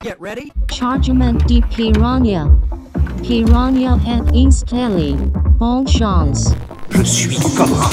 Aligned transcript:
Get 0.00 0.20
ready. 0.20 0.52
Chargement 0.70 1.44
de 1.48 1.60
Piranha. 1.60 2.46
Piranha 3.20 3.98
et 4.32 4.46
installé. 4.46 5.16
Bonne 5.58 5.88
chance. 5.88 6.54
Je 6.90 7.02
suis 7.02 7.36
Cobra. 7.56 7.90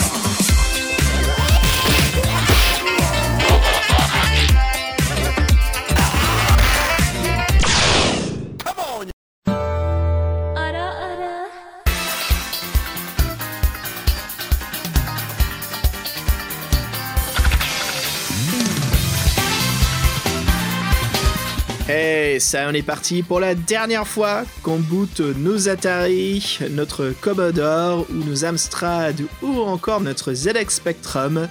Hey, 22.35 22.41
ça 22.41 22.67
on 22.67 22.73
est 22.73 22.81
parti 22.81 23.23
pour 23.23 23.39
la 23.39 23.55
dernière 23.55 24.05
fois 24.05 24.43
qu'on 24.61 24.77
boot 24.77 25.21
nos 25.21 25.69
Atari, 25.69 26.59
notre 26.69 27.13
Commodore 27.21 28.05
ou 28.09 28.29
nos 28.29 28.43
Amstrad 28.43 29.21
ou 29.41 29.61
encore 29.61 30.01
notre 30.01 30.33
ZX 30.33 30.67
Spectrum. 30.67 31.47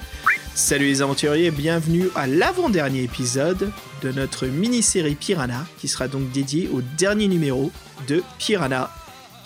Salut 0.55 0.84
les 0.84 1.01
aventuriers, 1.01 1.51
bienvenue 1.51 2.11
à 2.15 2.27
l'avant-dernier 2.27 3.02
épisode 3.02 3.73
de 4.02 4.12
notre 4.12 4.47
mini-série 4.47 5.15
Piranha 5.15 5.65
qui 5.78 5.89
sera 5.89 6.06
donc 6.06 6.30
dédié 6.33 6.69
au 6.69 6.83
dernier 6.98 7.28
numéro 7.28 7.73
de 8.06 8.23
Piranha 8.37 8.91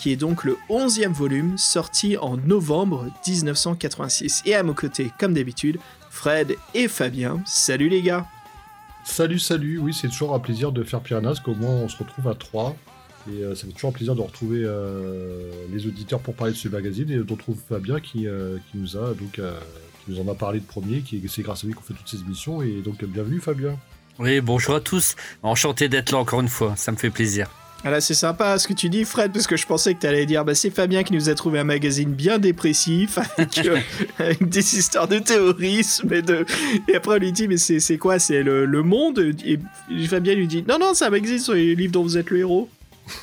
qui 0.00 0.10
est 0.10 0.16
donc 0.16 0.42
le 0.42 0.56
11e 0.68 1.12
volume 1.12 1.56
sorti 1.56 2.16
en 2.16 2.36
novembre 2.36 3.06
1986. 3.28 4.42
Et 4.44 4.56
à 4.56 4.64
mon 4.64 4.74
côté, 4.74 5.12
comme 5.20 5.34
d'habitude, 5.34 5.78
Fred 6.10 6.56
et 6.74 6.88
Fabien. 6.88 7.40
Salut 7.46 7.88
les 7.88 8.02
gars 8.02 8.26
Salut, 9.08 9.38
salut, 9.40 9.78
oui, 9.78 9.92
c'est 9.92 10.06
toujours 10.06 10.34
un 10.34 10.38
plaisir 10.38 10.70
de 10.70 10.84
faire 10.84 11.00
Piranha, 11.00 11.30
parce 11.30 11.40
qu'au 11.40 11.54
moins 11.54 11.70
on 11.70 11.88
se 11.88 11.96
retrouve 11.96 12.28
à 12.28 12.34
trois. 12.34 12.76
Et 13.28 13.42
euh, 13.42 13.54
ça 13.56 13.66
fait 13.66 13.72
toujours 13.72 13.90
un 13.90 13.92
plaisir 13.92 14.14
de 14.14 14.20
retrouver 14.20 14.62
euh, 14.62 15.50
les 15.72 15.86
auditeurs 15.86 16.20
pour 16.20 16.34
parler 16.34 16.52
de 16.52 16.58
ce 16.58 16.68
magazine 16.68 17.10
et 17.10 17.16
de 17.16 17.28
retrouver 17.28 17.58
Fabien 17.68 17.98
qui, 18.00 18.28
euh, 18.28 18.58
qui 18.70 18.78
nous 18.78 18.96
a 18.96 19.14
donc 19.14 19.40
euh, 19.40 19.58
qui 20.04 20.12
nous 20.12 20.20
en 20.20 20.30
a 20.30 20.34
parlé 20.34 20.60
de 20.60 20.66
premier, 20.66 21.00
qui 21.00 21.20
c'est 21.26 21.42
grâce 21.42 21.64
à 21.64 21.66
lui 21.66 21.74
qu'on 21.74 21.82
fait 21.82 21.94
toutes 21.94 22.06
ces 22.06 22.20
émissions. 22.20 22.62
Et 22.62 22.80
donc 22.80 23.02
bienvenue 23.02 23.40
Fabien. 23.40 23.76
Oui, 24.20 24.40
bonjour 24.40 24.76
à 24.76 24.80
tous. 24.80 25.16
Enchanté 25.42 25.88
d'être 25.88 26.12
là 26.12 26.18
encore 26.18 26.40
une 26.40 26.48
fois, 26.48 26.76
ça 26.76 26.92
me 26.92 26.96
fait 26.96 27.10
plaisir. 27.10 27.48
Ah 27.84 27.90
là, 27.90 28.00
c'est 28.00 28.14
sympa 28.14 28.58
ce 28.58 28.66
que 28.66 28.72
tu 28.72 28.88
dis, 28.88 29.04
Fred, 29.04 29.32
parce 29.32 29.46
que 29.46 29.56
je 29.56 29.64
pensais 29.64 29.94
que 29.94 30.00
tu 30.00 30.06
allais 30.08 30.26
dire 30.26 30.44
bah, 30.44 30.54
c'est 30.56 30.70
Fabien 30.70 31.04
qui 31.04 31.12
nous 31.12 31.28
a 31.28 31.34
trouvé 31.34 31.60
un 31.60 31.64
magazine 31.64 32.12
bien 32.12 32.38
dépressif, 32.38 33.18
avec, 33.38 33.58
euh, 33.58 33.78
avec 34.18 34.48
des 34.48 34.76
histoires 34.76 35.06
de 35.06 35.20
terrorisme. 35.20 36.12
Et, 36.12 36.22
de... 36.22 36.44
et 36.88 36.96
après, 36.96 37.16
on 37.16 37.18
lui 37.18 37.30
dit 37.32 37.46
mais 37.46 37.56
c'est 37.56 37.78
c'est 37.78 37.96
quoi? 37.96 38.18
C'est 38.18 38.42
le, 38.42 38.64
le 38.66 38.82
monde? 38.82 39.32
Et 39.44 39.58
Fabien 40.08 40.34
lui 40.34 40.48
dit 40.48 40.64
non, 40.66 40.78
non, 40.80 40.92
c'est 40.94 41.04
un 41.04 41.10
magazine 41.10 41.38
sur 41.38 41.54
les 41.54 41.76
livres 41.76 41.92
dont 41.92 42.02
vous 42.02 42.18
êtes 42.18 42.30
le 42.30 42.38
héros. 42.38 42.68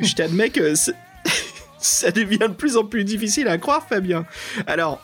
je 0.00 0.14
t'admets 0.14 0.50
que 0.50 0.74
ça 1.78 2.10
devient 2.10 2.38
de 2.38 2.48
plus 2.48 2.76
en 2.76 2.84
plus 2.84 3.04
difficile 3.04 3.46
à 3.46 3.56
croire, 3.56 3.86
Fabien. 3.88 4.26
Alors, 4.66 5.00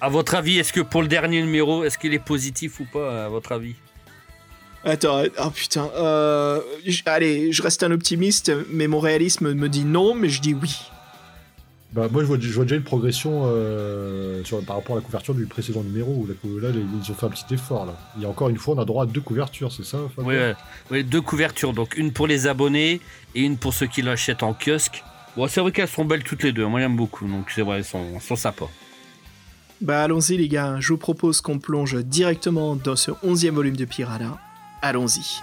À 0.00 0.08
votre 0.08 0.34
avis, 0.34 0.58
est-ce 0.58 0.72
que 0.72 0.80
pour 0.80 1.02
le 1.02 1.08
dernier 1.08 1.42
numéro, 1.42 1.84
est-ce 1.84 1.98
qu'il 1.98 2.14
est 2.14 2.18
positif 2.24 2.80
ou 2.80 2.86
pas, 2.90 3.26
à 3.26 3.28
votre 3.28 3.52
avis? 3.52 3.74
Attends, 4.84 5.22
oh 5.38 5.50
putain. 5.50 5.88
Euh, 5.96 6.60
allez, 7.06 7.52
je 7.52 7.62
reste 7.62 7.82
un 7.82 7.92
optimiste, 7.92 8.52
mais 8.70 8.88
mon 8.88 8.98
réalisme 8.98 9.52
me 9.52 9.68
dit 9.68 9.84
non, 9.84 10.14
mais 10.14 10.28
je 10.28 10.40
dis 10.40 10.54
oui. 10.54 10.76
Bah, 11.92 12.08
moi 12.10 12.22
je 12.22 12.26
vois, 12.26 12.38
je 12.40 12.52
vois 12.52 12.64
déjà 12.64 12.76
une 12.76 12.82
progression 12.82 13.42
euh, 13.44 14.42
sur, 14.44 14.64
par 14.64 14.76
rapport 14.76 14.96
à 14.96 15.00
la 15.00 15.04
couverture 15.04 15.34
du 15.34 15.44
précédent 15.44 15.82
numéro, 15.82 16.26
où 16.42 16.58
là, 16.58 16.68
ils 16.70 17.10
ont 17.10 17.14
fait 17.14 17.26
un 17.26 17.28
petit 17.28 17.52
effort. 17.52 17.84
Là. 17.84 17.94
Il 18.16 18.22
y 18.22 18.24
a 18.24 18.28
encore 18.30 18.48
une 18.48 18.56
fois, 18.56 18.74
on 18.74 18.80
a 18.80 18.84
droit 18.86 19.04
à 19.04 19.06
deux 19.06 19.20
couvertures, 19.20 19.70
c'est 19.70 19.84
ça 19.84 19.98
Fabien? 20.16 20.30
Oui, 20.30 20.36
ouais. 20.36 20.54
Ouais, 20.90 21.02
deux 21.02 21.20
couvertures, 21.20 21.74
donc 21.74 21.96
une 21.96 22.12
pour 22.12 22.26
les 22.26 22.46
abonnés 22.46 23.00
et 23.34 23.42
une 23.42 23.58
pour 23.58 23.74
ceux 23.74 23.86
qui 23.86 24.00
l'achètent 24.00 24.42
en 24.42 24.54
kiosque. 24.54 25.04
Bon, 25.36 25.46
c'est 25.48 25.60
vrai 25.60 25.70
qu'elles 25.70 25.88
sont 25.88 26.06
belles 26.06 26.24
toutes 26.24 26.42
les 26.42 26.52
deux, 26.52 26.66
moi 26.66 26.80
j'aime 26.80 26.96
beaucoup, 26.96 27.26
donc 27.26 27.50
c'est 27.54 27.62
vrai, 27.62 27.78
elles 27.78 27.84
sont, 27.84 28.36
sympas. 28.36 28.70
Bah 29.82 30.02
allons-y 30.02 30.38
les 30.38 30.48
gars, 30.48 30.76
je 30.78 30.88
vous 30.88 30.98
propose 30.98 31.40
qu'on 31.40 31.58
plonge 31.58 32.02
directement 32.04 32.74
dans 32.76 32.96
ce 32.96 33.10
onzième 33.22 33.54
volume 33.54 33.76
de 33.76 33.84
Piranha. 33.84 34.38
Allons-y. 34.82 35.40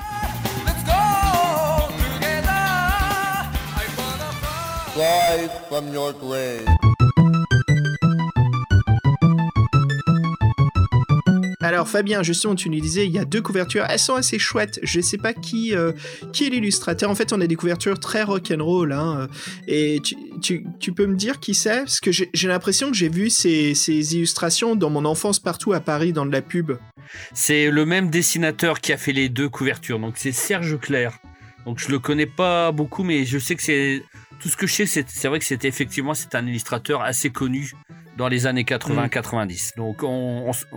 Alors 11.79 11.87
Fabien, 11.87 12.23
justement, 12.23 12.55
tu 12.55 12.69
nous 12.69 12.81
disais, 12.81 13.05
il 13.05 13.13
y 13.13 13.19
a 13.19 13.23
deux 13.23 13.41
couvertures, 13.41 13.85
elles 13.89 13.99
sont 13.99 14.15
assez 14.15 14.37
chouettes. 14.37 14.81
Je 14.83 14.99
sais 14.99 15.17
pas 15.17 15.31
qui, 15.31 15.73
euh, 15.73 15.93
qui 16.33 16.45
est 16.45 16.49
l'illustrateur. 16.49 17.09
En 17.09 17.15
fait, 17.15 17.31
on 17.31 17.39
a 17.39 17.47
des 17.47 17.55
couvertures 17.55 17.97
très 18.01 18.23
rock'n'roll. 18.23 18.91
Hein, 18.91 19.29
et 19.65 20.01
tu, 20.41 20.91
peux 20.93 21.05
me 21.05 21.15
dire 21.15 21.39
qui 21.39 21.53
c'est? 21.53 21.77
Parce 21.77 22.01
que 22.01 22.11
j'ai 22.11 22.47
l'impression 22.49 22.91
que 22.91 22.97
j'ai 22.97 23.07
vu 23.07 23.29
ces, 23.29 23.71
illustrations 24.13 24.75
dans 24.75 24.89
mon 24.89 25.05
enfance 25.05 25.39
partout 25.39 25.71
à 25.71 25.79
Paris, 25.79 26.11
dans 26.11 26.25
de 26.25 26.33
la 26.33 26.41
pub. 26.41 26.73
C'est 27.33 27.71
le 27.71 27.85
même 27.85 28.09
dessinateur 28.09 28.81
qui 28.81 28.91
a 28.91 28.97
fait 28.97 29.13
les 29.13 29.29
deux 29.29 29.47
couvertures, 29.47 29.99
donc 29.99 30.15
c'est 30.17 30.33
Serge 30.33 30.77
Clair. 30.81 31.17
Donc 31.65 31.79
je 31.79 31.87
le 31.87 31.99
connais 31.99 32.25
pas 32.25 32.73
beaucoup, 32.73 33.05
mais 33.05 33.23
je 33.23 33.39
sais 33.39 33.55
que 33.55 33.63
c'est 33.63 34.03
tout 34.41 34.49
ce 34.49 34.57
que 34.57 34.67
je 34.67 34.83
sais, 34.83 35.05
c'est 35.07 35.27
vrai 35.29 35.39
que 35.39 35.45
c'était 35.45 35.69
effectivement 35.69 36.13
un 36.33 36.45
illustrateur 36.45 37.01
assez 37.03 37.29
connu 37.29 37.71
dans 38.19 38.27
les 38.27 38.45
années 38.45 38.63
80-90. 38.65 39.77
Donc 39.77 40.03
on, 40.03 40.43
on 40.45 40.51
s- 40.51 40.67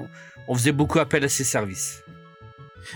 on 0.49 0.55
faisait 0.55 0.73
beaucoup 0.73 0.99
appel 1.01 1.23
à 1.25 1.29
ses 1.29 1.45
services. 1.45 2.03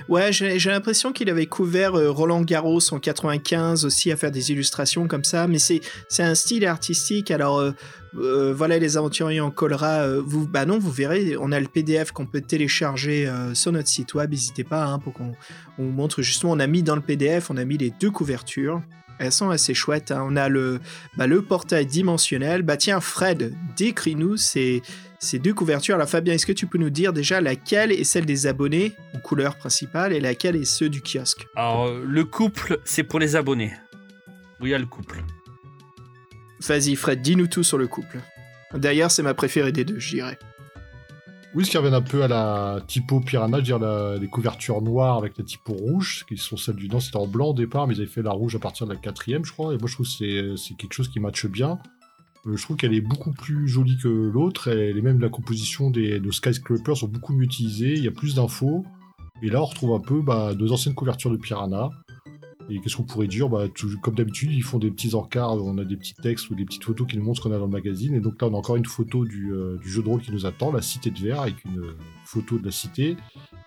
Ouais, 0.09 0.33
j'ai 0.33 0.59
l'impression 0.71 1.13
qu'il 1.13 1.31
avait 1.31 1.47
couvert 1.47 1.95
euh, 1.95 2.11
Roland 2.11 2.41
Garros 2.43 2.81
en 2.93 2.99
95 2.99 3.85
aussi 3.85 4.11
à 4.11 4.17
faire 4.17 4.33
des 4.33 4.51
illustrations 4.51 5.07
comme 5.07 5.23
ça, 5.23 5.47
mais 5.47 5.61
c'est 5.61 5.81
c'est 6.09 6.25
un 6.25 6.35
style 6.35 6.67
artistique. 6.67 7.31
Alors 7.31 7.59
euh, 7.61 7.71
euh, 8.19 8.53
voilà, 8.53 8.79
les 8.79 8.97
aventuriers 8.97 9.41
en 9.41 9.53
colera. 9.53 10.01
euh, 10.03 10.21
vous, 10.27 10.47
bah 10.49 10.65
non, 10.67 10.79
vous 10.81 10.91
verrez, 10.91 11.37
on 11.39 11.53
a 11.53 11.61
le 11.61 11.69
PDF 11.69 12.11
qu'on 12.11 12.27
peut 12.27 12.41
télécharger 12.41 13.31
sur 13.55 13.71
notre 13.73 13.89
site 13.89 14.15
web. 14.15 14.31
N'hésitez 14.33 14.65
pas 14.65 14.85
hein, 14.87 14.99
pour 14.99 15.13
qu'on 15.13 15.33
montre 15.79 16.21
justement. 16.21 16.53
On 16.53 16.59
a 16.61 16.67
mis 16.67 16.83
dans 16.83 16.97
le 16.97 17.03
PDF, 17.03 17.51
on 17.51 17.57
a 17.57 17.65
mis 17.65 17.79
les 17.79 17.93
deux 18.01 18.11
couvertures. 18.11 18.83
Elles 19.19 19.33
sont 19.33 19.51
assez 19.51 19.73
chouettes. 19.75 20.11
hein. 20.11 20.25
On 20.29 20.37
a 20.37 20.49
le, 20.49 20.81
bah, 21.17 21.27
le 21.27 21.43
portail 21.43 21.87
dimensionnel. 21.87 22.63
Bah 22.63 22.77
tiens, 22.77 23.01
Fred, 23.01 23.55
décris-nous 23.77 24.37
ces, 24.37 24.83
ces 25.19 25.39
deux 25.39 25.55
couvertures. 25.55 25.95
Alors 25.95 26.09
Fabien, 26.09 26.35
est-ce 26.35 26.47
que 26.47 26.53
tu 26.53 26.67
peux 26.67 26.79
nous 26.79 26.91
dire 26.91 27.13
déjà 27.13 27.41
laquelle 27.41 27.93
est 27.93 28.05
celle 28.05 28.27
des 28.27 28.47
abonnés 28.47 28.93
en 29.15 29.19
couleur 29.19 29.57
principale 29.57 30.13
et 30.13 30.21
laquelle 30.21 30.57
est 30.57 30.65
ceux 30.67 30.89
du 30.89 31.01
kiosque? 31.01 31.47
Alors 31.57 31.87
euh, 31.87 32.05
le 32.07 32.25
couple, 32.25 32.79
c'est 32.85 33.05
pour 33.05 33.19
les 33.19 33.37
abonnés. 33.37 33.73
Oui, 34.61 34.69
il 34.69 34.73
y 34.73 34.75
a 34.75 34.79
le 34.79 34.87
couple. 34.87 35.23
Vas-y 36.67 36.95
Fred, 36.97 37.21
dis-nous 37.23 37.47
tout 37.47 37.63
sur 37.63 37.79
le 37.79 37.87
couple. 37.87 38.19
D'ailleurs, 38.75 39.11
c'est 39.11 39.23
ma 39.23 39.35
préférée 39.35 39.73
des 39.73 39.85
deux, 39.85 39.99
je 39.99 40.11
dirais. 40.17 40.39
Oui, 41.57 41.65
ce 41.65 41.71
qui 41.71 41.79
revient 41.79 41.95
un 41.95 42.03
peu 42.03 42.23
à 42.23 42.29
la 42.29 42.83
typo 42.87 43.19
Piranha, 43.19 43.63
je 43.65 43.73
veux 43.73 43.79
dire 43.79 44.19
les 44.21 44.29
couvertures 44.29 44.83
noires 44.83 45.17
avec 45.17 45.39
les 45.39 45.45
typos 45.45 45.73
rouges, 45.73 46.27
qui 46.29 46.37
sont 46.37 46.59
celles 46.59 46.77
du... 46.77 46.87
Non, 46.87 47.01
c'était 47.01 47.17
en 47.17 47.27
blanc 47.27 47.47
au 47.47 47.55
départ, 47.55 47.87
mais 47.87 47.95
ils 47.95 48.03
avaient 48.03 48.11
fait 48.11 48.21
la 48.21 48.33
rouge 48.33 48.55
à 48.55 48.59
partir 48.59 48.87
de 48.87 48.93
la 48.93 48.99
quatrième, 48.99 49.43
je 49.43 49.53
crois, 49.53 49.73
et 49.73 49.79
moi 49.79 49.89
je 49.89 49.95
trouve 49.95 50.07
que 50.07 50.57
c'est 50.57 50.75
quelque 50.77 50.93
chose 50.93 51.09
qui 51.09 51.19
matche 51.19 51.47
bien. 51.47 51.79
Euh, 52.47 52.57
je 52.59 52.63
trouve 52.63 52.77
qu'elle 52.77 52.93
est 52.93 53.01
beaucoup 53.01 53.33
plus 53.33 53.69
jolie 53.69 53.97
que 53.97 54.07
l'autre, 54.07 54.69
et 54.69 54.93
même 55.01 55.19
la 55.19 55.31
composition 55.31 55.91
de 55.91 56.31
Skyscraper 56.31 56.95
sont 56.95 57.09
beaucoup 57.09 57.33
mieux 57.33 57.45
utilisées, 57.45 57.95
il 57.95 58.05
y 58.05 58.09
a 58.09 58.13
plus 58.13 58.35
d'infos, 58.35 58.85
et 59.41 59.49
là 59.49 59.63
on 59.63 59.65
retrouve 59.65 59.95
un 59.95 60.01
peu 60.01 60.21
bah, 60.21 60.53
deux 60.55 60.73
anciennes 60.73 60.95
couvertures 60.95 61.31
de 61.31 61.39
Piranha. 61.39 61.89
Et 62.69 62.81
qu'est-ce 62.81 62.97
qu'on 62.97 63.05
pourrait 63.05 63.29
dire 63.29 63.49
bah, 63.49 63.67
tout- 63.73 63.97
Comme 64.03 64.15
d'habitude, 64.17 64.51
ils 64.53 64.63
font 64.63 64.79
des 64.79 64.91
petits 64.91 65.15
encarts, 65.15 65.55
on 65.65 65.79
a 65.79 65.85
des 65.85 65.97
petits 65.97 66.15
textes 66.15 66.51
ou 66.51 66.55
des 66.57 66.65
petites 66.65 66.83
photos 66.85 67.07
qui 67.07 67.17
nous 67.17 67.23
montrent 67.25 67.43
ce 67.43 67.49
qu'on 67.49 67.55
a 67.55 67.59
dans 67.59 67.67
le 67.67 67.71
magazine. 67.71 68.15
Et 68.15 68.21
donc 68.21 68.41
là, 68.43 68.49
on 68.49 68.55
a 68.55 68.57
encore 68.57 68.77
une 68.77 68.85
photo 68.87 69.25
du, 69.25 69.53
euh, 69.53 69.77
du 69.79 69.89
jeu 69.89 70.03
de 70.03 70.09
rôle 70.09 70.21
qui 70.21 70.33
nous 70.33 70.47
attend, 70.47 70.73
la 70.73 70.83
cité 70.83 71.11
de 71.11 71.19
verre, 71.21 71.43
avec 71.43 71.65
une 71.65 71.79
euh, 71.79 71.97
photo 72.25 72.59
de 72.59 72.65
la 72.65 72.73
cité. 72.73 73.17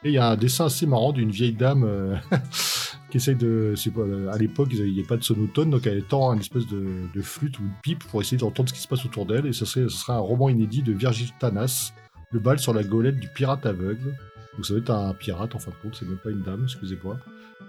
Et 0.03 0.09
il 0.09 0.11
y 0.11 0.17
a 0.17 0.29
un 0.31 0.35
dessin 0.35 0.65
assez 0.65 0.85
marrant 0.85 1.13
d'une 1.13 1.31
vieille 1.31 1.53
dame 1.53 1.83
euh, 1.85 2.15
qui 3.09 3.17
essaye 3.17 3.35
de... 3.35 3.73
pas- 3.95 4.33
à 4.33 4.37
l'époque, 4.37 4.67
il 4.71 4.83
n'y 4.83 4.99
avait 4.99 5.07
pas 5.07 5.17
de 5.17 5.23
sonotone, 5.23 5.69
donc 5.69 5.87
elle 5.87 6.03
tend 6.03 6.33
une 6.33 6.39
espèce 6.41 6.67
de, 6.67 7.07
flûte 7.21 7.57
ou 7.59 7.63
de 7.63 7.69
pipe 7.81 8.03
pour 8.05 8.21
essayer 8.21 8.37
d'entendre 8.37 8.69
ce 8.69 8.73
qui 8.73 8.81
se 8.81 8.87
passe 8.87 9.05
autour 9.05 9.25
d'elle. 9.25 9.45
Et 9.45 9.53
ce 9.53 9.63
serait, 9.65 9.83
ce 9.83 9.89
serait 9.97 10.13
un 10.13 10.19
roman 10.19 10.49
inédit 10.49 10.81
de 10.81 10.91
Virgil 10.93 11.29
Tanas, 11.39 11.93
Le 12.31 12.39
bal 12.39 12.59
sur 12.59 12.73
la 12.73 12.83
golette 12.83 13.19
du 13.19 13.29
pirate 13.29 13.65
aveugle. 13.65 14.13
Donc 14.55 14.65
ça 14.65 14.73
doit 14.73 14.81
être 14.81 14.89
un 14.91 15.13
pirate 15.13 15.55
en 15.55 15.59
fin 15.59 15.71
de 15.71 15.75
compte, 15.81 15.95
c'est 15.97 16.05
même 16.07 16.17
pas 16.17 16.31
une 16.31 16.41
dame, 16.41 16.63
excusez-moi. 16.65 17.17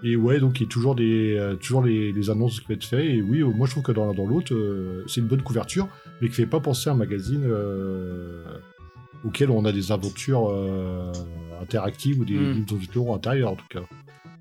Et 0.03 0.17
ouais, 0.17 0.41
donc 0.41 0.59
il 0.61 0.63
y 0.63 0.67
a 0.67 0.69
toujours, 0.69 0.95
des, 0.95 1.37
euh, 1.37 1.57
toujours 1.57 1.83
les, 1.83 2.13
les 2.13 2.31
annonces 2.31 2.61
qui 2.61 2.67
peuvent 2.67 2.77
être 2.77 2.85
faites. 2.85 3.05
Et 3.05 3.21
oui, 3.21 3.41
euh, 3.43 3.47
moi 3.49 3.67
je 3.67 3.73
trouve 3.73 3.83
que 3.83 3.93
dans, 3.93 4.15
dans 4.15 4.27
l'autre, 4.27 4.55
euh, 4.55 5.05
c'est 5.07 5.21
une 5.21 5.27
bonne 5.27 5.43
couverture, 5.43 5.89
mais 6.21 6.29
qui 6.29 6.35
fait 6.35 6.47
pas 6.47 6.61
penser 6.61 6.89
à 6.89 6.93
un 6.95 6.97
magazine 6.97 7.43
euh, 7.45 8.45
auquel 9.25 9.51
on 9.51 9.65
a 9.67 9.73
des 9.73 9.93
aventures 9.93 10.51
interactives 11.61 12.21
ou 12.21 12.25
des 12.25 12.35
Mm. 12.35 12.65
livres 12.95 13.15
intérieurs 13.15 13.53
en 13.53 13.57
tout 13.57 13.67
cas. 13.69 13.83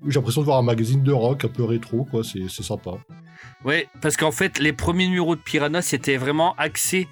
J'ai 0.06 0.14
l'impression 0.14 0.40
de 0.40 0.46
voir 0.46 0.56
un 0.58 0.62
magazine 0.62 1.02
de 1.02 1.12
rock 1.12 1.44
un 1.44 1.48
peu 1.48 1.64
rétro, 1.64 2.04
quoi, 2.04 2.24
c'est 2.24 2.48
c'est 2.48 2.62
sympa. 2.62 2.92
Ouais, 3.64 3.88
parce 4.00 4.16
qu'en 4.16 4.30
fait, 4.30 4.58
les 4.58 4.72
premiers 4.72 5.06
numéros 5.06 5.36
de 5.36 5.40
Piranha, 5.42 5.82
c'était 5.82 6.16
vraiment 6.16 6.54
axé 6.56 7.06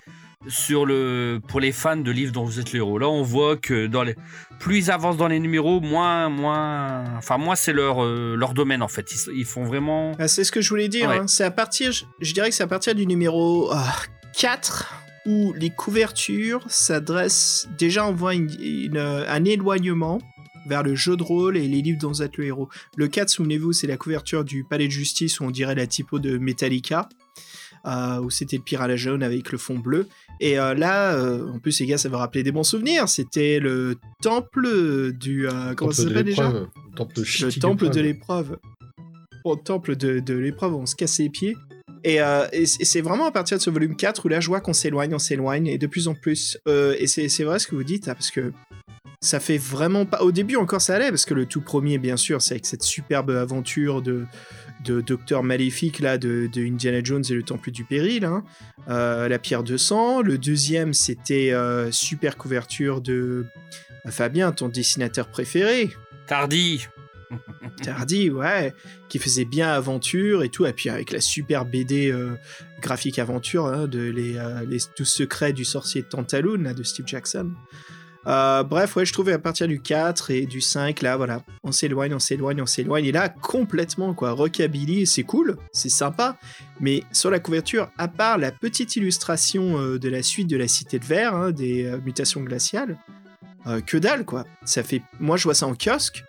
sur 0.49 0.87
le 0.87 1.41
pour 1.47 1.61
les 1.61 1.73
fans 1.73 1.97
de 1.97 2.11
livres 2.11 2.33
dont 2.33 2.45
vous 2.45 2.59
êtes 2.61 2.73
le 2.73 2.79
héros. 2.79 2.99
Là, 2.99 3.09
on 3.09 3.23
voit 3.23 3.57
que 3.57 3.87
dans 3.87 4.03
les 4.03 4.15
plus 4.59 4.79
ils 4.79 4.91
avancent 4.91 5.17
dans 5.17 5.29
les 5.29 5.39
numéros, 5.41 5.81
moins 5.81 6.29
moins 6.29 7.05
enfin 7.17 7.39
moins 7.39 7.55
c'est 7.55 7.73
leur 7.73 8.03
euh, 8.05 8.35
leur 8.37 8.55
domaine 8.55 8.83
en 8.83 8.89
fait. 8.89 9.07
Ils, 9.13 9.39
ils 9.41 9.45
font 9.45 9.65
vraiment 9.65 10.13
Ah, 10.19 10.27
c'est 10.29 10.45
ce 10.45 10.51
que 10.53 10.61
je 10.61 10.69
voulais 10.71 10.89
dire. 10.89 11.09
Ouais. 11.09 11.19
hein. 11.19 11.27
C'est 11.29 11.45
à 11.45 11.51
partir, 11.51 11.93
je, 11.93 12.05
je 12.21 12.33
dirais 12.35 12.49
que 12.51 12.55
c'est 12.55 12.63
à 12.65 12.67
partir 12.69 12.95
du 12.95 13.07
numéro 13.07 13.69
ah, 13.73 13.95
4 14.39 14.95
où 15.27 15.53
les 15.57 15.71
couvertures 15.71 16.65
s'adressent. 16.69 17.69
Déjà, 17.79 18.07
on 18.07 18.13
voit 18.13 18.35
une- 18.35 18.51
une, 18.61 18.97
euh, 18.97 19.25
un 19.29 19.45
éloignement 19.45 20.21
vers 20.67 20.83
le 20.83 20.95
jeu 20.95 21.17
de 21.17 21.23
rôle 21.23 21.57
et 21.57 21.67
les 21.69 21.83
livres 21.83 21.99
dont 22.01 22.09
vous 22.09 22.23
êtes 22.23 22.37
le 22.37 22.45
héros. 22.47 22.69
Le 22.97 23.09
4, 23.09 23.29
souvenez-vous, 23.31 23.73
c'est 23.73 23.87
la 23.87 23.97
couverture 23.97 24.45
du 24.45 24.65
Palais 24.65 24.87
de 24.87 24.93
Justice 24.93 25.41
où 25.41 25.45
on 25.45 25.51
dirait 25.51 25.75
la 25.75 25.87
typo 25.87 26.19
de 26.19 26.37
Metallica. 26.39 27.09
Euh, 27.89 28.21
où 28.21 28.29
c'était 28.29 28.57
le 28.59 28.63
piranha 28.63 28.97
jaune 28.97 29.23
avec 29.23 29.51
le 29.51 29.57
fond 29.57 29.79
bleu. 29.79 30.07
Et 30.41 30.59
euh, 30.59 30.75
là, 30.75 31.15
euh, 31.15 31.49
en 31.49 31.59
plus, 31.59 31.81
les 31.81 31.87
gars, 31.87 31.97
ça 31.97 32.11
va 32.11 32.19
rappeler 32.19 32.43
des 32.43 32.53
bons 32.53 32.63
souvenirs. 32.63 33.09
C'était 33.09 33.61
le 33.61 33.97
temple 34.23 35.13
du. 35.13 35.49
comment 35.75 35.91
ça 35.91 36.03
Temple 36.03 36.05
de 36.05 36.09
s'appelle 36.09 36.25
déjà? 36.25 36.43
l'épreuve. 36.49 36.69
Temple 36.97 37.21
le 37.21 37.61
temple 37.61 37.91
de 37.91 38.01
l'épreuve. 38.01 38.59
Au 39.45 39.57
temple 39.57 39.97
de, 39.97 40.21
de 40.21 40.35
l'épreuve, 40.35 40.75
on 40.75 40.85
se 40.85 40.97
casse 40.97 41.19
les 41.19 41.31
pieds. 41.31 41.57
Et, 42.05 42.21
c'est 42.67 43.01
vraiment 43.01 43.27
à 43.27 43.33
partir 43.33 43.57
de 43.57 43.63
ce 43.63 43.71
volume 43.71 43.97
4 43.97 44.27
où 44.27 44.29
là, 44.29 44.41
je 44.41 44.49
vois 44.49 44.61
qu'on 44.61 44.73
s'éloigne, 44.73 45.15
on 45.15 45.19
s'éloigne, 45.19 45.67
et 45.67 45.79
de 45.79 45.87
plus 45.87 46.09
en 46.09 46.15
plus. 46.15 46.59
Et 46.67 47.07
c'est 47.07 47.29
c'est 47.29 47.45
vrai 47.45 47.59
ce 47.59 47.67
que 47.67 47.75
vous 47.75 47.85
dites, 47.85 48.09
hein, 48.09 48.15
parce 48.15 48.31
que 48.31 48.53
ça 49.21 49.41
fait 49.41 49.59
vraiment 49.59 50.05
pas. 50.05 50.21
Au 50.21 50.31
début, 50.31 50.57
encore, 50.57 50.81
ça 50.81 50.95
allait, 50.97 51.09
parce 51.09 51.25
que 51.25 51.35
le 51.35 51.47
tout 51.47 51.61
premier, 51.61 51.99
bien 51.99 52.17
sûr, 52.17 52.43
c'est 52.43 52.55
avec 52.55 52.67
cette 52.67 52.83
superbe 52.83 53.31
aventure 53.31 54.03
de, 54.03 54.27
de 54.85 55.01
Docteur 55.01 55.43
Maléfique, 55.43 56.01
là, 56.01 56.19
de, 56.19 56.49
de 56.53 56.65
Indiana 56.65 57.01
Jones 57.03 57.25
et 57.29 57.35
le 57.35 57.43
Temple 57.43 57.71
du 57.71 57.85
Péril, 57.85 58.25
hein. 58.25 58.45
Euh, 58.89 59.29
la 59.29 59.39
pierre 59.39 59.63
de 59.63 59.77
sang. 59.77 60.23
Le 60.23 60.39
deuxième, 60.39 60.95
c'était 60.95 61.53
euh, 61.53 61.91
super 61.91 62.37
couverture 62.37 63.01
de 63.01 63.47
euh, 64.07 64.11
Fabien, 64.11 64.53
ton 64.53 64.69
dessinateur 64.69 65.29
préféré. 65.29 65.91
tardi. 66.27 66.87
Tardy, 67.83 68.31
ouais, 68.31 68.73
qui 69.11 69.19
faisait 69.19 69.45
bien 69.45 69.69
aventure 69.69 70.43
et 70.43 70.49
tout, 70.49 70.65
et 70.65 70.73
puis 70.73 70.89
avec 70.89 71.13
la 71.13 71.21
super 71.21 71.67
BD 71.67 72.11
euh, 72.11 72.31
graphique 72.81 73.19
aventure 73.19 73.67
hein, 73.67 73.87
de 73.87 74.01
les, 74.01 74.41
les 74.67 74.79
tous 74.97 75.05
secrets 75.05 75.53
du 75.53 75.67
sorcier 75.67 76.01
de 76.01 76.07
Tantaloon 76.07 76.63
là, 76.63 76.73
de 76.73 76.83
Steve 76.83 77.07
Jackson. 77.07 77.51
Euh, 78.29 78.63
bref, 78.63 78.95
ouais, 78.97 79.07
je 79.07 79.13
trouvais 79.13 79.33
à 79.33 79.39
partir 79.39 79.67
du 79.67 79.81
4 79.81 80.31
et 80.31 80.45
du 80.45 80.61
5, 80.61 81.01
là, 81.01 81.17
voilà, 81.17 81.43
on 81.65 81.73
s'éloigne, 81.73 82.13
on 82.13 82.19
s'éloigne, 82.19 82.61
on 82.61 82.67
s'éloigne, 82.67 83.07
et 83.07 83.13
là, 83.13 83.31
complètement, 83.31 84.13
quoi, 84.13 84.33
rockabilly, 84.33 85.07
c'est 85.07 85.23
cool, 85.23 85.57
c'est 85.73 85.89
sympa, 85.89 86.37
mais 86.79 87.03
sur 87.11 87.31
la 87.31 87.41
couverture, 87.41 87.91
à 87.97 88.07
part 88.07 88.37
la 88.37 88.53
petite 88.53 88.97
illustration 88.97 89.81
euh, 89.81 89.99
de 89.99 90.11
la 90.11 90.23
suite 90.23 90.49
de 90.49 90.59
la 90.59 90.69
Cité 90.69 90.99
de 90.99 91.07
Verre, 91.07 91.35
hein, 91.35 91.53
des 91.53 91.87
euh, 91.87 91.99
mutations 92.05 92.43
glaciales, 92.43 92.99
que 93.87 93.99
dalle, 93.99 94.25
quoi. 94.25 94.47
Ça 94.65 94.83
fait, 94.83 95.03
moi, 95.21 95.37
je 95.37 95.45
vois 95.45 95.53
ça 95.53 95.67
en 95.67 95.75
kiosque, 95.75 96.25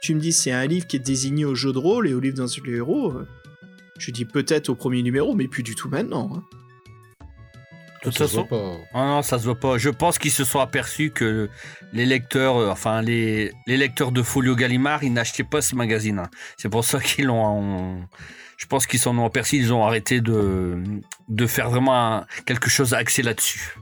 tu 0.00 0.14
me 0.14 0.20
dis 0.20 0.32
c'est 0.32 0.52
un 0.52 0.64
livre 0.64 0.86
qui 0.86 0.96
est 0.96 1.00
désigné 1.00 1.44
au 1.44 1.54
jeu 1.54 1.70
de 1.70 1.78
rôle 1.78 2.08
et 2.08 2.14
au 2.14 2.20
livre 2.20 2.46
le 2.64 2.74
héros, 2.76 3.12
je 3.98 4.10
dis 4.10 4.24
peut-être 4.24 4.70
au 4.70 4.74
premier 4.74 5.02
numéro, 5.02 5.34
mais 5.34 5.48
plus 5.48 5.62
du 5.62 5.74
tout 5.74 5.90
maintenant. 5.90 6.30
hein. 6.34 6.44
De 8.04 8.10
toute 8.10 8.18
Ça 8.18 8.28
se 8.28 8.30
façon, 8.36 8.46
voit 8.48 8.58
pas. 8.58 8.76
Ah 8.94 9.04
non, 9.06 9.22
ça 9.22 9.38
se 9.38 9.44
voit 9.44 9.58
pas. 9.58 9.76
Je 9.78 9.90
pense 9.90 10.18
qu'ils 10.18 10.30
se 10.30 10.44
sont 10.44 10.60
aperçus 10.60 11.10
que 11.10 11.48
les 11.92 12.06
lecteurs, 12.06 12.56
euh, 12.56 12.70
enfin 12.70 13.02
les, 13.02 13.52
les 13.66 13.76
lecteurs 13.76 14.12
de 14.12 14.22
Folio 14.22 14.54
Gallimard, 14.54 15.02
ils 15.02 15.12
n'achetaient 15.12 15.42
pas 15.44 15.60
ce 15.60 15.74
magazine. 15.74 16.20
hein. 16.20 16.30
C'est 16.56 16.68
pour 16.68 16.84
ça 16.84 17.00
qu'ils 17.00 17.26
l'ont. 17.26 18.06
Je 18.56 18.66
pense 18.66 18.86
qu'ils 18.86 19.00
s'en 19.00 19.16
ont 19.18 19.24
aperçus. 19.26 19.56
Ils 19.56 19.72
ont 19.72 19.84
arrêté 19.84 20.20
de, 20.20 20.80
de 21.28 21.46
faire 21.46 21.70
vraiment 21.70 22.16
un- 22.18 22.26
quelque 22.46 22.70
chose 22.70 22.94
axé 22.94 23.22
là-dessus. 23.22 23.74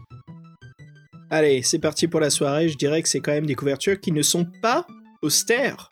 Allez, 1.31 1.63
c'est 1.63 1.79
parti 1.79 2.09
pour 2.09 2.21
la 2.21 2.31
soirée. 2.31 2.69
Je 2.69 2.77
dirais 2.79 3.03
que 3.03 3.09
c'est 3.09 3.21
quand 3.21 3.33
même 3.33 3.47
des 3.47 3.55
couvertures 3.55 4.01
qui 4.01 4.13
ne 4.13 4.23
sont 4.23 4.47
pas 4.63 4.87
austères. 5.23 5.91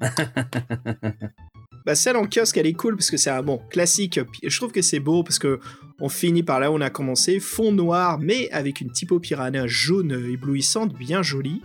bah 1.88 1.94
celle 1.94 2.18
en 2.18 2.26
kiosque, 2.26 2.58
elle 2.58 2.66
est 2.66 2.74
cool 2.74 2.96
parce 2.96 3.10
que 3.10 3.16
c'est 3.16 3.30
un 3.30 3.42
bon 3.42 3.62
classique. 3.70 4.20
Je 4.42 4.54
trouve 4.58 4.72
que 4.72 4.82
c'est 4.82 5.00
beau 5.00 5.22
parce 5.22 5.38
que 5.38 5.58
on 6.00 6.10
finit 6.10 6.42
par 6.42 6.60
là 6.60 6.70
où 6.70 6.74
on 6.74 6.82
a 6.82 6.90
commencé, 6.90 7.40
fond 7.40 7.72
noir, 7.72 8.18
mais 8.20 8.50
avec 8.50 8.82
une 8.82 8.92
typo 8.92 9.18
piranha 9.18 9.66
jaune 9.66 10.12
éblouissante, 10.30 10.92
bien 10.92 11.22
jolie. 11.22 11.62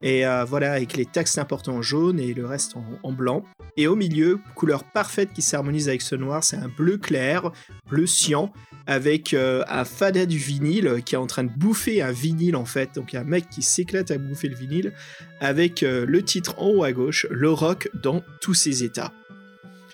Et 0.00 0.26
euh, 0.26 0.46
voilà, 0.46 0.72
avec 0.72 0.96
les 0.96 1.04
textes 1.04 1.36
importants 1.36 1.74
en 1.74 1.82
jaune 1.82 2.18
et 2.18 2.32
le 2.32 2.46
reste 2.46 2.74
en, 2.74 2.86
en 3.02 3.12
blanc. 3.12 3.44
Et 3.76 3.86
au 3.86 3.96
milieu, 3.96 4.40
couleur 4.54 4.82
parfaite 4.82 5.34
qui 5.34 5.42
s'harmonise 5.42 5.90
avec 5.90 6.00
ce 6.00 6.14
noir, 6.14 6.42
c'est 6.42 6.56
un 6.56 6.70
bleu 6.74 6.96
clair, 6.96 7.50
bleu 7.90 8.06
cyan, 8.06 8.54
avec 8.86 9.34
euh, 9.34 9.62
un 9.68 9.84
fada 9.84 10.24
du 10.24 10.38
vinyle 10.38 11.02
qui 11.04 11.16
est 11.16 11.18
en 11.18 11.26
train 11.26 11.44
de 11.44 11.52
bouffer 11.54 12.00
un 12.00 12.12
vinyle 12.12 12.56
en 12.56 12.64
fait. 12.64 12.94
Donc 12.94 13.12
il 13.12 13.16
y 13.16 13.18
a 13.18 13.22
un 13.22 13.24
mec 13.24 13.50
qui 13.50 13.60
s'éclate 13.60 14.10
à 14.10 14.16
bouffer 14.16 14.48
le 14.48 14.56
vinyle, 14.56 14.94
avec 15.40 15.82
euh, 15.82 16.06
le 16.08 16.22
titre 16.22 16.54
en 16.56 16.68
haut 16.70 16.82
à 16.82 16.92
gauche, 16.92 17.26
le 17.30 17.50
rock 17.50 17.90
dans 18.02 18.22
tous 18.40 18.54
ses 18.54 18.82
états. 18.82 19.12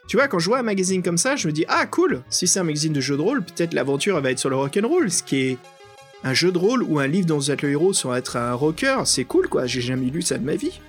Tu 0.09 0.17
vois, 0.17 0.29
quand 0.29 0.39
je 0.39 0.47
vois 0.47 0.59
un 0.59 0.63
magazine 0.65 1.03
comme 1.03 1.17
ça, 1.19 1.37
je 1.37 1.47
me 1.47 1.53
dis 1.53 1.65
ah 1.69 1.87
cool, 1.87 2.23
si 2.29 2.47
c'est 2.47 2.61
un 2.61 2.65
magazine 2.65 2.93
de 2.93 3.01
jeu 3.01 3.17
de 3.17 3.23
rôle, 3.23 3.43
peut-être 3.43 3.73
l'aventure 3.73 4.21
va 4.21 4.31
être 4.31 4.39
sur 4.39 4.51
le 4.51 4.57
rock 4.57 4.79
and 4.83 4.87
roll, 4.89 5.11
ce 5.11 5.23
qui 5.23 5.41
est 5.41 5.59
un 6.25 6.35
jeu 6.35 6.53
de 6.53 6.59
rôle 6.59 6.83
ou 6.83 6.99
un 6.99 7.07
livre 7.07 7.27
dont 7.27 7.37
vous 7.37 7.51
êtes 7.51 7.63
le 7.63 7.71
héros 7.71 7.93
sur 7.93 8.15
être 8.15 8.37
un 8.37 8.53
rocker, 8.53 9.03
c'est 9.07 9.25
cool 9.25 9.49
quoi. 9.49 9.67
J'ai 9.67 9.81
jamais 9.81 10.07
lu 10.07 10.23
ça 10.23 10.39
de 10.39 10.45
ma 10.45 10.55
vie. 10.57 10.81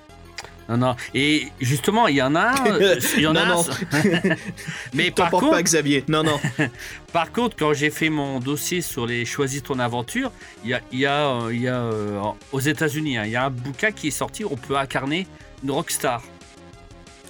Non, 0.68 0.78
non. 0.78 0.96
Et 1.14 1.48
justement, 1.60 2.08
il 2.08 2.16
y 2.16 2.22
en 2.22 2.34
a 2.34 2.52
un. 2.58 2.78
Il 3.16 3.22
y 3.22 3.26
en 3.26 3.36
a 3.36 3.44
Non, 3.44 3.60
un- 3.60 4.02
non. 4.24 4.34
Mais 4.94 5.10
par 5.10 5.30
contre, 5.30 5.50
pas 5.50 5.62
Xavier. 5.62 6.04
Non 6.08 6.22
non. 6.22 6.40
Par 7.12 7.32
contre, 7.32 7.54
quand 7.56 7.74
j'ai 7.74 7.90
fait 7.90 8.08
mon 8.08 8.40
dossier 8.40 8.80
sur 8.80 9.06
les 9.06 9.24
choisis 9.26 9.62
ton 9.62 9.78
aventure, 9.78 10.32
il 10.64 10.70
y 10.70 10.74
a, 10.74 10.80
il 10.90 10.98
y 11.00 11.06
a, 11.06 11.26
euh, 11.28 11.54
il 11.54 11.60
y 11.60 11.68
a 11.68 11.82
euh, 11.82 12.18
aux 12.50 12.60
États-Unis, 12.60 13.18
hein, 13.18 13.22
il 13.26 13.32
y 13.32 13.36
a 13.36 13.44
un 13.44 13.50
bouquin 13.50 13.92
qui 13.92 14.08
est 14.08 14.10
sorti. 14.10 14.44
On 14.44 14.56
peut 14.56 14.76
incarner 14.76 15.26
une 15.62 15.70
rockstar. 15.70 16.22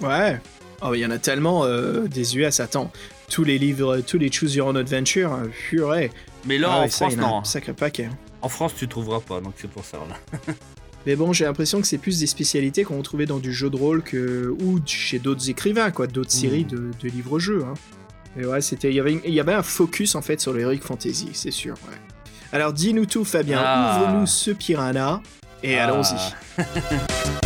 Ouais. 0.01 0.39
Oh, 0.81 0.93
il 0.93 0.99
y 0.99 1.05
en 1.05 1.11
a 1.11 1.17
tellement 1.17 1.63
euh, 1.65 2.07
des 2.07 2.37
US. 2.37 2.59
Attends, 2.59 2.91
tous 3.29 3.43
les 3.43 3.57
livres, 3.57 4.01
tous 4.01 4.17
les 4.17 4.31
Choose 4.31 4.55
Your 4.55 4.67
Own 4.67 4.77
Adventure, 4.77 5.31
hein, 5.33 5.43
purée. 5.69 6.11
Mais 6.45 6.57
là, 6.57 6.69
Ah 6.71 6.77
en 6.81 6.87
ça, 6.89 7.05
France, 7.09 7.17
non. 7.17 7.37
un 7.39 7.43
sacré 7.43 7.73
paquet. 7.73 8.09
En 8.41 8.49
France, 8.49 8.73
tu 8.77 8.87
trouveras 8.87 9.19
pas, 9.21 9.41
donc 9.41 9.53
c'est 9.57 9.69
pour 9.69 9.83
ça. 9.85 9.97
Là. 9.97 10.53
Mais 11.07 11.15
bon, 11.15 11.33
j'ai 11.33 11.45
l'impression 11.45 11.81
que 11.81 11.87
c'est 11.87 11.97
plus 11.99 12.19
des 12.19 12.27
spécialités 12.27 12.83
qu'on 12.83 13.01
trouvait 13.01 13.25
dans 13.27 13.37
du 13.39 13.53
jeu 13.53 13.69
de 13.69 13.75
rôle 13.77 14.01
que 14.03 14.55
ou 14.61 14.79
chez 14.85 15.19
d'autres 15.19 15.49
écrivains, 15.49 15.91
quoi, 15.91 16.07
d'autres 16.07 16.31
séries 16.31 16.65
de, 16.65 16.91
de 17.01 17.09
livres-jeux. 17.09 17.63
Hein. 17.63 17.73
Et 18.39 18.45
ouais, 18.45 18.59
c'était, 18.61 18.89
il 18.89 18.95
y 18.95 18.99
avait, 18.99 19.13
une- 19.13 19.21
il 19.23 19.33
y 19.33 19.39
avait 19.39 19.53
un 19.53 19.63
focus 19.63 20.15
en 20.15 20.21
fait 20.21 20.41
sur 20.41 20.51
l'heroic 20.51 20.79
fantasy, 20.81 21.29
c'est 21.33 21.51
sûr. 21.51 21.75
ouais. 21.87 21.97
Alors 22.51 22.73
dis-nous 22.73 23.05
tout, 23.05 23.23
Fabien. 23.23 23.61
Ah. 23.63 23.99
Ouvre-nous 24.01 24.25
ce 24.27 24.51
piranha 24.51 25.21
et 25.63 25.77
Ah. 25.77 25.85
allons-y. 25.87 26.61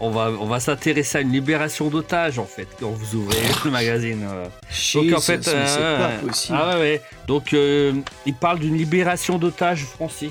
on 0.00 0.10
va, 0.10 0.30
on 0.40 0.46
va 0.46 0.60
s'intéresser 0.60 1.18
à 1.18 1.20
une 1.22 1.32
libération 1.32 1.88
d'otages, 1.88 2.38
en 2.38 2.44
fait, 2.44 2.68
quand 2.80 2.90
vous 2.90 3.16
ouvrez 3.16 3.36
le 3.64 3.70
magazine. 3.70 4.24
voilà. 4.26 4.48
Donc, 4.94 5.18
en 5.18 5.20
fait, 5.20 5.48
euh, 5.48 5.98
pas 5.98 6.26
possible. 6.26 6.58
ah 6.60 6.74
ouais, 6.74 6.80
ouais. 6.80 7.02
Donc, 7.26 7.52
euh, 7.54 7.92
il 8.26 8.34
parle 8.34 8.58
d'une 8.58 8.76
libération 8.76 9.38
d'otages 9.38 9.84
français. 9.84 10.30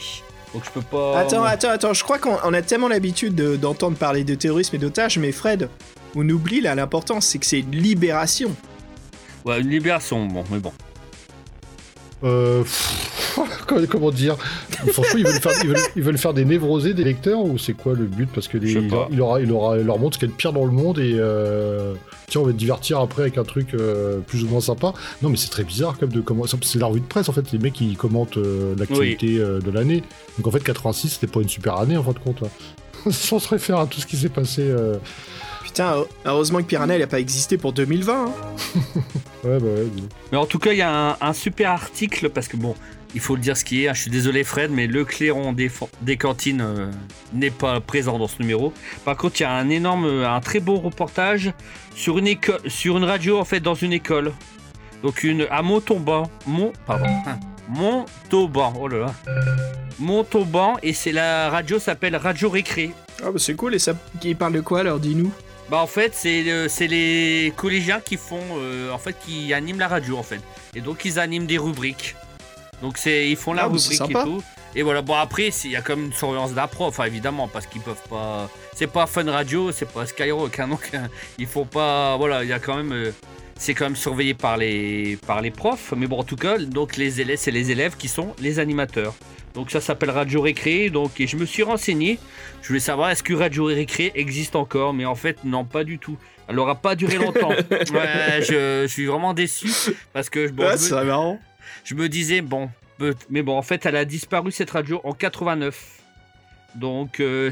Donc, 0.54 0.64
je 0.66 0.70
peux 0.70 0.82
pas. 0.82 1.20
Attends, 1.20 1.44
attends, 1.44 1.70
attends, 1.70 1.94
je 1.94 2.04
crois 2.04 2.18
qu'on 2.20 2.38
on 2.44 2.54
a 2.54 2.62
tellement 2.62 2.88
l'habitude 2.88 3.36
de- 3.36 3.56
d'entendre 3.56 3.98
parler 3.98 4.24
de 4.24 4.36
terrorisme 4.36 4.76
et 4.76 4.80
d'otages, 4.80 5.18
mais 5.18 5.32
Fred, 5.32 5.70
on 6.16 6.28
oublie 6.30 6.62
là 6.62 6.76
l'important, 6.76 7.20
c'est 7.20 7.40
que 7.40 7.46
c'est 7.46 7.60
une 7.60 7.72
libération. 7.76 8.56
Ouais, 9.44 9.60
une 9.62 9.70
libération, 9.70 10.26
bon, 10.28 10.44
mais 10.50 10.60
bon. 10.60 10.72
Euh, 12.26 12.62
pff, 12.64 13.38
comment- 13.90 14.12
dire 14.12 14.36
Franchement, 14.92 15.20
ils 15.20 15.24
veulent, 15.26 15.34
faire, 15.42 15.52
ils, 15.64 15.68
veulent, 15.70 15.78
ils 15.96 16.04
veulent 16.04 16.18
faire 16.18 16.34
des 16.34 16.46
névrosés 16.46 16.94
des 16.94 17.04
lecteurs 17.04 17.40
ou 17.40 17.58
c'est 17.58 17.74
quoi 17.74 17.94
le 17.94 18.06
but? 18.06 18.30
Parce 18.34 18.48
que 18.48 18.58
les, 18.58 18.72
il, 18.74 19.22
aura, 19.22 19.40
il 19.42 19.52
aura, 19.52 19.78
il 19.78 19.86
leur 19.86 20.00
montre 20.00 20.16
ce 20.16 20.20
qu'il 20.20 20.28
y 20.28 20.32
a 20.32 20.34
de 20.34 20.38
pire 20.38 20.54
dans 20.54 20.66
le 20.66 20.72
monde 20.72 21.00
et 21.00 21.16
euh, 21.18 21.94
tiens, 22.28 22.42
on 22.42 22.46
va 22.46 22.52
te 22.52 22.58
divertir 22.58 23.00
après 23.00 23.24
avec 23.24 23.38
un 23.38 23.44
truc 23.44 23.74
euh, 23.74 24.20
plus 24.20 24.44
ou 24.44 24.48
moins 24.48 24.62
sympa. 24.62 24.94
Non, 25.22 25.30
mais 25.30 25.38
c'est 25.38 25.50
très 25.50 25.64
bizarre 25.64 25.98
comme 25.98 26.10
de 26.10 26.22
comment. 26.22 26.44
C'est 26.62 26.80
la 26.80 26.88
revue 26.88 27.02
de 27.02 27.06
presse 27.06 27.30
en 27.30 27.34
fait. 27.34 27.52
Les 27.52 27.60
mecs 27.60 27.80
ils 27.82 27.98
commentent 27.98 28.38
euh, 28.38 28.74
l'actualité 28.78 29.38
euh, 29.40 29.60
de 29.60 29.72
l'année. 29.72 30.04
Donc 30.38 30.48
en 30.48 30.52
fait, 30.52 30.64
86 30.64 31.10
c'était 31.10 31.28
pas 31.28 31.42
une 31.42 31.50
super 31.50 31.78
année 31.78 31.98
en 31.98 32.04
fin 32.04 32.12
de 32.14 32.20
compte. 32.20 32.44
hein. 32.44 32.50
Sans 33.12 33.38
se 33.40 33.50
référer 33.50 33.80
à 33.80 33.86
tout 33.86 34.00
ce 34.02 34.06
qui 34.08 34.18
s'est 34.18 34.30
passé. 34.30 34.64
Putain, 35.76 36.06
heureusement 36.24 36.60
que 36.60 36.64
Piranha 36.64 36.96
il 36.96 37.04
a 37.04 37.08
pas 37.08 37.20
existé 37.20 37.58
pour 37.58 37.74
2020. 37.74 38.28
hein. 38.28 38.32
Ouais, 39.44 39.60
bah 39.60 39.66
ouais. 39.66 39.88
Mais 40.32 40.38
en 40.38 40.46
tout 40.46 40.58
cas, 40.58 40.72
il 40.72 40.78
y 40.78 40.82
a 40.82 41.10
un, 41.12 41.18
un 41.20 41.34
super 41.34 41.70
article 41.72 42.30
parce 42.30 42.48
que 42.48 42.56
bon, 42.56 42.76
il 43.14 43.20
faut 43.20 43.36
le 43.36 43.42
dire 43.42 43.58
ce 43.58 43.66
qui 43.66 43.84
est. 43.84 43.90
hein, 43.90 43.94
Je 43.94 44.04
suis 44.04 44.10
désolé, 44.10 44.46
Fred, 44.46 44.72
mais 44.72 44.88
le 44.88 45.04
clairon 45.04 45.52
des, 45.52 45.70
cantines 46.18 46.62
euh, 46.62 46.90
n'est 47.34 47.52
pas 47.52 47.82
présent 47.82 48.18
dans 48.18 48.30
ce 48.30 48.42
numéro. 48.42 48.72
Par 49.04 49.18
contre, 49.18 49.42
il 49.42 49.44
y 49.44 49.46
a 49.46 49.52
un 49.52 49.70
énorme, 49.70 50.24
un 50.24 50.40
très 50.40 50.62
beau 50.62 50.78
reportage 50.78 51.52
sur 51.94 52.18
une 52.20 52.28
école, 52.28 52.62
sur 52.68 52.98
une 52.98 53.04
radio 53.04 53.38
en 53.38 53.44
fait 53.46 53.60
dans 53.60 53.76
une 53.76 53.92
école. 53.92 54.32
Donc 55.04 55.24
une 55.26 55.46
à 55.52 55.62
Montauban, 55.62 56.32
Mont, 56.48 56.72
pardon, 56.88 57.06
hein, 57.28 57.38
Montauban. 57.68 58.72
Oh 58.80 58.88
là 58.88 58.98
là, 59.00 59.14
Montauban 60.00 60.76
et 60.84 60.94
c'est 60.94 61.12
la 61.12 61.50
radio 61.50 61.80
s'appelle 61.80 62.16
Radio 62.16 62.50
Récré. 62.50 62.92
Ah 63.22 63.32
bah 63.32 63.40
c'est 63.40 63.56
cool, 63.56 63.76
et 63.76 63.80
ça, 63.80 63.94
il 64.24 64.38
parle 64.38 64.54
de 64.54 64.62
quoi 64.62 64.80
alors, 64.80 65.00
dis-nous? 65.00 65.32
Bah 65.70 65.78
en 65.80 65.88
fait 65.88 66.14
c'est 66.14 66.44
le- 66.44 66.68
c'est 66.70 66.88
les 66.88 67.52
collégiens 67.56 68.00
qui 68.00 68.18
font 68.18 68.44
euh, 68.58 68.92
en 68.92 68.98
fait 69.00 69.16
qui 69.26 69.54
animent 69.54 69.80
la 69.80 69.88
radio 69.88 70.18
en 70.18 70.24
fait. 70.24 70.40
Et 70.76 70.82
donc 70.82 71.06
ils 71.06 71.18
animent 71.20 71.48
des 71.48 71.58
rubriques. 71.58 72.16
Donc 72.82 72.98
c'est 72.98 73.30
ils 73.30 73.36
font 73.38 73.54
la 73.54 73.64
Ah, 73.64 73.68
rubrique 73.68 74.02
et 74.02 74.14
tout. 74.14 74.44
Et 74.76 74.84
voilà. 74.84 75.02
Bon 75.02 75.16
après 75.16 75.48
il 75.64 75.72
y 75.72 75.76
a 75.76 75.82
comme 75.82 76.06
une 76.06 76.14
surveillance 76.14 76.54
d'un 76.54 76.68
prof 76.68 76.90
enfin, 76.90 77.06
évidemment 77.06 77.48
parce 77.48 77.66
qu'ils 77.66 77.82
peuvent 77.82 77.96
pas 78.10 78.50
c'est 78.76 78.88
pas 78.88 79.08
Fun 79.08 79.32
Radio 79.32 79.72
c'est 79.72 79.90
pas 79.92 80.06
Skyrock 80.06 80.60
hein, 80.60 80.68
donc 80.68 80.90
euh, 80.94 81.00
il 81.40 81.48
faut 81.48 81.66
pas 81.66 82.16
voilà 82.18 82.44
il 82.44 82.50
y 82.50 82.54
a 82.54 82.60
quand 82.60 82.76
même 82.76 82.92
euh, 82.92 83.12
c'est 83.58 83.74
quand 83.74 83.86
même 83.86 83.96
surveillé 83.96 84.34
par 84.34 84.58
les 84.58 85.18
par 85.26 85.42
les 85.42 85.52
profs 85.52 85.94
mais 85.96 86.08
bon 86.08 86.20
en 86.20 86.24
tout 86.24 86.36
cas 86.36 86.58
donc 86.58 86.98
les 86.98 87.22
élèves 87.22 87.38
c'est 87.40 87.52
les 87.52 87.72
élèves 87.72 87.96
qui 87.98 88.08
sont 88.08 88.36
les 88.40 88.60
animateurs 88.60 89.14
donc 89.54 89.72
ça 89.72 89.80
s'appelle 89.80 90.10
Radio 90.10 90.42
Récré 90.42 90.90
donc 90.90 91.20
et 91.22 91.28
je 91.28 91.38
me 91.38 91.46
suis 91.46 91.64
renseigné 91.64 92.20
je 92.62 92.68
voulais 92.68 92.80
savoir 92.82 93.12
est-ce 93.12 93.24
que 93.24 93.34
Radio 93.34 93.66
Récré 93.66 94.12
existe 94.16 94.56
encore, 94.56 94.94
mais 94.94 95.06
en 95.06 95.14
fait 95.16 95.38
non 95.44 95.66
pas 95.66 95.84
du 95.84 96.00
tout. 96.00 96.18
Elle 96.48 96.58
aura 96.60 96.76
pas 96.76 96.96
duré 96.96 97.18
longtemps. 97.18 97.50
ouais, 97.72 98.42
je, 98.42 98.82
je 98.84 98.88
suis 98.88 99.06
vraiment 99.06 99.34
déçu 99.36 99.70
parce 100.14 100.30
que 100.32 100.50
bon, 100.50 100.64
Ouais, 100.64 100.72
je, 100.74 100.78
c'est 100.78 100.96
me, 100.96 101.04
marrant. 101.06 101.40
je 101.84 101.94
me 101.96 102.10
disais 102.10 102.42
bon, 102.42 102.70
mais 103.30 103.44
bon 103.44 103.56
en 103.58 103.62
fait 103.62 103.86
elle 103.86 103.96
a 103.96 104.04
disparu 104.06 104.52
cette 104.52 104.72
radio 104.72 105.00
en 105.04 105.14
89. 105.14 106.00
Donc 106.76 107.20
euh, 107.20 107.52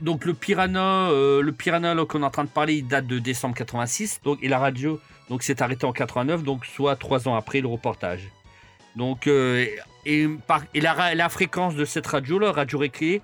donc 0.00 0.24
le 0.24 0.34
Piranha, 0.34 1.10
euh, 1.10 1.42
le 1.42 1.52
Piranha 1.52 1.94
qu'on 2.06 2.22
est 2.22 2.26
en 2.26 2.30
train 2.30 2.44
de 2.44 2.48
parler, 2.48 2.74
il 2.76 2.86
date 2.86 3.06
de 3.06 3.18
décembre 3.18 3.54
86. 3.56 4.20
Donc 4.24 4.38
et 4.42 4.48
la 4.48 4.58
radio 4.58 5.00
donc 5.28 5.42
s'est 5.42 5.62
arrêtée 5.62 5.84
en 5.86 5.92
89, 5.92 6.42
donc 6.42 6.64
soit 6.66 6.96
trois 6.96 7.28
ans 7.28 7.34
après 7.34 7.60
le 7.60 7.68
reportage. 7.68 8.28
Donc 8.96 9.26
euh, 9.26 9.66
et, 10.06 10.26
par- 10.46 10.62
et 10.74 10.80
la, 10.80 11.14
la 11.14 11.28
fréquence 11.28 11.74
de 11.74 11.84
cette 11.84 12.06
radio 12.06 12.38
là, 12.38 12.52
Radio 12.52 12.78
Récré, 12.78 13.20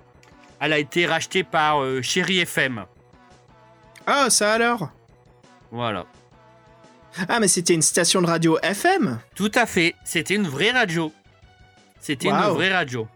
elle 0.59 0.73
a 0.73 0.79
été 0.79 1.05
rachetée 1.05 1.43
par 1.43 1.81
euh, 1.81 2.01
Chéri 2.01 2.39
FM. 2.39 2.85
Ah, 4.07 4.29
ça 4.29 4.53
alors? 4.53 4.89
Voilà. 5.71 6.05
Ah, 7.29 7.39
mais 7.39 7.47
c'était 7.47 7.73
une 7.73 7.81
station 7.81 8.21
de 8.21 8.27
radio 8.27 8.57
FM 8.61 9.19
Tout 9.35 9.51
à 9.55 9.65
fait. 9.65 9.95
C'était 10.03 10.35
une 10.35 10.47
vraie 10.47 10.71
radio. 10.71 11.11
C'était 11.99 12.27
une 12.27 12.35
vraie 12.35 12.71
radio. 12.73 13.07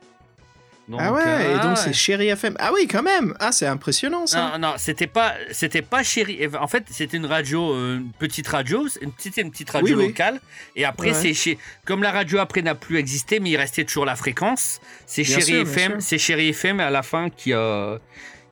Donc, 0.90 1.00
Ah 1.04 1.14
ouais, 1.14 1.22
euh, 1.24 1.52
et 1.56 1.60
donc 1.62 1.66
ouais. 1.72 1.76
c'est 1.76 1.94
Chéri 1.94 2.30
FM. 2.30 2.56
Ah 2.60 2.72
oui, 2.74 2.88
quand 2.88 3.04
même 3.04 3.36
Ah, 3.40 3.52
c'est 3.52 3.68
impressionnant 3.68 4.26
ça 4.26 4.54
Non, 4.58 4.70
non, 4.70 4.74
c'était 4.78 5.06
pas, 5.08 5.36
c'était 5.52 5.84
pas 5.84 6.02
chéri. 6.02 6.40
En 6.60 6.68
fait, 6.68 6.84
c'était 6.90 7.16
une 7.18 7.28
radio, 7.28 7.74
euh, 7.76 7.98
une 7.98 8.12
petite 8.12 8.48
radio, 8.48 8.88
une 9.02 9.12
petite, 9.12 9.38
une 9.38 9.52
petite 9.52 9.70
radio 9.70 9.96
Oui, 9.96 10.02
oui. 10.02 10.08
locale. 10.08 10.42
Et 10.76 10.86
après, 10.86 11.10
Ouais. 11.10 11.14
c'est 11.14 11.34
chez, 11.36 11.60
comme 11.86 12.02
la 12.02 12.12
radio 12.12 12.40
après 12.40 12.64
n'a 12.64 12.74
plus 12.74 12.98
existé, 12.98 13.40
mais 13.40 13.52
il 13.52 13.58
restait 13.58 13.84
toujours 13.86 14.06
la 14.06 14.16
fréquence. 14.16 14.82
C'est 15.06 15.24
chéri 15.24 15.58
FM, 15.62 16.02
c'est 16.02 16.18
chéri 16.18 16.50
FM 16.50 16.80
à 16.80 16.90
la 16.90 17.04
fin 17.04 17.30
qui 17.30 17.54
a, 17.54 18.00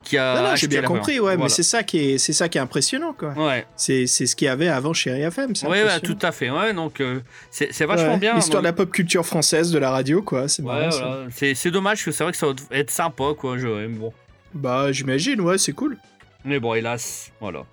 qui 0.02 0.18
a. 0.18 0.34
Non, 0.34 0.42
non, 0.42 0.46
acheté 0.48 0.60
j'ai 0.62 0.68
bien 0.68 0.82
compris, 0.82 1.20
ouais, 1.20 1.36
mais 1.36 1.48
c'est 1.48 1.62
ça 1.62 1.82
qui 1.82 1.98
est, 2.12 2.18
c'est 2.18 2.32
ça 2.32 2.48
qui 2.48 2.58
est 2.58 2.60
impressionnant, 2.60 3.12
quoi. 3.12 3.32
Ouais, 3.32 3.66
C'est, 3.76 4.06
c'est 4.06 4.26
ce 4.26 4.34
qu'il 4.36 4.46
y 4.46 4.48
avait 4.48 4.68
avant 4.68 4.92
Chéri 4.92 5.22
FM. 5.22 5.54
c'est 5.54 5.66
ouais, 5.66 6.00
tout 6.00 6.18
à 6.22 6.32
fait. 6.32 6.50
Ouais, 6.50 6.72
donc 6.74 7.00
euh, 7.00 7.20
c'est, 7.50 7.72
c'est 7.72 7.84
vachement 7.86 8.12
Ouais, 8.12 8.18
bien. 8.18 8.34
L'histoire 8.34 8.62
de 8.62 8.68
la 8.68 8.72
pop 8.72 8.90
culture 8.90 9.24
française 9.26 9.70
de 9.70 9.78
la 9.78 9.90
radio, 9.90 10.22
quoi. 10.22 10.48
C'est 10.48 10.62
Ouais, 10.62 10.88
voilà. 10.88 11.26
Dommage 11.70 12.04
que 12.04 12.10
c'est 12.10 12.24
vrai 12.24 12.32
que 12.32 12.38
ça 12.38 12.46
va 12.46 12.54
être 12.72 12.90
sympa, 12.90 13.24
quoi. 13.36 13.58
Je, 13.58 13.68
mais 13.68 13.88
bon. 13.88 14.12
Bah, 14.54 14.90
j'imagine, 14.92 15.40
ouais, 15.40 15.58
c'est 15.58 15.72
cool. 15.72 15.98
Mais 16.44 16.58
bon, 16.60 16.74
hélas, 16.74 17.30
voilà. 17.40 17.64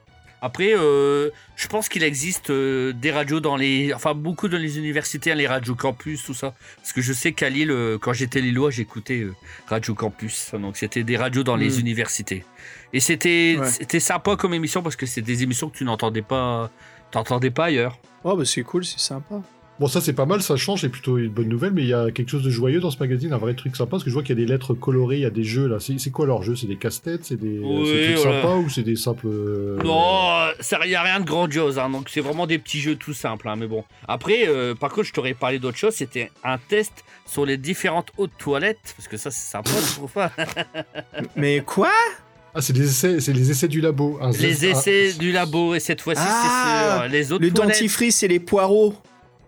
Après, 0.41 0.73
euh, 0.75 1.29
je 1.55 1.67
pense 1.67 1.89
qu'il 1.89 2.03
existe 2.03 2.49
euh, 2.51 2.93
des 2.93 3.11
radios 3.11 3.39
dans 3.39 3.55
les. 3.55 3.93
Enfin, 3.93 4.13
beaucoup 4.13 4.47
dans 4.47 4.57
les 4.57 4.77
universités, 4.77 5.31
hein, 5.31 5.35
les 5.35 5.47
radios 5.47 5.75
campus, 5.75 6.23
tout 6.23 6.33
ça. 6.33 6.53
Parce 6.77 6.93
que 6.93 7.01
je 7.01 7.13
sais 7.13 7.31
qu'à 7.31 7.49
Lille, 7.49 7.71
euh, 7.71 7.97
quand 7.97 8.13
j'étais 8.13 8.41
lillois, 8.41 8.69
j'écoutais 8.69 9.25
Radio 9.67 9.95
Campus. 9.95 10.51
Donc, 10.53 10.77
c'était 10.77 11.03
des 11.03 11.17
radios 11.17 11.43
dans 11.43 11.55
les 11.55 11.77
Hmm. 11.77 11.79
universités. 11.79 12.45
Et 12.93 12.99
c'était 12.99 13.57
Ouais. 13.59 13.67
c'était 13.71 13.99
sympa 13.99 14.35
comme 14.35 14.53
émission 14.53 14.83
parce 14.83 14.95
que 14.95 15.05
c'est 15.05 15.21
des 15.21 15.41
émissions 15.43 15.69
que 15.69 15.77
tu 15.77 15.83
n'entendais 15.83 16.21
pas, 16.21 16.69
t'entendais 17.11 17.51
pas 17.51 17.65
ailleurs. 17.65 17.97
Oh, 18.23 18.35
bah, 18.35 18.45
c'est 18.45 18.63
cool, 18.63 18.85
c'est 18.85 18.99
sympa. 18.99 19.41
Bon, 19.77 19.87
ça 19.87 19.99
c'est 19.99 20.13
pas 20.13 20.25
mal, 20.25 20.41
ça 20.41 20.55
change, 20.55 20.81
c'est 20.81 20.89
plutôt 20.89 21.17
une 21.17 21.27
bonne 21.31 21.49
nouvelle, 21.49 21.71
mais 21.73 21.81
il 21.81 21.89
y 21.89 21.93
a 21.93 22.09
quelque 22.09 22.29
chose 22.29 22.43
de 22.43 22.49
joyeux 22.49 22.79
dans 22.79 22.91
ce 22.91 22.97
magazine, 22.97 23.33
un 23.33 23.37
vrai 23.37 23.55
truc 23.55 23.75
sympa, 23.75 23.91
parce 23.91 24.05
que 24.05 24.09
je 24.09 24.13
vois 24.13 24.23
qu'il 24.23 24.37
y 24.39 24.41
a 24.41 24.45
des 24.45 24.49
lettres 24.49 24.73
colorées, 24.73 25.17
il 25.17 25.21
y 25.23 25.25
a 25.25 25.29
des 25.29 25.43
jeux 25.43 25.67
là. 25.67 25.79
C'est 25.79 26.11
quoi 26.11 26.25
leurs 26.25 26.43
jeux 26.43 26.55
C'est 26.55 26.67
des 26.67 26.77
casse-têtes? 26.77 27.25
C'est 27.25 27.35
des, 27.35 27.59
Oui, 27.59 27.83
des 27.91 28.05
trucs 28.13 28.17
voilà. 28.23 28.41
sympas 28.41 28.55
ou 28.55 28.69
c'est 28.69 28.83
des 28.83 28.95
simples. 28.95 29.27
euh, 29.27 29.77
Non, 29.83 30.47
il 30.85 30.87
n'y 30.87 30.95
a 30.95 31.01
rien 31.01 31.19
de 31.19 31.25
grandiose, 31.25 31.77
hein, 31.77 31.89
donc 31.89 32.07
c'est 32.09 32.21
vraiment 32.21 32.47
des 32.47 32.57
petits 32.57 32.79
jeux 32.79 32.95
tout 32.95 33.13
simples. 33.13 33.49
hein, 33.49 33.57
mais 33.57 33.67
bon. 33.67 33.83
Après, 34.07 34.47
euh, 34.47 34.75
par 34.75 34.91
contre, 34.91 35.07
je 35.07 35.13
t'aurais 35.13 35.33
parlé 35.33 35.59
d'autre 35.59 35.77
chose, 35.77 35.93
c'était 35.93 36.31
un 36.45 36.57
test 36.57 37.03
sur 37.25 37.45
les 37.45 37.57
différentes 37.57 38.11
hautes 38.17 38.31
toilettes, 38.37 38.93
parce 38.95 39.09
que 39.09 39.17
ça, 39.17 39.29
c'est 39.29 39.51
sympa, 39.51 39.71
je 39.71 39.95
trouve 39.95 40.11
pas. 40.11 40.31
Mais 41.35 41.61
quoi? 41.65 41.89
Ah, 42.53 42.61
c'est 42.61 42.71
des 42.71 42.85
essais, 42.87 43.19
c'est 43.19 43.33
les 43.33 43.51
essais 43.51 43.67
du 43.67 43.81
labo. 43.81 44.17
Un 44.21 44.31
Les 44.31 44.65
essais 44.65 45.11
du 45.19 45.33
labo, 45.33 45.75
et 45.75 45.81
cette 45.81 45.99
fois-ci, 45.99 46.21
Ah, 46.23 46.99
c'est 47.01 47.01
sur 47.03 47.11
les 47.11 47.31
autres 47.33 47.43
Le 47.43 47.51
toilettes. 47.51 47.75
dentifrice 47.75 48.23
et 48.23 48.29
les 48.29 48.39
poireaux. 48.39 48.95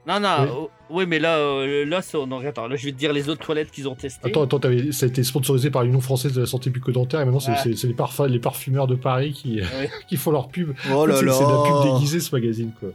Non, 0.08 0.20
non, 0.22 0.38
Oui. 0.40 0.68
oui, 0.90 1.06
mais 1.06 1.20
là, 1.20 1.38
euh, 1.38 1.84
là, 1.86 2.00
non, 2.26 2.40
attends, 2.48 2.68
là, 2.68 2.76
je 2.78 2.86
vais 2.86 2.92
te 2.94 2.98
dire 2.98 3.12
les 3.12 3.28
autres 3.28 3.46
toilettes 3.46 3.72
qu'ils 3.72 3.88
ont 3.90 3.96
testées. 3.96 4.30
Attends, 4.30 4.44
attends, 4.44 4.60
ça 4.92 5.06
a 5.06 5.10
été 5.10 5.22
sponsorisé 5.24 5.70
par 5.70 5.84
l'Union 5.84 6.00
française 6.00 6.32
de 6.34 6.40
la 6.42 6.48
santé 6.48 6.70
bucco-dentaire 6.70 7.20
et 7.22 7.26
maintenant 7.26 7.42
c'est 7.42 7.76
c'est 7.76 7.88
les, 7.88 7.94
parfums, 7.94 8.28
les 8.28 8.40
parfumeurs 8.40 8.88
de 8.88 8.96
Paris 8.96 9.34
qui, 9.34 9.60
qui 10.08 10.16
font 10.16 10.32
leur 10.32 10.48
pub. 10.48 10.74
Oh 10.94 11.06
là 11.06 11.18
c'est 11.18 11.26
là. 11.26 11.34
c'est 11.34 11.44
de 11.46 11.52
la 11.52 11.64
pub 11.84 11.94
déguisée 11.94 12.20
ce 12.22 12.34
magazine 12.34 12.72
quoi. 12.80 12.90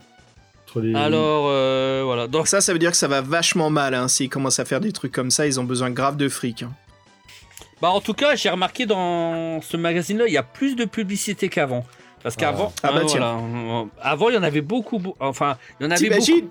Les- 0.82 0.94
Alors, 0.94 1.48
euh, 1.50 2.00
voilà. 2.02 2.28
Donc, 2.28 2.46
Ça, 2.48 2.62
ça 2.62 2.72
veut 2.72 2.78
dire 2.78 2.92
que 2.92 2.96
ça 2.96 3.06
va 3.06 3.20
vachement 3.20 3.68
mal. 3.68 3.92
Hein. 3.92 4.08
S'ils 4.08 4.30
commencent 4.30 4.58
à 4.58 4.64
faire 4.64 4.80
des 4.80 4.90
trucs 4.90 5.12
comme 5.12 5.30
ça, 5.30 5.46
ils 5.46 5.60
ont 5.60 5.64
besoin 5.64 5.90
grave 5.90 6.16
de 6.16 6.30
fric. 6.30 6.62
hein. 6.62 6.72
bah, 7.82 7.90
en 7.90 8.00
tout 8.00 8.14
cas, 8.14 8.36
j'ai 8.36 8.48
remarqué 8.48 8.86
dans 8.86 9.60
ce 9.60 9.76
magazine-là, 9.76 10.24
il 10.28 10.32
y 10.32 10.38
a 10.38 10.42
plus 10.42 10.74
de 10.74 10.86
publicité 10.86 11.50
qu'avant. 11.50 11.84
Parce 12.22 12.36
qu'avant, 12.36 12.72
Ah 12.82 12.92
bah 12.92 13.00
euh, 13.00 13.04
tiens. 13.04 13.36
voilà. 13.36 13.84
avant, 14.00 14.30
il 14.30 14.34
y 14.34 14.38
en 14.38 14.42
avait 14.42 14.62
beaucoup, 14.62 14.98
beau- 14.98 15.16
enfin, 15.20 15.58
il 15.78 15.84
y 15.84 15.86
en 15.88 15.90
avait 15.90 16.08
beaucoup. 16.08 16.50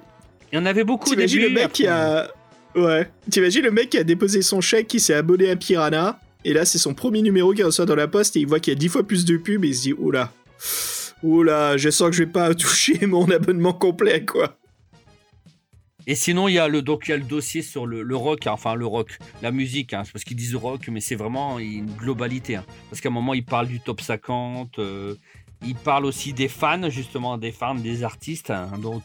Il 0.52 0.56
y 0.56 0.60
en 0.60 0.66
avait 0.66 0.84
beaucoup 0.84 1.10
au 1.10 1.14
T'imagines 1.14 1.42
le 1.42 1.50
mec 1.50 1.72
qui 1.72 1.88
a. 1.88 2.30
Ouais. 2.76 3.10
T'imagines 3.30 3.64
le 3.64 3.72
mec 3.72 3.90
qui 3.90 3.98
a 3.98 4.04
déposé 4.04 4.42
son 4.42 4.62
chèque, 4.62 4.88
qui 4.88 5.00
s'est 5.00 5.14
abonné 5.14 5.50
à 5.50 5.56
Piranha. 5.56 6.20
Et 6.44 6.54
là, 6.54 6.66
c'est 6.66 6.78
son 6.78 6.94
premier 6.94 7.22
numéro 7.22 7.54
qu'il 7.54 7.64
reçoit 7.66 7.86
dans 7.86 7.96
la 7.96 8.08
poste 8.08 8.36
et 8.36 8.40
il 8.40 8.48
voit 8.48 8.60
qu'il 8.60 8.74
y 8.74 8.76
a 8.76 8.80
10 8.80 8.88
fois 8.90 9.04
plus 9.04 9.26
de 9.26 9.38
pubs 9.38 9.64
et 9.64 9.70
il 9.70 9.76
se 9.76 9.82
dit 9.82 9.94
Oula. 9.94 10.32
Oula, 11.24 11.78
je 11.78 11.90
sens 11.90 12.10
que 12.10 12.16
je 12.16 12.24
vais 12.24 12.32
pas 12.32 12.54
toucher 12.56 13.06
mon 13.06 13.30
abonnement 13.30 13.74
complet, 13.74 14.26
quoi. 14.26 14.58
Et 16.08 16.16
sinon, 16.16 16.48
il 16.48 16.56
y 16.56 16.58
a 16.60 16.68
le, 16.68 16.82
donc, 16.82 17.04
il 17.08 17.12
y 17.12 17.14
a 17.14 17.18
le 17.18 17.24
dossier 17.24 17.62
sur 17.62 17.86
le, 17.86 18.02
le 18.02 18.16
rock, 18.16 18.48
hein, 18.48 18.52
enfin 18.54 18.74
le 18.74 18.88
rock, 18.88 19.20
la 19.44 19.52
musique, 19.52 19.94
hein, 19.94 20.02
c'est 20.04 20.12
parce 20.12 20.24
qu'ils 20.24 20.36
disent 20.36 20.56
rock, 20.56 20.88
mais 20.92 21.00
c'est 21.00 21.14
vraiment 21.14 21.60
une 21.60 21.86
globalité. 21.96 22.56
hein. 22.56 22.66
parce 22.90 23.02
qu'à 23.02 23.10
un 23.10 23.12
moment, 23.12 23.36
ils 23.36 23.46
parlent 23.46 23.68
du 23.68 23.80
top 23.80 24.02
50, 24.02 24.80
euh, 24.80 25.14
ils 25.64 25.76
parlent 25.76 26.06
aussi 26.06 26.34
des 26.34 26.48
fans, 26.48 26.90
justement, 26.90 27.38
des 27.38 27.52
fans, 27.52 27.76
des 27.76 28.04
artistes. 28.04 28.50
hein. 28.50 28.70
donc, 28.82 29.04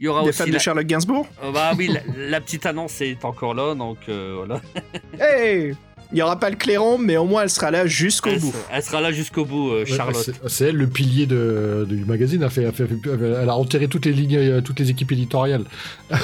il 0.00 0.04
y 0.04 0.08
aura 0.08 0.22
Des 0.22 0.28
aussi. 0.30 0.38
fans 0.42 0.48
de 0.48 0.58
Charlotte 0.58 0.86
Gainsbourg? 0.86 1.26
Euh, 1.42 1.50
bah 1.52 1.72
oui, 1.76 1.88
la, 1.88 2.00
la 2.16 2.40
petite 2.40 2.66
annonce 2.66 3.00
est 3.00 3.24
encore 3.24 3.54
là, 3.54 3.74
donc 3.74 3.98
euh, 4.08 4.34
voilà. 4.36 4.60
Hey 5.20 5.74
Il 6.12 6.18
y 6.18 6.22
aura 6.22 6.38
pas 6.38 6.48
le 6.50 6.56
clairon, 6.56 6.96
mais 6.98 7.16
au 7.16 7.24
moins 7.26 7.42
elle 7.42 7.50
sera 7.50 7.70
là 7.70 7.86
jusqu'au 7.86 8.34
bout. 8.36 8.54
elle 8.70 8.82
sera 8.82 9.00
là 9.02 9.12
jusqu'au 9.12 9.44
bout, 9.44 9.70
euh, 9.72 9.80
Ouais, 9.80 9.86
Charlotte. 9.86 10.16
c'est- 10.24 10.48
C'est 10.48 10.64
elle 10.68 10.76
le 10.76 10.86
pilier 10.86 11.26
de, 11.26 11.84
du 11.88 12.04
magazine. 12.06 12.42
Elle, 12.42 12.50
fait, 12.50 12.62
elle, 12.62 12.72
fait- 12.72 12.86
elle 13.42 13.48
a 13.50 13.56
enterré 13.56 13.88
toutes 13.88 14.06
les 14.06 14.12
lignes, 14.12 14.36
euh, 14.36 14.60
toutes 14.62 14.78
les 14.80 14.88
équipes 14.90 15.12
éditoriales. 15.12 15.64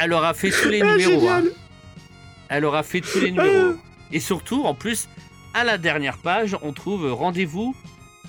Elle 0.00 0.12
aura 0.12 0.34
fait 0.34 0.50
tous 0.50 0.68
les 0.68 0.80
Ah, 0.82 0.96
numéros. 0.96 1.28
hein. 1.28 1.42
Elle 2.48 2.64
aura 2.64 2.82
fait 2.82 3.00
tous 3.00 3.20
les 3.20 3.30
numéros. 3.30 3.74
Et 4.10 4.20
surtout, 4.20 4.64
en 4.64 4.74
plus, 4.74 5.08
à 5.54 5.64
la 5.64 5.78
dernière 5.78 6.18
page, 6.18 6.56
on 6.62 6.72
trouve 6.72 7.12
rendez-vous 7.12 7.74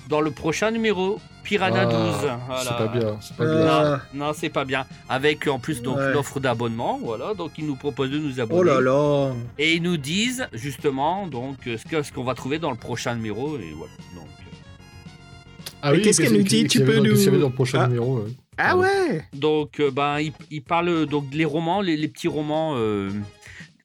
dans 0.08 0.20
le 0.20 0.30
prochain 0.30 0.70
numéro, 0.70 1.18
Piranha 1.44 1.82
Ah, 1.82 1.86
12. 1.86 2.14
C'est 2.20 2.36
Voilà. 2.46 2.72
pas 2.72 2.86
bien. 2.98 3.16
C'est 3.20 3.36
pas 3.36 3.44
bien. 3.46 3.64
Non, 3.64 3.98
non, 4.26 4.32
c'est 4.34 4.48
pas 4.50 4.64
bien. 4.64 4.84
Avec 5.08 5.46
en 5.46 5.58
plus 5.58 5.80
donc 5.82 5.96
Ouais. 5.96 6.12
l'offre 6.12 6.40
d'abonnement, 6.40 6.98
voilà. 7.02 7.32
Donc 7.34 7.52
ils 7.58 7.66
nous 7.66 7.76
proposent 7.76 8.10
de 8.10 8.18
nous 8.18 8.40
abonner. 8.40 8.60
Oh 8.60 8.64
là 8.64 8.80
là 8.80 9.32
Et 9.58 9.74
ils 9.74 9.82
nous 9.82 9.96
disent 9.96 10.46
justement 10.52 11.26
donc 11.26 11.56
ce 11.66 12.12
qu'on 12.12 12.24
va 12.24 12.34
trouver 12.34 12.58
dans 12.58 12.70
le 12.70 12.76
prochain 12.76 13.14
numéro 13.14 13.56
et 13.56 13.72
voilà. 13.76 13.92
Donc 14.14 14.26
euh, 14.40 15.70
Ah 15.82 15.92
Mais 15.92 16.00
qu'est-ce 16.02 16.20
qu'elle 16.22 16.32
nous 16.34 16.42
dit 16.42 16.66
Tu 16.66 16.84
peux 16.84 16.98
nous- 16.98 17.38
dans 17.40 17.48
le 17.48 17.52
prochain 17.54 17.80
Ah. 17.84 17.86
numéro 17.88 18.18
ouais. 18.18 18.30
Ah 18.56 18.76
ouais 18.76 19.24
donc 19.34 19.80
euh, 19.80 19.90
ben 19.90 20.20
ils, 20.20 20.32
ils 20.50 20.62
parlent 20.62 21.06
donc 21.06 21.24
les 21.32 21.44
romans, 21.44 21.80
les, 21.80 21.96
les 21.96 22.06
petits 22.08 22.28
romans 22.28 22.74
euh, 22.76 23.10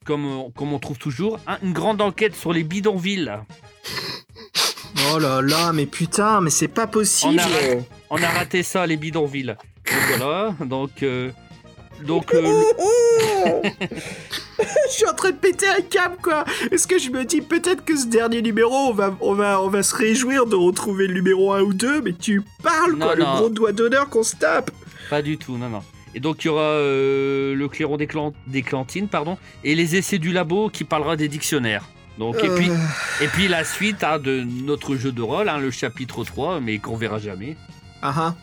comme 0.06 0.26
on- 0.26 0.50
comme 0.52 0.74
on 0.74 0.80
trouve 0.80 0.98
toujours, 0.98 1.40
hein, 1.48 1.58
une 1.64 1.74
grande 1.74 2.02
enquête 2.02 2.36
sur 2.36 2.54
les 2.54 2.64
bidonvilles. 2.64 3.32
Oh 5.14 5.20
là 5.20 5.42
là, 5.42 5.72
mais 5.74 5.86
putain, 5.86 6.42
mais 6.42 6.50
c'est 6.50 6.68
pas 6.68 6.88
possible 6.88 7.40
On 7.40 7.78
a- 7.78 7.82
On 8.12 8.24
a 8.24 8.28
raté 8.28 8.64
ça 8.64 8.86
les 8.88 8.98
bidonvilles. 8.98 9.56
Donc 9.86 10.18
voilà. 10.18 10.56
Donc 10.66 11.04
euh, 11.04 11.32
donc 12.04 12.34
euh, 12.34 12.42
le- 12.42 13.70
Je 14.62 14.92
suis 14.94 15.06
en 15.08 15.14
train 15.14 15.32
de 15.32 15.38
péter 15.38 15.68
un 15.68 15.82
câble, 15.82 16.18
quoi. 16.22 16.44
Est-ce 16.72 16.86
que 16.88 17.00
je 17.00 17.10
me 17.12 17.24
dis 17.24 17.40
peut-être 17.42 17.86
que 17.86 17.96
ce 17.96 18.08
dernier 18.08 18.42
numéro, 18.42 18.74
on 18.74 18.94
va, 18.94 19.16
on 19.22 19.34
va, 19.34 19.62
on 19.62 19.70
va 19.70 19.84
se 19.84 19.96
réjouir 19.96 20.46
de 20.48 20.56
retrouver 20.56 21.08
le 21.08 21.14
numéro 21.14 21.54
1 21.54 21.62
ou 21.62 21.74
2, 21.74 22.02
mais 22.02 22.12
tu 22.14 22.42
parles, 22.62 22.94
Non, 22.96 23.06
quoi, 23.06 23.16
non. 23.16 23.32
le 23.34 23.38
gros 23.40 23.50
doigt 23.50 23.72
d'honneur 23.72 24.10
qu'on 24.10 24.24
se 24.24 24.36
tape. 24.36 24.72
Pas 25.10 25.22
du 25.22 25.38
tout, 25.38 25.58
non, 25.58 25.70
non. 25.70 25.82
Et 26.16 26.20
donc 26.20 26.44
il 26.44 26.48
y 26.48 26.50
aura 26.50 26.62
euh, 26.62 27.54
le 27.56 27.68
clairon 27.68 27.98
des, 27.98 28.08
clan- 28.08 28.34
des 28.48 28.62
cantines, 28.64 29.08
pardon, 29.08 29.38
et 29.64 29.76
les 29.76 29.96
essais 29.96 30.18
du 30.20 30.32
labo 30.32 30.70
qui 30.70 30.84
parlera 30.84 31.16
des 31.16 31.28
dictionnaires. 31.28 31.86
Donc, 32.18 32.36
et, 32.44 32.50
puis, 32.50 32.70
Euh, 32.70 32.76
et 33.22 33.28
puis 33.28 33.48
la 33.48 33.64
suite 33.64 34.04
hein, 34.04 34.20
de 34.20 34.44
notre 34.44 34.96
jeu 34.96 35.12
de 35.14 35.22
rôle, 35.22 35.48
hein, 35.48 35.58
le 35.58 35.72
chapitre 35.72 36.24
3, 36.26 36.60
mais 36.60 36.80
qu'on 36.80 36.98
verra 36.98 37.18
jamais. 37.20 37.56
ah 38.02 38.14
ah. 38.18 38.36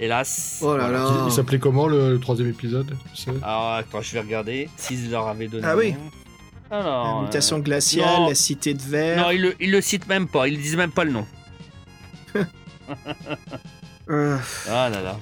Hélas. 0.00 0.60
Oh 0.62 0.76
là 0.76 0.84
Voilà. 0.88 0.98
là. 1.04 1.24
Il, 1.26 1.32
s'appelait 1.32 1.58
comment 1.58 1.88
le, 1.88 2.12
le 2.12 2.20
troisième 2.20 2.48
épisode 2.48 2.96
Alors, 3.42 3.72
attends, 3.74 4.00
je 4.00 4.12
vais 4.12 4.20
regarder 4.20 4.68
s'ils 4.76 5.10
leur 5.10 5.26
avaient 5.26 5.48
donné. 5.48 5.66
Ah 5.66 5.76
oui. 5.76 5.94
Alors, 6.70 7.16
La 7.16 7.22
mutation 7.24 7.56
euh, 7.56 7.60
glaciale, 7.60 8.20
non. 8.20 8.28
la 8.28 8.34
cité 8.36 8.74
de 8.74 8.82
verre. 8.82 9.18
Non, 9.24 9.30
ils 9.32 9.42
le, 9.42 9.54
ils 9.60 9.72
le 9.72 9.80
citent 9.80 10.06
même 10.06 10.28
pas, 10.28 10.46
ils 10.46 10.56
disent 10.60 10.76
même 10.76 10.92
pas 10.92 11.02
le 11.04 11.10
nom. 11.12 11.26
Euh, 14.10 14.38
Ah 14.70 14.88
là 14.88 15.02
là. 15.02 15.16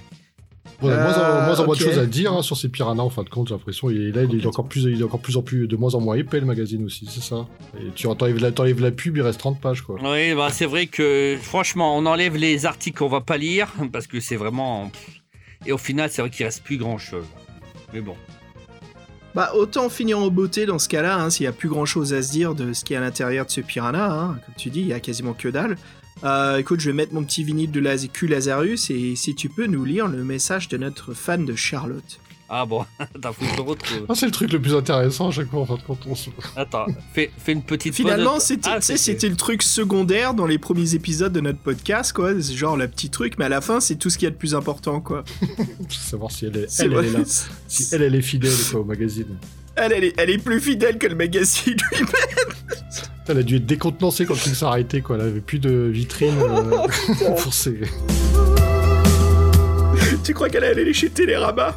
Bon, 0.80 0.88
on 0.88 0.90
a 0.90 0.96
moins 0.96 1.14
en, 1.14 1.20
Euh, 1.20 1.46
moins 1.46 1.60
en 1.60 1.64
moins 1.66 1.74
de 1.74 1.80
choses 1.80 1.98
à 1.98 2.06
dire 2.06 2.32
hein, 2.32 2.42
sur 2.42 2.56
ces 2.56 2.68
piranhas 2.68 3.02
en 3.02 3.08
fin 3.10 3.22
de 3.22 3.28
compte, 3.30 3.48
j'ai 3.48 3.54
l'impression. 3.54 3.88
Et 3.88 4.12
là, 4.12 4.24
il 4.24 4.40
est 4.42 4.46
encore 4.46 4.68
plus, 4.68 4.82
il 4.84 5.00
est 5.00 5.04
encore 5.04 5.20
plus 5.20 5.36
en 5.36 5.42
plus, 5.42 5.66
de 5.66 5.76
moins 5.76 5.94
en 5.94 6.00
moins 6.00 6.16
épais 6.16 6.38
le 6.40 6.46
magazine 6.46 6.84
aussi, 6.84 7.06
c'est 7.10 7.22
ça. 7.22 7.46
Et 7.80 7.90
tu 7.94 8.06
t'enlèves 8.16 8.38
la, 8.40 8.52
t'enlèves 8.52 8.80
la 8.82 8.90
pub, 8.90 9.16
il 9.16 9.22
reste 9.22 9.40
30 9.40 9.60
pages 9.60 9.80
quoi. 9.82 9.96
Oui, 10.02 10.34
bah, 10.34 10.48
c'est 10.50 10.66
vrai 10.66 10.86
que 10.86 11.36
franchement, 11.40 11.96
on 11.96 12.04
enlève 12.06 12.36
les 12.36 12.66
articles 12.66 12.98
qu'on 12.98 13.08
va 13.08 13.20
pas 13.22 13.38
lire 13.38 13.72
parce 13.92 14.06
que 14.06 14.20
c'est 14.20 14.36
vraiment. 14.36 14.90
Et 15.64 15.72
au 15.72 15.78
final, 15.78 16.10
c'est 16.10 16.20
vrai 16.22 16.30
qu'il 16.30 16.44
reste 16.44 16.62
plus 16.62 16.76
grand 16.76 16.98
chose. 16.98 17.24
Mais 17.94 18.00
bon. 18.00 18.14
Bah, 19.34 19.52
autant 19.54 19.90
finir 19.90 20.18
en 20.18 20.28
beauté 20.28 20.64
dans 20.64 20.78
ce 20.78 20.88
cas-là, 20.88 21.18
hein, 21.18 21.28
s'il 21.28 21.44
y 21.44 21.46
a 21.46 21.52
plus 21.52 21.68
grand-chose 21.68 22.14
à 22.14 22.22
se 22.22 22.30
dire 22.32 22.54
de 22.54 22.72
ce 22.72 22.84
qui 22.84 22.94
est 22.94 22.96
à 22.96 23.00
l'intérieur 23.00 23.44
de 23.44 23.50
ce 23.50 23.60
piranha. 23.60 24.10
hein. 24.10 24.38
Comme 24.46 24.54
tu 24.56 24.70
dis, 24.70 24.80
il 24.80 24.86
y 24.86 24.94
a 24.94 25.00
quasiment 25.00 25.34
que 25.34 25.48
dalle. 25.48 25.76
Euh, 26.24 26.58
écoute, 26.58 26.80
je 26.80 26.90
vais 26.90 26.94
mettre 26.96 27.12
mon 27.14 27.22
petit 27.24 27.44
vinyle 27.44 27.70
de 27.70 27.80
Laz- 27.80 28.08
Q 28.12 28.26
Lazarus 28.26 28.90
et 28.90 29.16
si 29.16 29.34
tu 29.34 29.48
peux 29.48 29.66
nous 29.66 29.84
lire 29.84 30.08
le 30.08 30.24
message 30.24 30.68
de 30.68 30.76
notre 30.78 31.12
fan 31.14 31.44
de 31.44 31.54
Charlotte. 31.54 32.20
Ah 32.48 32.64
bon, 32.64 32.84
attends, 33.00 33.32
faut 33.32 33.44
que 33.44 33.50
je 33.50 33.56
le 33.56 33.62
retrouve. 33.62 34.06
Ah, 34.08 34.14
c'est 34.14 34.26
le 34.26 34.32
truc 34.32 34.52
le 34.52 34.60
plus 34.62 34.74
intéressant 34.74 35.28
à 35.28 35.30
chaque 35.32 35.50
fois 35.50 35.60
en 35.62 35.66
fin 35.66 35.74
de 35.74 35.82
compte. 35.82 35.98
On 36.06 36.14
se... 36.14 36.30
Attends, 36.54 36.86
fais, 37.12 37.30
fais 37.36 37.52
une 37.52 37.62
petite 37.62 37.92
pause. 37.92 37.96
Finalement, 37.96 38.38
c'était 38.38 38.70
Ah, 38.72 38.76
tu 38.76 38.86
sais, 38.86 38.96
c'était 38.96 39.28
le 39.28 39.34
truc 39.36 39.62
secondaire 39.64 40.32
dans 40.32 40.46
les 40.46 40.56
premiers 40.58 40.94
épisodes 40.94 41.32
de 41.32 41.40
notre 41.40 41.58
podcast, 41.58 42.12
quoi. 42.12 42.40
C'est 42.40 42.54
genre 42.54 42.76
le 42.76 42.86
petit 42.86 43.10
truc, 43.10 43.34
mais 43.38 43.46
à 43.46 43.48
la 43.48 43.60
fin, 43.60 43.80
c'est 43.80 43.96
tout 43.96 44.10
ce 44.10 44.16
qu'il 44.16 44.26
y 44.26 44.28
a 44.28 44.30
de 44.30 44.36
plus 44.36 44.54
important, 44.54 45.00
quoi. 45.00 45.24
savoir 45.90 46.30
si 46.30 46.46
elle 46.46 46.56
est, 46.56 46.66
C'est 46.70 46.84
elle, 46.84 46.92
elle 46.92 46.98
vrai. 46.98 47.06
est 47.08 47.12
là. 47.18 47.24
Si 47.66 47.88
elle, 47.92 48.02
elle 48.02 48.14
est 48.14 48.22
fidèle 48.22 48.52
quoi, 48.70 48.80
au 48.80 48.84
magazine. 48.84 49.36
Elle, 49.76 49.92
elle 49.92 50.04
est, 50.04 50.14
elle 50.18 50.30
est 50.30 50.38
plus 50.38 50.60
fidèle 50.60 50.98
que 50.98 51.06
le 51.06 51.14
magazine 51.14 51.76
lui-même. 51.92 52.08
Elle 53.28 53.38
a 53.38 53.42
dû 53.42 53.56
être 53.56 53.66
décontenancée 53.66 54.24
quand 54.24 54.34
il 54.46 54.54
s'est 54.54 54.64
arrêté 54.64 55.00
quoi. 55.02 55.16
Elle 55.16 55.22
avait 55.22 55.40
plus 55.40 55.58
de 55.58 55.90
vitrine 55.92 56.34
euh, 56.40 56.86
pour 57.42 57.52
ses. 57.52 57.80
Tu 60.24 60.34
crois 60.34 60.48
qu'elle 60.48 60.64
allait 60.64 60.82
aller 60.82 60.94
chez 60.94 61.10
Télérama? 61.10 61.76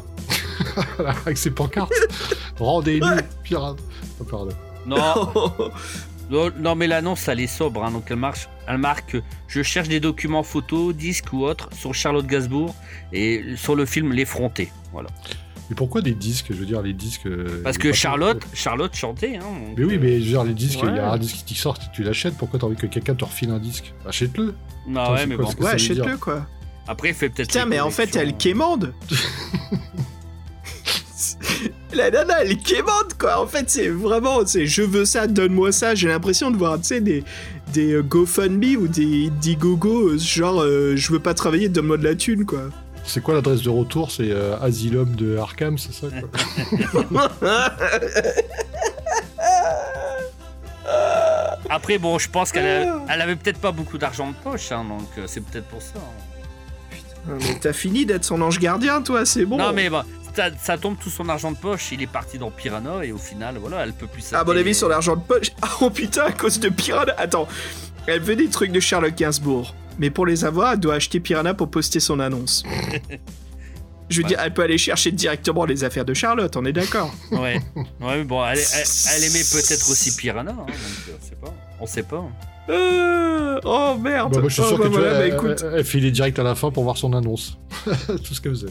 Avec 1.26 1.36
ses 1.36 1.50
pancartes. 1.50 1.92
Rendez-nous, 2.58 3.06
pirate. 3.42 3.78
Oh, 4.20 4.24
pardon. 4.24 4.52
Non, 4.86 4.96
non, 6.30 6.50
non, 6.58 6.74
mais 6.74 6.86
l'annonce, 6.86 7.26
elle 7.28 7.40
est 7.40 7.46
sobre. 7.46 7.84
hein, 7.84 7.90
donc 7.90 8.04
elle, 8.10 8.16
marche, 8.16 8.48
elle 8.66 8.78
marque 8.78 9.16
Je 9.48 9.62
cherche 9.62 9.88
des 9.88 10.00
documents 10.00 10.42
photos, 10.42 10.94
disques 10.94 11.32
ou 11.32 11.44
autres 11.44 11.68
sur 11.72 11.94
Charlotte 11.94 12.26
Gainsbourg 12.26 12.74
et 13.12 13.42
sur 13.56 13.74
le 13.74 13.84
film 13.86 14.12
L'Effronté. 14.12 14.70
Voilà. 14.92 15.08
Mais 15.70 15.76
pourquoi 15.76 16.02
des 16.02 16.14
disques 16.14 16.46
Je 16.50 16.54
veux 16.56 16.66
dire, 16.66 16.82
les 16.82 16.92
disques. 16.92 17.26
euh, 17.26 17.62
Parce 17.62 17.78
que 17.78 17.92
Charlotte, 17.92 18.42
Charlotte 18.52 18.94
chantait. 18.94 19.36
Hein, 19.36 19.40
donc, 19.68 19.78
Mais 19.78 19.84
oui, 19.84 19.94
euh, 19.94 19.98
mais 20.02 20.20
je 20.20 20.24
veux 20.24 20.30
dire, 20.32 20.44
les 20.44 20.52
disques, 20.54 20.80
il 20.82 20.94
y 20.96 20.98
a 20.98 21.12
un 21.12 21.16
disque 21.18 21.44
qui 21.46 21.54
sort, 21.54 21.78
tu 21.92 22.02
l'achètes, 22.02 22.36
pourquoi 22.36 22.58
t'as 22.58 22.66
envie 22.66 22.76
que 22.76 22.86
quelqu'un 22.86 23.14
te 23.14 23.24
refile 23.24 23.50
un 23.50 23.58
disque? 23.60 23.94
Achète-le 24.06 24.54
Non, 24.88 25.00
Attends, 25.00 25.14
ouais, 25.14 25.26
mais 25.26 25.36
quoi, 25.36 25.44
bon. 25.56 25.64
Ouais, 25.64 25.70
achète-le, 25.70 26.16
quoi. 26.16 26.46
Après, 26.88 27.08
il 27.10 27.14
fait 27.14 27.28
peut-être. 27.28 27.48
Putain, 27.48 27.64
les 27.64 27.70
mais 27.70 27.80
en 27.80 27.90
fait, 27.90 28.16
elle 28.16 28.36
quémande. 28.36 28.92
La 31.92 32.10
nana, 32.10 32.42
elle 32.44 32.56
quémande, 32.58 33.14
quoi. 33.18 33.40
En 33.42 33.46
fait, 33.46 33.68
c'est 33.68 33.88
vraiment, 33.88 34.46
c'est 34.46 34.64
je 34.66 34.82
veux 34.82 35.04
ça, 35.04 35.26
donne-moi 35.26 35.72
ça. 35.72 35.94
J'ai 35.94 36.08
l'impression 36.08 36.50
de 36.50 36.56
voir, 36.56 36.78
tu 36.78 36.84
sais, 36.84 37.00
des, 37.00 37.24
des 37.72 37.94
euh, 37.94 38.02
GoFundMe 38.02 38.76
ou 38.76 38.86
des 38.88 39.26
Indiegogo, 39.26 40.10
euh, 40.10 40.18
genre, 40.18 40.62
euh, 40.62 40.94
je 40.96 41.12
veux 41.12 41.18
pas 41.18 41.34
travailler, 41.34 41.68
donne-moi 41.68 41.96
de 41.98 42.04
la 42.04 42.14
thune, 42.14 42.44
quoi. 42.46 42.70
C'est 43.12 43.20
quoi 43.20 43.34
l'adresse 43.34 43.62
de 43.62 43.70
retour? 43.70 44.10
C'est 44.12 44.30
euh, 44.30 44.56
Asylum 44.60 45.16
de 45.16 45.36
Arkham, 45.36 45.76
c'est 45.78 45.92
ça 45.92 46.06
quoi? 46.08 47.28
Après, 51.68 51.98
bon, 51.98 52.18
je 52.18 52.28
pense 52.28 52.50
qu'elle 52.52 52.66
a- 52.66 53.00
elle 53.08 53.20
avait 53.22 53.36
peut-être 53.36 53.58
pas 53.60 53.72
beaucoup 53.72 53.98
d'argent 53.98 54.28
de 54.28 54.34
poche, 54.34 54.72
hein, 54.72 54.84
donc 54.88 55.06
euh, 55.18 55.24
c'est 55.26 55.40
peut-être 55.40 55.66
pour 55.66 55.80
ça. 55.82 55.94
hein. 55.96 56.96
Ah, 57.28 57.32
mais 57.38 57.58
t'as 57.60 57.72
fini 57.72 58.06
d'être 58.06 58.24
son 58.24 58.40
ange 58.40 58.58
gardien, 58.58 59.02
toi, 59.02 59.24
c'est 59.26 59.44
bon. 59.44 59.58
Non, 59.58 59.72
mais 59.72 59.90
bon, 59.90 60.02
ça, 60.34 60.46
ça 60.60 60.78
tombe 60.78 60.96
tout 60.98 61.10
son 61.10 61.28
argent 61.28 61.52
de 61.52 61.56
poche. 61.58 61.92
Il 61.92 62.00
est 62.02 62.06
parti 62.06 62.38
dans 62.38 62.50
Piranha 62.50 63.04
et 63.04 63.12
au 63.12 63.18
final, 63.18 63.56
voilà, 63.58 63.84
elle 63.84 63.92
peut 63.92 64.06
plus 64.06 64.32
À 64.32 64.42
mon 64.42 64.56
avis, 64.56 64.74
son 64.74 64.90
argent 64.90 65.16
de 65.16 65.20
poche. 65.22 65.50
Ah, 65.62 65.68
oh 65.82 65.90
putain, 65.90 66.24
à 66.24 66.32
cause 66.32 66.58
de 66.58 66.70
Piranha. 66.70 67.14
Attends, 67.18 67.46
elle 68.10 68.20
veut 68.20 68.36
des 68.36 68.48
trucs 68.48 68.72
de 68.72 68.80
Charlotte 68.80 69.14
Gainsbourg. 69.16 69.74
Mais 69.98 70.10
pour 70.10 70.24
les 70.26 70.44
avoir, 70.44 70.72
elle 70.72 70.80
doit 70.80 70.94
acheter 70.94 71.20
Piranha 71.20 71.54
pour 71.54 71.70
poster 71.70 72.00
son 72.00 72.20
annonce. 72.20 72.62
Je 74.08 74.16
veux 74.16 74.22
Ouais. 74.24 74.28
dire, 74.30 74.40
elle 74.42 74.52
peut 74.52 74.62
aller 74.62 74.76
chercher 74.78 75.12
directement 75.12 75.64
les 75.64 75.84
affaires 75.84 76.04
de 76.04 76.14
Charlotte, 76.14 76.56
on 76.56 76.64
est 76.64 76.72
d'accord. 76.72 77.14
Ouais, 77.30 77.38
ouais, 77.38 77.60
mais 78.00 78.24
bon, 78.24 78.44
elle, 78.44 78.58
elle- 78.58 78.84
elle 79.16 79.24
aimait 79.24 79.44
peut-être 79.52 79.88
aussi 79.90 80.16
Piranha, 80.16 80.50
hein, 80.50 80.56
donc 80.56 80.68
euh, 80.70 81.12
c'est 81.20 81.40
pas, 81.40 81.54
on 81.80 81.86
sait 81.86 82.02
pas. 82.02 82.24
Euh, 82.68 83.60
oh 83.64 83.96
merde. 84.00 84.32
Bah, 84.34 84.40
moi, 84.40 84.48
je 84.48 84.54
suis 84.54 84.62
Oh, 84.64 84.68
sûr 84.68 84.78
bah, 84.78 84.84
que 84.84 84.88
tu 84.88 84.94
voilà, 84.96 85.10
vois, 85.10 85.18
bah, 85.18 85.26
elle, 85.26 85.34
écoute. 85.34 85.64
elle- 85.64 85.78
elle 85.78 85.84
filait 85.84 86.10
direct 86.10 86.38
à 86.40 86.42
la 86.42 86.56
fin 86.56 86.72
pour 86.72 86.82
voir 86.82 86.96
son 86.96 87.12
annonce. 87.12 87.56
Tout 88.06 88.34
ce 88.34 88.40
qu'elle 88.40 88.52
faisait. 88.52 88.66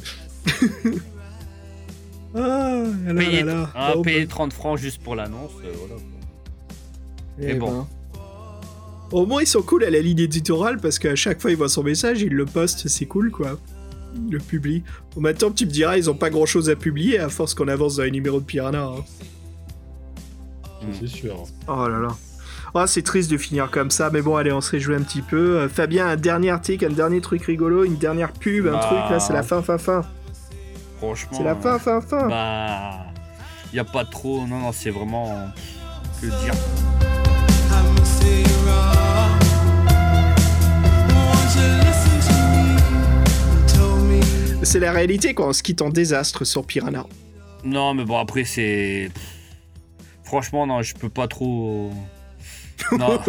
Ah, 2.35 2.39
là, 2.39 3.13
là, 3.13 3.13
Payer, 3.13 3.43
là. 3.43 3.69
ah, 3.75 3.93
Oh, 3.95 4.01
payer 4.01 4.25
bah, 4.25 4.31
30 4.31 4.53
francs 4.53 4.77
juste 4.77 5.01
pour 5.01 5.15
l'annonce, 5.15 5.51
euh, 5.63 5.71
voilà. 5.77 5.95
quoi. 5.95 6.03
eh 7.39 7.45
mais 7.47 7.53
bon. 7.55 7.87
Au 9.11 9.25
moins, 9.25 9.41
ils 9.41 9.47
sont 9.47 9.61
cool 9.61 9.83
à 9.83 9.89
la 9.89 9.99
ligne 10.01 10.19
éditoriale 10.19 10.77
parce 10.79 10.99
qu'à 10.99 11.15
chaque 11.15 11.41
fois, 11.41 11.49
ils 11.51 11.57
voient 11.57 11.69
son 11.69 11.83
message, 11.83 12.21
ils 12.21 12.33
le 12.33 12.45
postent, 12.45 12.87
c'est 12.87 13.05
cool, 13.05 13.31
quoi. 13.31 13.57
Ils 14.15 14.33
le 14.33 14.39
publient. 14.39 14.83
Bon, 15.15 15.21
maintenant, 15.21 15.51
tu 15.51 15.65
me 15.65 15.71
diras, 15.71 15.97
ils 15.97 16.09
ont 16.09 16.15
pas 16.15 16.29
grand 16.29 16.45
chose 16.45 16.69
à 16.69 16.75
publier 16.75 17.19
à 17.19 17.29
force 17.29 17.53
qu'on 17.53 17.67
avance 17.67 17.95
dans 17.97 18.03
les 18.03 18.11
numéros 18.11 18.39
de 18.39 18.45
Piranha. 18.45 18.83
hein. 18.83 19.03
Mm. 20.83 20.87
C'est 20.99 21.07
sûr. 21.07 21.43
Oh 21.67 21.87
là 21.87 21.99
là. 21.99 22.07
Oh, 22.75 22.83
c'est 22.85 23.01
triste 23.01 23.31
de 23.31 23.37
finir 23.37 23.71
comme 23.71 23.89
ça, 23.89 24.11
mais 24.13 24.21
bon, 24.21 24.35
allez, 24.35 24.51
on 24.51 24.61
se 24.61 24.69
réjouit 24.71 24.93
un 24.95 25.01
petit 25.01 25.23
peu. 25.23 25.57
Euh, 25.57 25.67
Fabien, 25.69 26.07
un 26.07 26.15
dernier 26.15 26.51
article, 26.51 26.85
un 26.85 26.89
dernier 26.89 27.19
truc 27.19 27.43
rigolo, 27.45 27.83
une 27.83 27.97
dernière 27.97 28.31
pub, 28.31 28.67
un 28.67 28.73
Bah. 28.73 28.79
truc, 28.79 28.99
là, 29.09 29.19
c'est 29.19 29.33
la 29.33 29.41
fin, 29.43 29.61
fin, 29.63 29.77
fin. 29.79 30.03
Franchement. 30.99 31.31
C'est 31.37 31.43
la 31.43 31.55
fin, 31.55 31.75
euh, 31.75 31.79
fin, 31.79 32.01
fin. 32.01 32.27
Bah, 32.27 32.91
y 33.73 33.79
a 33.79 33.83
pas 33.85 34.05
trop, 34.05 34.45
non, 34.45 34.59
non, 34.59 34.71
c'est 34.71 34.91
vraiment. 34.91 35.49
Que 36.21 36.27
dire 36.27 36.53
C'est 44.69 44.79
la 44.79 44.91
réalité, 44.91 45.33
quoi, 45.33 45.47
on 45.47 45.53
se 45.53 45.63
quitte 45.63 45.81
en 45.81 45.89
désastre 45.89 46.45
sur 46.45 46.63
Piranha. 46.63 47.07
Non, 47.63 47.95
mais 47.95 48.05
bon, 48.05 48.19
après, 48.19 48.43
c'est. 48.43 49.09
Franchement, 50.23 50.67
non, 50.67 50.83
je 50.83 50.93
peux 50.93 51.09
pas 51.09 51.27
trop. 51.27 51.91
Non, 52.91 53.19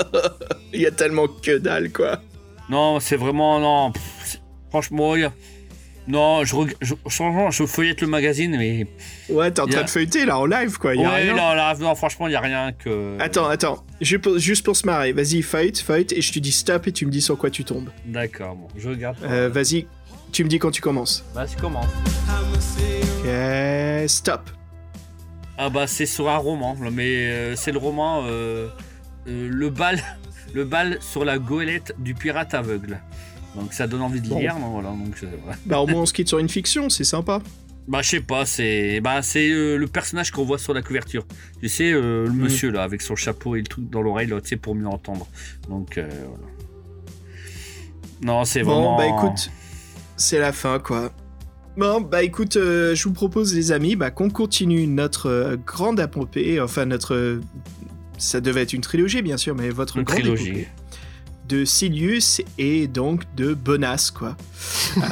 Il 0.72 0.80
y 0.80 0.86
a 0.86 0.92
tellement 0.92 1.26
que 1.26 1.58
dalle, 1.58 1.90
quoi. 1.90 2.20
non 2.70 3.00
c'est 3.00 3.16
vraiment. 3.16 3.58
Non, 3.58 3.90
pff, 3.90 4.38
franchement, 4.70 5.16
y 5.16 5.24
a- 5.24 5.32
non, 6.06 6.44
je, 6.44 6.54
reg- 6.54 6.76
je, 6.80 6.94
je 7.50 7.66
feuillette 7.66 8.00
le 8.00 8.06
magazine, 8.06 8.56
mais. 8.56 8.86
Ouais, 9.28 9.50
t'es 9.50 9.60
en 9.60 9.66
train 9.66 9.80
a- 9.80 9.82
de 9.82 9.90
feuilleter, 9.90 10.26
là, 10.26 10.38
en 10.38 10.46
live, 10.46 10.78
quoi. 10.78 10.94
Y 10.94 11.04
a 11.04 11.10
ouais, 11.10 11.22
rien. 11.24 11.32
non, 11.34 11.54
là, 11.54 11.74
non, 11.80 11.96
franchement, 11.96 12.28
il 12.28 12.34
y 12.34 12.36
a 12.36 12.40
rien 12.40 12.70
que. 12.72 13.16
Attends, 13.18 13.46
attends. 13.48 13.84
Juste 14.00 14.22
pour, 14.22 14.38
juste 14.38 14.64
pour 14.64 14.76
se 14.76 14.86
marrer, 14.86 15.12
vas-y, 15.12 15.42
fight, 15.42 15.76
fight, 15.80 16.12
et 16.12 16.20
je 16.22 16.32
te 16.32 16.38
dis 16.38 16.52
stop 16.52 16.86
et 16.86 16.92
tu 16.92 17.04
me 17.04 17.10
dis 17.10 17.20
sur 17.20 17.36
quoi 17.36 17.50
tu 17.50 17.64
tombes. 17.64 17.90
D'accord, 18.06 18.54
bon, 18.54 18.68
je 18.76 18.88
regarde. 18.90 19.16
Euh, 19.24 19.48
vas-y, 19.48 19.86
tu 20.32 20.44
me 20.44 20.48
dis 20.48 20.58
quand 20.58 20.70
tu 20.70 20.80
commences. 20.80 21.24
Commence. 21.60 21.86
I'm 22.28 22.54
a 22.54 22.60
Sarah. 22.60 24.02
Ok, 24.02 24.08
stop. 24.08 24.50
Ah 25.56 25.70
bah 25.70 25.86
c'est 25.86 26.06
sur 26.06 26.28
un 26.28 26.36
roman, 26.36 26.76
mais 26.92 27.26
euh, 27.26 27.56
c'est 27.56 27.72
le 27.72 27.78
roman 27.78 28.22
euh, 28.26 28.68
euh, 29.26 29.48
le 29.50 29.70
bal, 29.70 30.00
le 30.54 30.64
bal 30.64 30.98
sur 31.00 31.24
la 31.24 31.38
goélette 31.38 31.94
du 31.98 32.14
pirate 32.14 32.54
aveugle. 32.54 33.00
Donc 33.56 33.72
ça 33.72 33.86
donne 33.88 34.02
envie 34.02 34.20
de 34.20 34.28
Bon. 34.28 34.38
lire, 34.38 34.56
non 34.58 34.70
voilà. 34.70 34.90
Donc. 34.90 35.24
Bah, 35.66 35.80
au 35.80 35.86
moins, 35.88 36.02
on 36.02 36.06
se 36.06 36.12
quitte 36.12 36.28
sur 36.28 36.38
une 36.38 36.48
fiction, 36.48 36.88
c'est 36.90 37.02
sympa. 37.02 37.40
bah 37.88 38.02
je 38.02 38.10
sais 38.10 38.20
pas, 38.20 38.44
c'est 38.46 39.00
bah 39.00 39.20
c'est 39.22 39.48
euh, 39.50 39.76
le 39.76 39.86
personnage 39.88 40.30
qu'on 40.30 40.44
voit 40.44 40.58
sur 40.58 40.74
la 40.74 40.82
couverture. 40.82 41.26
Tu 41.60 41.68
sais 41.68 41.90
euh, 41.90 42.24
le 42.26 42.30
Mhm. 42.32 42.38
monsieur 42.38 42.70
là 42.70 42.84
avec 42.84 43.02
son 43.02 43.16
chapeau 43.16 43.56
et 43.56 43.60
le 43.60 43.66
truc 43.66 43.90
dans 43.90 44.00
l'oreille 44.02 44.28
là, 44.28 44.40
tu 44.40 44.50
sais 44.50 44.56
pour 44.56 44.76
mieux 44.76 44.86
entendre. 44.86 45.26
Donc 45.68 45.98
euh, 45.98 46.08
voilà. 46.28 46.44
Non 48.20 48.44
c'est 48.44 48.62
Bon, 48.62 48.74
vraiment. 48.74 48.96
bah 48.96 49.06
écoute, 49.06 49.50
c'est 50.18 50.38
la 50.38 50.52
fin, 50.52 50.78
quoi. 50.78 51.10
Bon, 51.76 52.00
bah 52.00 52.22
écoute, 52.24 52.56
euh, 52.56 52.94
je 52.94 53.04
vous 53.04 53.12
propose, 53.14 53.54
les 53.54 53.70
amis, 53.72 53.94
bah, 53.96 54.10
qu'on 54.10 54.30
continue 54.30 54.86
notre 54.86 55.26
euh, 55.30 55.56
grande 55.64 56.00
épopée, 56.00 56.60
enfin 56.60 56.84
notre... 56.86 57.14
euh, 57.14 57.40
ça 58.18 58.40
devait 58.40 58.62
être 58.62 58.72
une 58.72 58.80
trilogie, 58.80 59.22
bien 59.22 59.36
sûr, 59.36 59.54
mais 59.54 59.70
votre 59.70 59.96
Une 59.96 60.02
grande 60.02 60.18
trilogie. 60.20 60.48
épopée 60.48 60.68
de 61.48 61.64
Silius 61.64 62.42
et 62.58 62.88
donc 62.88 63.22
de 63.36 63.54
Bonas, 63.54 64.10
quoi. 64.14 64.36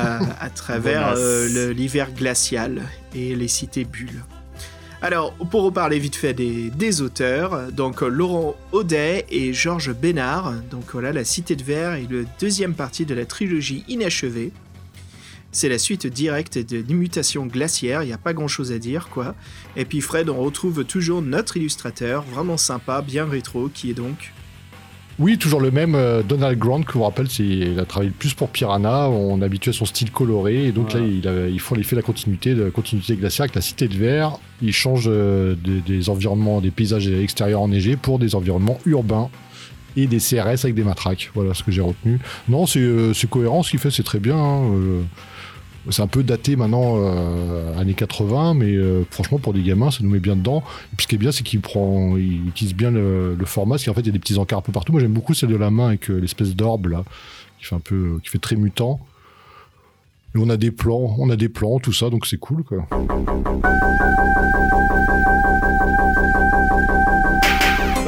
À 0.41 0.51
travers 0.51 1.13
Bonas. 1.15 1.17
euh, 1.19 1.49
le- 1.49 1.73
l'hiver 1.73 2.11
glacial 2.13 2.83
et 3.15 3.35
les 3.35 3.49
cités 3.49 3.85
bulles. 3.85 4.23
Alors, 5.03 5.33
pour 5.35 5.63
reparler 5.63 5.99
vite 5.99 6.17
fait 6.17 6.35
des, 6.35 6.69
des 6.71 7.01
auteurs, 7.01 7.71
donc 7.73 8.03
euh, 8.03 8.09
Laurent 8.09 8.55
Audet 8.73 9.25
et 9.31 9.53
Georges 9.55 9.95
Bénard, 9.95 10.53
donc 10.71 10.85
voilà, 10.93 11.13
La 11.13 11.25
Cité 11.25 11.55
de 11.57 11.63
Verre 11.63 11.93
est 11.95 12.11
le 12.11 12.27
deuxième 12.41 12.75
partie 12.75 13.07
de 13.07 13.15
la 13.15 13.25
trilogie 13.25 13.85
inachevée. 13.89 14.53
C'est 15.57 15.71
la 15.71 15.79
suite 15.79 16.07
directe 16.07 16.59
de 16.59 16.85
l'immutation 16.87 17.47
glaciaire, 17.47 18.03
il 18.03 18.07
n'y 18.09 18.13
a 18.13 18.19
pas 18.19 18.35
grand 18.35 18.47
chose 18.47 18.73
à 18.73 18.79
dire 18.79 19.09
quoi. 19.09 19.35
Et 19.75 19.87
puis 19.87 20.03
Fred, 20.03 20.29
on 20.29 20.37
retrouve 20.37 20.85
toujours 20.85 21.23
notre 21.23 21.57
illustrateur, 21.57 22.25
vraiment 22.31 22.59
sympa, 22.59 23.01
bien 23.01 23.25
rétro, 23.25 23.71
qui 23.73 23.89
est 23.89 23.95
donc 23.95 24.35
Oui, 25.19 25.39
toujours 25.39 25.63
le 25.63 25.71
même 25.71 25.95
euh, 25.95 26.23
Donald 26.23 26.59
Grant, 26.59 26.83
que 26.83 26.93
je 26.93 26.99
vous 26.99 27.05
rappelle, 27.05 27.27
il 27.39 27.81
a 27.81 27.87
travaillé 27.87 28.11
plus 28.11 28.35
pour 28.35 28.51
Piranha, 28.51 29.09
on 29.09 29.41
est 29.41 29.45
habitué 29.47 29.71
à 29.71 29.73
son 29.73 29.87
style 29.87 30.11
coloré, 30.11 30.67
et 30.67 30.73
donc 30.73 30.91
Voilà. 30.91 31.07
là, 31.07 31.13
il, 31.49 31.57
a- 31.57 31.59
font 31.59 31.75
l'effet 31.75 31.97
de 31.97 32.01
la 32.03 32.07
continuité, 32.07 32.55
de 32.55 32.65
la 32.65 32.71
continuité 32.71 33.17
glaciaire 33.17 33.45
avec 33.45 33.55
la 33.55 33.63
cité 33.63 33.89
de 33.89 33.97
verre. 33.97 34.33
Ils 34.61 34.75
changent 34.75 35.09
euh, 35.09 35.55
des, 35.55 35.81
des 35.81 36.11
environnements, 36.11 36.61
des 36.61 36.71
paysages 36.71 37.09
extérieurs 37.09 37.63
enneigés 37.63 37.97
pour 37.97 38.19
des 38.19 38.35
environnements 38.35 38.79
urbains 38.85 39.31
et 39.97 40.07
des 40.07 40.19
CRS 40.19 40.65
avec 40.65 40.75
des 40.75 40.85
matraques. 40.85 41.31
Voilà 41.35 41.55
ce 41.55 41.63
que 41.63 41.73
j'ai 41.73 41.81
retenu. 41.81 42.19
Non, 42.51 42.67
c'est 42.67 42.81
euh, 42.81 43.15
cohérent, 43.31 43.63
ce 43.63 43.71
qu'il 43.71 43.81
fait, 43.81 43.91
c'est 43.91 44.03
très 44.03 44.19
bien. 44.21 44.37
hein, 44.37 44.71
c'est 45.91 46.03
un 46.03 46.07
peu 46.07 46.23
daté 46.23 46.57
maintenant, 46.57 46.97
euh, 46.97 47.79
années 47.79 47.95
80, 47.95 48.55
mais 48.55 48.75
euh, 48.75 49.05
franchement, 49.11 49.39
pour 49.39 49.53
des 49.53 49.63
gamins, 49.63 49.91
ça 49.91 49.99
nous 50.03 50.11
met 50.11 50.19
bien 50.19 50.37
dedans. 50.37 50.63
Et 50.93 50.97
puis 50.97 51.05
ce 51.05 51.09
qui 51.09 51.15
est 51.15 51.19
bien, 51.19 51.33
c'est 51.33 51.45
qu'il 51.45 51.61
prend, 51.61 52.17
il 52.17 52.49
utilise 52.49 52.75
bien 52.75 52.91
le, 52.91 53.37
format, 53.45 53.75
parce 53.75 53.85
qu'en 53.85 53.95
fait, 53.95 54.01
il 54.01 54.07
y 54.07 54.11
a 54.11 54.13
des 54.13 54.19
petits 54.19 54.39
encarts 54.39 54.59
un 54.59 54.63
peu 54.63 54.73
partout. 54.73 54.93
Moi, 54.93 55.01
j'aime 55.01 55.13
beaucoup 55.13 55.35
celle 55.35 55.51
de 55.51 55.57
la 55.57 55.71
main 55.71 55.89
avec 55.89 56.11
euh, 56.11 56.19
l'espèce 56.19 56.55
d'orbe, 56.57 56.87
là, 56.87 57.05
qui 57.59 57.67
fait 57.67 57.77
un 57.77 57.81
peu, 57.81 58.19
qui 58.23 58.31
fait 58.31 58.39
très 58.39 58.57
mutant. 58.57 59.01
Et 60.35 60.39
on 60.39 60.49
a 60.51 60.57
des 60.57 60.71
plans, 60.71 61.15
on 61.19 61.31
a 61.31 61.37
des 61.37 61.49
plans, 61.49 61.79
tout 61.79 61.93
ça, 61.93 62.11
donc 62.11 62.27
c'est 62.27 62.39
cool. 62.39 62.65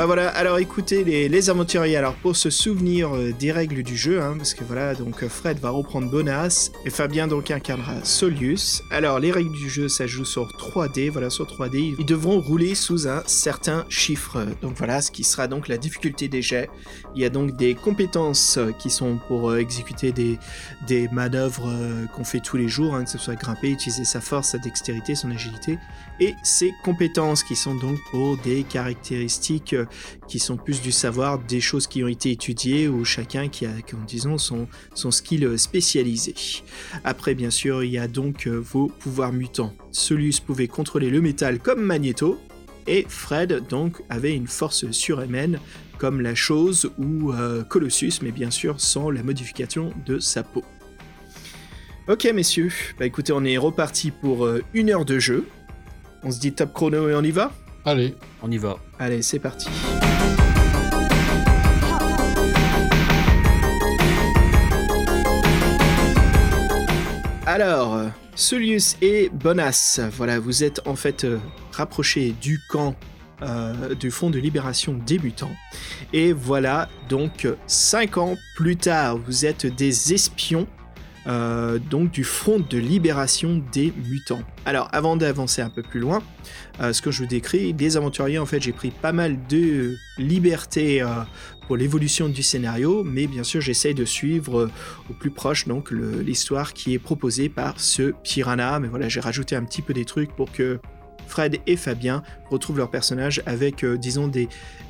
Voilà, 0.09 0.31
alors 0.31 0.59
écoutez 0.59 1.05
les, 1.05 1.51
aventuriers, 1.51 1.99
alors 1.99 2.15
pour 2.15 2.35
se 2.35 2.49
souvenir 2.49 3.15
euh, 3.15 3.31
des 3.39 3.53
règles 3.53 3.83
du 3.83 3.95
jeu, 3.95 4.23
hein, 4.23 4.37
parce 4.39 4.55
que 4.55 4.65
voilà, 4.65 4.95
donc 4.95 5.23
euh, 5.23 5.29
Fred 5.29 5.59
va 5.59 5.69
reprendre 5.69 6.11
Bonas, 6.11 6.71
et 6.87 6.89
Fabien 6.89 7.29
donc 7.29 7.51
incarnera 7.51 8.03
Solius. 8.05 8.83
Alors 8.91 9.19
les 9.19 9.31
règles 9.31 9.53
du 9.53 9.69
jeu, 9.69 9.87
ça 9.87 10.07
joue 10.07 10.25
sur 10.25 10.49
3D, 10.53 11.11
voilà, 11.11 11.29
sur 11.29 11.45
3D, 11.45 11.95
ils 11.99 12.07
devront 12.07 12.41
rouler 12.41 12.75
sous 12.75 13.07
un 13.07 13.23
certain 13.27 13.85
chiffre. 13.91 14.47
Donc 14.63 14.79
voilà, 14.79 15.03
ce 15.03 15.11
qui 15.11 15.25
sera 15.25 15.47
donc 15.47 15.69
la 15.69 15.77
difficulté 15.77 16.27
des 16.29 16.41
jets. 16.41 16.71
Il 17.15 17.21
y 17.21 17.27
a 17.27 17.29
donc 17.29 17.55
des 17.55 17.75
compétences 17.75 18.57
euh, 18.57 18.73
qui 18.79 18.89
sont 18.89 19.19
pour 19.29 19.55
exécuter 19.57 20.13
des, 20.13 21.09
manœuvres 21.13 21.71
qu'on 22.17 22.25
fait 22.25 22.41
tous 22.41 22.57
les 22.57 22.69
jours, 22.69 22.95
hein, 22.95 23.05
que 23.05 23.11
ce 23.11 23.19
soit 23.19 23.35
grimper, 23.35 23.69
utiliser 23.69 24.07
sa 24.07 24.23
force, 24.23 24.53
sa 24.53 24.59
dextérité, 24.59 25.15
son 25.15 25.31
agilité, 25.31 25.79
et 26.21 26.35
ces 26.43 26.73
compétences 26.83 27.43
qui 27.43 27.57
sont 27.57 27.75
donc 27.75 27.99
pour 28.11 28.37
des 28.39 28.65
caractéristiques 28.65 29.75
euh, 29.75 29.87
qui 30.27 30.39
sont 30.39 30.57
plus 30.57 30.81
du 30.81 30.93
savoir, 30.93 31.39
des 31.39 31.61
choses 31.61 31.87
qui 31.87 32.03
ont 32.03 32.09
été 32.09 32.31
étudiées 32.31 32.89
ou 32.89 33.05
chacun 33.05 33.49
qui 33.49 33.67
a, 33.67 33.73
disons, 34.07 34.39
son, 34.39 34.69
son 34.95 35.11
skill 35.11 35.45
euh, 35.45 35.57
spécialisé. 35.57 36.35
Après, 37.05 37.35
bien 37.35 37.51
sûr, 37.51 37.85
il 37.85 37.91
y 37.91 37.99
a 37.99 38.09
donc 38.09 38.47
euh, 38.47 38.57
vos 38.57 38.89
pouvoirs 38.89 39.33
mutants. 39.33 39.73
Solius 39.93 40.41
pouvait 40.41 40.69
contrôler 40.69 41.11
le 41.11 41.21
métal 41.21 41.59
comme 41.59 41.83
Magneto, 41.83 42.41
et 42.87 43.05
Fred 43.07 43.67
donc 43.69 44.03
avait 44.09 44.35
une 44.35 44.47
force 44.47 44.91
surhumaine 44.93 45.61
comme 45.99 46.23
la 46.23 46.35
chose 46.35 46.91
ou 46.97 47.35
Colossus, 47.69 48.21
mais 48.23 48.31
bien 48.31 48.51
sûr 48.51 48.81
sans 48.81 49.11
la 49.11 49.23
modification 49.23 49.93
de 50.07 50.19
sa 50.19 50.43
peau. 50.43 50.65
Ok 52.07 52.27
messieurs, 52.35 52.73
bah 52.99 53.05
écoutez, 53.05 53.35
on 53.35 53.45
est 53.45 53.59
reparti 53.59 54.11
pour 54.11 54.49
une 54.73 54.89
heure 54.89 55.05
de 55.05 55.19
jeu. 55.19 55.47
On 56.23 56.31
se 56.31 56.41
dit 56.41 56.53
top 56.53 56.73
chrono 56.73 57.09
et 57.09 57.15
on 57.15 57.23
y 57.23 57.31
va 57.31 57.53
Allez, 57.85 58.15
On 58.43 58.51
y 58.51 58.59
va. 58.59 58.77
Allez, 58.99 59.23
c'est 59.23 59.39
parti. 59.39 59.69
Alors, 67.47 68.03
Solius 68.35 68.97
et 69.01 69.31
Bonas, 69.31 70.01
voilà, 70.13 70.39
vous 70.39 70.63
êtes 70.63 70.87
en 70.87 70.95
fait 70.95 71.25
euh, 71.25 71.39
rapprochés 71.73 72.35
du 72.41 72.61
camp 72.69 72.95
euh, 73.43 73.95
du 73.95 74.11
Front 74.11 74.31
de 74.31 74.39
Libération 74.39 74.99
débutant. 75.07 75.51
Et 76.13 76.33
voilà, 76.33 76.89
donc, 77.09 77.45
euh, 77.45 77.57
cinq 77.69 78.17
ans 78.17 78.37
plus 78.57 78.77
tard, 78.77 79.19
vous 79.19 79.47
êtes 79.47 79.67
des 79.67 80.13
espions 80.13 80.67
euh, 81.27 81.79
donc 81.79 82.11
du 82.11 82.25
Front 82.25 82.61
de 82.61 82.79
Libération 82.79 83.63
des 83.73 83.93
Mutants. 84.09 84.43
Alors, 84.65 84.89
avant 84.93 85.17
d'avancer 85.17 85.63
un 85.63 85.71
peu 85.71 85.83
plus 85.83 86.01
loin, 86.01 86.23
euh, 86.81 86.93
ce 86.93 87.03
que 87.03 87.11
je 87.11 87.23
vous 87.23 87.29
décris, 87.29 87.75
les 87.79 87.97
aventuriers, 87.97 88.39
en 88.39 88.47
fait, 88.47 88.61
j'ai 88.61 88.73
pris 88.73 88.91
pas 88.91 89.13
mal 89.13 89.39
de 89.49 89.97
liberté 90.17 91.03
euh, 91.03 91.07
pour 91.67 91.77
l'évolution 91.77 92.29
du 92.29 92.43
scénario, 92.43 93.05
mais 93.05 93.27
bien 93.27 93.43
sûr, 93.43 93.61
j'essaye 93.61 93.95
de 93.95 94.05
suivre 94.05 94.71
au 95.11 95.13
plus 95.13 95.31
proche 95.31 95.69
donc 95.69 95.91
l'histoire 95.91 96.73
qui 96.73 96.95
est 96.95 96.99
proposée 96.99 97.49
par 97.49 97.79
ce 97.79 98.13
Piranha. 98.23 98.79
Mais 98.81 98.89
voilà, 98.89 99.09
j'ai 99.09 99.21
rajouté 99.21 99.55
un 99.55 99.65
petit 99.65 99.83
peu 99.83 99.93
des 99.93 100.07
trucs 100.07 100.35
pour 100.35 100.51
que 100.51 100.81
Fred 101.27 101.59
et 101.67 101.77
Fabien 101.77 102.23
retrouvent 102.49 102.79
leur 102.79 102.91
personnage 102.91 103.43
avec, 103.45 103.85
disons, 103.85 104.29
des, 104.29 104.49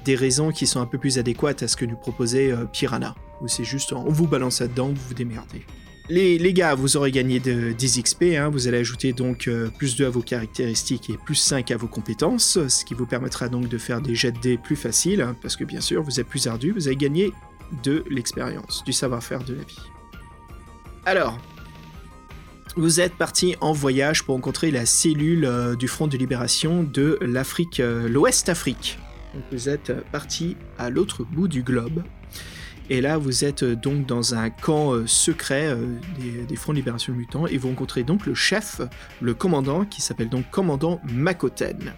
des 0.09 0.14
raisons 0.14 0.53
qui 0.53 0.67
sont 0.67 0.81
un 0.81 0.87
peu 0.87 0.97
plus 0.97 1.19
adéquates 1.19 1.62
à 1.62 1.69
ce 1.69 1.77
que 1.77 1.85
nous 1.85 1.97
proposait 1.97 2.51
euh, 2.51 2.64
Piranha. 2.64 3.14
Ou 3.43 3.49
c'est 3.49 3.64
juste, 3.64 3.93
on 3.93 4.11
vous 4.11 4.27
balance 4.27 4.57
ça 4.57 4.67
dedans, 4.67 4.88
vous 4.88 5.09
vous 5.09 5.14
démerdez. 5.14 5.67
Les, 6.11 6.53
gars, 6.55 6.75
vous 6.75 6.97
aurez 6.97 7.11
gagné 7.11 7.38
de, 7.38 7.73
des 7.73 8.03
XP, 8.03 8.23
hein, 8.38 8.49
vous 8.49 8.66
allez 8.66 8.79
ajouter 8.79 9.12
donc 9.12 9.47
euh, 9.47 9.68
plus 9.77 9.94
2 9.94 10.07
à 10.07 10.11
vos 10.11 10.23
caractéristiques 10.23 11.11
et 11.11 11.18
plus 11.18 11.35
5 11.35 11.71
à 11.71 11.77
vos 11.77 11.87
compétences, 11.87 12.66
ce 12.66 12.85
qui 12.85 12.94
vous 12.94 13.05
permettra 13.05 13.49
donc 13.51 13.68
de 13.68 13.77
faire 13.77 14.01
des 14.01 14.14
jets 14.14 14.33
de 14.33 14.38
dés 14.38 14.57
plus 14.57 14.77
faciles, 14.77 15.21
hein, 15.21 15.37
parce 15.42 15.55
que 15.55 15.64
bien 15.64 15.83
sûr, 15.83 16.03
vous 16.03 16.18
êtes 16.18 16.27
plus 16.27 16.47
ardu, 16.47 16.73
vous 16.73 16.87
avez 16.87 16.97
gagné 16.97 17.31
de 17.83 18.05
l'expérience, 18.09 18.83
du 18.87 18.94
savoir-faire 18.94 19.44
de 19.44 19.55
la 19.55 19.62
vie. 19.64 19.81
Alors, 21.05 21.38
vous 22.77 23.01
êtes 23.01 23.14
parti 23.14 23.57
en 23.61 23.73
voyage 23.73 24.23
pour 24.25 24.35
rencontrer 24.35 24.71
la 24.71 24.87
cellule 24.87 25.44
euh, 25.44 25.77
du 25.77 25.88
Front 25.88 26.07
de 26.07 26.16
Libération 26.16 26.85
de 26.85 27.18
l'Afrique, 27.21 27.81
euh, 27.81 28.09
l'Ouest 28.09 28.49
Afrique. 28.49 28.99
Vous 29.53 29.68
êtes 29.68 29.92
parti 30.11 30.57
à 30.79 30.88
l'autre 30.88 31.23
bout 31.25 31.49
du 31.49 31.62
globe. 31.62 32.03
Et 32.90 33.01
là, 33.01 33.18
vous 33.18 33.44
êtes 33.44 33.62
euh, 33.62 33.77
donc 33.77 34.07
dans 34.07 34.35
un 34.35 34.48
camp 34.48 34.94
euh, 34.94 35.07
secret 35.07 35.66
euh, 35.66 35.98
des, 36.48 36.57
Fronts 36.57 36.72
de 36.72 36.79
Libération 36.79 37.12
Mutants 37.12 37.46
et 37.46 37.59
vous 37.59 37.68
rencontrez 37.68 38.03
donc 38.03 38.24
le 38.24 38.35
chef, 38.35 38.81
le 39.20 39.35
commandant, 39.35 39.85
qui 39.85 40.01
s'appelle 40.01 40.31
donc 40.31 40.48
commandant 40.51 41.01
Makoten. 41.05 41.92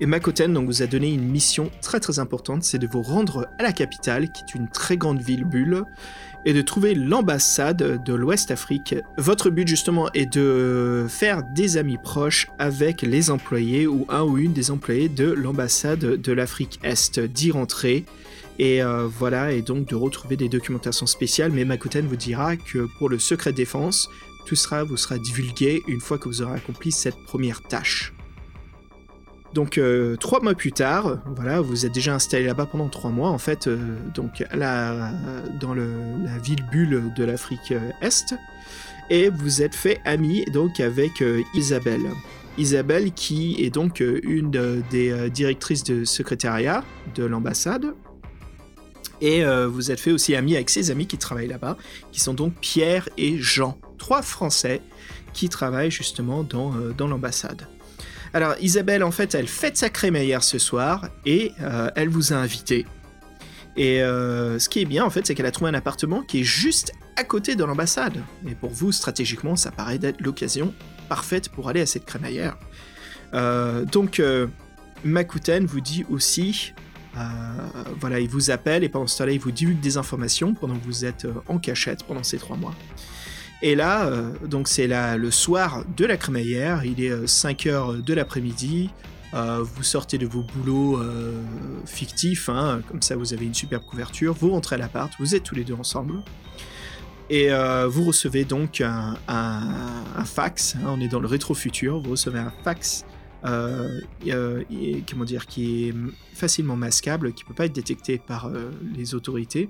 Et 0.00 0.06
Makoten 0.06 0.56
vous 0.64 0.82
a 0.82 0.86
donné 0.86 1.12
une 1.12 1.24
mission 1.24 1.70
très 1.80 2.00
très 2.00 2.18
importante, 2.18 2.64
c'est 2.64 2.78
de 2.78 2.86
vous 2.86 3.02
rendre 3.02 3.46
à 3.58 3.62
la 3.62 3.72
capitale, 3.72 4.32
qui 4.32 4.42
est 4.42 4.54
une 4.58 4.68
très 4.68 4.96
grande 4.96 5.20
ville 5.20 5.44
bulle, 5.44 5.84
et 6.44 6.52
de 6.52 6.62
trouver 6.62 6.94
l'ambassade 6.94 8.02
de 8.02 8.14
l'Ouest 8.14 8.50
Afrique. 8.50 8.96
Votre 9.18 9.50
but 9.50 9.68
justement 9.68 10.10
est 10.12 10.26
de 10.26 11.06
faire 11.08 11.42
des 11.54 11.76
amis 11.76 11.96
proches 11.96 12.48
avec 12.58 13.02
les 13.02 13.30
employés 13.30 13.86
ou 13.86 14.04
un 14.08 14.22
ou 14.22 14.36
une 14.36 14.52
des 14.52 14.72
employés 14.72 15.08
de 15.08 15.30
l'ambassade 15.30 16.00
de 16.00 16.32
l'Afrique 16.32 16.80
Est, 16.82 17.20
d'y 17.20 17.52
rentrer 17.52 18.04
et 18.58 18.82
euh, 18.82 19.06
voilà, 19.06 19.52
et 19.52 19.62
donc 19.62 19.86
de 19.88 19.94
retrouver 19.94 20.36
des 20.36 20.48
documentations 20.48 21.06
spéciales, 21.06 21.52
mais 21.52 21.64
Makuten 21.64 22.06
vous 22.06 22.16
dira 22.16 22.56
que 22.56 22.86
pour 22.98 23.08
le 23.08 23.18
secret 23.18 23.52
défense, 23.52 24.08
tout 24.46 24.56
sera, 24.56 24.84
vous 24.84 24.96
sera 24.96 25.18
divulgué 25.18 25.82
une 25.88 26.00
fois 26.00 26.18
que 26.18 26.28
vous 26.28 26.42
aurez 26.42 26.54
accompli 26.56 26.92
cette 26.92 27.16
première 27.26 27.62
tâche. 27.62 28.12
Donc 29.54 29.78
euh, 29.78 30.16
trois 30.16 30.40
mois 30.42 30.54
plus 30.54 30.72
tard, 30.72 31.18
voilà, 31.36 31.60
vous 31.60 31.86
êtes 31.86 31.92
déjà 31.94 32.14
installé 32.14 32.44
là-bas 32.44 32.66
pendant 32.66 32.88
trois 32.88 33.10
mois 33.10 33.30
en 33.30 33.38
fait, 33.38 33.68
euh, 33.68 33.96
donc 34.12 34.44
dans 35.60 35.74
la 35.74 36.38
ville 36.42 36.64
bulle 36.72 37.12
de 37.16 37.24
l'Afrique 37.24 37.72
Est, 38.02 38.34
et 39.10 39.28
vous 39.30 39.62
êtes 39.62 39.74
fait 39.74 40.00
ami 40.04 40.44
donc 40.46 40.80
avec 40.80 41.22
Isabelle. 41.54 42.10
Isabelle 42.58 43.12
qui 43.12 43.56
est 43.64 43.70
donc 43.70 44.00
une 44.00 44.50
de- 44.50 44.82
des 44.90 45.30
directrices 45.30 45.84
de 45.84 46.04
secrétariat 46.04 46.84
de 47.14 47.24
l'ambassade. 47.24 47.94
Et 49.24 49.42
euh, 49.42 49.66
vous 49.66 49.90
êtes 49.90 50.00
fait 50.00 50.12
aussi 50.12 50.36
ami 50.36 50.54
avec 50.54 50.68
ses 50.68 50.90
amis 50.90 51.06
qui 51.06 51.16
travaillent 51.16 51.48
là-bas, 51.48 51.78
qui 52.12 52.20
sont 52.20 52.34
donc 52.34 52.52
Pierre 52.60 53.08
et 53.16 53.38
Jean, 53.38 53.78
trois 53.96 54.20
Français 54.20 54.82
qui 55.32 55.48
travaillent 55.48 55.90
justement 55.90 56.42
dans, 56.42 56.74
euh, 56.76 56.92
l'ambassade. 56.98 57.66
Alors 58.34 58.54
Isabelle, 58.60 59.02
en 59.02 59.10
fait, 59.10 59.34
elle 59.34 59.48
fête 59.48 59.78
sa 59.78 59.88
crémaillère 59.88 60.44
ce 60.44 60.58
soir 60.58 61.08
et 61.24 61.52
euh, 61.62 61.88
elle 61.96 62.10
vous 62.10 62.34
a 62.34 62.36
invité. 62.36 62.84
Et 63.78 63.98
ce 63.98 64.68
qui 64.68 64.82
est 64.82 64.84
bien, 64.84 65.04
en 65.04 65.10
fait, 65.10 65.26
c'est 65.26 65.34
qu'elle 65.34 65.46
a 65.46 65.50
trouvé 65.50 65.68
un 65.68 65.74
appartement 65.74 66.22
qui 66.22 66.42
est 66.42 66.44
juste 66.44 66.92
à 67.16 67.24
côté 67.24 67.56
de 67.56 67.64
l'ambassade. 67.64 68.22
Et 68.46 68.54
pour 68.54 68.70
vous, 68.70 68.92
stratégiquement, 68.92 69.56
ça 69.56 69.72
paraît 69.72 69.98
d'être 69.98 70.20
l'occasion 70.20 70.72
parfaite 71.08 71.48
pour 71.48 71.68
aller 71.68 71.80
à 71.80 71.86
cette 71.86 72.04
crémaillère. 72.04 72.56
Donc, 73.32 74.22
Makuten 75.02 75.66
vous 75.66 75.80
dit 75.80 76.04
aussi 76.08 76.72
voilà, 78.00 78.20
il 78.20 78.28
vous 78.28 78.50
appelle 78.50 78.84
et 78.84 78.88
pendant 78.88 79.06
ce 79.06 79.18
temps-là, 79.18 79.32
il 79.32 79.40
vous 79.40 79.52
divulgue 79.52 79.80
des 79.80 79.96
informations 79.96 80.54
pendant 80.54 80.74
que 80.76 80.84
vous 80.84 81.04
êtes 81.04 81.24
euh, 81.24 81.32
en 81.48 81.58
cachette 81.58 82.04
pendant 82.04 82.22
ces 82.22 82.38
trois 82.38 82.56
mois. 82.56 82.74
Et 83.62 83.74
là, 83.74 84.06
euh, 84.06 84.32
donc 84.46 84.68
c'est 84.68 84.86
le 84.86 85.30
soir 85.30 85.84
de 85.96 86.04
la 86.04 86.16
crémaillère, 86.16 86.84
il 86.84 87.02
est 87.02 87.10
euh, 87.10 87.26
5 87.26 87.66
heures 87.66 87.94
de 87.94 88.14
l'après-midi. 88.14 88.90
Euh, 89.32 89.64
vous 89.64 89.82
sortez 89.82 90.16
de 90.18 90.26
vos 90.26 90.42
boulots 90.42 91.00
euh, 91.00 91.42
fictifs, 91.86 92.48
hein, 92.48 92.82
comme 92.88 93.02
ça 93.02 93.16
vous 93.16 93.32
avez 93.32 93.46
une 93.46 93.54
superbe 93.54 93.84
couverture. 93.84 94.34
Vous 94.34 94.50
rentrez 94.50 94.76
à 94.76 94.78
l'appart, 94.78 95.12
vous 95.18 95.34
êtes 95.34 95.42
tous 95.42 95.54
les 95.54 95.64
deux 95.64 95.74
ensemble. 95.74 96.22
Et 97.30 97.50
euh, 97.50 97.88
vous 97.88 98.04
recevez 98.04 98.44
donc 98.44 98.82
un, 98.82 99.16
fax, 100.24 100.76
hein, 100.76 100.88
on 100.88 101.00
est 101.00 101.08
dans 101.08 101.20
le 101.20 101.26
rétro-futur, 101.26 102.00
vous 102.00 102.10
recevez 102.10 102.38
un 102.38 102.52
fax 102.62 103.04
euh, 103.04 103.06
euh, 103.06 103.13
et- 103.44 105.04
comment 105.08 105.24
dire, 105.24 105.46
qui 105.46 105.88
est 105.88 105.94
facilement 106.34 106.76
masquable, 106.76 107.32
qui 107.32 107.44
peut 107.44 107.54
pas 107.54 107.66
être 107.66 107.74
détecté 107.74 108.18
par 108.18 108.46
euh, 108.46 108.70
les 108.94 109.14
autorités. 109.14 109.68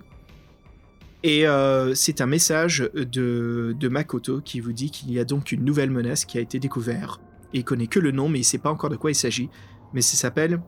Et 1.23 1.47
euh, 1.47 1.95
c'est 1.95 2.21
un 2.21 2.27
message 2.27 2.91
de, 2.95 3.89
Makoto 3.89 4.41
qui 4.43 4.61
vous 4.61 4.73
dit 4.73 4.91
qu'il 4.91 5.11
y 5.11 5.19
a 5.19 5.25
donc 5.25 5.53
une 5.53 5.65
nouvelle 5.65 5.91
menace 5.91 6.25
qui 6.25 6.37
a 6.37 6.41
été 6.41 6.59
découverte. 6.59 7.21
Il 7.55 7.65
connaît 7.65 7.87
que 7.87 7.99
le 7.99 8.11
nom, 8.11 8.29
mais 8.29 8.41
il 8.41 8.45
sait 8.45 8.59
pas 8.59 8.71
encore 8.71 8.91
de 8.91 8.97
quoi 8.97 9.11
il 9.11 9.15
s'agit. 9.15 9.49
Mais 9.95 10.03
ça 10.03 10.17
s'appelle 10.17 10.61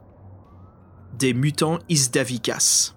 des 1.19 1.35
mutants 1.35 1.79
Isdavikas. 1.89 2.95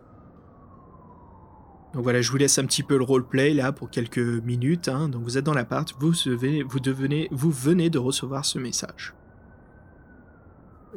Donc 1.94 2.04
voilà, 2.04 2.22
je 2.22 2.32
vous 2.32 2.38
laisse 2.38 2.58
un 2.60 2.66
petit 2.66 2.84
peu 2.84 2.98
le 2.98 3.04
roleplay 3.04 3.54
là 3.54 3.72
pour 3.72 3.90
quelques 3.90 4.20
minutes. 4.20 4.88
hein. 4.88 5.10
Donc 5.10 5.24
vous 5.24 5.38
êtes 5.38 5.46
dans 5.46 5.54
l'appart, 5.54 5.92
vous, 6.00 6.12
vous, 6.12 6.80
vous 7.32 7.52
venez 7.52 7.90
de 7.90 7.98
recevoir 7.98 8.46
ce 8.46 8.60
message. 8.60 9.16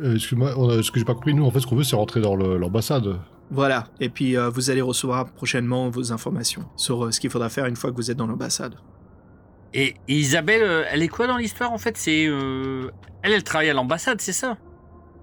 Euh, 0.00 0.14
Excuse-moi, 0.14 0.52
ce 0.82 0.90
que 0.90 0.98
j'ai 0.98 1.04
pas 1.04 1.14
compris, 1.14 1.34
nous, 1.34 1.44
en 1.44 1.50
fait, 1.50 1.60
ce 1.60 1.66
qu'on 1.66 1.76
veut, 1.76 1.84
c'est 1.84 1.96
rentrer 1.96 2.20
dans 2.20 2.36
l'ambassade. 2.36 3.18
Voilà, 3.50 3.88
et 4.00 4.08
puis 4.08 4.36
euh, 4.38 4.48
vous 4.48 4.70
allez 4.70 4.80
recevoir 4.80 5.26
prochainement 5.30 5.90
vos 5.90 6.10
informations 6.10 6.64
sur 6.76 7.04
euh, 7.04 7.10
ce 7.10 7.20
qu'il 7.20 7.28
faudra 7.28 7.50
faire 7.50 7.66
une 7.66 7.76
fois 7.76 7.90
que 7.90 7.96
vous 7.96 8.10
êtes 8.10 8.16
dans 8.16 8.26
l'ambassade. 8.26 8.76
Et, 9.74 9.94
et 10.08 10.14
Isabelle, 10.14 10.62
euh, 10.62 10.84
elle 10.90 11.02
est 11.02 11.08
quoi 11.08 11.26
dans 11.26 11.36
l'histoire 11.36 11.70
en 11.70 11.76
fait? 11.76 11.98
C'est 11.98 12.26
euh, 12.26 12.90
elle, 13.22 13.32
elle 13.32 13.44
travaille 13.44 13.68
à 13.68 13.74
l'ambassade, 13.74 14.22
c'est 14.22 14.32
ça? 14.32 14.56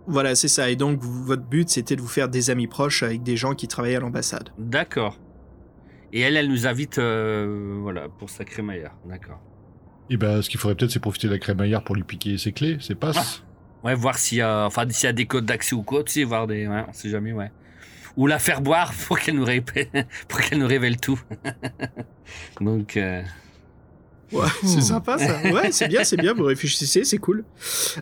Voilà, 0.05 0.35
c'est 0.35 0.47
ça. 0.47 0.69
Et 0.69 0.75
donc, 0.75 0.99
vous- 0.99 1.23
votre 1.23 1.41
but, 1.41 1.69
c'était 1.69 1.95
de 1.95 2.01
vous 2.01 2.07
faire 2.07 2.29
des 2.29 2.51
amis 2.51 2.67
proches 2.67 3.01
avec 3.01 3.23
des 3.23 3.35
gens 3.35 3.55
qui 3.55 3.67
travaillaient 3.67 3.95
à 3.95 3.99
l'ambassade. 3.99 4.49
D'accord. 4.59 5.17
Et 6.13 6.21
elle, 6.21 6.37
elle 6.37 6.49
nous 6.49 6.67
invite, 6.67 6.99
euh, 6.99 7.79
voilà, 7.81 8.09
pour 8.09 8.29
sa 8.29 8.45
crémaillère. 8.45 8.91
D'accord. 9.07 9.39
Et 10.11 10.17
ben, 10.17 10.43
ce 10.43 10.49
qu'il 10.51 10.59
faudrait 10.59 10.75
peut-être, 10.75 10.91
c'est 10.91 10.99
profiter 10.99 11.27
de 11.27 11.33
la 11.33 11.39
crémaillère 11.39 11.83
pour 11.83 11.95
lui 11.95 12.03
piquer 12.03 12.37
ses 12.37 12.51
clés, 12.51 12.77
ses 12.79 12.95
passes. 12.95 13.43
Ouais, 13.83 13.95
voir 13.95 14.17
s'il 14.17 14.39
y 14.39 14.41
a, 14.41 14.65
enfin, 14.65 14.85
y 14.85 15.05
a 15.05 15.13
des 15.13 15.25
codes 15.25 15.45
d'accès 15.45 15.73
ou 15.73 15.83
quoi, 15.83 16.03
tu 16.03 16.11
sais, 16.11 16.23
voir 16.23 16.47
des, 16.47 16.67
ouais, 16.67 16.83
on 16.87 16.93
sait 16.93 17.09
jamais, 17.09 17.31
ouais. 17.31 17.51
Ou 18.17 18.27
la 18.27 18.39
faire 18.39 18.61
boire 18.61 18.93
pour 19.07 19.19
qu'elle 19.19 19.35
nous 19.35 19.45
révèle, 19.45 19.87
pour 20.27 20.41
qu'elle 20.41 20.59
nous 20.59 20.67
révèle 20.67 20.97
tout. 20.97 21.19
Donc, 22.61 22.97
euh, 22.97 23.21
Ouais, 24.31 24.47
c'est 24.63 24.81
sympa 24.81 25.17
ça. 25.17 25.41
Ouais, 25.51 25.71
c'est 25.71 25.87
bien, 25.87 26.03
c'est 26.03 26.17
bien, 26.17 26.33
vous 26.33 26.43
réfléchissez, 26.43 27.03
c'est 27.03 27.17
cool. 27.17 27.43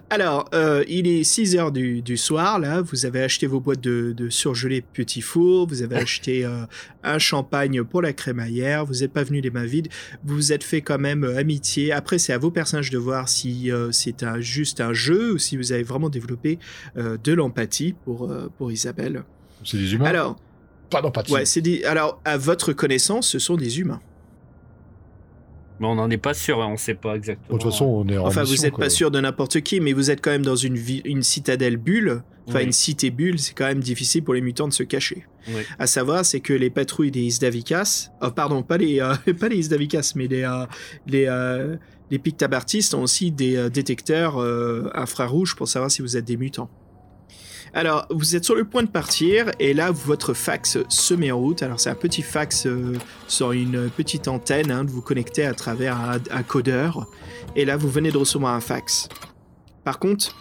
Alors, 0.09 0.49
euh, 0.53 0.83
il 0.87 1.07
est 1.07 1.23
6 1.23 1.55
heures 1.55 1.71
du, 1.71 2.01
du 2.01 2.17
soir, 2.17 2.59
là, 2.59 2.81
vous 2.81 3.05
avez 3.05 3.21
acheté 3.23 3.47
vos 3.47 3.59
boîtes 3.59 3.79
de, 3.81 4.11
de 4.11 4.29
surgelés 4.29 4.81
petits 4.81 5.21
fours, 5.21 5.67
vous 5.67 5.81
avez 5.83 5.95
acheté 5.95 6.43
euh, 6.45 6.65
un 7.03 7.17
champagne 7.19 7.83
pour 7.83 8.01
la 8.01 8.11
crémaillère, 8.13 8.85
vous 8.85 8.95
n'êtes 8.95 9.13
pas 9.13 9.23
venu 9.23 9.39
les 9.41 9.49
mains 9.51 9.65
vides, 9.65 9.87
vous 10.25 10.35
vous 10.35 10.51
êtes 10.51 10.63
fait 10.63 10.81
quand 10.81 10.99
même 10.99 11.23
euh, 11.23 11.37
amitié. 11.37 11.91
Après, 11.93 12.17
c'est 12.17 12.33
à 12.33 12.37
vos 12.37 12.51
personnages 12.51 12.89
de 12.89 12.97
voir 12.97 13.29
si 13.29 13.71
euh, 13.71 13.91
c'est 13.91 14.23
un, 14.23 14.39
juste 14.41 14.81
un 14.81 14.93
jeu 14.93 15.33
ou 15.33 15.37
si 15.37 15.55
vous 15.55 15.71
avez 15.71 15.83
vraiment 15.83 16.09
développé 16.09 16.59
euh, 16.97 17.17
de 17.23 17.33
l'empathie 17.33 17.95
pour, 18.03 18.29
euh, 18.29 18.51
pour 18.57 18.71
Isabelle. 18.71 19.23
C'est 19.63 19.77
des 19.77 19.93
humains? 19.93 20.05
Alors, 20.05 20.35
Pas 20.89 21.01
d'empathie. 21.01 21.31
ouais, 21.33 21.45
c'est 21.45 21.61
des... 21.61 21.83
Alors, 21.85 22.19
à 22.25 22.37
votre 22.37 22.73
connaissance, 22.73 23.27
ce 23.29 23.39
sont 23.39 23.55
des 23.55 23.79
humains. 23.79 24.01
Mais 25.79 25.87
on 25.87 25.95
n'en 25.95 26.09
est 26.09 26.17
pas 26.17 26.33
sûr, 26.33 26.61
hein, 26.61 26.67
on 26.71 26.77
sait 26.77 26.93
pas 26.95 27.15
exactement. 27.15 27.57
De 27.57 27.61
toute 27.61 27.71
façon, 27.71 27.85
on 27.85 28.07
est 28.09 28.17
en 28.17 28.25
Enfin, 28.27 28.43
vous 28.43 28.55
n'êtes 28.55 28.75
pas 28.77 28.89
sûr 28.89 29.11
de 29.11 29.19
n'importe 29.19 29.61
qui, 29.61 29.79
mais 29.79 29.93
vous 29.93 30.11
êtes 30.11 30.21
quand 30.21 30.31
même 30.31 30.45
dans 30.45 30.55
une, 30.55 30.77
une 31.05 31.23
citadelle 31.23 31.77
bulle. 31.77 32.21
Enfin, 32.47 32.59
Oui. 32.59 32.65
une 32.65 32.71
cité 32.71 33.09
bulle, 33.09 33.39
c'est 33.39 33.53
quand 33.53 33.65
même 33.65 33.81
difficile 33.81 34.23
pour 34.23 34.33
les 34.33 34.39
mutants 34.41 34.67
de 34.69 34.73
se 34.73 34.83
cacher. 34.83 35.25
Oui. 35.49 35.61
À 35.79 35.85
savoir, 35.87 36.23
c'est 36.25 36.39
que 36.39 36.53
les 36.53 36.69
patrouilles 36.69 37.11
des 37.11 37.21
Isdavikas, 37.21 38.09
oh, 38.21 38.31
pardon, 38.31 38.63
pas 38.63 38.77
les, 38.77 39.01
euh, 39.01 39.13
pas 39.39 39.49
les 39.49 39.57
Isdavikas, 39.57 40.13
mais 40.15 40.27
les, 40.27 40.43
euh, 40.43 40.65
les, 41.07 41.25
euh, 41.27 41.75
les 42.09 42.19
Pictabartistes 42.19 42.93
ont 42.93 43.01
aussi 43.03 43.31
des 43.31 43.57
euh, 43.57 43.69
détecteurs 43.69 44.37
euh, 44.41 44.89
infrarouges 44.95 45.55
pour 45.57 45.67
savoir 45.67 45.91
si 45.91 46.01
vous 46.01 46.15
êtes 46.15 46.23
des 46.25 46.37
mutants. 46.37 46.69
Alors, 47.73 48.07
vous 48.09 48.35
êtes 48.35 48.45
sur 48.45 48.55
le 48.55 48.65
point 48.65 48.83
de 48.83 48.89
partir, 48.89 49.51
et 49.59 49.73
là, 49.73 49.91
votre 49.91 50.33
fax 50.33 50.77
se 50.89 51.13
met 51.13 51.31
en 51.31 51.39
route. 51.39 51.63
Alors, 51.63 51.79
c'est 51.79 51.89
un 51.89 51.95
petit 51.95 52.21
fax 52.21 52.65
euh, 52.65 52.93
sur 53.27 53.51
une 53.51 53.89
petite 53.89 54.27
antenne, 54.27 54.71
hein, 54.71 54.83
vous 54.87 55.01
connecter 55.01 55.45
à 55.45 55.53
travers 55.53 55.99
un, 56.31 56.43
codeur. 56.43 57.07
Et 57.55 57.65
là, 57.65 57.77
vous 57.77 57.89
venez 57.89 58.11
de 58.11 58.17
recevoir 58.17 58.53
un 58.53 58.61
fax. 58.61 59.09
Par 59.83 59.99
contre, 59.99 60.35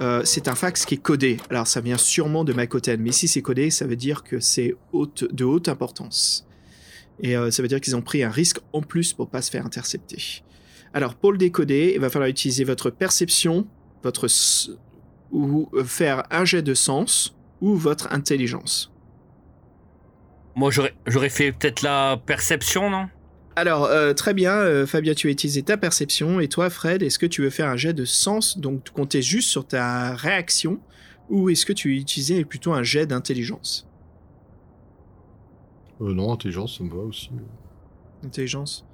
euh, 0.00 0.22
c'est 0.24 0.48
un 0.48 0.54
fax 0.54 0.86
qui 0.86 0.94
est 0.94 1.02
codé. 1.02 1.36
Alors, 1.50 1.66
ça 1.66 1.80
vient 1.80 1.98
sûrement 1.98 2.44
de 2.44 2.52
Makoten, 2.52 3.00
mais 3.00 3.12
si 3.12 3.28
c'est 3.28 3.42
codé, 3.42 3.70
ça 3.70 3.86
veut 3.86 3.96
dire 3.96 4.24
que 4.24 4.40
c'est 4.40 4.74
de 4.92 5.44
haute 5.44 5.68
importance. 5.68 6.46
Et 7.22 7.36
euh, 7.36 7.50
ça 7.50 7.62
veut 7.62 7.68
dire 7.68 7.80
qu'ils 7.80 7.96
ont 7.96 8.02
pris 8.02 8.22
un 8.22 8.30
risque 8.30 8.58
en 8.72 8.80
plus 8.80 9.12
pour 9.12 9.28
pas 9.28 9.42
se 9.42 9.50
faire 9.50 9.66
intercepter. 9.66 10.42
Alors, 10.94 11.14
pour 11.14 11.32
le 11.32 11.38
décoder, 11.38 11.92
il 11.94 12.00
va 12.00 12.08
falloir 12.08 12.28
utiliser 12.28 12.64
votre 12.64 12.90
perception, 12.90 13.66
votre 14.02 14.26
ou 15.32 15.68
faire 15.84 16.24
un 16.30 16.44
jet 16.44 16.62
de 16.62 16.74
sens 16.74 17.36
ou 17.60 17.74
votre 17.74 18.12
intelligence. 18.12 18.92
Moi, 20.54 20.70
j'aurais, 20.70 20.94
j'aurais 21.06 21.28
fait 21.28 21.52
peut-être 21.52 21.82
la 21.82 22.20
perception, 22.24 22.90
non? 22.90 23.08
Alors, 23.56 23.84
euh, 23.84 24.14
très 24.14 24.34
bien, 24.34 24.52
euh, 24.52 24.86
Fabien, 24.86 25.14
tu 25.14 25.28
as 25.28 25.30
utilisé 25.30 25.62
ta 25.62 25.76
perception. 25.76 26.40
Et 26.40 26.48
toi, 26.48 26.70
Fred, 26.70 27.02
est-ce 27.02 27.18
que 27.18 27.26
tu 27.26 27.42
veux 27.42 27.50
faire 27.50 27.68
un 27.68 27.76
jet 27.76 27.92
de 27.92 28.04
sens, 28.04 28.58
donc 28.58 28.90
compter 28.90 29.22
juste 29.22 29.48
sur 29.48 29.66
ta 29.66 30.14
réaction, 30.14 30.80
ou 31.28 31.50
est-ce 31.50 31.66
que 31.66 31.72
tu 31.72 31.96
utilisais 31.96 32.44
plutôt 32.44 32.72
un 32.72 32.82
jet 32.82 33.06
d'intelligence? 33.06 33.88
Euh, 36.00 36.14
non, 36.14 36.32
intelligence, 36.32 36.78
ça 36.78 36.84
me 36.84 36.90
va 36.90 37.02
aussi. 37.02 37.30
Intelligence 38.24 38.84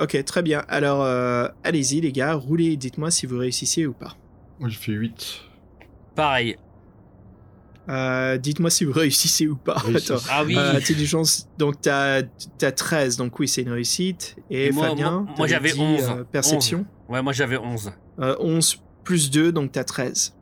Ok, 0.00 0.22
très 0.24 0.42
bien. 0.42 0.64
Alors, 0.68 1.02
euh, 1.02 1.48
allez-y, 1.64 2.00
les 2.00 2.12
gars, 2.12 2.34
roulez 2.34 2.66
et 2.66 2.76
dites-moi 2.76 3.10
si 3.10 3.26
vous 3.26 3.38
réussissez 3.38 3.84
ou 3.84 3.92
pas. 3.92 4.16
Moi, 4.60 4.68
j'ai 4.68 4.76
fait 4.78 4.92
8. 4.92 5.40
Pareil. 6.14 6.56
Euh, 7.88 8.36
dites-moi 8.36 8.68
si 8.68 8.84
vous 8.84 8.92
réussissez 8.92 9.46
ou 9.48 9.56
pas. 9.56 9.76
Attends. 9.94 10.16
Ah 10.28 10.44
oui. 10.44 10.54
Euh, 10.58 10.76
intelligence, 10.76 11.48
donc 11.56 11.80
t'as 11.80 12.20
as 12.60 12.72
13, 12.72 13.16
donc 13.16 13.38
oui, 13.38 13.48
c'est 13.48 13.62
une 13.62 13.70
réussite. 13.72 14.36
Et, 14.50 14.66
Et 14.66 14.72
moi- 14.72 14.88
Fabien, 14.88 15.20
moi- 15.22 15.34
moi, 15.38 15.46
j'avais 15.46 15.72
dit, 15.72 15.80
11. 15.80 16.02
euh, 16.10 16.24
perception. 16.24 16.84
Ouais, 17.08 17.22
moi 17.22 17.32
j'avais 17.32 17.56
11. 17.56 17.92
Euh, 18.18 18.36
11 18.40 18.82
plus 19.04 19.30
2, 19.30 19.52
donc 19.52 19.72
t'as 19.72 19.84
13. 19.84 20.34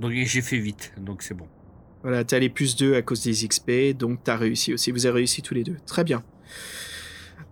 Donc 0.00 0.12
j'ai 0.12 0.42
fait 0.42 0.56
8, 0.56 0.92
donc 0.98 1.22
c'est 1.22 1.34
bon. 1.34 1.46
Voilà, 2.04 2.22
t'as 2.22 2.38
les 2.38 2.48
plus 2.48 2.76
2 2.76 2.94
à 2.94 3.02
cause 3.02 3.22
des 3.24 3.32
XP, 3.48 3.92
donc 3.98 4.20
t'as 4.22 4.36
réussi 4.36 4.72
aussi. 4.72 4.92
Vous 4.92 5.06
avez 5.06 5.16
réussi 5.16 5.42
tous 5.42 5.54
les 5.54 5.64
deux. 5.64 5.76
Très 5.86 6.04
bien. 6.04 6.22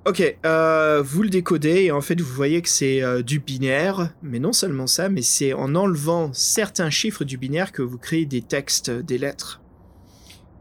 Ok, 0.07 0.39
euh, 0.45 1.03
vous 1.05 1.25
le 1.25 1.29
décodez 1.29 1.83
et 1.85 1.91
en 1.91 2.01
fait 2.01 2.21
vous 2.21 2.33
voyez 2.33 2.63
que 2.63 2.69
c'est 2.69 3.03
euh, 3.03 3.23
du 3.23 3.41
binaire, 3.41 4.13
mais 4.23 4.39
non 4.39 4.53
seulement 4.53 4.87
ça, 4.87 5.09
mais 5.09 5.23
c'est 5.23 5.53
en 5.53 5.75
enlevant 5.75 6.33
certains 6.33 6.91
chiffres 6.91 7.25
du 7.25 7.39
binaire 7.39 7.73
que 7.73 7.83
vous 7.83 7.99
créez 7.99 8.25
des 8.25 8.41
textes, 8.43 8.89
euh, 8.91 9.03
des 9.03 9.19
lettres. 9.19 9.63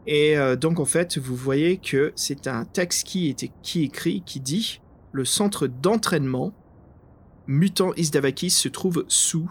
Et 0.07 0.35
donc 0.61 0.79
en 0.79 0.85
fait 0.85 1.17
vous 1.17 1.35
voyez 1.35 1.77
que 1.77 2.13
c'est 2.15 2.45
un 2.45 2.63
texte 2.63 3.07
qui, 3.07 3.27
était, 3.27 3.49
qui 3.63 3.83
écrit, 3.83 4.21
qui 4.23 4.39
dit 4.39 4.79
le 5.11 5.25
centre 5.25 5.65
d'entraînement 5.65 6.53
mutant 7.47 7.91
Isdavakis 7.95 8.51
se 8.51 8.67
trouve 8.67 9.05
sous 9.07 9.49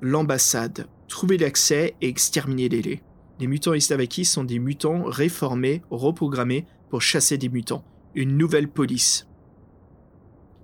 l'ambassade. 0.00 0.88
Trouvez 1.06 1.38
l'accès 1.38 1.94
et 2.00 2.08
exterminez-les. 2.08 3.02
Les 3.38 3.46
mutants 3.46 3.74
Isdavakis 3.74 4.24
sont 4.24 4.42
des 4.42 4.58
mutants 4.58 5.04
réformés, 5.04 5.82
reprogrammés 5.90 6.66
pour 6.90 7.00
chasser 7.00 7.38
des 7.38 7.48
mutants. 7.48 7.84
Une 8.14 8.36
nouvelle 8.36 8.68
police. 8.68 9.26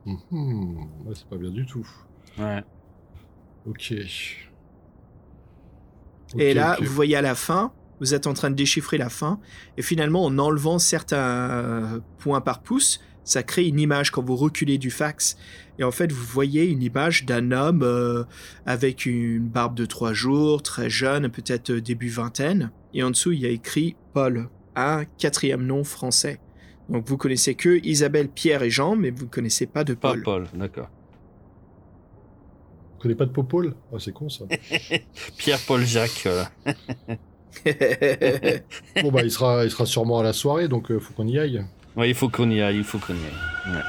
Mhm. 0.06 0.88
Ouais, 1.04 1.14
c'est 1.14 1.28
pas 1.28 1.36
bien 1.36 1.50
du 1.50 1.66
tout. 1.66 1.86
Ouais. 2.38 2.62
Ok. 3.66 3.92
et 6.38 6.54
là, 6.54 6.76
vous 6.80 6.92
voyez 6.92 7.16
à 7.16 7.22
la 7.22 7.34
fin, 7.34 7.72
vous 8.00 8.14
êtes 8.14 8.26
en 8.26 8.32
train 8.32 8.50
de 8.50 8.54
déchiffrer 8.54 8.96
la 8.96 9.10
fin, 9.10 9.38
et 9.76 9.82
finalement, 9.82 10.24
en 10.24 10.38
enlevant 10.38 10.78
certains 10.78 11.50
euh, 11.50 12.00
points 12.18 12.40
par 12.40 12.62
pouce, 12.62 13.00
ça 13.24 13.42
crée 13.42 13.66
une 13.66 13.78
image 13.78 14.10
quand 14.10 14.22
vous 14.22 14.36
reculez 14.36 14.78
du 14.78 14.90
fax. 14.90 15.36
Et 15.78 15.84
en 15.84 15.90
fait, 15.90 16.10
vous 16.10 16.24
voyez 16.24 16.64
une 16.64 16.82
image 16.82 17.26
d'un 17.26 17.52
homme 17.52 17.82
euh, 17.82 18.24
avec 18.66 19.06
une 19.06 19.46
barbe 19.46 19.76
de 19.76 19.86
trois 19.86 20.12
jours, 20.12 20.62
très 20.62 20.90
jeune, 20.90 21.28
peut-être 21.28 21.70
euh, 21.70 21.80
début 21.80 22.08
vingtaine. 22.08 22.70
Et 22.94 23.02
en 23.02 23.10
dessous, 23.10 23.32
il 23.32 23.40
y 23.40 23.46
a 23.46 23.50
écrit 23.50 23.96
Paul, 24.14 24.48
un 24.74 25.04
quatrième 25.18 25.64
nom 25.64 25.84
français. 25.84 26.40
Donc 26.90 27.06
vous 27.06 27.16
connaissez 27.16 27.54
que 27.54 27.80
Isabelle, 27.84 28.28
Pierre 28.28 28.62
et 28.64 28.70
Jean, 28.70 28.96
mais 28.96 29.10
vous 29.10 29.24
ne 29.24 29.30
connaissez 29.30 29.66
pas 29.66 29.84
de 29.84 29.94
Pas 29.94 30.10
Paul. 30.10 30.22
Paul, 30.22 30.46
d'accord. 30.54 30.88
Vous 32.94 33.02
connaissez 33.02 33.16
pas 33.16 33.26
de 33.26 33.30
Popol? 33.30 33.74
Ah, 33.92 33.96
c'est 34.00 34.12
con 34.12 34.28
ça. 34.28 34.44
Pierre-Paul 35.38 35.84
Jacques, 35.86 36.24
voilà. 36.24 36.50
bon, 39.02 39.12
bah, 39.12 39.22
il 39.22 39.30
sera, 39.30 39.64
il 39.64 39.70
sera 39.70 39.86
sûrement 39.86 40.18
à 40.18 40.24
la 40.24 40.32
soirée, 40.32 40.66
donc 40.66 40.90
euh, 40.90 40.98
faut 40.98 41.14
qu'on 41.14 41.28
y 41.28 41.38
aille. 41.38 41.64
Ouais, 41.96 42.10
il 42.10 42.14
faut 42.14 42.28
qu'on 42.28 42.50
y 42.50 42.60
aille, 42.60 42.78
il 42.78 42.84
faut 42.84 42.98
qu'on 42.98 43.14
y 43.14 43.16
aille. 43.16 43.74
Ouais. 43.74 43.82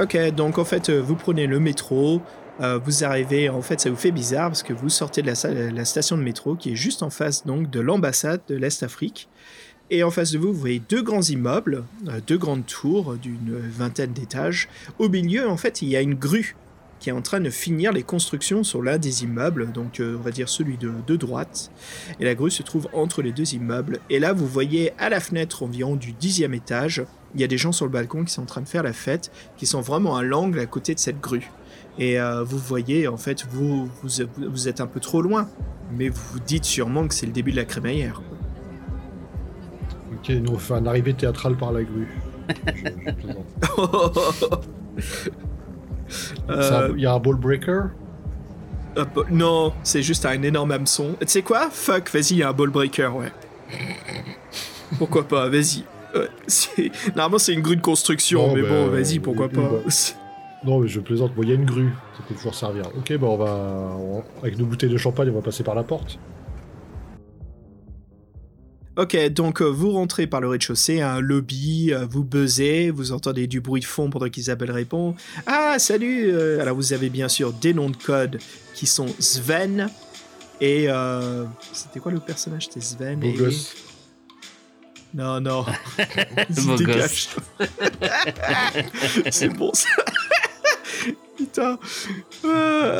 Ok, 0.00 0.34
donc 0.34 0.58
en 0.58 0.64
fait, 0.64 0.88
euh, 0.88 1.00
vous 1.00 1.16
prenez 1.16 1.46
le 1.46 1.60
métro, 1.60 2.22
euh, 2.62 2.78
vous 2.84 3.04
arrivez, 3.04 3.48
en 3.48 3.62
fait, 3.62 3.80
ça 3.80 3.90
vous 3.90 3.96
fait 3.96 4.12
bizarre 4.12 4.48
parce 4.48 4.62
que 4.62 4.72
vous 4.72 4.88
sortez 4.88 5.20
de 5.22 5.26
la, 5.26 5.34
salle- 5.34 5.74
la 5.74 5.84
station 5.84 6.16
de 6.16 6.22
métro 6.22 6.54
qui 6.54 6.72
est 6.72 6.76
juste 6.76 7.02
en 7.02 7.10
face 7.10 7.44
donc 7.46 7.70
de 7.70 7.80
l'ambassade 7.80 8.40
de 8.48 8.54
l'Est-Afrique. 8.56 9.28
Et 9.90 10.02
en 10.04 10.10
face 10.10 10.30
de 10.32 10.38
vous, 10.38 10.52
vous 10.54 10.60
voyez 10.60 10.80
deux 10.88 11.02
grands 11.02 11.22
immeubles, 11.22 11.84
euh, 12.08 12.20
deux 12.26 12.38
grandes 12.38 12.64
tours 12.64 13.16
d'une 13.16 13.58
vingtaine 13.58 14.12
d'étages. 14.12 14.68
Au 14.98 15.08
milieu, 15.08 15.48
en 15.48 15.56
fait, 15.58 15.82
il 15.82 15.88
y 15.88 15.96
a 15.96 16.00
une 16.00 16.14
grue 16.14 16.56
qui 16.98 17.10
est 17.10 17.12
en 17.12 17.20
train 17.20 17.40
de 17.40 17.50
finir 17.50 17.92
les 17.92 18.04
constructions 18.04 18.62
sur 18.62 18.80
l'un 18.80 18.96
des 18.96 19.24
immeubles, 19.24 19.72
donc 19.72 19.98
euh, 19.98 20.16
on 20.16 20.22
va 20.22 20.30
dire 20.30 20.48
celui 20.48 20.76
de, 20.78 20.92
de 21.04 21.16
droite. 21.16 21.72
Et 22.20 22.24
la 22.24 22.36
grue 22.36 22.50
se 22.52 22.62
trouve 22.62 22.88
entre 22.92 23.22
les 23.22 23.32
deux 23.32 23.54
immeubles. 23.54 23.98
Et 24.08 24.20
là, 24.20 24.32
vous 24.32 24.46
voyez 24.46 24.92
à 24.98 25.08
la 25.08 25.18
fenêtre 25.18 25.64
environ 25.64 25.96
du 25.96 26.12
dixième 26.12 26.54
étage, 26.54 27.02
il 27.34 27.40
y 27.40 27.44
a 27.44 27.48
des 27.48 27.58
gens 27.58 27.72
sur 27.72 27.86
le 27.86 27.90
balcon 27.90 28.24
qui 28.24 28.32
sont 28.32 28.42
en 28.42 28.46
train 28.46 28.60
de 28.60 28.68
faire 28.68 28.84
la 28.84 28.92
fête, 28.92 29.32
qui 29.56 29.66
sont 29.66 29.80
vraiment 29.80 30.16
à 30.16 30.22
l'angle 30.22 30.60
à 30.60 30.66
côté 30.66 30.94
de 30.94 31.00
cette 31.00 31.20
grue. 31.20 31.50
Et 31.98 32.18
euh, 32.20 32.42
vous 32.42 32.58
voyez, 32.58 33.06
en 33.06 33.16
fait, 33.16 33.44
vous, 33.50 33.86
vous, 34.02 34.24
vous 34.48 34.68
êtes 34.68 34.80
un 34.80 34.86
peu 34.86 34.98
trop 35.00 35.20
loin, 35.22 35.48
mais 35.96 36.08
vous 36.08 36.22
vous 36.32 36.40
dites 36.40 36.64
sûrement 36.64 37.06
que 37.06 37.14
c'est 37.14 37.26
le 37.26 37.32
début 37.32 37.50
de 37.52 37.56
la 37.56 37.64
crémaillère. 37.64 38.22
Ok, 40.14 40.30
nous 40.30 40.52
on 40.52 40.58
fait 40.58 40.74
un 40.74 40.86
arrivée 40.86 41.14
théâtrale 41.14 41.56
par 41.56 41.72
la 41.72 41.82
grue. 41.82 42.08
Plaisante. 43.18 44.66
Euh, 46.50 46.92
Il 46.96 47.02
y 47.02 47.06
a 47.06 47.12
un 47.14 47.18
ball 47.18 47.36
breaker? 47.36 47.82
hop, 48.96 49.26
non, 49.30 49.72
c'est 49.82 50.02
juste 50.02 50.26
un 50.26 50.42
énorme 50.42 50.70
hameçon. 50.72 51.16
Tu 51.20 51.26
sais 51.28 51.42
quoi? 51.42 51.68
Fuck, 51.70 52.10
vas-y, 52.10 52.32
il 52.32 52.36
y 52.38 52.42
a 52.42 52.48
un 52.50 52.52
ball 52.52 52.70
breaker, 52.70 53.08
ouais. 53.16 53.32
Pourquoi 54.98 55.26
pas, 55.26 55.48
vas-y. 55.48 55.84
Normalement, 57.16 57.38
c'est 57.38 57.54
une 57.54 57.62
grue 57.62 57.76
de 57.76 57.80
construction, 57.80 58.48
Non, 58.48 58.54
mais 58.54 58.62
bon, 58.62 58.88
vas-y, 58.88 59.18
pourquoi 59.18 59.48
pas. 59.48 59.70
Non, 60.64 60.78
mais 60.78 60.88
je 60.88 61.00
plaisante. 61.00 61.34
Bon, 61.34 61.42
il 61.42 61.48
y 61.48 61.52
a 61.52 61.56
une 61.56 61.64
grue, 61.64 61.90
ça 62.16 62.22
peut 62.28 62.34
toujours 62.34 62.54
servir. 62.54 62.86
Ok, 62.96 63.12
bah 63.18 63.26
on 63.28 63.36
va. 63.36 63.96
on- 63.98 64.22
Avec 64.42 64.58
nos 64.58 64.64
bouteilles 64.66 64.90
de 64.90 64.96
champagne, 64.96 65.28
on 65.30 65.34
va 65.34 65.42
passer 65.42 65.64
par 65.64 65.74
la 65.74 65.82
porte. 65.82 66.18
Ok, 68.96 69.16
donc 69.30 69.62
euh, 69.62 69.64
vous 69.64 69.90
rentrez 69.92 70.26
par 70.26 70.42
le 70.42 70.48
rez-de-chaussée, 70.48 71.00
un 71.00 71.18
lobby, 71.20 71.94
euh, 71.94 72.04
vous 72.08 72.24
buzzez, 72.24 72.90
vous 72.90 73.12
entendez 73.12 73.46
du 73.46 73.62
bruit 73.62 73.80
de 73.80 73.86
fond 73.86 74.10
pendant 74.10 74.28
qu'Isabelle 74.28 74.70
répond. 74.70 75.14
Ah, 75.46 75.78
salut 75.78 76.30
euh, 76.30 76.60
Alors 76.60 76.76
vous 76.76 76.92
avez 76.92 77.08
bien 77.08 77.28
sûr 77.28 77.54
des 77.54 77.72
noms 77.72 77.88
de 77.88 77.96
code 77.96 78.38
qui 78.74 78.84
sont 78.86 79.06
Sven 79.18 79.88
et... 80.60 80.90
euh, 80.90 81.46
C'était 81.72 82.00
quoi 82.00 82.12
le 82.12 82.20
personnage? 82.20 82.64
C'était 82.66 82.82
Sven 82.82 83.18
Beau 83.18 83.28
et... 83.28 83.32
gosse. 83.32 83.74
Non, 85.14 85.40
non. 85.40 85.64
Beau 86.66 86.76
Dégage. 86.76 87.28
C'est 89.30 89.48
bon 89.48 89.70
ça. 89.72 89.88
Putain. 91.44 91.78
Ah, 92.44 92.48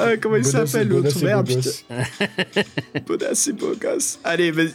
ah, 0.07 0.17
comment 0.21 0.37
il 0.37 0.43
Bonas- 0.43 0.67
s'appelle 0.67 0.89
l'autre 0.89 1.23
Merde, 1.23 1.47
putain. 1.49 1.71
Bonas 3.07 3.47
et 3.49 3.53
beau 3.53 3.73
gosse. 3.81 4.19
Allez, 4.25 4.51
vas-y. 4.51 4.67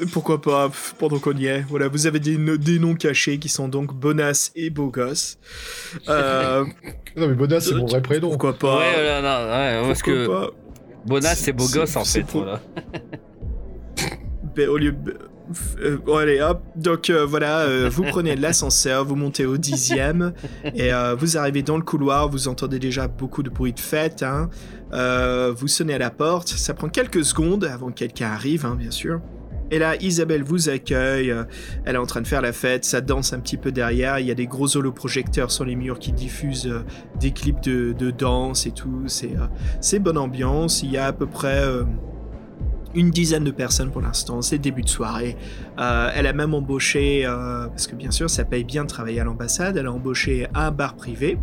Euh, 0.00 0.04
Pourquoi 0.12 0.40
pas, 0.42 0.70
pendant 0.98 1.18
qu'on 1.18 1.36
y 1.36 1.46
est. 1.46 1.62
Voilà, 1.68 1.88
vous 1.88 2.06
avez 2.06 2.20
des, 2.20 2.36
no- 2.36 2.56
des 2.56 2.78
noms 2.78 2.94
cachés 2.94 3.38
qui 3.38 3.48
sont 3.48 3.68
donc 3.68 3.94
Bonas 3.94 4.50
et 4.54 4.68
Beau 4.70 4.88
Gosse. 4.90 5.38
Euh, 6.08 6.64
Non, 7.16 7.28
mais 7.28 7.34
Bonas, 7.34 7.60
c'est 7.60 7.74
mon 7.74 7.86
vrai 7.86 8.02
prénom. 8.02 8.28
pourquoi 8.28 8.58
pas 8.58 8.78
Ouais, 8.78 8.92
voilà, 8.94 9.22
non, 9.22 9.82
ouais, 9.82 9.88
parce 9.88 10.02
pourquoi 10.02 10.22
que 10.24 10.26
pas 10.26 10.50
Bonas, 11.06 11.34
c'est 11.36 11.52
gosse 11.56 11.96
en 11.96 12.04
fait. 12.04 12.22
pour- 12.24 12.42
Voilà. 12.42 12.60
Ben, 14.54 14.68
au 14.70 14.76
lieu 14.78 14.94
euh, 15.80 15.98
bon, 16.04 16.16
allez 16.16 16.40
hop 16.40 16.62
donc 16.74 17.10
euh, 17.10 17.24
voilà 17.24 17.60
euh, 17.60 17.88
vous 17.90 18.02
prenez 18.04 18.34
l'ascenseur 18.34 19.04
vous 19.04 19.14
montez 19.14 19.46
au 19.46 19.56
dixième 19.56 20.32
et 20.74 20.90
vous 21.18 21.36
arrivez 21.36 21.62
dans 21.62 21.76
le 21.76 21.82
couloir 21.82 22.28
vous 22.28 22.48
entendez 22.48 22.78
déjà 22.78 23.08
beaucoup 23.08 23.42
de 23.42 23.50
bruit 23.50 23.72
de 23.72 23.80
fête 23.80 24.22
hein. 24.22 24.48
Vous 24.90 25.68
sonnez 25.68 25.94
à 25.94 25.98
la 25.98 26.10
porte 26.10 26.48
ça 26.48 26.74
prend 26.74 26.88
quelques 26.88 27.24
secondes 27.24 27.64
avant 27.64 27.88
que 27.88 27.94
quelqu'un 27.94 28.30
arrive 28.30 28.66
hein, 28.66 28.76
bien 28.76 28.90
sûr 28.90 29.20
et 29.70 29.78
là 29.78 29.96
Isabelle 29.96 30.42
vous 30.42 30.68
accueille 30.68 31.34
elle 31.84 31.94
est 31.94 31.98
en 31.98 32.06
train 32.06 32.22
de 32.22 32.26
faire 32.26 32.42
la 32.42 32.52
fête 32.52 32.84
ça 32.84 33.00
danse 33.00 33.32
un 33.32 33.40
petit 33.40 33.56
peu 33.56 33.72
derrière 33.72 34.18
il 34.18 34.26
y 34.26 34.30
a 34.30 34.34
des 34.34 34.46
gros 34.46 34.76
holoprojecteurs 34.76 35.50
sur 35.50 35.64
les 35.64 35.76
murs 35.76 35.98
qui 35.98 36.12
diffusent 36.12 36.72
des 37.20 37.32
clips 37.32 37.62
de, 37.62 37.92
de 37.92 38.10
danse 38.10 38.66
et 38.66 38.72
tout 38.72 39.04
c'est 39.06 39.98
bonne 39.98 40.18
ambiance 40.18 40.82
il 40.82 40.90
y 40.90 40.96
a 40.96 41.06
à 41.06 41.12
peu 41.12 41.26
près 41.26 41.62
une 42.94 43.10
dizaine 43.10 43.44
de 43.44 43.50
personnes 43.50 43.90
pour 43.90 44.00
l'instant, 44.02 44.40
c'est 44.42 44.58
début 44.58 44.82
de 44.82 44.88
soirée. 44.88 45.36
Euh, 45.78 46.10
elle 46.14 46.26
a 46.26 46.32
même 46.32 46.54
embauché, 46.54 47.26
euh, 47.26 47.66
parce 47.68 47.86
que 47.86 47.94
bien 47.94 48.10
sûr 48.10 48.30
ça 48.30 48.44
paye 48.44 48.64
bien 48.64 48.84
de 48.84 48.88
travailler 48.88 49.20
à 49.20 49.24
l'ambassade, 49.24 49.76
elle 49.76 49.86
a 49.86 49.92
embauché 49.92 50.46
un 50.54 50.70
bar 50.70 50.96
privé, 50.96 51.38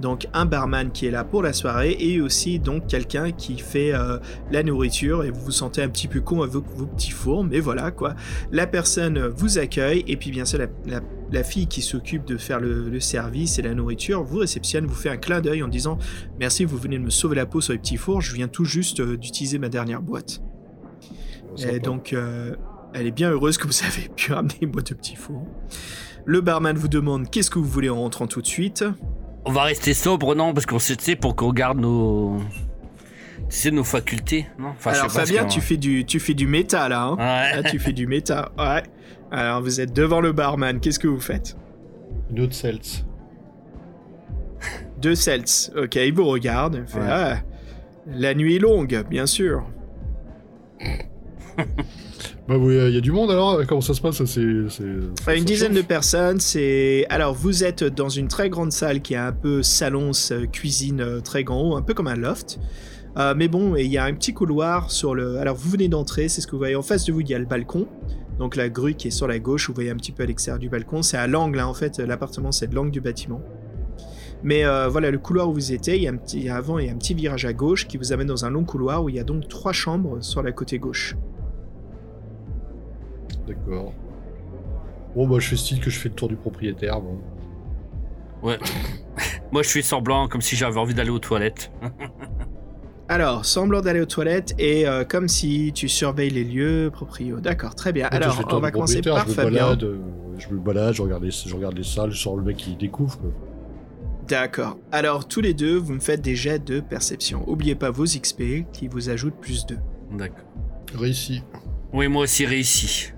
donc 0.00 0.26
un 0.34 0.44
barman 0.44 0.90
qui 0.90 1.06
est 1.06 1.10
là 1.10 1.24
pour 1.24 1.42
la 1.42 1.52
soirée, 1.52 1.96
et 1.98 2.20
aussi 2.20 2.58
donc 2.58 2.86
quelqu'un 2.86 3.30
qui 3.32 3.58
fait 3.58 3.94
euh, 3.94 4.18
la 4.50 4.62
nourriture, 4.62 5.24
et 5.24 5.30
vous 5.30 5.40
vous 5.40 5.50
sentez 5.50 5.82
un 5.82 5.88
petit 5.88 6.08
peu 6.08 6.20
con 6.20 6.42
avec 6.42 6.52
vos 6.52 6.60
petits 6.60 7.10
fours, 7.10 7.44
mais 7.44 7.60
voilà 7.60 7.90
quoi. 7.90 8.14
La 8.50 8.66
personne 8.66 9.18
vous 9.28 9.58
accueille, 9.58 10.04
et 10.06 10.16
puis 10.16 10.30
bien 10.30 10.44
sûr 10.44 10.58
la, 10.58 11.00
la- 11.30 11.44
fille 11.44 11.66
qui 11.66 11.80
s'occupe 11.80 12.26
de 12.26 12.36
faire 12.36 12.60
le, 12.60 12.90
le 12.90 13.00
service 13.00 13.58
et 13.58 13.62
la 13.62 13.72
nourriture 13.74 14.22
vous 14.22 14.38
réceptionne, 14.38 14.84
vous 14.84 14.94
fait 14.94 15.08
un 15.08 15.16
clin 15.16 15.40
d'œil 15.40 15.62
en 15.62 15.68
disant 15.68 15.96
merci, 16.38 16.66
vous 16.66 16.76
venez 16.76 16.98
de 16.98 17.02
me 17.04 17.10
sauver 17.10 17.36
la 17.36 17.46
peau 17.46 17.62
sur 17.62 17.72
les 17.72 17.78
petits 17.78 17.96
fours, 17.96 18.20
je 18.20 18.34
viens 18.34 18.48
tout 18.48 18.66
juste 18.66 19.00
d'utiliser 19.00 19.58
ma 19.58 19.70
dernière 19.70 20.02
boîte. 20.02 20.42
Et 21.58 21.80
donc, 21.80 22.12
euh, 22.12 22.54
elle 22.94 23.06
est 23.06 23.10
bien 23.12 23.30
heureuse 23.30 23.58
que 23.58 23.66
vous 23.66 23.84
avez 23.86 24.08
pu 24.08 24.32
ramener 24.32 24.54
une 24.62 24.70
boîte 24.70 24.90
de 24.90 24.94
petits 24.94 25.16
fours. 25.16 25.46
Le 26.24 26.40
barman 26.40 26.76
vous 26.76 26.88
demande 26.88 27.30
qu'est-ce 27.30 27.50
que 27.50 27.58
vous 27.58 27.64
voulez 27.68 27.90
en 27.90 27.96
rentrant 28.00 28.26
tout 28.26 28.40
de 28.42 28.46
suite? 28.46 28.84
On 29.44 29.50
va 29.52 29.64
rester 29.64 29.92
sobre, 29.92 30.34
non? 30.34 30.54
Parce 30.54 30.66
qu'on 30.66 30.78
sait, 30.78 31.16
pour 31.16 31.34
qu'on 31.34 31.52
garde 31.52 31.78
nos. 31.78 32.38
Tu 33.50 33.56
sais, 33.58 33.70
nos 33.72 33.82
facultés, 33.84 34.46
non? 34.58 34.68
Enfin, 34.68 34.92
je 34.92 35.00
Alors 35.00 35.10
Fabien, 35.10 35.46
tu 35.46 35.60
fais 35.60 35.76
du, 35.76 36.04
tu 36.04 36.20
fais 36.20 36.32
du 36.34 36.46
méta 36.46 36.88
là. 36.88 37.02
Hein 37.02 37.16
Ouais. 37.16 37.60
Là, 37.62 37.68
tu 37.68 37.78
fais 37.80 37.92
du 37.92 38.06
méta. 38.06 38.52
Ouais. 38.56 38.82
Alors 39.32 39.60
vous 39.62 39.80
êtes 39.80 39.92
devant 39.92 40.20
le 40.20 40.32
barman. 40.32 40.78
Qu'est-ce 40.78 40.98
que 41.00 41.08
vous 41.08 41.20
faites? 41.20 41.56
Autre 42.38 42.54
Celts. 42.54 43.04
Deux 44.98 45.16
celts. 45.16 45.72
Ok, 45.76 45.96
il 45.96 46.14
vous 46.14 46.24
regarde. 46.24 46.84
il 46.86 46.86
fait, 46.86 46.98
Ouais. 47.00 47.06
Ah, 47.08 47.36
la 48.06 48.34
nuit 48.34 48.56
est 48.56 48.58
longue, 48.60 49.04
bien 49.10 49.26
sûr. 49.26 49.66
Bah 52.48 52.56
oui, 52.58 52.74
il 52.74 52.94
y 52.94 52.98
a 52.98 53.00
du 53.00 53.12
monde 53.12 53.30
alors 53.30 53.62
Comment 53.68 53.80
ça 53.80 53.94
se 53.94 54.00
passe 54.00 54.24
c'est, 54.24 54.68
ça 55.24 55.34
une 55.34 55.44
dizaine 55.44 55.74
de 55.74 55.82
personnes, 55.82 56.40
c'est... 56.40 57.06
Alors, 57.08 57.34
vous 57.34 57.62
êtes 57.62 57.84
dans 57.84 58.08
une 58.08 58.26
très 58.26 58.50
grande 58.50 58.72
salle 58.72 59.00
qui 59.00 59.14
est 59.14 59.18
un 59.18 59.32
peu 59.32 59.62
salon, 59.62 60.10
euh, 60.32 60.46
cuisine 60.46 61.00
euh, 61.00 61.20
très 61.20 61.44
grand 61.44 61.62
haut, 61.62 61.76
un 61.76 61.82
peu 61.82 61.94
comme 61.94 62.08
un 62.08 62.16
loft. 62.16 62.58
Euh, 63.16 63.34
mais 63.36 63.46
bon, 63.46 63.76
il 63.76 63.86
y 63.86 63.98
a 63.98 64.04
un 64.04 64.14
petit 64.14 64.32
couloir 64.32 64.90
sur 64.90 65.14
le... 65.14 65.38
Alors, 65.38 65.54
vous 65.54 65.70
venez 65.70 65.88
d'entrer, 65.88 66.28
c'est 66.28 66.40
ce 66.40 66.46
que 66.46 66.52
vous 66.52 66.58
voyez. 66.58 66.76
En 66.76 66.82
face 66.82 67.04
de 67.04 67.12
vous, 67.12 67.20
il 67.20 67.28
y 67.28 67.34
a 67.34 67.38
le 67.38 67.44
balcon. 67.44 67.86
Donc, 68.38 68.56
la 68.56 68.68
grue 68.68 68.94
qui 68.94 69.08
est 69.08 69.12
sur 69.12 69.28
la 69.28 69.38
gauche, 69.38 69.68
vous 69.68 69.74
voyez 69.74 69.90
un 69.90 69.96
petit 69.96 70.12
peu 70.12 70.24
à 70.24 70.26
l'extérieur 70.26 70.58
du 70.58 70.68
balcon. 70.68 71.02
C'est 71.02 71.18
à 71.18 71.26
l'angle, 71.26 71.60
hein, 71.60 71.66
en 71.66 71.74
fait. 71.74 71.98
L'appartement, 71.98 72.50
c'est 72.50 72.66
de 72.66 72.74
l'angle 72.74 72.90
du 72.90 73.00
bâtiment. 73.00 73.40
Mais 74.42 74.64
euh, 74.64 74.88
voilà, 74.88 75.10
le 75.10 75.18
couloir 75.18 75.48
où 75.48 75.52
vous 75.52 75.72
étiez, 75.72 75.96
il 75.96 76.02
y 76.02 76.08
a 76.08 76.10
un 76.10 76.16
petit... 76.16 76.48
avant, 76.48 76.78
il 76.78 76.86
y 76.86 76.88
a 76.88 76.92
un 76.92 76.96
petit 76.96 77.14
virage 77.14 77.44
à 77.44 77.52
gauche 77.52 77.86
qui 77.86 77.96
vous 77.96 78.12
amène 78.12 78.26
dans 78.26 78.44
un 78.44 78.50
long 78.50 78.64
couloir 78.64 79.04
où 79.04 79.08
il 79.08 79.14
y 79.14 79.20
a 79.20 79.24
donc 79.24 79.46
trois 79.48 79.72
chambres 79.72 80.18
sur 80.20 80.42
la 80.42 80.52
côté 80.52 80.78
gauche. 80.78 81.14
D'accord. 83.54 83.92
Bon, 85.14 85.26
bah 85.28 85.38
je 85.38 85.48
fais 85.48 85.56
style 85.56 85.80
que 85.80 85.90
je 85.90 85.98
fais 85.98 86.08
le 86.08 86.14
tour 86.14 86.28
du 86.28 86.36
propriétaire. 86.36 87.00
Bon. 87.00 87.18
Moi, 89.52 89.62
je 89.62 89.68
fais 89.68 89.82
semblant 89.82 90.28
comme 90.28 90.40
si 90.40 90.56
j'avais 90.56 90.78
envie 90.78 90.94
d'aller 90.94 91.10
aux 91.10 91.18
toilettes. 91.18 91.70
Alors, 93.08 93.44
semblant 93.44 93.82
d'aller 93.82 94.00
aux 94.00 94.06
toilettes 94.06 94.54
et 94.58 94.88
euh, 94.88 95.04
comme 95.04 95.28
si 95.28 95.72
tu 95.74 95.88
surveilles 95.88 96.30
les 96.30 96.44
lieux 96.44 96.90
proprio. 96.90 97.40
D'accord, 97.40 97.74
très 97.74 97.92
bien. 97.92 98.06
Alors, 98.06 98.42
on 98.50 98.58
va 98.58 98.70
commencer 98.70 99.02
par 99.02 99.24
je 99.24 99.28
me 99.28 99.34
Fabien. 99.34 99.64
balade, 99.64 99.84
euh, 99.84 99.98
je 100.38 100.48
me 100.48 100.58
balade, 100.58 100.94
je 100.94 101.02
regarde 101.02 101.22
les, 101.22 101.30
je 101.30 101.54
regarde 101.54 101.76
les 101.76 101.84
salles, 101.84 102.10
je 102.10 102.18
sors 102.18 102.36
le 102.36 102.42
mec 102.42 102.56
qui 102.56 102.74
découvre. 102.74 103.18
quoi. 103.18 103.30
D'accord. 104.28 104.78
Alors, 104.92 105.28
tous 105.28 105.42
les 105.42 105.52
deux, 105.52 105.76
vous 105.76 105.92
me 105.92 106.00
faites 106.00 106.22
des 106.22 106.36
jets 106.36 106.60
de 106.60 106.80
perception. 106.80 107.44
Oubliez 107.48 107.74
pas 107.74 107.90
vos 107.90 108.04
XP 108.04 108.64
qui 108.72 108.88
vous 108.88 109.10
ajoutent 109.10 109.38
plus 109.40 109.66
2. 109.66 109.76
D'accord. 110.16 110.46
Réussi. 110.94 111.42
Oui, 111.92 112.08
moi 112.08 112.22
aussi 112.22 112.46
réussi. 112.46 113.12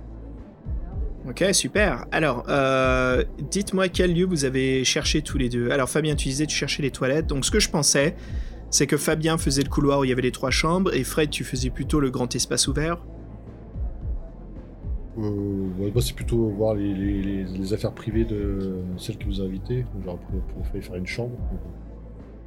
Ok, 1.28 1.42
super. 1.52 2.04
Alors, 2.12 2.44
euh, 2.48 3.24
dites-moi 3.50 3.88
quel 3.88 4.12
lieu 4.14 4.26
vous 4.26 4.44
avez 4.44 4.84
cherché 4.84 5.22
tous 5.22 5.38
les 5.38 5.48
deux. 5.48 5.70
Alors, 5.70 5.88
Fabien, 5.88 6.14
tu 6.16 6.28
disais 6.28 6.46
tu 6.46 6.54
cherchais 6.56 6.82
les 6.82 6.90
toilettes. 6.90 7.26
Donc, 7.26 7.44
ce 7.46 7.50
que 7.50 7.60
je 7.60 7.70
pensais, 7.70 8.14
c'est 8.70 8.86
que 8.86 8.96
Fabien 8.98 9.38
faisait 9.38 9.62
le 9.62 9.70
couloir 9.70 10.00
où 10.00 10.04
il 10.04 10.10
y 10.10 10.12
avait 10.12 10.20
les 10.22 10.32
trois 10.32 10.50
chambres 10.50 10.92
et 10.94 11.02
Fred, 11.02 11.30
tu 11.30 11.42
faisais 11.44 11.70
plutôt 11.70 11.98
le 12.00 12.10
grand 12.10 12.34
espace 12.34 12.68
ouvert. 12.68 12.98
Euh, 15.16 15.68
ouais, 15.78 15.90
moi, 15.92 16.02
c'est 16.02 16.14
plutôt 16.14 16.48
voir 16.48 16.74
les, 16.74 16.92
les- 16.92 17.22
les- 17.22 17.44
les 17.44 17.72
affaires 17.72 17.92
privées 17.92 18.24
de 18.24 18.80
celles 18.98 19.16
qui 19.16 19.26
vous 19.26 19.40
a 19.40 19.44
invitées. 19.44 19.86
Genre, 20.04 20.18
pour, 20.18 20.40
pour 20.40 20.66
faire- 20.66 20.94
une 20.96 21.06
chambre. 21.06 21.36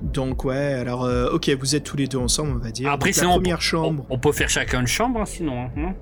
Donc, 0.02 0.44
ouais, 0.46 0.74
alors, 0.74 1.06
euh, 1.06 1.32
ok, 1.32 1.50
vous 1.60 1.76
êtes 1.76 1.84
tous 1.84 1.98
les 1.98 2.08
deux 2.08 2.18
ensemble, 2.20 2.52
on 2.56 2.60
va 2.64 2.70
dire. 2.72 2.92
Après, 2.92 3.10
Donc, 3.10 3.16
sinon, 3.16 3.30
la 3.30 3.36
on- 3.36 3.40
première 3.40 3.62
chambre. 3.62 4.06
On, 4.10 4.16
on 4.16 4.20
peut 4.20 4.34
faire 4.34 4.50
chacun 4.50 4.82
une 4.82 4.88
chambre, 4.88 5.22
hein, 5.22 5.26
sinon. 5.26 5.62
hein, 5.64 5.70
non 5.76 5.94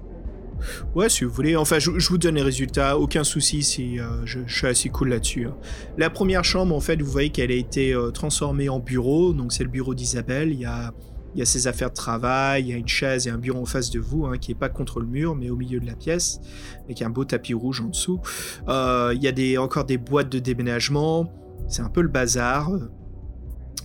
Ouais, 0.96 1.10
si 1.10 1.24
vous 1.24 1.32
voulez. 1.32 1.56
Enfin, 1.56 1.80
je, 1.80 1.92
vous 1.92 2.18
donne 2.18 2.36
les 2.36 2.42
résultats. 2.42 2.98
Aucun 2.98 3.24
souci 3.24 3.64
si 3.64 4.00
euh, 4.00 4.26
je, 4.26 4.40
suis 4.48 4.68
assez 4.68 4.90
cool 4.90 5.10
là-dessus. 5.10 5.48
hein. 5.48 5.56
La 5.98 6.10
première 6.10 6.44
chambre, 6.44 6.76
en 6.76 6.80
fait, 6.80 7.02
vous 7.02 7.12
voyez 7.12 7.30
qu'elle 7.30 7.52
a 7.52 7.56
été 7.56 7.94
euh, 7.94 8.12
transformée 8.12 8.70
en 8.70 8.80
bureau. 8.80 9.34
Donc, 9.34 9.54
c'est 9.54 9.64
le 9.64 9.70
bureau 9.70 9.94
d'Isabelle. 9.94 10.52
Il 10.52 10.60
y 10.60 10.66
a, 10.66 10.94
il 11.36 11.40
y 11.40 11.42
a 11.42 11.46
ses 11.46 11.68
affaires 11.68 11.90
de 11.90 11.96
travail, 11.96 12.64
il 12.64 12.70
y 12.70 12.74
a 12.74 12.78
une 12.78 12.88
chaise 12.88 13.28
et 13.28 13.30
un 13.30 13.38
bureau 13.38 13.62
en 13.62 13.66
face 13.66 13.90
de 13.92 14.00
vous, 14.00 14.26
hein, 14.26 14.38
qui 14.38 14.52
est 14.52 14.56
pas 14.56 14.70
contre 14.70 15.02
le 15.02 15.06
mur, 15.06 15.36
mais 15.36 15.50
au 15.50 15.58
milieu 15.58 15.82
de 15.82 15.86
la 15.86 15.96
pièce, 15.96 16.40
avec 16.86 17.02
un 17.02 17.10
beau 17.10 17.26
tapis 17.26 17.54
rouge 17.54 17.82
en 17.82 17.90
dessous. 17.90 18.22
Euh, 18.70 19.12
il 19.14 19.22
y 19.22 19.28
a 19.28 19.34
des, 19.34 19.58
encore 19.58 19.84
des 19.84 19.98
boîtes 19.98 20.32
de 20.32 20.40
déménagement. 20.40 21.30
C'est 21.68 21.82
un 21.82 21.90
peu 21.90 22.02
le 22.02 22.08
bazar. 22.08 22.72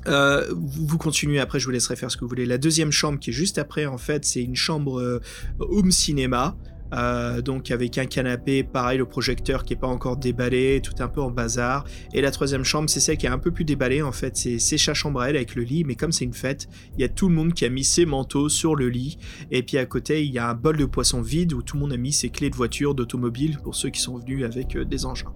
Euh, 0.06 0.46
vous 0.52 0.98
continuez 0.98 1.40
après, 1.40 1.60
je 1.60 1.66
vous 1.66 1.70
laisserai 1.70 1.96
faire 1.96 2.10
ce 2.10 2.16
que 2.16 2.22
vous 2.22 2.28
voulez. 2.28 2.46
La 2.46 2.58
deuxième 2.58 2.92
chambre 2.92 3.18
qui 3.18 3.30
est 3.30 3.34
juste 3.34 3.58
après, 3.58 3.86
en 3.86 3.98
fait, 3.98 4.24
c'est 4.24 4.42
une 4.42 4.56
chambre 4.56 5.00
euh, 5.00 5.20
home 5.58 5.90
cinéma. 5.90 6.56
Euh, 6.92 7.40
donc 7.40 7.70
avec 7.70 7.98
un 7.98 8.06
canapé, 8.06 8.64
pareil, 8.64 8.98
le 8.98 9.06
projecteur 9.06 9.64
qui 9.64 9.74
est 9.74 9.76
pas 9.76 9.86
encore 9.86 10.16
déballé, 10.16 10.80
tout 10.82 10.94
un 11.00 11.08
peu 11.08 11.20
en 11.20 11.30
bazar. 11.30 11.84
Et 12.12 12.20
la 12.20 12.30
troisième 12.30 12.64
chambre, 12.64 12.90
c'est 12.90 13.00
celle 13.00 13.16
qui 13.16 13.26
est 13.26 13.30
un 13.30 13.38
peu 13.38 13.50
plus 13.50 13.64
déballée 13.64 14.02
en 14.02 14.12
fait. 14.12 14.36
C'est 14.36 14.58
c'est 14.58 14.78
sa 14.78 14.94
chambre 14.94 15.20
à 15.20 15.30
elle 15.30 15.36
avec 15.36 15.54
le 15.54 15.62
lit, 15.62 15.84
mais 15.84 15.94
comme 15.94 16.12
c'est 16.12 16.24
une 16.24 16.34
fête, 16.34 16.68
il 16.96 17.02
y 17.02 17.04
a 17.04 17.08
tout 17.08 17.28
le 17.28 17.34
monde 17.34 17.54
qui 17.54 17.64
a 17.64 17.68
mis 17.68 17.84
ses 17.84 18.06
manteaux 18.06 18.48
sur 18.48 18.74
le 18.74 18.88
lit. 18.88 19.18
Et 19.50 19.62
puis 19.62 19.78
à 19.78 19.86
côté, 19.86 20.24
il 20.24 20.32
y 20.32 20.38
a 20.38 20.48
un 20.48 20.54
bol 20.54 20.76
de 20.76 20.84
poisson 20.84 21.22
vide 21.22 21.52
où 21.52 21.62
tout 21.62 21.76
le 21.76 21.82
monde 21.82 21.92
a 21.92 21.96
mis 21.96 22.12
ses 22.12 22.30
clés 22.30 22.50
de 22.50 22.56
voiture, 22.56 22.94
d'automobile 22.94 23.58
pour 23.62 23.74
ceux 23.74 23.90
qui 23.90 24.00
sont 24.00 24.18
venus 24.18 24.44
avec 24.44 24.76
euh, 24.76 24.84
des 24.84 25.06
engins. 25.06 25.32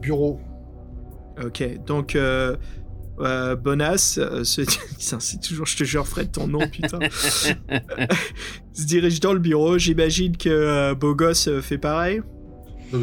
Bureau. 0.00 0.40
Ok, 1.42 1.64
donc 1.86 2.14
euh, 2.14 2.56
euh, 3.20 3.56
Bonas, 3.56 4.16
euh, 4.18 4.44
se... 4.44 4.62
C'est 4.98 5.40
toujours, 5.40 5.66
je 5.66 5.76
te 5.76 5.84
jure, 5.84 6.06
Fred, 6.06 6.32
ton 6.32 6.46
nom, 6.46 6.66
putain. 6.68 6.98
se 8.72 8.84
dirige 8.84 9.20
dans 9.20 9.32
le 9.32 9.38
bureau. 9.38 9.78
J'imagine 9.78 10.36
que 10.36 10.48
euh, 10.48 10.94
Beau 10.94 11.14
Gosse 11.14 11.48
euh, 11.48 11.60
fait 11.60 11.78
pareil. 11.78 12.22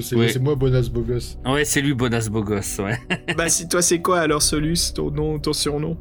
C'est 0.02 0.40
moi, 0.40 0.56
Bonas 0.56 0.88
Bogos. 0.92 1.38
Ouais, 1.46 1.66
c'est 1.66 1.82
lui, 1.82 1.96
Bonas 1.96 2.28
Bogos, 2.30 2.80
ouais. 2.80 3.00
bah, 3.38 3.50
si 3.50 3.68
toi, 3.68 3.82
c'est 3.82 4.02
quoi 4.02 4.20
alors, 4.20 4.42
Solus, 4.42 4.94
ton 4.94 5.10
nom, 5.10 5.40
ton 5.40 5.54
surnom? 5.54 5.98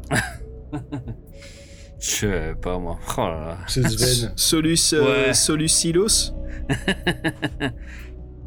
Je 1.99 2.07
sais 2.07 2.55
pas, 2.61 2.79
moi. 2.79 2.99
Oh 3.17 3.21
là 3.23 3.41
là. 3.41 3.59
C'est 3.67 3.89
Sven. 3.89 4.33
Solus, 4.37 4.93
euh, 4.93 5.29
Ouais. 5.29 5.35
Solus 5.35 5.69
Silos 5.69 6.33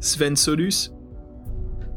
Sven 0.00 0.36
Solus? 0.36 0.90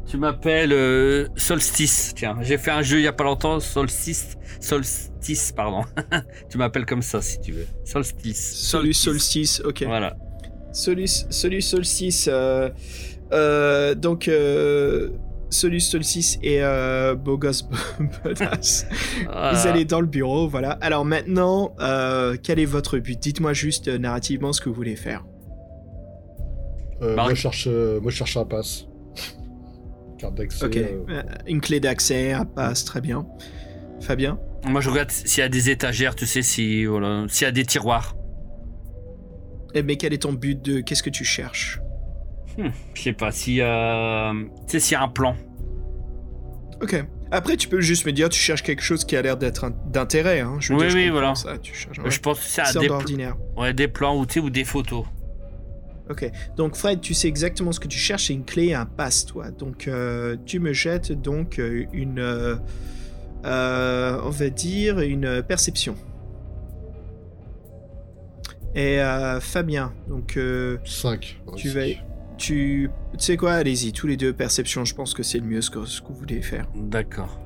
Tu 0.06 0.18
m'appelles 0.18 0.72
euh, 0.72 1.26
Solstice, 1.36 2.12
tiens. 2.14 2.36
J'ai 2.40 2.58
fait 2.58 2.70
un 2.70 2.82
jeu 2.82 2.98
il 2.98 3.02
y 3.02 3.08
a 3.08 3.12
pas 3.12 3.24
longtemps, 3.24 3.58
Solstice. 3.58 4.36
Solstice, 4.60 5.52
pardon. 5.52 5.82
tu 6.50 6.58
m'appelles 6.58 6.86
comme 6.86 7.02
ça 7.02 7.20
si 7.20 7.40
tu 7.40 7.52
veux. 7.52 7.66
Solstice. 7.84 8.54
Solus 8.56 8.94
Solstice, 8.94 9.60
ok. 9.64 9.82
Voilà. 9.86 10.16
Solus, 10.72 11.26
Solus 11.30 11.62
Solstice. 11.62 12.28
euh, 12.32 12.70
euh, 13.32 13.94
donc, 13.96 14.28
euh, 14.28 15.10
Solus 15.50 15.80
Solstice 15.80 16.38
et 16.42 16.62
euh, 16.62 17.16
Beau 17.16 17.36
Gosse 17.38 17.68
Bonas. 18.22 18.84
Ah. 19.28 19.52
Vous 19.54 19.66
allez 19.66 19.84
dans 19.84 20.00
le 20.00 20.06
bureau, 20.06 20.46
voilà. 20.46 20.72
Alors 20.82 21.04
maintenant, 21.04 21.74
euh, 21.80 22.36
quel 22.40 22.60
est 22.60 22.64
votre 22.64 22.98
but? 22.98 23.18
Dites-moi 23.18 23.52
juste 23.54 23.88
euh, 23.88 23.98
narrativement 23.98 24.52
ce 24.52 24.60
que 24.60 24.68
vous 24.68 24.74
voulez 24.74 24.96
faire. 24.96 25.24
Moi, 27.00 27.28
je 27.30 27.34
cherche, 27.34 27.66
euh, 27.66 28.00
moi, 28.00 28.10
je 28.10 28.16
cherche 28.16 28.36
un 28.36 28.44
pass. 28.44 28.86
Carte 30.18 30.34
d'accès. 30.34 30.64
Ok, 30.64 30.76
euh, 30.76 31.22
une 31.46 31.60
clé 31.60 31.80
d'accès, 31.80 32.32
un 32.32 32.44
passe, 32.44 32.84
très 32.84 33.00
bien. 33.00 33.26
Fabien 34.00 34.38
Moi, 34.64 34.80
je 34.80 34.90
regarde 34.90 35.10
s'il 35.10 35.40
y 35.40 35.42
a 35.42 35.48
des 35.48 35.70
étagères, 35.70 36.14
tu 36.14 36.26
sais, 36.26 36.42
si, 36.42 36.84
voilà, 36.86 37.24
s'il 37.28 37.44
y 37.44 37.48
a 37.48 37.52
des 37.52 37.64
tiroirs. 37.64 38.14
Eh, 39.74 39.82
Mais 39.82 39.96
quel 39.96 40.12
est 40.14 40.22
ton 40.22 40.32
but 40.32 40.60
de... 40.62 40.80
Qu'est-ce 40.80 41.02
que 41.02 41.10
tu 41.10 41.24
cherches? 41.24 41.80
Hmm, 42.56 42.68
je 42.94 43.02
sais 43.02 43.12
pas, 43.12 43.30
s'il 43.32 43.54
y 43.54 43.60
a. 43.62 44.32
Tu 44.32 44.72
sais, 44.72 44.80
s'il 44.80 44.92
y 44.92 44.94
a 44.96 45.02
un 45.02 45.08
plan. 45.08 45.36
Ok. 46.82 47.04
Après, 47.30 47.56
tu 47.56 47.68
peux 47.68 47.80
juste 47.80 48.06
me 48.06 48.12
dire, 48.12 48.28
tu 48.28 48.38
cherches 48.38 48.62
quelque 48.62 48.82
chose 48.82 49.04
qui 49.04 49.16
a 49.16 49.20
l'air 49.22 49.36
d'être 49.36 49.70
d'intérêt. 49.90 50.40
Hein. 50.40 50.56
Je 50.60 50.72
veux 50.72 50.78
Oui, 50.78 50.84
dire, 50.86 50.90
je 50.90 50.96
oui, 50.98 51.08
voilà. 51.10 51.34
Ça, 51.34 51.58
tu 51.58 51.74
cherches, 51.74 51.98
Je 52.02 52.20
pense 52.20 52.38
que 52.38 52.44
c'est 52.46 52.78
des, 52.78 52.86
pl- 52.88 53.34
ouais, 53.56 53.74
des 53.74 53.88
plans 53.88 54.16
ou 54.16 54.24
des 54.50 54.64
photos. 54.64 55.04
Ok. 56.10 56.30
Donc 56.56 56.76
Fred, 56.76 57.00
tu 57.00 57.14
sais 57.14 57.28
exactement 57.28 57.72
ce 57.72 57.80
que 57.80 57.88
tu 57.88 57.98
cherches, 57.98 58.28
c'est 58.28 58.32
une 58.34 58.44
clé 58.44 58.66
et 58.66 58.74
un 58.74 58.86
passe, 58.86 59.26
toi. 59.26 59.50
Donc 59.50 59.88
euh, 59.88 60.36
tu 60.46 60.60
me 60.60 60.72
jettes 60.72 61.12
donc 61.12 61.58
euh, 61.58 61.84
une, 61.92 62.18
euh, 62.20 62.56
euh, 63.44 64.20
on 64.24 64.30
va 64.30 64.48
dire 64.50 65.00
une 65.00 65.42
perception. 65.42 65.96
Et 68.74 69.00
euh, 69.00 69.40
Fabien, 69.40 69.92
donc 70.08 70.36
euh, 70.36 70.76
5. 70.84 71.40
tu 71.56 71.70
vas, 71.70 71.86
tu, 72.36 72.90
tu 73.16 73.24
sais 73.24 73.36
quoi, 73.38 73.54
allez-y, 73.54 73.92
tous 73.92 74.06
les 74.06 74.16
deux 74.18 74.32
perception. 74.34 74.84
Je 74.84 74.94
pense 74.94 75.14
que 75.14 75.22
c'est 75.22 75.38
le 75.38 75.46
mieux 75.46 75.62
ce 75.62 75.70
que, 75.70 75.84
ce 75.86 76.02
que 76.02 76.08
vous 76.08 76.14
voulez 76.14 76.42
faire. 76.42 76.66
D'accord. 76.76 77.40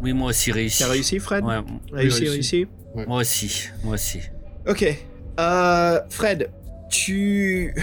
Oui, 0.00 0.12
moi 0.12 0.28
aussi 0.30 0.52
réussi. 0.52 0.82
T'as 0.82 0.90
réussi, 0.90 1.18
Fred? 1.18 1.44
Ouais, 1.44 1.60
Réussi, 1.92 2.28
réussi. 2.28 2.64
réussi. 2.64 3.06
moi 3.08 3.20
aussi. 3.20 3.68
Moi 3.82 3.94
aussi. 3.94 4.20
Ok. 4.68 5.04
Euh, 5.40 6.00
Fred, 6.10 6.50
tu 6.88 7.74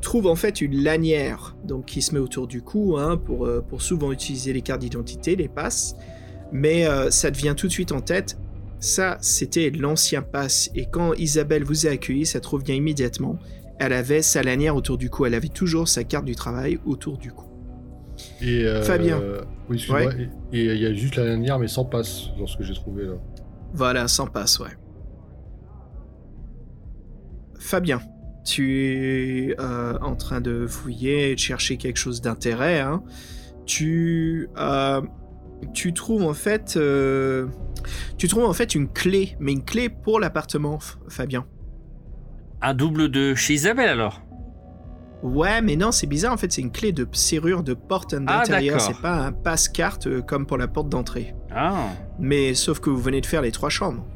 trouves 0.00 0.26
en 0.26 0.36
fait 0.36 0.60
une 0.60 0.82
lanière 0.82 1.56
donc 1.64 1.86
qui 1.86 2.02
se 2.02 2.14
met 2.14 2.20
autour 2.20 2.46
du 2.46 2.62
cou 2.62 2.96
hein, 2.98 3.16
pour, 3.16 3.46
euh, 3.46 3.64
pour 3.66 3.82
souvent 3.82 4.12
utiliser 4.12 4.52
les 4.52 4.60
cartes 4.60 4.80
d'identité, 4.80 5.34
les 5.34 5.48
passes. 5.48 5.96
Mais 6.52 6.86
euh, 6.86 7.10
ça 7.10 7.30
te 7.30 7.38
vient 7.38 7.54
tout 7.54 7.66
de 7.66 7.72
suite 7.72 7.90
en 7.90 8.00
tête. 8.00 8.38
Ça, 8.78 9.16
c'était 9.20 9.70
l'ancien 9.70 10.22
pass. 10.22 10.70
Et 10.74 10.86
quand 10.86 11.14
Isabelle 11.14 11.64
vous 11.64 11.86
a 11.86 11.90
accueilli, 11.90 12.26
ça 12.26 12.38
te 12.38 12.48
revient 12.48 12.76
immédiatement. 12.76 13.38
Elle 13.78 13.92
avait 13.92 14.22
sa 14.22 14.42
lanière 14.42 14.76
autour 14.76 14.98
du 14.98 15.10
cou. 15.10 15.26
Elle 15.26 15.34
avait 15.34 15.48
toujours 15.48 15.88
sa 15.88 16.04
carte 16.04 16.26
du 16.26 16.36
travail 16.36 16.78
autour 16.84 17.18
du 17.18 17.32
cou. 17.32 17.46
Et, 18.40 18.64
euh, 18.64 18.82
Fabien. 18.82 19.20
Oui, 19.68 19.76
excuse-moi. 19.76 20.12
Et 20.52 20.58
et 20.60 20.74
il 20.74 20.80
y 20.80 20.86
a 20.86 20.92
juste 20.92 21.16
la 21.16 21.24
dernière, 21.24 21.58
mais 21.58 21.66
sans 21.66 21.84
passe, 21.84 22.28
dans 22.38 22.46
ce 22.46 22.56
que 22.56 22.62
j'ai 22.62 22.74
trouvé 22.74 23.04
là. 23.04 23.14
Voilà, 23.72 24.06
sans 24.06 24.26
passe, 24.26 24.60
ouais. 24.60 24.68
Fabien, 27.64 28.02
tu 28.44 28.82
es 28.82 29.56
euh, 29.58 29.96
en 30.02 30.16
train 30.16 30.42
de 30.42 30.66
fouiller 30.66 31.30
et 31.30 31.34
de 31.34 31.40
chercher 31.40 31.78
quelque 31.78 31.96
chose 31.96 32.20
d'intérêt. 32.20 32.80
hein. 32.80 33.02
Tu, 33.64 34.50
euh, 34.58 35.00
tu 35.72 35.94
trouves 35.94 36.24
en 36.24 36.34
fait, 36.34 36.74
euh, 36.76 37.46
tu 38.18 38.28
trouves 38.28 38.44
en 38.44 38.52
fait 38.52 38.74
une 38.74 38.86
clé, 38.86 39.34
mais 39.40 39.52
une 39.52 39.64
clé 39.64 39.88
pour 39.88 40.20
l'appartement, 40.20 40.78
Fabien. 41.08 41.46
Un 42.60 42.74
double 42.74 43.08
de 43.10 43.34
chez 43.34 43.54
Isabelle 43.54 43.88
alors? 43.88 44.20
Ouais, 45.22 45.62
mais 45.62 45.76
non, 45.76 45.90
c'est 45.90 46.06
bizarre. 46.06 46.34
En 46.34 46.36
fait, 46.36 46.52
c'est 46.52 46.60
une 46.60 46.70
clé 46.70 46.92
de 46.92 47.08
serrure 47.12 47.62
de 47.62 47.72
porte 47.72 48.14
d'intérieur. 48.14 48.76
d'accord. 48.76 48.94
c'est 48.94 49.00
pas 49.00 49.24
un 49.24 49.32
passe-carte 49.32 50.20
comme 50.26 50.44
pour 50.44 50.58
la 50.58 50.68
porte 50.68 50.90
d'entrée. 50.90 51.34
Ah. 51.50 51.88
Mais 52.18 52.52
sauf 52.52 52.78
que 52.78 52.90
vous 52.90 53.00
venez 53.00 53.22
de 53.22 53.26
faire 53.26 53.40
les 53.40 53.52
trois 53.52 53.70
chambres. 53.70 54.06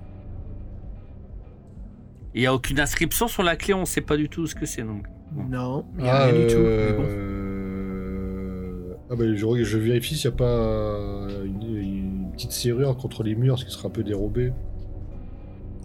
Il 2.34 2.40
n'y 2.40 2.46
a 2.46 2.54
aucune 2.54 2.78
inscription 2.80 3.26
sur 3.28 3.42
la 3.42 3.56
clé, 3.56 3.74
on 3.74 3.84
sait 3.84 4.00
pas 4.00 4.16
du 4.16 4.28
tout 4.28 4.46
ce 4.46 4.54
que 4.54 4.66
c'est 4.66 4.82
donc. 4.82 5.06
Non, 5.34 5.84
il 5.96 6.04
n'y 6.04 6.08
a 6.10 6.24
rien 6.26 6.32
du 6.40 6.46
tout. 6.46 6.58
mais 6.58 6.92
bon. 6.92 7.04
euh, 7.08 8.94
Ah 9.10 9.16
bah, 9.16 9.24
je, 9.34 9.64
je 9.64 9.78
vérifie 9.78 10.16
s'il 10.16 10.30
n'y 10.30 10.34
a 10.34 10.38
pas 10.38 11.28
une, 11.44 11.76
une 11.76 12.30
petite 12.32 12.52
serrure 12.52 12.96
contre 12.96 13.22
les 13.22 13.34
murs, 13.34 13.58
ce 13.58 13.64
qui 13.64 13.70
serait 13.70 13.86
un 13.88 13.90
peu 13.90 14.04
dérobé. 14.04 14.52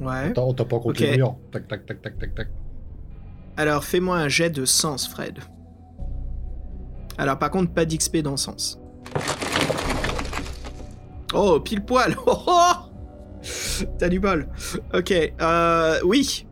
Ouais. 0.02 0.28
Attends, 0.30 0.48
on 0.50 0.54
tape 0.54 0.70
pas 0.70 0.80
contre 0.80 1.02
les 1.02 1.18
murs. 1.18 1.36
Tac, 1.52 1.68
tac, 1.68 1.86
tac, 1.86 2.02
tac, 2.02 2.18
tac, 2.20 2.36
tac. 2.36 2.48
Alors 3.58 3.84
fais-moi 3.84 4.18
un 4.18 4.28
jet 4.28 4.50
de 4.50 4.66
sens, 4.66 5.08
Fred. 5.08 5.40
Alors 7.18 7.38
par 7.38 7.52
contre, 7.52 7.72
pas 7.72 7.86
d'XP 7.86 8.18
dans 8.18 8.38
sens. 8.38 8.80
Oh, 11.34 11.60
pile 11.60 11.84
poil 11.84 12.16
Oh, 12.26 12.38
oh 12.48 12.72
T'as 13.98 14.10
du 14.10 14.20
bol. 14.20 14.48
Ok, 14.94 15.12
euh, 15.12 16.00
oui. 16.04 16.46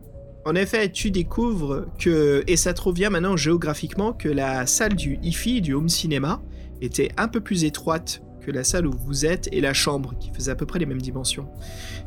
En 0.44 0.54
effet, 0.56 0.90
tu 0.90 1.10
découvres 1.10 1.86
que, 1.98 2.42
et 2.46 2.56
ça 2.56 2.74
te 2.74 2.82
revient 2.82 3.08
maintenant 3.10 3.36
géographiquement, 3.36 4.12
que 4.12 4.28
la 4.28 4.66
salle 4.66 4.94
du 4.94 5.18
IFI, 5.22 5.60
du 5.60 5.74
home 5.74 5.88
cinéma, 5.88 6.42
était 6.80 7.10
un 7.16 7.28
peu 7.28 7.40
plus 7.40 7.64
étroite 7.64 8.22
que 8.40 8.50
la 8.50 8.64
salle 8.64 8.88
où 8.88 8.92
vous 9.06 9.24
êtes 9.24 9.48
et 9.52 9.60
la 9.60 9.72
chambre, 9.72 10.14
qui 10.18 10.32
faisait 10.32 10.50
à 10.50 10.56
peu 10.56 10.66
près 10.66 10.80
les 10.80 10.86
mêmes 10.86 11.00
dimensions. 11.00 11.48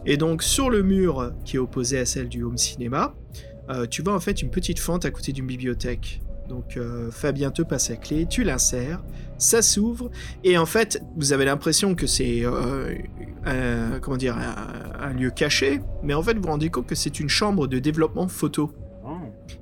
Et 0.05 0.17
donc, 0.17 0.43
sur 0.43 0.69
le 0.69 0.83
mur 0.83 1.31
qui 1.45 1.55
est 1.55 1.59
opposé 1.59 1.97
à 1.97 2.05
celle 2.05 2.27
du 2.27 2.43
home 2.43 2.57
cinéma, 2.57 3.15
euh, 3.69 3.87
tu 3.87 4.01
vois 4.01 4.13
en 4.13 4.19
fait 4.19 4.41
une 4.41 4.51
petite 4.51 4.79
fente 4.79 5.05
à 5.05 5.11
côté 5.11 5.31
d'une 5.31 5.47
bibliothèque. 5.47 6.21
Donc 6.47 6.77
euh, 6.77 7.09
Fabien 7.11 7.51
te 7.51 7.61
passe 7.61 7.89
la 7.89 7.95
clé, 7.95 8.27
tu 8.27 8.43
l'insères, 8.43 9.03
ça 9.37 9.61
s'ouvre, 9.61 10.11
et 10.43 10.57
en 10.57 10.65
fait 10.65 11.01
vous 11.15 11.33
avez 11.33 11.45
l'impression 11.45 11.95
que 11.95 12.05
c'est 12.05 12.41
euh, 12.45 12.93
un, 13.45 13.99
comment 13.99 14.17
dire, 14.17 14.37
un, 14.37 15.07
un 15.07 15.13
lieu 15.13 15.31
caché, 15.31 15.81
mais 16.03 16.13
en 16.13 16.21
fait 16.21 16.35
vous 16.35 16.43
vous 16.43 16.49
rendez 16.49 16.69
compte 16.69 16.87
que 16.87 16.95
c'est 16.95 17.19
une 17.19 17.29
chambre 17.29 17.67
de 17.67 17.79
développement 17.79 18.27
photo. 18.27 18.71
Oh. 19.03 19.17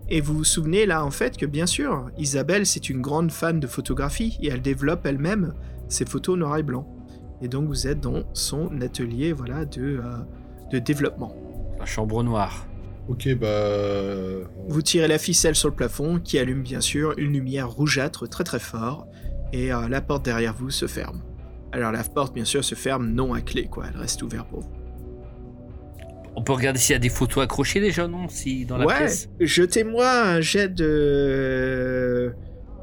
Et 0.09 0.19
vous 0.19 0.33
vous 0.33 0.43
souvenez 0.43 0.85
là 0.85 1.05
en 1.05 1.11
fait 1.11 1.37
que 1.37 1.45
bien 1.45 1.65
sûr, 1.65 2.09
Isabelle 2.17 2.65
c'est 2.65 2.89
une 2.89 3.01
grande 3.01 3.31
fan 3.31 3.59
de 3.59 3.67
photographie 3.67 4.37
et 4.41 4.49
elle 4.49 4.61
développe 4.61 5.05
elle-même 5.05 5.53
ses 5.87 6.05
photos 6.05 6.37
noir 6.37 6.57
et 6.57 6.63
blanc. 6.63 6.87
Et 7.41 7.47
donc 7.47 7.67
vous 7.67 7.87
êtes 7.87 7.99
dans 7.99 8.23
son 8.33 8.81
atelier 8.81 9.31
voilà 9.31 9.65
de, 9.65 9.81
euh, 9.81 10.17
de 10.71 10.79
développement. 10.79 11.33
La 11.79 11.85
chambre 11.85 12.23
noire. 12.23 12.65
Ok, 13.09 13.35
bah. 13.35 13.47
Vous 14.67 14.81
tirez 14.81 15.07
la 15.07 15.17
ficelle 15.17 15.55
sur 15.55 15.69
le 15.69 15.75
plafond, 15.75 16.19
qui 16.19 16.39
allume 16.39 16.63
bien 16.63 16.81
sûr 16.81 17.13
une 17.17 17.33
lumière 17.33 17.69
rougeâtre 17.69 18.29
très 18.29 18.43
très 18.43 18.59
fort, 18.59 19.07
et 19.51 19.73
euh, 19.73 19.89
la 19.89 20.01
porte 20.01 20.23
derrière 20.25 20.53
vous 20.53 20.69
se 20.69 20.87
ferme. 20.87 21.21
Alors 21.71 21.91
la 21.91 22.03
porte 22.03 22.33
bien 22.33 22.45
sûr 22.45 22.63
se 22.63 22.75
ferme 22.75 23.07
non 23.09 23.33
à 23.33 23.41
clé, 23.41 23.65
quoi. 23.65 23.85
Elle 23.91 23.99
reste 23.99 24.21
ouverte 24.23 24.47
pour 24.47 24.61
vous. 24.61 24.71
On 26.35 26.41
peut 26.43 26.53
regarder 26.53 26.79
s'il 26.79 26.93
y 26.93 26.95
a 26.95 26.99
des 26.99 27.09
photos 27.09 27.43
accrochées 27.43 27.79
déjà, 27.79 28.07
non 28.07 28.27
Si 28.27 28.65
dans 28.65 28.77
la 28.77 28.85
ouais, 28.85 28.97
pièce. 28.97 29.29
jetez-moi 29.39 30.09
un 30.09 30.41
jet 30.41 30.69
de. 30.69 32.33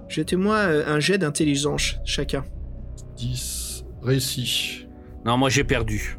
Jetez-moi 0.09 0.57
un 0.59 1.01
jet 1.01 1.19
d'intelligence 1.19 1.97
chacun. 2.05 2.45
10. 3.17 3.85
Réussi. 4.03 4.87
Non, 5.25 5.37
moi 5.37 5.49
j'ai 5.51 5.65
perdu. 5.65 6.19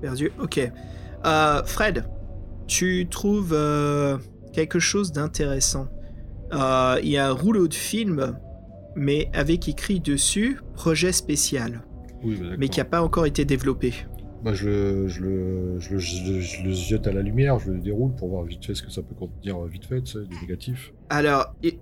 Perdu, 0.00 0.30
ok. 0.40 0.60
Euh, 1.24 1.62
Fred, 1.64 2.04
tu 2.66 3.06
trouves 3.10 3.52
euh, 3.52 4.18
quelque 4.52 4.78
chose 4.78 5.12
d'intéressant. 5.12 5.88
Euh, 6.52 6.98
Il 7.02 7.08
y 7.10 7.16
a 7.16 7.28
un 7.28 7.32
rouleau 7.32 7.68
de 7.68 7.74
film, 7.74 8.38
mais 8.94 9.28
avec 9.32 9.68
écrit 9.68 10.00
dessus 10.00 10.60
projet 10.74 11.12
spécial, 11.12 11.82
Oui, 12.22 12.36
bah, 12.40 12.56
mais 12.58 12.68
qui 12.68 12.78
n'a 12.80 12.84
pas 12.84 13.02
encore 13.02 13.26
été 13.26 13.44
développé. 13.44 13.92
Bah, 14.44 14.52
je, 14.54 14.68
le, 14.68 15.08
je, 15.08 15.20
le, 15.22 15.78
je, 15.80 15.94
le, 15.94 15.98
je 15.98 16.32
le- 16.32 16.40
je 16.40 16.62
le 16.62 16.70
jette 16.72 17.06
à 17.06 17.12
la 17.12 17.22
lumière, 17.22 17.58
je 17.58 17.70
le 17.72 17.80
déroule 17.80 18.14
pour 18.14 18.28
voir 18.28 18.44
vite 18.44 18.64
fait 18.64 18.74
ce 18.74 18.82
que 18.82 18.90
ça 18.90 19.02
peut 19.02 19.14
contenir 19.14 19.56
euh, 19.64 19.66
vite 19.68 19.86
fait, 19.86 20.00
du 20.16 20.40
négatif. 20.40 20.92
Alors, 21.10 21.54
et- 21.62 21.78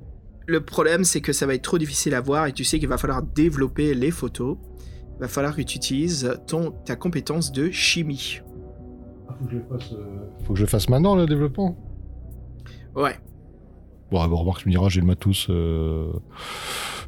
le 0.47 0.61
problème, 0.63 1.05
c'est 1.05 1.21
que 1.23 1.33
ça 1.33 1.47
va 1.47 1.55
être 1.55 1.63
trop 1.63 1.79
difficile 1.79 2.15
à 2.15 2.21
voir 2.21 2.47
et 2.47 2.53
tu 2.53 2.65
sais 2.65 2.79
qu'il 2.79 2.89
va 2.89 2.99
falloir 2.99 3.23
développer 3.23 3.95
les 3.95 4.11
photos. 4.11 4.59
Il 5.17 5.21
va 5.21 5.29
falloir 5.29 5.57
que 5.57 5.63
tu 5.63 5.77
utilises 5.77 6.35
ton, 6.47 6.73
ta 6.85 6.97
compétence 6.97 7.51
de 7.53 7.71
chimie. 7.71 8.41
Faut, 9.39 9.45
que 9.45 9.51
je 9.51 9.57
le 9.57 9.65
fasse, 9.65 9.93
euh, 9.93 10.19
faut 10.45 10.53
que 10.53 10.59
je 10.59 10.65
le 10.65 10.69
fasse 10.69 10.89
maintenant, 10.89 11.15
le 11.15 11.27
développement 11.27 11.77
Ouais. 12.95 13.17
Bon, 14.11 14.21
ah, 14.21 14.29
bon, 14.29 14.37
remarque, 14.37 14.63
tu 14.63 14.69
me 14.69 14.73
diras, 14.73 14.89
j'ai 14.89 15.01
le 15.01 15.07
matos. 15.07 15.49
Euh... 15.51 16.13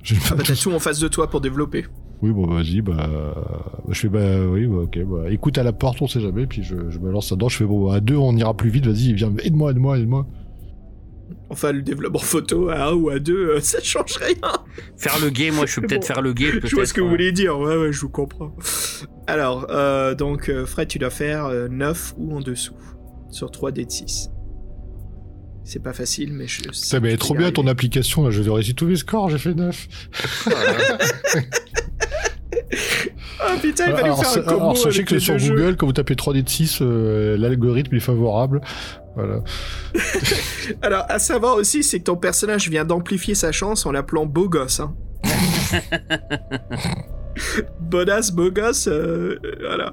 J'ai 0.03 0.16
le 0.16 0.20
Ah 0.27 0.31
bah 0.31 0.43
t'as 0.43 0.53
matos. 0.53 0.61
tout 0.61 0.72
en 0.72 0.79
face 0.79 0.99
de 0.99 1.09
toi 1.09 1.29
pour 1.29 1.41
développer. 1.41 1.85
Oui, 2.22 2.31
bon, 2.31 2.47
bah, 2.47 2.55
vas-y, 2.57 2.81
bah, 2.81 2.95
bah, 2.97 3.83
Je 3.89 4.01
fais, 4.01 4.09
bah, 4.09 4.47
oui, 4.47 4.66
bah, 4.66 4.79
ok, 4.79 4.99
bah, 5.05 5.31
écoute 5.31 5.59
à 5.59 5.62
la 5.62 5.72
porte, 5.72 6.01
on 6.03 6.07
sait 6.07 6.20
jamais, 6.20 6.47
puis 6.47 6.62
je, 6.62 6.91
je 6.91 6.99
me 6.99 7.11
lance 7.11 7.31
là-dedans, 7.31 7.49
je 7.49 7.57
fais, 7.59 7.64
bon, 7.64 7.91
à 7.91 8.01
deux, 8.01 8.16
on 8.16 8.35
ira 8.37 8.55
plus 8.55 8.70
vite, 8.70 8.87
vas-y, 8.87 9.12
viens, 9.12 9.33
aide-moi, 9.43 9.72
aide-moi, 9.72 9.99
aide-moi. 9.99 10.27
Enfin, 11.49 11.70
le 11.72 11.82
développement 11.82 12.18
photo 12.18 12.68
à 12.70 12.88
un 12.88 12.92
ou 12.94 13.09
à 13.09 13.18
deux, 13.20 13.51
euh, 13.51 13.61
ça 13.61 13.80
change 13.80 14.16
rien. 14.16 14.34
Faire 14.97 15.18
le 15.20 15.30
gay, 15.30 15.51
moi 15.51 15.64
je 15.66 15.76
peux 15.76 15.82
C'est 15.82 15.86
peut-être 15.88 16.01
bon. 16.03 16.07
faire 16.07 16.22
le 16.22 16.32
gay. 16.32 16.53
Je 16.64 16.74
vois 16.74 16.86
ce 16.86 16.92
que 16.92 17.01
vous 17.01 17.07
peut-être, 17.07 17.18
voulez 17.18 17.32
dire, 17.32 17.59
ouais, 17.59 17.76
ouais, 17.76 17.92
je 17.92 18.01
vous 18.01 18.09
comprends. 18.09 18.55
Alors, 19.28 19.66
euh, 19.70 20.14
donc, 20.14 20.49
euh, 20.49 20.66
Fred, 20.66 20.88
tu 20.88 20.99
dois 20.99 21.11
faire 21.11 21.47
euh, 21.47 21.68
9 21.68 22.14
ou 22.16 22.36
en 22.36 22.40
dessous, 22.40 22.74
sur 23.30 23.51
3 23.51 23.70
d 23.72 23.84
de 23.84 23.90
6. 23.90 24.30
C'est 25.64 25.82
pas 25.82 25.92
facile, 25.92 26.32
mais 26.32 26.47
je... 26.47 26.62
Ça, 26.72 27.01
mais 27.01 27.16
trop 27.16 27.34
bien 27.34 27.51
ton 27.51 27.66
application, 27.66 28.24
là, 28.24 28.30
je 28.30 28.40
réussi 28.49 28.74
tous 28.76 28.86
mes 28.86 28.94
scores, 28.97 29.30
j'ai 29.30 29.38
fait 29.38 29.55
9. 29.55 29.88
Ah 33.41 33.55
putain, 33.61 33.87
il 33.87 33.93
va 33.93 33.99
nous 33.99 34.05
alors, 34.07 34.19
faire 34.19 34.29
sa- 34.31 34.41
un 34.41 34.43
combo 34.45 34.57
alors, 34.57 34.77
sachez 34.79 35.05
que 35.05 35.19
sur 35.19 35.39
jeux. 35.39 35.55
Google, 35.55 35.77
quand 35.77 35.87
vous 35.87 35.93
tapez 35.93 36.15
3D 36.15 36.43
de 36.43 36.49
6, 36.49 36.79
euh, 36.81 37.37
l'algorithme 37.37 37.95
est 37.95 38.01
favorable. 38.01 38.61
Voilà. 39.15 39.43
Alors, 40.83 41.05
à 41.09 41.19
savoir 41.19 41.57
aussi, 41.57 41.83
c'est 41.83 41.99
que 42.01 42.05
ton 42.05 42.17
personnage 42.17 42.69
vient 42.69 42.85
d'amplifier 42.85 43.35
sa 43.35 43.51
chance 43.53 43.87
en 43.87 43.93
l'appelant 43.93 44.27
beau 44.27 44.49
gosse. 44.49 44.81
Hein. 44.81 44.95
Bonasse, 47.81 48.31
beau 48.33 48.51
gosse, 48.51 48.89
euh, 48.89 49.39
euh, 49.45 49.53
voilà. 49.67 49.93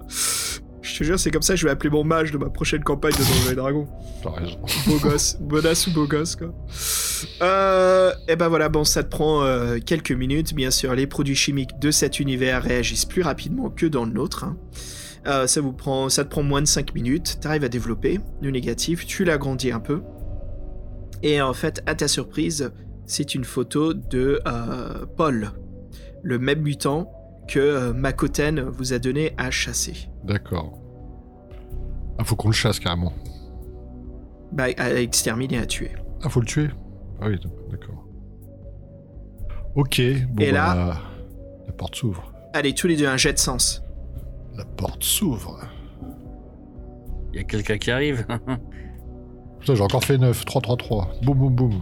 Je 0.81 0.97
te 0.97 1.03
jure, 1.05 1.17
c'est 1.19 1.31
comme 1.31 1.41
ça 1.41 1.53
que 1.53 1.59
je 1.59 1.65
vais 1.65 1.71
appeler 1.71 1.89
mon 1.89 2.03
mage 2.03 2.31
de 2.31 2.37
ma 2.37 2.49
prochaine 2.49 2.83
campagne 2.83 3.13
de 3.13 3.17
Donjons 3.17 3.51
et 3.51 3.55
Dragons. 3.55 3.87
T'as 4.21 4.31
raison. 4.31 4.57
Beau 4.87 4.97
gosse, 4.99 5.37
bonasse 5.39 5.87
ou 5.87 5.91
beau 5.93 6.05
gosse, 6.05 6.35
quoi. 6.35 6.49
Euh, 7.41 8.11
et 8.27 8.35
ben 8.35 8.47
voilà, 8.47 8.69
bon, 8.69 8.83
ça 8.83 9.03
te 9.03 9.09
prend 9.09 9.43
euh, 9.43 9.79
quelques 9.85 10.11
minutes. 10.11 10.53
Bien 10.53 10.71
sûr, 10.71 10.93
les 10.95 11.07
produits 11.07 11.35
chimiques 11.35 11.79
de 11.79 11.91
cet 11.91 12.19
univers 12.19 12.63
réagissent 12.63 13.05
plus 13.05 13.21
rapidement 13.21 13.69
que 13.69 13.85
dans 13.85 14.05
le 14.05 14.11
nôtre. 14.11 14.43
hein. 14.43 14.57
Euh, 15.25 15.47
ça, 15.47 15.61
vous 15.61 15.71
prend, 15.73 16.09
ça 16.09 16.25
te 16.25 16.29
prend 16.29 16.43
moins 16.43 16.61
de 16.61 16.67
5 16.67 16.93
minutes. 16.93 17.37
T'arrives 17.41 17.63
à 17.63 17.69
développer 17.69 18.19
le 18.41 18.51
négatif, 18.51 19.05
tu 19.05 19.23
l'agrandis 19.23 19.71
un 19.71 19.79
peu. 19.79 20.01
Et 21.21 21.41
en 21.41 21.53
fait, 21.53 21.81
à 21.85 21.95
ta 21.95 22.07
surprise, 22.09 22.71
c'est 23.05 23.33
une 23.35 23.45
photo 23.45 23.93
de 23.93 24.41
euh, 24.45 25.05
Paul, 25.15 25.51
le 26.23 26.39
même 26.39 26.61
mutant 26.61 27.09
que 27.47 27.91
Makoten 27.91 28.59
vous 28.61 28.93
a 28.93 28.99
donné 28.99 29.33
à 29.37 29.49
chasser. 29.51 30.09
D'accord. 30.25 30.79
Ah, 32.19 32.23
faut 32.23 32.35
qu'on 32.35 32.49
le 32.49 32.53
chasse 32.53 32.79
carrément. 32.79 33.13
Bah, 34.51 34.65
à 34.77 34.93
exterminer, 34.93 35.57
à 35.57 35.65
tuer. 35.65 35.91
Ah, 36.21 36.29
faut 36.29 36.39
le 36.41 36.45
tuer? 36.45 36.69
Ah 37.21 37.27
oui, 37.27 37.39
d'accord. 37.69 38.05
Ok, 39.75 40.01
bon, 40.29 40.43
Et 40.43 40.51
là- 40.51 40.75
bah, 40.75 41.01
la 41.65 41.73
porte 41.73 41.95
s'ouvre. 41.95 42.31
Allez, 42.53 42.73
tous 42.73 42.87
les 42.87 42.95
deux, 42.95 43.07
un 43.07 43.17
jet 43.17 43.33
de 43.33 43.39
sens. 43.39 43.83
La 44.55 44.65
porte 44.65 45.03
s'ouvre. 45.03 45.59
Il 47.31 47.37
y 47.37 47.39
a 47.39 47.43
quelqu'un 47.43 47.77
qui 47.77 47.89
arrive. 47.89 48.25
Putain, 49.59 49.75
j'ai 49.75 49.81
encore 49.81 50.03
fait 50.03 50.17
9, 50.17 50.45
3, 50.45 50.61
3, 50.61 50.77
3. 50.77 51.11
Boum, 51.23 51.37
boum, 51.37 51.55
boum. 51.55 51.81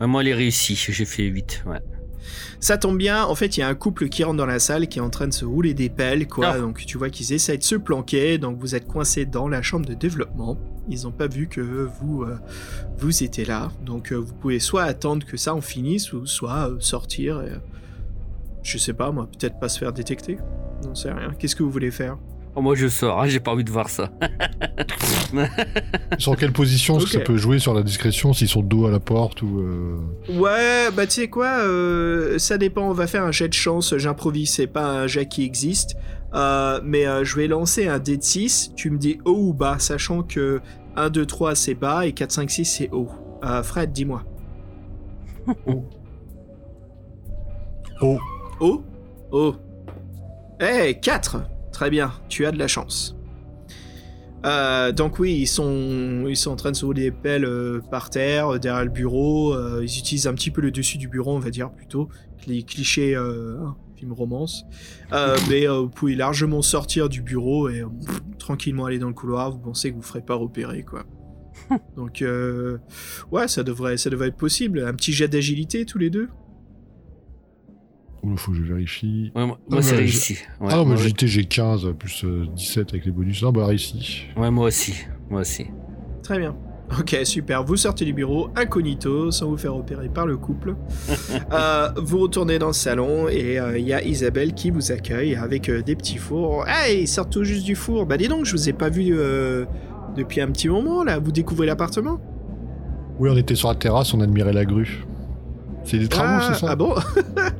Ouais, 0.00 0.06
moi, 0.06 0.22
elle 0.22 0.28
est 0.28 0.34
réussie. 0.34 0.74
J'ai 0.76 1.04
fait 1.04 1.24
8. 1.24 1.64
Ouais. 1.66 1.80
Ça 2.60 2.78
tombe 2.78 2.98
bien, 2.98 3.24
en 3.24 3.34
fait, 3.34 3.56
il 3.56 3.60
y 3.60 3.62
a 3.62 3.68
un 3.68 3.74
couple 3.74 4.08
qui 4.08 4.24
rentre 4.24 4.36
dans 4.36 4.46
la 4.46 4.58
salle 4.58 4.88
qui 4.88 4.98
est 4.98 5.02
en 5.02 5.10
train 5.10 5.28
de 5.28 5.34
se 5.34 5.44
rouler 5.44 5.74
des 5.74 5.88
pelles, 5.88 6.26
quoi. 6.26 6.48
Ah. 6.54 6.58
Donc 6.58 6.84
tu 6.86 6.98
vois 6.98 7.10
qu'ils 7.10 7.32
essayent 7.32 7.58
de 7.58 7.64
se 7.64 7.76
planquer, 7.76 8.38
donc 8.38 8.58
vous 8.58 8.74
êtes 8.74 8.86
coincés 8.86 9.24
dans 9.24 9.48
la 9.48 9.62
chambre 9.62 9.86
de 9.86 9.94
développement. 9.94 10.56
Ils 10.88 11.02
n'ont 11.02 11.12
pas 11.12 11.26
vu 11.26 11.48
que 11.48 11.60
vous, 11.60 12.22
euh, 12.22 12.38
vous 12.98 13.22
étiez 13.22 13.44
là. 13.44 13.72
Donc 13.84 14.12
euh, 14.12 14.16
vous 14.16 14.34
pouvez 14.34 14.60
soit 14.60 14.84
attendre 14.84 15.26
que 15.26 15.36
ça 15.36 15.54
en 15.54 15.60
finisse, 15.60 16.12
ou 16.12 16.26
soit 16.26 16.70
euh, 16.70 16.76
sortir 16.80 17.42
et... 17.42 17.52
Je 18.62 18.78
sais 18.78 18.94
pas, 18.94 19.12
moi, 19.12 19.28
peut-être 19.30 19.60
pas 19.60 19.68
se 19.68 19.78
faire 19.78 19.92
détecter. 19.92 20.38
Non, 20.84 20.96
sais 20.96 21.12
rien. 21.12 21.32
Qu'est-ce 21.38 21.54
que 21.54 21.62
vous 21.62 21.70
voulez 21.70 21.92
faire? 21.92 22.18
Oh, 22.58 22.62
moi, 22.62 22.74
je 22.74 22.88
sors. 22.88 23.20
hein, 23.20 23.26
J'ai 23.26 23.38
pas 23.38 23.50
envie 23.52 23.64
de 23.64 23.70
voir 23.70 23.88
ça. 23.90 24.10
En 26.26 26.34
quelle 26.34 26.52
position 26.52 26.96
que 26.98 27.06
ça 27.08 27.18
Ok. 27.18 27.24
peut 27.24 27.36
jouer 27.36 27.58
sur 27.58 27.74
la 27.74 27.82
discrétion 27.82 28.32
s'ils 28.32 28.48
sont 28.48 28.62
de 28.62 28.66
dos 28.68 28.86
à 28.86 28.90
la 28.90 29.00
porte 29.00 29.42
ou. 29.42 29.58
euh, 29.60 29.98
Ouais, 30.38 30.90
bah 30.96 31.06
tu 31.06 31.12
sais 31.20 31.28
quoi, 31.28 31.58
euh, 31.58 32.38
ça 32.38 32.56
dépend, 32.58 32.88
on 32.88 32.92
va 32.92 33.06
faire 33.06 33.24
un 33.24 33.32
jet 33.32 33.48
de 33.48 33.52
chance, 33.54 33.94
j'improvise, 33.96 34.50
c'est 34.50 34.66
pas 34.68 34.88
un 35.02 35.06
jet 35.06 35.26
qui 35.26 35.44
existe. 35.44 35.96
Euh, 36.34 36.80
mais 36.84 37.06
euh, 37.06 37.24
je 37.24 37.36
vais 37.36 37.46
lancer 37.48 37.86
un 37.88 37.98
dé 37.98 38.16
de 38.16 38.22
6, 38.22 38.72
tu 38.76 38.90
me 38.90 38.98
dis 38.98 39.18
haut 39.24 39.48
ou 39.48 39.52
bas, 39.52 39.76
sachant 39.78 40.22
que 40.22 40.60
1, 40.96 41.10
2, 41.10 41.26
3 41.26 41.54
c'est 41.54 41.74
bas 41.74 42.06
et 42.06 42.12
4, 42.12 42.30
5, 42.32 42.50
6 42.50 42.64
c'est 42.64 42.90
haut. 42.92 43.10
Euh, 43.44 43.62
Fred, 43.62 43.92
dis-moi. 43.92 44.22
Oh, 48.00 48.18
Haut 48.60 48.82
Haut? 49.32 49.54
Eh, 50.60 50.98
4 51.00 51.42
Très 51.76 51.90
bien, 51.90 52.10
tu 52.30 52.46
as 52.46 52.52
de 52.52 52.58
la 52.58 52.68
chance. 52.68 53.14
Euh, 54.46 54.92
donc 54.92 55.18
oui, 55.18 55.34
ils 55.34 55.46
sont, 55.46 56.24
ils 56.26 56.34
sont 56.34 56.50
en 56.50 56.56
train 56.56 56.70
de 56.70 56.76
se 56.76 56.86
rouler 56.86 57.02
des 57.02 57.10
pelles 57.10 57.44
euh, 57.44 57.82
par 57.90 58.08
terre, 58.08 58.54
euh, 58.54 58.58
derrière 58.58 58.82
le 58.82 58.90
bureau. 58.90 59.54
ils 59.82 59.98
utilisent 59.98 60.26
un 60.26 60.32
petit 60.32 60.50
peu 60.50 60.62
le 60.62 60.70
dessus 60.70 60.96
du 60.96 61.06
bureau, 61.06 61.36
on 61.36 61.38
va 61.38 61.50
dire 61.50 61.70
plutôt. 61.70 62.08
Les 62.46 62.62
clichés 62.62 63.14
hein, 63.14 63.76
film 63.94 64.14
romance. 64.14 64.64
Mais 65.50 65.66
vous 65.66 65.90
pouvez 65.90 66.14
largement 66.14 66.62
sortir 66.62 67.10
du 67.10 67.20
bureau 67.20 67.68
et 67.68 67.82
pff, 67.82 68.20
tranquillement 68.38 68.86
aller 68.86 68.98
dans 68.98 69.08
le 69.08 69.14
couloir. 69.14 69.50
Vous 69.50 69.58
pensez 69.58 69.90
que 69.90 69.96
vous 69.96 70.00
ne 70.00 70.06
ferez 70.06 70.22
pas 70.22 70.34
repérer, 70.34 70.82
quoi. 70.82 71.04
Donc, 71.96 72.24
ouais, 73.32 73.48
ça 73.48 73.62
devrait, 73.62 73.98
ça 73.98 74.08
devrait 74.08 74.28
être 74.28 74.38
possible. 74.38 74.82
Un 74.82 74.94
petit 74.94 75.12
jet 75.12 75.28
d'agilité 75.28 75.84
tous 75.84 75.98
les 75.98 76.08
deux? 76.08 76.30
Il 78.32 78.38
faut 78.38 78.52
que 78.52 78.58
je 78.58 78.62
vérifie. 78.62 79.32
Ouais, 79.34 79.46
moi, 79.46 79.58
Ah, 79.72 79.82
c'est 79.82 79.92
mais 79.92 79.98
réussi. 79.98 80.34
Ouais, 80.60 80.68
ah 80.70 80.76
non, 80.76 80.84
mais 80.84 80.94
moi, 80.94 81.02
JT, 81.02 81.26
j'ai 81.26 81.44
15 81.44 81.92
plus 81.98 82.24
euh, 82.24 82.46
17 82.54 82.90
avec 82.90 83.04
les 83.06 83.12
bonus. 83.12 83.42
Non, 83.42 83.52
bah 83.52 83.66
réussi. 83.66 84.24
ouais, 84.36 84.50
moi 84.50 84.66
aussi. 84.66 84.94
Moi 85.30 85.40
aussi. 85.42 85.66
Très 86.22 86.38
bien. 86.38 86.54
Ok, 87.00 87.16
super. 87.24 87.64
Vous 87.64 87.76
sortez 87.76 88.04
du 88.04 88.12
bureau 88.12 88.48
incognito, 88.54 89.32
sans 89.32 89.48
vous 89.50 89.56
faire 89.56 89.74
repérer 89.74 90.08
par 90.08 90.26
le 90.26 90.36
couple. 90.36 90.76
Euh, 91.52 91.88
vous 91.96 92.18
retournez 92.18 92.58
dans 92.58 92.68
le 92.68 92.72
salon 92.72 93.28
et 93.28 93.58
euh, 93.58 93.78
il 93.78 93.86
y 93.86 93.92
a 93.92 94.02
Isabelle 94.04 94.52
qui 94.54 94.70
vous 94.70 94.90
accueille 94.92 95.34
avec 95.36 95.68
euh, 95.68 95.82
des 95.82 95.94
petits 95.96 96.16
fours. 96.18 96.64
Hey, 96.68 97.02
ils 97.02 97.06
sortent 97.08 97.30
tout 97.32 97.44
juste 97.44 97.64
du 97.64 97.74
four. 97.76 98.04
Bah 98.06 98.16
dis 98.16 98.28
donc, 98.28 98.44
je 98.44 98.52
vous 98.52 98.68
ai 98.68 98.72
pas 98.72 98.88
vu 98.88 99.10
euh, 99.12 99.64
depuis 100.16 100.40
un 100.40 100.48
petit 100.50 100.68
moment 100.68 101.02
là. 101.04 101.18
Vous 101.18 101.30
découvrez 101.32 101.66
l'appartement? 101.66 102.20
Oui, 103.18 103.28
on 103.32 103.36
était 103.36 103.54
sur 103.54 103.68
la 103.68 103.74
terrasse, 103.74 104.12
on 104.14 104.20
admirait 104.20 104.52
la 104.52 104.64
grue. 104.64 105.04
C'est 105.86 105.98
des 105.98 106.08
travaux, 106.08 106.28
ah, 106.42 106.50
c'est 106.52 106.60
ça 106.60 106.66
ah 106.72 106.76
bon 106.76 106.94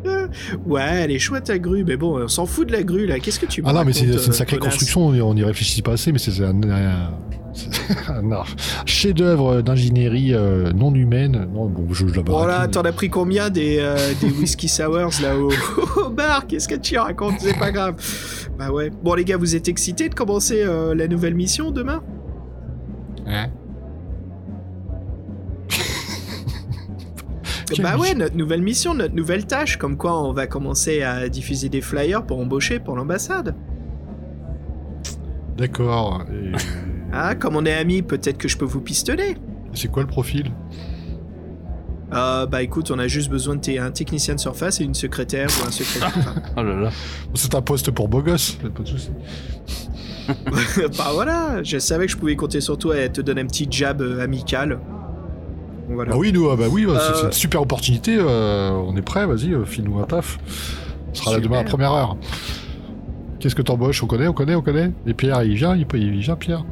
Ouais, 0.66 0.82
elle 0.82 1.10
est 1.12 1.18
chouette 1.18 1.48
la 1.48 1.58
grue, 1.58 1.84
mais 1.84 1.96
bon, 1.96 2.20
on 2.22 2.28
s'en 2.28 2.44
fout 2.44 2.66
de 2.66 2.72
la 2.72 2.82
grue 2.82 3.06
là. 3.06 3.18
Qu'est-ce 3.20 3.38
que 3.40 3.46
tu 3.46 3.62
Ah 3.64 3.72
non, 3.72 3.84
mais 3.84 3.92
c'est 3.92 4.04
une 4.04 4.18
sacrée 4.18 4.58
connasse 4.58 4.74
construction, 4.74 5.06
on 5.06 5.34
n'y 5.34 5.44
réfléchit 5.44 5.82
pas 5.82 5.92
assez, 5.92 6.12
mais 6.12 6.18
c'est 6.18 6.42
un, 6.42 6.60
un- 6.70 7.10
chef-d'œuvre 8.84 9.62
d'ingénierie 9.62 10.34
euh, 10.34 10.72
non 10.72 10.94
humaine. 10.94 11.48
Non, 11.54 11.66
bon, 11.66 11.86
je, 11.92 12.06
je 12.06 12.14
la 12.14 12.22
Bon 12.22 12.40
là, 12.40 12.46
baratine. 12.46 12.70
t'en 12.72 12.82
as 12.82 12.92
pris 12.92 13.08
combien 13.08 13.48
des, 13.48 13.78
euh, 13.80 13.96
des 14.20 14.28
whisky 14.28 14.68
sours 14.68 15.10
là 15.22 15.38
au, 15.38 15.50
au 16.06 16.10
bar? 16.10 16.46
Qu'est-ce 16.46 16.68
que 16.68 16.74
tu 16.74 16.98
racontes? 16.98 17.36
C'est 17.38 17.58
pas 17.58 17.72
grave. 17.72 17.94
Bah 18.58 18.70
ouais. 18.70 18.90
Bon 19.02 19.14
les 19.14 19.24
gars, 19.24 19.36
vous 19.38 19.56
êtes 19.56 19.68
excités 19.68 20.08
de 20.08 20.14
commencer 20.14 20.62
euh, 20.62 20.94
la 20.94 21.08
nouvelle 21.08 21.34
mission 21.34 21.70
demain? 21.70 22.02
Hein 23.26 23.46
Bah 27.82 27.96
ouais, 27.96 28.14
notre 28.14 28.36
nouvelle 28.36 28.62
mission, 28.62 28.94
notre 28.94 29.14
nouvelle 29.14 29.46
tâche, 29.46 29.76
comme 29.76 29.96
quoi 29.96 30.22
on 30.22 30.32
va 30.32 30.46
commencer 30.46 31.02
à 31.02 31.28
diffuser 31.28 31.68
des 31.68 31.80
flyers 31.80 32.24
pour 32.24 32.38
embaucher 32.38 32.78
pour 32.78 32.96
l'ambassade. 32.96 33.54
D'accord. 35.56 36.22
Et 36.32 36.52
Ah, 37.12 37.34
comme 37.34 37.56
on 37.56 37.64
est 37.64 37.74
amis, 37.74 38.02
peut-être 38.02 38.38
que 38.38 38.48
je 38.48 38.56
peux 38.56 38.64
vous 38.64 38.80
pistonner. 38.80 39.36
c'est 39.74 39.88
quoi 39.90 40.02
le 40.02 40.08
profil? 40.08 40.50
Euh, 42.12 42.46
bah 42.46 42.62
écoute, 42.62 42.92
on 42.92 42.98
a 43.00 43.08
juste 43.08 43.28
besoin 43.30 43.56
de 43.56 43.78
un 43.80 43.90
technicien 43.90 44.36
de 44.36 44.40
surface 44.40 44.80
et 44.80 44.84
une 44.84 44.94
secrétaire 44.94 45.48
ou 45.60 45.66
un 45.66 45.72
secrétaire. 45.72 46.12
Enfin, 46.16 46.34
Oh 46.56 46.62
là 46.62 46.76
là. 46.76 46.90
C'est 47.34 47.54
un 47.54 47.62
poste 47.62 47.90
pour 47.90 48.08
beau 48.08 48.22
gosse, 48.22 48.52
pas 48.62 48.82
de 48.82 48.88
soucis. 48.88 49.10
bah 50.98 51.10
voilà, 51.14 51.62
je 51.64 51.78
savais 51.78 52.06
que 52.06 52.12
je 52.12 52.16
pouvais 52.16 52.36
compter 52.36 52.60
sur 52.60 52.78
toi 52.78 53.00
et 53.00 53.10
te 53.10 53.20
donner 53.20 53.40
un 53.40 53.46
petit 53.46 53.66
jab 53.70 54.02
euh, 54.02 54.22
Bah 55.88 56.04
oui, 56.16 56.32
nous, 56.32 56.48
ah 56.50 56.56
bah 56.56 56.64
oui, 56.70 56.84
c'est- 56.86 56.90
Euh, 56.94 57.14
c'est 57.14 57.26
une 57.26 57.32
super 57.32 57.62
opportunité. 57.62 58.16
euh, 58.18 58.70
on 58.72 58.96
est 58.96 59.02
prêt, 59.02 59.24
vas-y, 59.26 59.52
euh, 59.52 59.64
file-nous 59.64 59.98
un 59.98 60.04
taf. 60.04 60.38
On 61.10 61.14
sera 61.14 61.32
là 61.32 61.40
demain 61.40 61.60
à 61.60 61.64
première 61.64 61.92
heure. 61.92 62.16
Qu'est-ce 63.38 63.54
que 63.54 63.62
t'embauches? 63.62 64.02
On 64.02 64.06
connaît, 64.06 64.26
on 64.26 64.32
connaît, 64.32 64.54
on 64.54 64.62
connaît. 64.62 64.90
Et 65.06 65.14
Pierre, 65.14 65.42
il 65.44 65.54
vient, 65.54 65.76
il, 65.76 65.86
peut- 65.86 65.98
il 65.98 66.18
vient, 66.18 66.36
Pierre. 66.36 66.64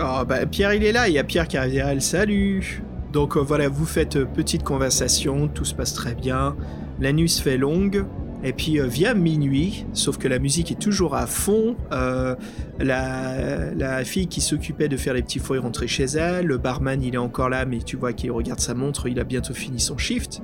Oh, 0.00 0.24
bah 0.28 0.44
Pierre 0.46 0.74
il 0.74 0.84
est 0.84 0.92
là, 0.92 1.08
il 1.08 1.14
y 1.14 1.18
a 1.18 1.24
Pierre 1.24 1.48
qui 1.48 1.56
arrive 1.56 1.82
le 1.94 2.00
salut. 2.00 2.82
Donc 3.12 3.36
euh, 3.36 3.40
voilà, 3.40 3.68
vous 3.68 3.86
faites 3.86 4.16
euh, 4.16 4.24
petite 4.26 4.62
conversation, 4.62 5.48
tout 5.48 5.64
se 5.64 5.74
passe 5.74 5.94
très 5.94 6.14
bien. 6.14 6.54
La 7.00 7.12
nuit 7.12 7.28
se 7.28 7.42
fait 7.42 7.56
longue. 7.56 8.04
Et 8.46 8.52
puis 8.52 8.78
euh, 8.78 8.86
vient 8.86 9.14
minuit, 9.14 9.86
sauf 9.92 10.18
que 10.18 10.28
la 10.28 10.38
musique 10.38 10.70
est 10.70 10.78
toujours 10.80 11.16
à 11.16 11.26
fond. 11.26 11.74
euh, 11.90 12.36
la, 12.78 13.74
la 13.74 14.04
fille 14.04 14.28
qui 14.28 14.40
s'occupait 14.40 14.86
de 14.86 14.96
faire 14.96 15.14
les 15.14 15.22
petits 15.22 15.40
fours 15.40 15.56
est 15.56 15.86
chez 15.88 16.04
elle. 16.04 16.46
Le 16.46 16.56
barman 16.56 17.02
il 17.02 17.16
est 17.16 17.18
encore 17.18 17.48
là, 17.48 17.64
mais 17.64 17.78
tu 17.78 17.96
vois 17.96 18.12
qu'il 18.12 18.30
regarde 18.30 18.60
sa 18.60 18.74
montre, 18.74 19.08
il 19.08 19.18
a 19.18 19.24
bientôt 19.24 19.52
fini 19.52 19.80
son 19.80 19.98
shift. 19.98 20.42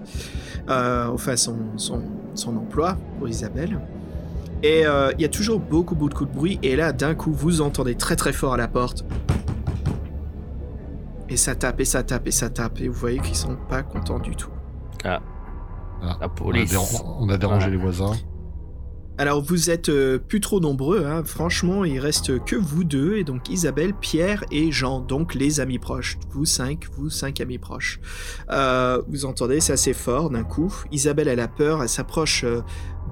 Euh, 0.68 1.06
enfin 1.06 1.36
son, 1.36 1.56
son, 1.76 2.02
son 2.34 2.56
emploi 2.56 2.98
pour 3.18 3.28
Isabelle. 3.28 3.78
Et 4.64 4.80
il 4.80 5.20
y 5.20 5.24
a 5.24 5.28
toujours 5.28 5.60
beaucoup 5.60 5.94
beaucoup 5.94 6.24
de 6.24 6.32
bruit. 6.32 6.58
Et 6.64 6.74
là 6.74 6.92
d'un 6.92 7.14
coup 7.14 7.32
vous 7.32 7.60
entendez 7.60 7.94
très 7.94 8.16
très 8.16 8.32
fort 8.32 8.54
à 8.54 8.56
la 8.56 8.66
porte. 8.66 9.04
Et 11.28 11.36
ça 11.36 11.54
tape, 11.54 11.80
et 11.80 11.84
ça 11.84 12.02
tape, 12.02 12.26
et 12.26 12.32
ça 12.32 12.50
tape, 12.50 12.80
et 12.80 12.88
vous 12.88 12.98
voyez 12.98 13.20
qu'ils 13.20 13.36
sont 13.36 13.56
pas 13.68 13.84
contents 13.84 14.18
du 14.18 14.34
tout. 14.34 14.50
La 16.02 16.18
On 16.18 16.22
a, 16.22 16.28
police. 16.28 16.76
on 17.20 17.28
a 17.28 17.36
dérangé 17.38 17.70
les 17.70 17.76
voisins. 17.76 18.12
Alors 19.18 19.42
vous 19.42 19.68
êtes 19.68 19.90
euh, 19.90 20.18
plus 20.18 20.40
trop 20.40 20.58
nombreux, 20.58 21.04
hein. 21.04 21.22
franchement 21.22 21.84
il 21.84 22.00
reste 22.00 22.42
que 22.44 22.56
vous 22.56 22.82
deux, 22.82 23.16
et 23.18 23.24
donc 23.24 23.50
Isabelle, 23.50 23.92
Pierre 23.92 24.42
et 24.50 24.72
Jean, 24.72 25.00
donc 25.00 25.34
les 25.34 25.60
amis 25.60 25.78
proches. 25.78 26.18
Vous 26.30 26.46
cinq, 26.46 26.88
vous 26.96 27.10
cinq 27.10 27.40
amis 27.40 27.58
proches. 27.58 28.00
Euh, 28.50 29.02
vous 29.08 29.26
entendez, 29.26 29.60
c'est 29.60 29.74
assez 29.74 29.92
fort 29.92 30.30
d'un 30.30 30.44
coup. 30.44 30.74
Isabelle 30.90 31.28
elle 31.28 31.40
a 31.40 31.48
peur, 31.48 31.82
elle 31.82 31.90
s'approche 31.90 32.44
euh, 32.44 32.62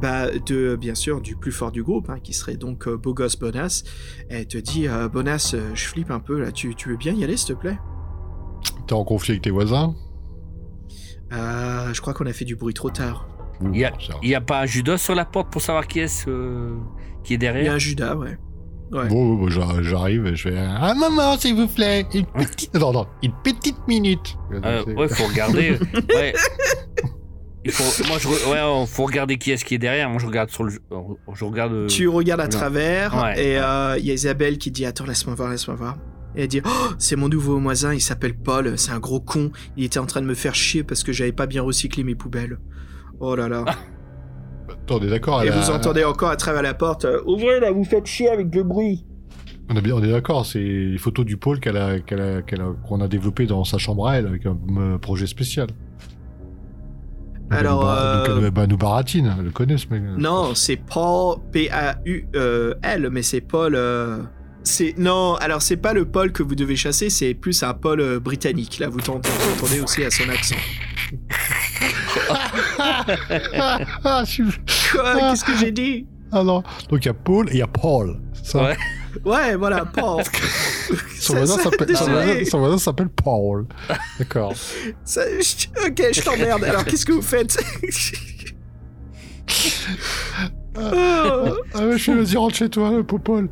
bah, 0.01 0.31
de, 0.47 0.75
bien 0.77 0.95
sûr, 0.95 1.21
du 1.21 1.37
plus 1.37 1.53
fort 1.53 1.71
du 1.71 1.83
groupe, 1.83 2.09
hein, 2.09 2.19
qui 2.19 2.33
serait 2.33 2.57
donc 2.57 2.89
euh, 2.89 2.97
Beau 2.97 3.13
Gosse 3.13 3.39
Bonas. 3.39 3.85
Elle 4.31 4.47
te 4.47 4.57
dit, 4.57 4.89
euh, 4.89 5.09
Bonas, 5.09 5.53
euh, 5.55 5.71
je 5.75 5.85
flippe 5.87 6.11
un 6.11 6.21
peu 6.21 6.41
là, 6.41 6.51
tu, 6.51 6.75
tu 6.75 6.89
veux 6.89 6.97
bien 6.97 7.13
y 7.13 7.23
aller 7.25 7.37
s'il 7.37 7.55
te 7.55 7.61
plaît? 7.61 7.79
T'es 8.87 8.95
en 8.95 9.05
conflit 9.05 9.33
avec 9.33 9.43
tes 9.43 9.51
voisins? 9.51 9.95
Euh, 11.33 11.93
Je 11.93 12.01
crois 12.01 12.15
qu'on 12.15 12.27
a 12.27 12.33
fait 12.33 12.45
du 12.45 12.57
bruit 12.57 12.75
trop 12.75 12.91
tard. 12.91 13.29
Il 13.75 13.85
a- 13.85 13.93
n'y 14.23 14.35
a 14.35 14.41
pas 14.41 14.61
un 14.63 14.67
judas 14.67 14.97
sur 14.97 15.15
la 15.15 15.25
porte 15.27 15.51
pour 15.51 15.61
savoir 15.61 15.87
qui 15.87 16.01
est-ce 16.01 16.29
euh, 16.31 16.71
qui 17.25 17.35
est 17.35 17.37
Il 17.37 17.43
y 17.43 17.47
a 17.47 17.53
derrière 17.53 17.75
un 17.75 17.79
Judas, 17.79 18.17
ouais. 18.17 18.39
Ouais. 18.91 19.07
Bon, 19.09 19.35
bon, 19.35 19.49
j'ar- 19.49 19.83
j'arrive 19.85 20.27
et 20.27 20.35
je 20.35 20.49
fais 20.49 20.59
un 20.59 20.95
moment, 20.95 21.37
s'il 21.37 21.55
vous 21.55 21.69
plaît. 21.69 22.07
Une 22.15 22.25
petite... 22.27 22.75
Non, 22.75 22.93
non, 22.93 23.07
une 23.23 23.33
petite 23.45 23.77
minute. 23.87 24.37
Euh, 24.53 24.83
ouais, 24.95 25.09
faut 25.09 25.27
regarder. 25.29 25.79
ouais. 26.15 26.33
Il 27.65 27.71
faut, 27.71 28.05
moi, 28.09 28.17
je, 28.19 28.27
ouais, 28.29 28.87
faut 28.87 29.05
regarder 29.05 29.37
qui 29.37 29.51
est-ce 29.53 29.65
qui 29.67 29.75
est 29.75 29.79
derrière. 29.79 30.09
Moi, 30.09 30.19
je 30.19 30.27
regarde 30.27 30.49
sur 30.51 30.65
le, 30.65 30.73
je 31.35 31.45
regarde. 31.45 31.73
euh, 31.73 31.87
Tu 31.87 32.09
regardes 32.09 32.41
à 32.41 32.45
non. 32.45 32.51
travers 32.51 33.15
Ouais. 33.23 33.45
et 33.53 33.59
euh, 33.59 33.97
il 33.99 34.07
y 34.07 34.11
a 34.11 34.15
Isabelle 34.15 34.57
qui 34.59 34.71
dit 34.71 34.87
Attends, 34.87 35.05
laisse-moi 35.05 35.35
voir, 35.37 35.51
laisse-moi 35.51 35.77
voir. 35.77 35.97
Et 36.37 36.43
elle 36.43 36.49
dit 36.49 36.61
Oh, 36.65 36.89
c'est 36.99 37.17
mon 37.17 37.29
nouveau 37.29 37.59
voisin, 37.59 37.93
il 37.95 38.01
s'appelle 38.01 38.35
Paul, 38.35 38.79
c'est 38.79 38.93
un 38.93 38.99
gros 39.01 39.21
con. 39.21 39.51
Il 39.77 39.85
était 39.85 39.99
en 39.99 40.07
train 40.07 40.21
de 40.23 40.27
me 40.27 40.35
faire 40.35 40.55
chier 40.55 40.85
parce 40.85 41.03
que 41.03 41.13
j'avais 41.13 41.33
pas 41.33 41.47
bien 41.47 41.63
recyclé 41.63 42.05
mes 42.05 42.15
poubelles. 42.15 42.59
Oh 43.19 43.35
là 43.35 43.49
là. 43.49 43.65
On 44.89 44.99
est 45.01 45.09
d'accord. 45.09 45.43
et 45.43 45.51
vous 45.51 45.71
entendez 45.71 46.05
encore 46.05 46.31
à 46.31 46.37
travers 46.37 46.63
la 46.63 46.75
porte 46.75 47.05
euh, 47.05 47.21
Ouvrez 47.27 47.61
là, 47.61 47.71
vous 47.73 47.85
faites 47.85 48.07
chier 48.07 48.29
avec 48.29 48.55
le 48.55 48.63
bruit. 48.65 49.05
On, 49.69 49.77
a 49.77 49.81
bien, 49.81 49.95
on 49.95 50.03
est 50.03 50.11
d'accord, 50.11 50.47
c'est 50.47 50.59
les 50.59 50.99
photos 50.99 51.25
du 51.25 51.37
pôle 51.37 51.61
qu'elle 51.61 51.77
a, 51.77 52.01
qu'elle 52.01 52.21
a, 52.21 52.43
qu'elle 52.43 52.61
a- 52.61 52.75
qu'on 52.89 53.01
a 53.01 53.07
développé 53.07 53.47
dans 53.47 53.63
sa 53.65 53.79
chambre 53.79 54.09
à 54.09 54.17
elle 54.19 54.27
avec 54.27 54.47
un 54.47 54.57
euh, 54.79 54.99
projet 54.99 55.27
spécial. 55.29 55.69
Alors, 57.51 57.83
bar- 57.83 58.25
euh, 58.29 58.51
bah, 58.51 58.67
nous 58.67 58.77
baratine, 58.77 59.33
elle 59.39 59.45
le 59.47 59.51
connaît 59.51 59.77
ce 59.79 59.87
mec. 59.91 60.03
Non, 60.19 60.55
c'est 60.55 60.77
Paul, 60.77 61.37
P-A-U-L, 61.53 63.09
mais 63.11 63.23
c'est 63.23 63.41
Paul. 63.41 63.75
euh, 63.77 64.23
C'est 64.71 64.95
non, 64.97 65.35
alors 65.41 65.63
c'est 65.63 65.77
pas 65.77 65.93
le 65.93 66.05
Paul 66.05 66.31
que 66.31 66.45
vous 66.45 66.55
devez 66.55 66.77
chasser, 66.77 67.11
c'est 67.11 67.35
plus 67.35 67.61
un 67.65 67.75
Paul 67.75 68.01
euh, 68.01 68.21
britannique. 68.21 68.79
Là, 68.79 68.89
vous 68.89 69.01
t'entendez 69.01 69.29
vous 69.41 69.53
entendez 69.65 69.81
aussi 69.81 70.05
à 70.05 70.11
son 70.13 70.29
accent. 70.29 70.55
ah, 74.05 74.23
suis- 74.25 74.45
Quoi? 74.93 75.15
Qu'est-ce 75.31 75.45
que 75.45 75.57
j'ai 75.57 75.73
dit? 75.73 76.07
Ah 76.31 76.45
non. 76.45 76.63
Donc 76.89 77.05
il 77.05 77.07
y 77.07 77.09
a 77.09 77.15
Paul 77.15 77.49
et 77.49 77.55
il 77.55 77.59
y 77.59 77.63
a 77.63 77.67
Paul. 77.67 78.21
Ça, 78.45 78.63
Ouais. 78.63 78.77
Ouais, 79.25 79.57
voilà, 79.57 79.85
Paul. 79.87 80.23
Son 81.19 81.35
voisin 81.35 81.59
s'appelle 81.59 81.97
son 81.97 82.07
désolé. 82.07 82.25
voisin- 82.35 82.45
son 82.51 82.59
voisin 82.61 82.79
s'appelle 82.79 83.09
Paul. 83.09 83.67
D'accord. 84.21 84.53
Ok, 84.53 86.03
je 86.15 86.21
t'emmerde. 86.23 86.63
Alors, 86.65 86.85
qu'est-ce 86.85 87.05
que 87.05 87.13
vous 87.13 87.21
faites? 87.23 87.59
Ah 90.77 90.93
ouais, 91.85 91.93
je 91.93 92.03
suis 92.03 92.15
vas-y, 92.15 92.37
rentre 92.37 92.55
chez 92.57 92.69
toi, 92.69 92.91
le 92.93 93.03
pauvre 93.03 93.23
Paul. 93.23 93.49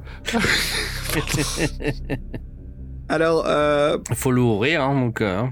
Alors, 3.09 3.45
euh, 3.47 3.99
faut 4.15 4.31
l'ouvrir, 4.31 4.83
hein, 4.83 4.95
donc. 5.01 5.21
euh, 5.21 5.43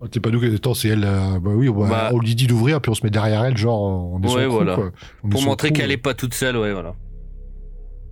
Oh, 0.00 0.06
T'es 0.06 0.20
pas 0.20 0.30
nous 0.30 0.38
qui 0.38 0.46
attends, 0.54 0.74
c'est 0.74 0.88
elle. 0.88 1.02
euh, 1.04 1.40
bah 1.40 1.50
oui, 1.56 1.68
on, 1.68 1.76
va- 1.80 1.88
Bah. 1.88 2.10
on 2.12 2.20
lui 2.20 2.36
dit 2.36 2.46
d'ouvrir, 2.46 2.80
puis 2.80 2.88
on 2.90 2.94
se 2.94 3.02
met 3.04 3.10
derrière 3.10 3.44
elle, 3.44 3.56
genre 3.56 3.82
on 3.82 4.20
est 4.22 4.32
Ouais, 4.32 4.44
son 4.44 4.48
voilà. 4.50 4.74
quoi. 4.76 4.90
On 5.24 5.28
est 5.28 5.30
pour 5.32 5.42
montrer 5.42 5.72
qu'elle 5.72 5.90
euh. 5.90 5.94
est 5.94 5.96
pas 5.96 6.14
toute 6.14 6.34
seule, 6.34 6.56
ouais, 6.56 6.72
voilà. 6.72 6.94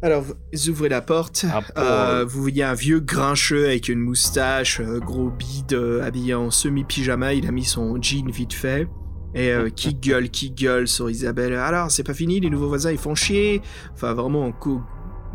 alors, 0.02 0.24
vous 0.52 0.68
ouvrez 0.68 0.88
la 0.88 1.00
porte. 1.00 1.46
Ah. 1.48 1.60
Euh, 1.78 2.24
vous 2.28 2.40
voyez 2.42 2.64
un 2.64 2.74
vieux 2.74 2.98
grincheux 2.98 3.66
avec 3.66 3.88
une 3.88 4.00
moustache, 4.00 4.80
gros 4.80 5.30
bide, 5.30 5.74
euh, 5.74 6.02
habillé 6.02 6.34
en 6.34 6.50
semi-pyjama. 6.50 7.34
Il 7.34 7.46
a 7.46 7.52
mis 7.52 7.64
son 7.64 8.00
jean 8.02 8.28
vite 8.32 8.52
fait. 8.52 8.88
Et 9.36 9.50
euh, 9.50 9.68
qui 9.70 9.94
gueule, 9.94 10.28
qui 10.30 10.50
gueule 10.50 10.88
sur 10.88 11.08
Isabelle. 11.08 11.54
Alors, 11.54 11.92
c'est 11.92 12.02
pas 12.04 12.14
fini, 12.14 12.40
les 12.40 12.50
nouveaux 12.50 12.68
voisins, 12.68 12.90
ils 12.90 12.98
font 12.98 13.14
chier. 13.14 13.62
Enfin, 13.94 14.12
vraiment, 14.12 14.44
un 14.46 14.52
co- 14.52 14.80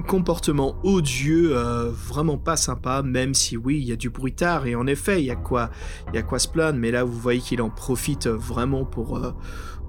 comportement 0.03 0.75
odieux, 0.83 1.57
euh, 1.57 1.89
vraiment 1.89 2.37
pas 2.37 2.55
sympa, 2.55 3.01
même 3.01 3.33
si 3.33 3.57
oui, 3.57 3.77
il 3.77 3.87
y 3.87 3.91
a 3.91 3.95
du 3.95 4.09
bruitard. 4.09 4.65
Et 4.67 4.75
en 4.75 4.87
effet, 4.87 5.21
il 5.21 5.25
y 5.25 5.31
a 5.31 5.35
quoi, 5.35 5.69
y 6.13 6.17
a 6.17 6.23
quoi 6.23 6.39
se 6.39 6.47
plaindre. 6.47 6.79
Mais 6.79 6.91
là, 6.91 7.03
vous 7.03 7.17
voyez 7.17 7.41
qu'il 7.41 7.61
en 7.61 7.69
profite 7.69 8.27
euh, 8.27 8.35
vraiment 8.35 8.85
pour, 8.85 9.17
euh, 9.17 9.31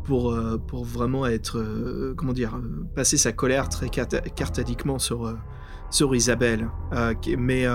pour, 0.04 0.36
pour 0.66 0.84
vraiment 0.84 1.26
être, 1.26 1.64
comment 2.16 2.32
dire, 2.32 2.60
passer 2.96 3.16
sa 3.16 3.30
colère 3.32 3.68
très 3.68 3.88
cartadiquement 3.88 4.98
sur, 4.98 5.32
sur 5.90 6.12
Isabelle. 6.16 6.68
Mais 7.38 7.66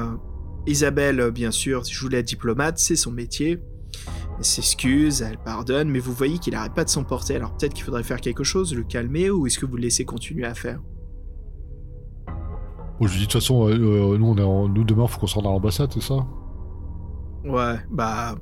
Isabelle, 0.65 1.31
bien 1.31 1.51
sûr, 1.51 1.85
joue 1.85 2.09
la 2.09 2.23
diplomate, 2.23 2.79
c'est 2.79 2.97
son 2.97 3.11
métier. 3.11 3.59
Elle 4.37 4.43
s'excuse, 4.43 5.21
elle 5.21 5.37
pardonne, 5.37 5.89
mais 5.89 5.99
vous 5.99 6.11
voyez 6.11 6.37
qu'il 6.37 6.51
n'arrête 6.51 6.73
pas 6.73 6.83
de 6.83 6.89
s'emporter. 6.89 7.37
Alors 7.37 7.55
peut-être 7.55 7.73
qu'il 7.73 7.85
faudrait 7.85 8.03
faire 8.03 8.19
quelque 8.19 8.43
chose, 8.43 8.75
le 8.75 8.83
calmer, 8.83 9.29
ou 9.29 9.47
est-ce 9.47 9.57
que 9.57 9.65
vous 9.65 9.77
le 9.77 9.83
laissez 9.83 10.03
continuer 10.03 10.45
à 10.45 10.53
faire? 10.53 10.81
Bon, 12.99 13.05
je 13.07 13.11
lui 13.13 13.19
dis 13.19 13.27
de 13.27 13.31
toute 13.31 13.41
façon, 13.41 13.67
euh, 13.67 13.73
euh, 13.73 14.17
nous, 14.17 14.25
on 14.27 14.37
est 14.37 14.41
en- 14.43 14.67
nous 14.67 14.83
demain, 14.83 15.05
faut 15.07 15.19
qu'on 15.19 15.27
se 15.27 15.35
rende 15.35 15.45
à 15.45 15.49
l'ambassade, 15.49 15.91
c'est 15.93 16.01
ça 16.01 16.25
Ouais, 17.45 17.75
bah. 17.91 18.35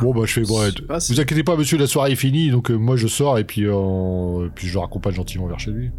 Bon, 0.00 0.14
bah 0.14 0.22
je 0.24 0.32
fais, 0.34 0.42
bon, 0.42 0.62
je 0.76 0.82
pas 0.82 0.98
vous 0.98 1.20
inquiétez 1.20 1.42
pas, 1.42 1.56
monsieur, 1.56 1.76
la 1.76 1.86
soirée 1.86 2.12
est 2.12 2.16
finie, 2.16 2.50
donc 2.50 2.70
euh, 2.70 2.76
moi 2.76 2.96
je 2.96 3.06
sors 3.08 3.36
et 3.38 3.44
puis, 3.44 3.66
euh, 3.66 4.46
et 4.46 4.50
puis 4.54 4.66
je 4.68 4.74
le 4.74 4.78
raccompagne 4.78 5.14
gentiment 5.14 5.46
vers 5.48 5.58
chez 5.58 5.70
lui. 5.72 5.90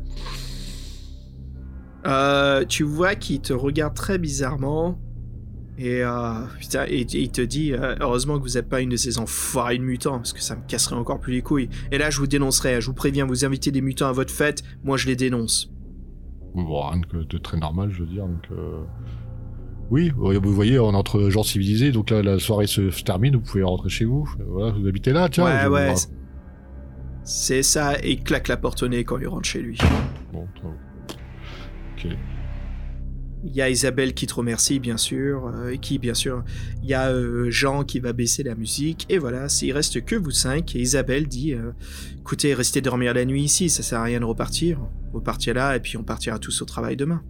Euh, 2.05 2.65
tu 2.65 2.83
vois 2.83 3.15
qu'il 3.15 3.39
te 3.41 3.53
regarde 3.53 3.93
très 3.93 4.17
bizarrement. 4.17 4.99
Et, 5.77 6.03
putain, 6.59 6.85
et, 6.87 7.01
et 7.01 7.21
il 7.21 7.31
te 7.31 7.41
dit 7.41 7.73
Heureusement 7.99 8.37
que 8.37 8.43
vous 8.43 8.53
n'êtes 8.55 8.69
pas 8.69 8.81
une 8.81 8.89
de 8.89 8.95
ces 8.95 9.17
enfoirés 9.17 9.77
de 9.79 9.83
mutants, 9.83 10.17
parce 10.17 10.31
que 10.33 10.41
ça 10.41 10.55
me 10.55 10.61
casserait 10.67 10.95
encore 10.95 11.19
plus 11.19 11.33
les 11.33 11.41
couilles. 11.41 11.69
Et 11.91 11.97
là, 11.97 12.09
je 12.11 12.19
vous 12.19 12.27
dénoncerai. 12.27 12.79
Je 12.79 12.85
vous 12.87 12.93
préviens, 12.93 13.25
vous 13.25 13.43
invitez 13.43 13.71
des 13.71 13.81
mutants 13.81 14.07
à 14.07 14.11
votre 14.11 14.31
fête, 14.31 14.61
moi 14.83 14.97
je 14.97 15.07
les 15.07 15.15
dénonce. 15.15 15.71
Bon, 16.55 16.87
rien 16.89 17.01
que 17.01 17.17
de 17.17 17.37
très 17.37 17.57
normal, 17.57 17.89
je 17.91 18.01
veux 18.03 18.09
dire, 18.09 18.27
donc. 18.27 18.43
euh, 18.51 18.81
Oui, 19.89 20.11
vous 20.15 20.53
voyez, 20.53 20.79
on 20.79 20.91
est 20.93 20.95
entre 20.95 21.29
gens 21.29 21.43
civilisés, 21.43 21.91
donc 21.91 22.09
là, 22.09 22.21
la 22.23 22.39
soirée 22.39 22.67
se 22.67 22.89
se 22.91 23.03
termine, 23.03 23.35
vous 23.35 23.41
pouvez 23.41 23.63
rentrer 23.63 23.89
chez 23.89 24.05
vous. 24.05 24.27
Voilà, 24.47 24.71
vous 24.71 24.87
habitez 24.87 25.11
là, 25.13 25.29
tiens. 25.29 25.45
ouais, 25.45 25.67
ouais. 25.67 25.93
c'est- 27.23 27.63
ça, 27.63 27.97
et 28.03 28.11
il 28.13 28.23
claque 28.23 28.47
la 28.49 28.57
porte 28.57 28.83
au 28.83 28.87
nez 28.87 29.03
quand 29.03 29.17
il 29.19 29.27
rentre 29.27 29.47
chez 29.47 29.61
lui. 29.61 29.77
Bon. 30.31 30.47
Ok. 31.95 32.07
Il 33.45 33.53
y 33.53 33.61
a 33.61 33.69
Isabelle 33.69 34.13
qui 34.13 34.25
te 34.25 34.33
remercie, 34.35 34.79
bien 34.79 34.95
sûr, 34.95 35.47
euh, 35.47 35.71
et 35.71 35.77
qui, 35.77 35.99
bien 35.99 36.13
sûr, 36.13 36.43
il 36.81 36.87
y 36.89 36.93
a 36.93 37.09
euh, 37.09 37.49
Jean 37.49 37.83
qui 37.83 37.99
va 37.99 38.13
baisser 38.13 38.41
la 38.43 38.55
musique, 38.55 39.05
et 39.09 39.17
voilà, 39.17 39.49
s'il 39.49 39.73
reste 39.73 40.03
que 40.05 40.15
vous 40.15 40.31
cinq, 40.31 40.75
et 40.75 40.79
Isabelle 40.79 41.27
dit 41.27 41.53
euh, 41.53 41.71
Écoutez, 42.19 42.53
restez 42.53 42.79
dormir 42.81 43.13
la 43.13 43.25
nuit 43.25 43.43
ici, 43.43 43.69
ça 43.69 43.83
sert 43.83 43.99
à 43.99 44.03
rien 44.03 44.21
de 44.21 44.25
repartir. 44.25 44.79
Repartir 45.13 45.53
là, 45.53 45.75
et 45.75 45.79
puis 45.79 45.97
on 45.97 46.03
partira 46.03 46.39
tous 46.39 46.61
au 46.61 46.65
travail 46.65 46.95
demain. 46.97 47.21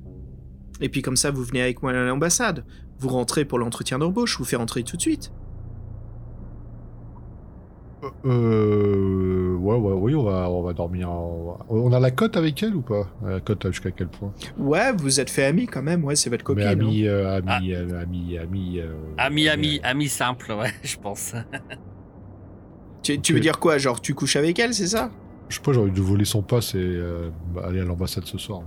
Et 0.82 0.90
puis 0.90 1.02
comme 1.02 1.16
ça, 1.18 1.32
vous 1.32 1.44
venez 1.44 1.62
avec 1.62 1.84
moi 1.84 1.92
à 1.92 1.96
l'ambassade. 2.06 2.66
Vous 3.00 3.10
rentrez 3.10 3.46
pour 3.46 3.60
l'entretien 3.60 4.00
d'embauche, 4.00 4.34
je 4.34 4.38
vous 4.38 4.46
fais 4.46 4.56
rentrer 4.56 4.84
tout 4.84 4.96
de 4.98 5.02
suite. 5.02 5.32
Euh, 8.26 9.56
ouais, 9.56 9.78
ouais, 9.78 9.94
oui, 9.94 10.16
on 10.16 10.24
va, 10.24 10.50
on 10.50 10.62
va 10.62 10.74
dormir. 10.74 11.10
On, 11.10 11.52
va- 11.54 11.66
on 11.70 11.92
a 11.94 12.00
la 12.00 12.12
cote 12.12 12.36
avec 12.36 12.62
elle 12.62 12.76
ou 12.76 12.82
pas? 12.82 13.08
La 13.26 13.40
cote 13.40 13.66
jusqu'à 13.68 13.92
quel 13.92 14.08
point? 14.08 14.34
Ouais, 14.58 14.92
vous 14.94 15.20
êtes 15.22 15.30
fait 15.30 15.46
amis 15.46 15.68
quand 15.68 15.82
même, 15.82 16.04
ouais, 16.04 16.16
c'est 16.18 16.30
votre 16.30 16.44
copine. 16.44 16.66
Ami, 16.68 17.08
euh, 17.08 17.38
ami, 17.38 17.74
euh, 17.74 18.02
ami, 18.02 18.38
ami. 18.38 18.80
euh, 18.80 18.94
Ami, 19.18 19.48
ami, 19.48 19.78
euh, 19.78 19.88
ami 19.90 20.08
simple, 20.10 20.52
ouais, 20.52 20.74
je 20.84 20.98
pense. 20.98 21.34
Tu, 23.04 23.20
tu 23.22 23.34
veux 23.34 23.40
dire 23.40 23.60
quoi? 23.60 23.78
Genre, 23.78 24.02
tu 24.02 24.14
couches 24.14 24.36
avec 24.36 24.60
elle, 24.60 24.74
c'est 24.74 24.88
ça? 24.88 25.12
Je 25.54 25.60
sais 25.60 25.64
pas, 25.64 25.72
j'ai 25.72 25.80
envie 25.82 25.92
de 25.92 26.02
voler 26.02 26.26
son 26.26 26.42
passe 26.42 26.74
et 26.74 26.80
euh, 26.80 27.30
bah, 27.54 27.66
aller 27.68 27.80
à 27.80 27.84
l'ambassade 27.84 28.26
ce 28.26 28.40
soir. 28.40 28.62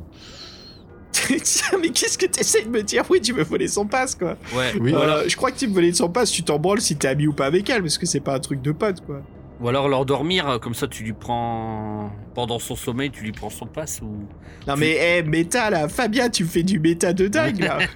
Tiens, 1.11 1.79
mais 1.83 1.89
qu'est-ce 1.89 2.17
que 2.17 2.27
t'essayes 2.27 2.65
de 2.65 2.71
me 2.71 2.81
dire? 2.85 3.03
Oui, 3.11 3.21
tu 3.21 3.33
veux 3.33 3.43
voler 3.43 3.67
son 3.67 3.87
passe, 3.89 4.15
quoi. 4.15 4.37
Ouais. 4.55 4.73
Oui. 4.81 4.93
Ou, 4.93 4.97
Euh, 4.97 5.25
je 5.27 5.35
crois 5.37 5.51
que 5.51 5.59
tu 5.59 5.67
me 5.67 5.75
volais 5.75 5.93
son 5.93 6.09
passe, 6.09 6.31
tu 6.31 6.45
t'en 6.45 6.61
branles 6.61 6.81
si 6.81 6.95
t'es 6.97 7.09
ami 7.09 7.27
ou 7.27 7.33
pas 7.33 7.47
avec 7.47 7.69
elle, 7.71 7.83
parce 7.83 7.99
que 7.99 8.07
c'est 8.07 8.21
pas 8.21 8.37
un 8.37 8.39
truc 8.39 8.63
de 8.63 8.71
pote, 8.71 9.05
quoi. 9.05 9.21
ou 9.61 9.69
alors 9.69 9.89
leur 9.89 10.05
dormir, 10.07 10.49
euh, 10.49 10.59
comme 10.61 10.75
ça 10.75 10.87
tu 10.87 11.03
lui 11.03 11.13
prends. 11.13 12.13
Pendant 12.37 12.61
son 12.61 12.77
sommeil, 12.77 13.11
tu 13.11 13.25
lui 13.25 13.33
prends 13.33 13.51
son 13.51 13.67
passe 13.67 14.01
ou. 14.01 14.29
Non 14.69 14.75
Tu- 14.75 14.81
mais, 14.81 15.19
hé, 15.19 15.23
méta, 15.25 15.71
là, 15.71 15.89
Fabien, 15.89 16.29
tu 16.31 16.45
me 16.45 16.49
fais 16.49 16.63
du 16.63 16.79
méta 16.79 17.13
de 17.13 17.27
dingue, 17.27 17.59
là. 17.65 17.79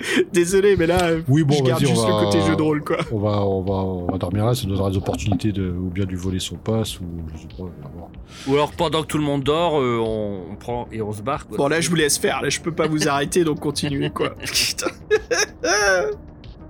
Désolé, 0.32 0.76
mais 0.76 0.86
là, 0.86 1.10
Oui, 1.28 1.42
bon, 1.42 1.54
je 1.58 1.62
garde 1.64 1.80
juste 1.80 1.96
va- 1.96 2.08
le 2.20 2.24
côté 2.26 2.40
jeu 2.42 2.54
de 2.54 2.62
rôle, 2.62 2.84
quoi. 2.84 2.98
On 3.12 3.18
va, 3.18 3.42
on 3.44 3.62
va, 3.62 3.72
on 3.74 4.06
va 4.06 4.18
dormir 4.18 4.46
là, 4.46 4.54
ça 4.54 4.62
nous 4.66 4.70
donnera 4.74 4.90
des 4.90 4.96
opportunités 4.96 5.50
de, 5.52 5.70
ou 5.70 5.90
bien 5.90 6.04
de 6.04 6.10
lui 6.10 6.16
voler 6.16 6.38
son 6.38 6.56
passe, 6.56 7.00
ou 7.00 7.04
je 7.34 7.40
sais 7.42 7.48
pas, 7.48 7.54
on 7.64 7.64
va 7.64 7.90
voir. 7.96 8.08
Ou 8.46 8.54
alors 8.54 8.70
pendant 8.72 9.02
que 9.02 9.06
tout 9.08 9.18
le 9.18 9.24
monde 9.24 9.42
dort, 9.42 9.80
euh, 9.80 9.98
on, 10.00 10.52
on 10.52 10.56
prend 10.56 10.86
et 10.92 11.02
on 11.02 11.12
se 11.12 11.22
barre. 11.22 11.46
Quoi. 11.48 11.56
Bon, 11.56 11.68
là, 11.68 11.80
je 11.80 11.88
vous 11.90 11.96
laisse 11.96 12.16
faire, 12.18 12.40
là, 12.42 12.48
je 12.48 12.60
peux 12.60 12.72
pas 12.72 12.86
vous 12.86 13.08
arrêter, 13.08 13.42
donc 13.44 13.58
continuez, 13.60 14.10
quoi. 14.10 14.30
Putain. 14.44 14.86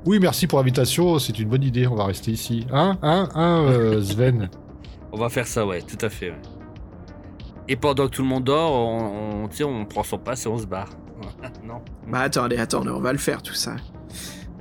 Oui, 0.07 0.19
merci 0.21 0.47
pour 0.47 0.59
l'invitation, 0.59 1.19
c'est 1.19 1.39
une 1.39 1.49
bonne 1.49 1.63
idée, 1.65 1.87
on 1.87 1.95
va 1.97 2.07
rester 2.07 2.31
ici. 2.31 2.67
Hein 2.73 2.97
Hein 3.03 3.29
Hein, 3.35 3.65
euh, 3.69 4.03
Sven? 4.03 4.49
On 5.13 5.17
va 5.17 5.29
faire 5.31 5.47
ça, 5.47 5.67
ouais, 5.67 5.81
tout 5.83 5.97
à 6.05 6.11
fait. 6.11 6.31
ouais. 6.31 6.37
Et 7.67 7.77
pendant 7.77 8.07
que 8.09 8.13
tout 8.13 8.23
le 8.23 8.29
monde 8.29 8.45
dort, 8.45 8.73
on, 8.73 9.49
on 9.65 9.85
prend 9.87 10.03
son 10.03 10.19
passe 10.19 10.45
et 10.45 10.49
on 10.49 10.59
se 10.59 10.67
barre. 10.67 10.91
non. 11.65 11.83
Bah 12.07 12.21
attendez, 12.21 12.57
attendez, 12.57 12.91
on 12.91 13.01
va 13.01 13.13
le 13.13 13.19
faire 13.19 13.43
tout 13.43 13.55
ça. 13.55 13.77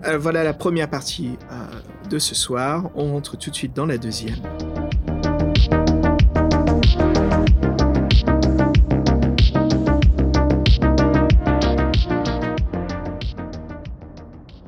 Alors 0.03 0.21
voilà 0.21 0.43
la 0.43 0.53
première 0.53 0.89
partie 0.89 1.37
euh, 1.51 2.09
de 2.09 2.19
ce 2.19 2.35
soir. 2.35 2.89
On 2.95 3.13
rentre 3.13 3.37
tout 3.37 3.49
de 3.49 3.55
suite 3.55 3.75
dans 3.75 3.85
la 3.85 3.97
deuxième. 3.97 4.37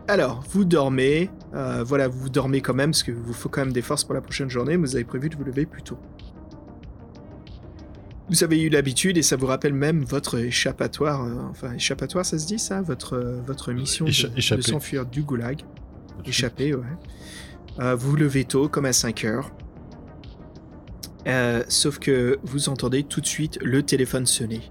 Alors, 0.07 0.43
vous 0.49 0.65
dormez. 0.65 1.29
euh, 1.53 1.83
voilà, 1.85 2.07
vous 2.07 2.29
dormez 2.29 2.61
quand 2.61 2.73
même, 2.73 2.89
parce 2.91 3.03
que 3.03 3.11
vous 3.11 3.31
faut 3.31 3.47
quand 3.47 3.61
même 3.61 3.71
des 3.73 3.83
forces 3.83 4.03
pour 4.03 4.15
la 4.15 4.21
prochaine 4.21 4.49
journée, 4.49 4.75
vous 4.75 4.95
avez 4.95 5.05
prévu 5.05 5.29
de 5.29 5.35
vous 5.35 5.43
lever 5.43 5.67
plus 5.67 5.83
tôt. 5.83 5.99
Vous 8.29 8.43
avez 8.43 8.61
eu 8.61 8.69
l'habitude 8.69 9.17
et 9.17 9.23
ça 9.23 9.35
vous 9.35 9.47
rappelle 9.47 9.73
même 9.73 10.03
votre 10.03 10.37
échappatoire, 10.37 11.23
euh, 11.25 11.33
enfin 11.49 11.73
échappatoire 11.73 12.25
ça 12.25 12.37
se 12.37 12.45
dit 12.45 12.59
ça, 12.59 12.81
votre, 12.81 13.13
euh, 13.15 13.41
votre 13.45 13.71
mission 13.73 14.05
de- 14.05 14.11
Écha- 14.11 14.29
de, 14.31 14.37
échapper. 14.37 14.61
s'enfuir 14.61 15.05
du 15.05 15.23
goulag, 15.23 15.61
échapper 16.25 16.75
ouais. 16.75 16.85
Euh, 17.79 17.95
vous 17.95 18.11
vous 18.11 18.15
levez 18.17 18.43
tôt 18.45 18.67
comme 18.69 18.85
à 18.85 18.93
5 18.93 19.23
heures. 19.25 19.51
Euh, 21.27 21.63
sauf 21.67 21.97
que 21.99 22.39
vous 22.43 22.69
entendez 22.69 23.03
tout 23.03 23.19
de 23.21 23.25
suite 23.25 23.57
le 23.63 23.83
téléphone 23.83 24.25
sonner. 24.25 24.61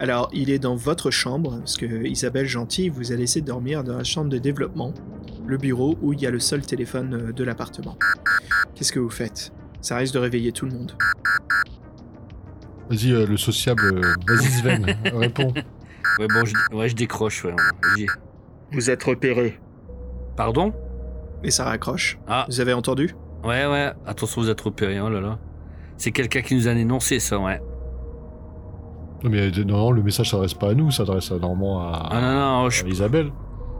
Alors 0.00 0.28
il 0.32 0.50
est 0.50 0.58
dans 0.58 0.74
votre 0.74 1.10
chambre, 1.10 1.58
parce 1.58 1.76
que 1.76 2.06
Isabelle 2.06 2.46
Gentil 2.46 2.88
vous 2.88 3.12
a 3.12 3.16
laissé 3.16 3.40
dormir 3.40 3.84
dans 3.84 3.96
la 3.96 4.04
chambre 4.04 4.28
de 4.30 4.38
développement, 4.38 4.94
le 5.46 5.58
bureau 5.58 5.96
où 6.02 6.12
il 6.12 6.20
y 6.20 6.26
a 6.26 6.30
le 6.30 6.40
seul 6.40 6.62
téléphone 6.64 7.14
euh, 7.28 7.32
de 7.32 7.44
l'appartement. 7.44 7.96
Qu'est-ce 8.74 8.92
que 8.92 8.98
vous 9.00 9.10
faites? 9.10 9.52
Ça 9.80 9.96
risque 9.96 10.14
de 10.14 10.18
réveiller 10.18 10.52
tout 10.52 10.64
le 10.66 10.72
monde. 10.72 10.92
Vas-y, 12.92 13.12
euh, 13.12 13.26
le 13.26 13.36
sociable, 13.38 13.82
euh, 13.84 14.14
vas-y 14.28 14.44
Sven, 14.46 14.84
réponds. 15.14 15.52
Ouais, 16.18 16.26
bon, 16.28 16.44
je, 16.44 16.76
ouais, 16.76 16.88
je 16.90 16.94
décroche, 16.94 17.44
ouais. 17.44 17.54
J'y- 17.96 18.06
Vous 18.72 18.90
êtes 18.90 19.02
repéré. 19.02 19.58
Pardon? 20.36 20.74
Et 21.42 21.50
ça 21.50 21.64
raccroche. 21.64 22.18
Ah, 22.28 22.44
Vous 22.48 22.60
avez 22.60 22.72
entendu? 22.74 23.14
Ouais, 23.44 23.66
ouais. 23.66 23.92
Attention, 24.06 24.42
vous 24.42 24.50
êtes 24.50 24.60
repérés, 24.60 25.00
oh 25.00 25.08
là 25.08 25.20
là. 25.20 25.38
C'est 25.96 26.12
quelqu'un 26.12 26.42
qui 26.42 26.54
nous 26.54 26.68
a 26.68 26.72
énoncé 26.72 27.18
ça, 27.18 27.38
ouais. 27.38 27.60
Non, 29.24 29.30
mais 29.30 29.50
euh, 29.58 29.64
non, 29.64 29.90
le 29.90 30.02
message 30.02 30.30
s'adresse 30.30 30.54
pas 30.54 30.70
à 30.70 30.74
nous, 30.74 30.90
ça 30.90 31.06
s'adresse 31.06 31.30
à- 31.32 31.38
normalement 31.38 31.80
à, 31.80 32.08
Ah 32.10 32.20
non, 32.20 32.62
non, 32.64 32.70
je, 32.70 32.84
à 32.84 32.88
Isabelle. 32.88 33.30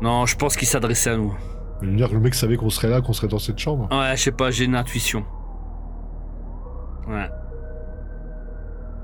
non, 0.00 0.24
je 0.26 0.36
pense 0.36 0.56
qu'il 0.56 0.68
s'adressait 0.68 1.10
à 1.10 1.16
nous. 1.16 1.34
Je 1.82 1.88
veux 1.88 1.96
dire 1.96 2.08
que 2.08 2.14
le 2.14 2.20
mec 2.20 2.34
savait 2.34 2.56
qu'on 2.56 2.70
serait 2.70 2.88
là, 2.88 3.00
qu'on 3.02 3.12
serait 3.12 3.28
dans 3.28 3.38
cette 3.40 3.58
chambre. 3.58 3.88
Ouais, 3.90 4.16
je 4.16 4.22
sais 4.22 4.32
pas, 4.32 4.50
j'ai 4.50 4.64
une 4.64 4.76
intuition. 4.76 5.24
Ouais. 7.08 7.28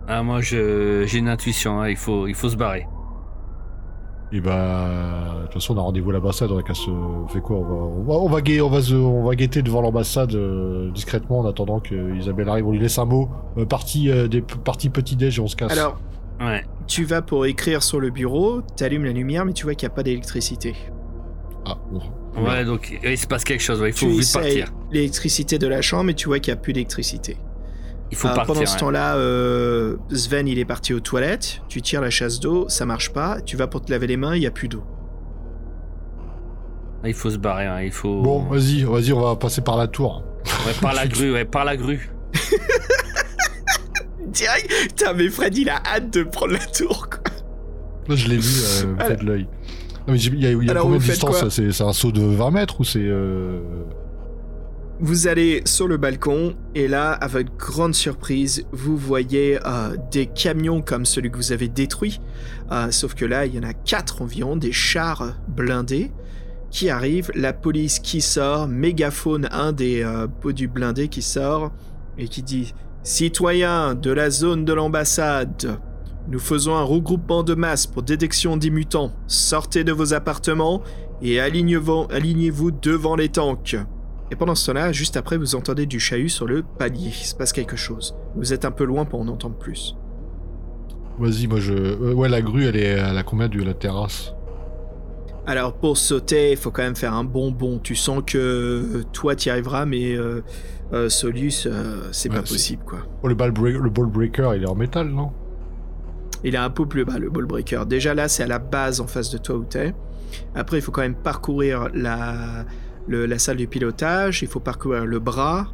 Ah, 0.08 0.22
moi, 0.22 0.40
je, 0.40 1.04
j'ai 1.06 1.18
une 1.18 1.28
intuition, 1.28 1.80
hein, 1.80 1.88
il, 1.90 1.96
faut, 1.96 2.26
il 2.26 2.34
faut 2.34 2.48
se 2.48 2.56
barrer. 2.56 2.86
Et 4.32 4.40
bah, 4.40 5.36
de 5.40 5.44
toute 5.44 5.54
façon, 5.54 5.74
on 5.74 5.78
a 5.78 5.82
rendez-vous 5.82 6.10
à 6.10 6.12
l'ambassade, 6.14 6.50
on 6.50 6.58
a 6.58 6.62
qu'à 6.62 6.74
se. 6.74 6.90
fait 7.28 7.40
quoi 7.40 7.56
on 7.58 7.62
va, 7.64 7.74
on 7.74 8.02
va, 8.02 8.14
on 8.14 8.28
va, 8.28 8.40
guet- 8.42 8.60
on 8.60 8.68
va, 8.68 8.82
se- 8.82 8.94
on 8.94 9.24
va 9.24 9.34
guetter 9.34 9.62
devant 9.62 9.80
l'ambassade 9.80 10.34
euh, 10.34 10.90
discrètement 10.90 11.38
en 11.40 11.46
attendant 11.46 11.80
que 11.80 12.14
Isabelle 12.16 12.48
arrive. 12.48 12.66
On 12.66 12.72
lui 12.72 12.78
laisse 12.78 12.98
un 12.98 13.06
mot. 13.06 13.28
Euh, 13.56 13.64
partie, 13.64 14.10
euh, 14.10 14.28
des, 14.28 14.42
partie 14.42 14.90
petit-déj 14.90 15.38
et 15.38 15.40
on 15.42 15.46
se 15.46 15.56
casse. 15.56 15.72
Alors, 15.72 15.98
Ouais. 16.40 16.62
tu 16.86 17.04
vas 17.04 17.20
pour 17.22 17.46
écrire 17.46 17.82
sur 17.82 18.00
le 18.00 18.10
bureau, 18.10 18.60
t'allumes 18.76 19.04
la 19.04 19.12
lumière, 19.12 19.44
mais 19.44 19.52
tu 19.54 19.64
vois 19.64 19.74
qu'il 19.74 19.88
n'y 19.88 19.92
a 19.92 19.96
pas 19.96 20.02
d'électricité. 20.04 20.74
Ah, 21.66 21.76
bon. 21.90 22.00
Ouais, 22.44 22.64
donc 22.64 22.96
il 23.02 23.18
se 23.18 23.26
passe 23.26 23.42
quelque 23.44 23.60
chose, 23.62 23.80
ouais, 23.80 23.88
il 23.90 23.92
faut 23.92 24.06
tu 24.06 24.12
vite 24.12 24.32
partir. 24.32 24.72
l'électricité 24.92 25.58
de 25.58 25.66
la 25.66 25.82
chambre, 25.82 26.04
mais 26.04 26.14
tu 26.14 26.28
vois 26.28 26.38
qu'il 26.38 26.52
n'y 26.54 26.58
a 26.58 26.62
plus 26.62 26.72
d'électricité. 26.72 27.36
Il 28.10 28.16
faut 28.16 28.28
Euh, 28.28 28.34
partir. 28.34 28.54
pendant 28.54 28.66
ce 28.66 28.72
ouais. 28.74 28.80
temps-là, 28.80 29.16
euh, 29.16 29.96
Sven, 30.12 30.48
il 30.48 30.58
est 30.58 30.64
parti 30.64 30.94
aux 30.94 31.00
toilettes. 31.00 31.60
Tu 31.68 31.82
tires 31.82 32.00
la 32.00 32.10
chasse 32.10 32.40
d'eau, 32.40 32.66
ça 32.68 32.86
marche 32.86 33.12
pas. 33.12 33.40
Tu 33.42 33.56
vas 33.56 33.66
pour 33.66 33.82
te 33.82 33.90
laver 33.90 34.06
les 34.06 34.16
mains, 34.16 34.34
il 34.34 34.40
n'y 34.40 34.46
a 34.46 34.50
plus 34.50 34.68
d'eau. 34.68 34.82
Il 37.04 37.14
faut 37.14 37.30
se 37.30 37.36
barrer, 37.38 37.66
hein, 37.66 37.80
il 37.82 37.92
faut. 37.92 38.22
Bon, 38.22 38.42
vas-y, 38.44 38.82
vas-y, 38.82 39.12
on 39.12 39.20
va 39.20 39.36
passer 39.36 39.60
par 39.60 39.76
la 39.76 39.86
tour. 39.88 40.22
Ouais, 40.66 40.72
par 40.80 40.94
la 40.94 41.06
grue, 41.08 41.32
ouais, 41.32 41.44
par 41.44 41.64
la 41.64 41.76
grue. 41.76 42.10
Direct 44.26 44.70
Putain, 44.88 45.12
mais 45.14 45.28
Fred, 45.28 45.56
il 45.56 45.68
a 45.70 45.80
hâte 45.86 46.12
de 46.12 46.22
prendre 46.24 46.52
la 46.52 46.58
tour, 46.66 47.08
quoi. 47.08 47.20
Là, 48.08 48.16
je 48.16 48.28
l'ai 48.28 48.36
vu, 48.36 48.62
euh, 48.84 48.94
Alors- 48.98 49.06
fait 49.08 49.16
de 49.16 49.24
l'œil. 49.24 49.48
Non, 50.06 50.14
mais 50.14 50.18
j'ai- 50.18 50.30
il 50.32 50.42
y 50.42 50.46
a, 50.46 50.50
il 50.50 50.64
y 50.64 50.68
a 50.68 50.70
Alors, 50.72 50.84
combien 50.84 50.98
de 50.98 51.02
distance 51.04 51.36
ça 51.38 51.50
C'est 51.50 51.70
c'est 51.72 51.84
un 51.84 51.92
saut 51.92 52.12
de 52.12 52.22
20 52.22 52.50
mètres 52.50 52.80
ou 52.80 52.84
c'est. 52.84 52.98
euh, 53.02 53.60
Vous 55.00 55.28
allez 55.28 55.62
sur 55.64 55.86
le 55.86 55.96
balcon 55.96 56.56
et 56.74 56.88
là, 56.88 57.12
à 57.12 57.28
votre 57.28 57.56
grande 57.56 57.94
surprise, 57.94 58.66
vous 58.72 58.96
voyez 58.96 59.60
euh, 59.64 59.96
des 60.10 60.26
camions 60.26 60.82
comme 60.82 61.06
celui 61.06 61.30
que 61.30 61.36
vous 61.36 61.52
avez 61.52 61.68
détruit. 61.68 62.20
Euh, 62.72 62.90
sauf 62.90 63.14
que 63.14 63.24
là, 63.24 63.46
il 63.46 63.54
y 63.54 63.58
en 63.60 63.62
a 63.62 63.74
quatre 63.74 64.22
environ, 64.22 64.56
des 64.56 64.72
chars 64.72 65.36
blindés 65.46 66.10
qui 66.72 66.90
arrivent, 66.90 67.30
la 67.36 67.52
police 67.52 68.00
qui 68.00 68.20
sort, 68.20 68.66
mégaphone, 68.66 69.48
un 69.52 69.70
des 69.70 70.02
euh, 70.02 70.26
du 70.52 70.66
blindé 70.66 71.06
qui 71.06 71.22
sort 71.22 71.70
et 72.18 72.26
qui 72.26 72.42
dit 72.42 72.74
Citoyens 73.04 73.94
de 73.94 74.10
la 74.10 74.30
zone 74.30 74.64
de 74.64 74.72
l'ambassade, 74.72 75.78
nous 76.26 76.40
faisons 76.40 76.74
un 76.74 76.82
regroupement 76.82 77.44
de 77.44 77.54
masse 77.54 77.86
pour 77.86 78.02
détection 78.02 78.56
des 78.56 78.70
mutants. 78.70 79.12
Sortez 79.28 79.84
de 79.84 79.92
vos 79.92 80.12
appartements 80.12 80.82
et 81.22 81.38
alignez-vous 81.38 82.70
devant 82.72 83.14
les 83.14 83.28
tanks. 83.28 83.76
Et 84.30 84.36
pendant 84.36 84.54
ce 84.54 84.66
temps-là, 84.66 84.92
juste 84.92 85.16
après, 85.16 85.36
vous 85.38 85.54
entendez 85.54 85.86
du 85.86 85.98
chahut 86.00 86.28
sur 86.28 86.46
le 86.46 86.62
palier. 86.62 87.08
Il 87.08 87.12
se 87.24 87.34
passe 87.34 87.52
quelque 87.52 87.76
chose. 87.76 88.14
Vous 88.36 88.52
êtes 88.52 88.64
un 88.64 88.70
peu 88.70 88.84
loin 88.84 89.04
pour 89.04 89.20
en 89.20 89.28
entendre 89.28 89.56
plus. 89.56 89.96
Vas-y, 91.18 91.46
moi 91.46 91.58
je. 91.60 91.72
euh, 91.72 92.12
ouais, 92.14 92.28
la 92.28 92.40
grue, 92.42 92.66
elle 92.66 92.76
est 92.76 92.98
à 92.98 93.12
la 93.12 93.22
combien 93.22 93.48
de 93.48 93.62
la 93.62 93.74
terrasse? 93.74 94.34
Alors, 95.46 95.72
pour 95.72 95.96
sauter, 95.96 96.50
il 96.52 96.56
faut 96.58 96.70
quand 96.70 96.82
même 96.82 96.94
faire 96.94 97.14
un 97.14 97.24
bon 97.24 97.50
bond. 97.50 97.80
Tu 97.82 97.94
sens 97.96 98.22
que 98.24 98.36
euh, 98.38 99.02
toi, 99.12 99.34
tu 99.34 99.48
y 99.48 99.50
arriveras, 99.50 99.86
mais 99.86 100.14
euh, 100.14 100.42
euh, 100.92 101.08
Solus, 101.08 101.66
c'est 102.12 102.28
Ouais, 102.28 102.36
pas 102.36 102.42
possible, 102.42 102.82
quoi. 102.84 102.98
Oh, 103.22 103.28
le, 103.28 103.34
ball 103.34 103.50
break- 103.50 103.78
le 103.78 103.88
ball 103.90 104.06
breaker, 104.06 104.50
il 104.56 104.62
est 104.62 104.68
en 104.68 104.74
métal, 104.74 105.08
non? 105.08 105.32
Il 106.44 106.54
est 106.54 106.58
un 106.58 106.70
peu 106.70 106.86
plus 106.86 107.04
bas, 107.06 107.18
le 107.18 107.30
ball 107.30 107.46
breaker. 107.46 107.84
Déjà 107.86 108.14
là, 108.14 108.28
c'est 108.28 108.42
à 108.42 108.46
la 108.46 108.58
base 108.58 109.00
en 109.00 109.06
face 109.06 109.30
de 109.30 109.38
toi 109.38 109.56
où 109.56 109.64
t'es. 109.64 109.94
Après, 110.54 110.78
il 110.78 110.82
faut 110.82 110.92
quand 110.92 111.00
même 111.00 111.16
parcourir 111.16 111.88
la, 111.94 112.64
le- 113.08 113.26
la 113.26 113.38
salle 113.38 113.56
de 113.56 113.66
pilotage. 113.66 114.42
Il 114.42 114.48
faut 114.48 114.60
parcourir 114.60 115.04
le 115.06 115.18
bras 115.18 115.68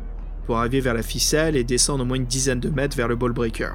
pour 0.47 0.59
arriver 0.59 0.81
vers 0.81 0.95
la 0.95 1.03
ficelle 1.03 1.57
et 1.57 1.65
descendre 1.65 2.03
au 2.03 2.07
moins 2.07 2.17
une 2.17 2.27
dizaine 2.27 2.61
de 2.61 2.69
mètres 2.71 2.97
vers 2.97 3.09
le 3.09 3.17
ball 3.17 3.33
breaker. 3.33 3.71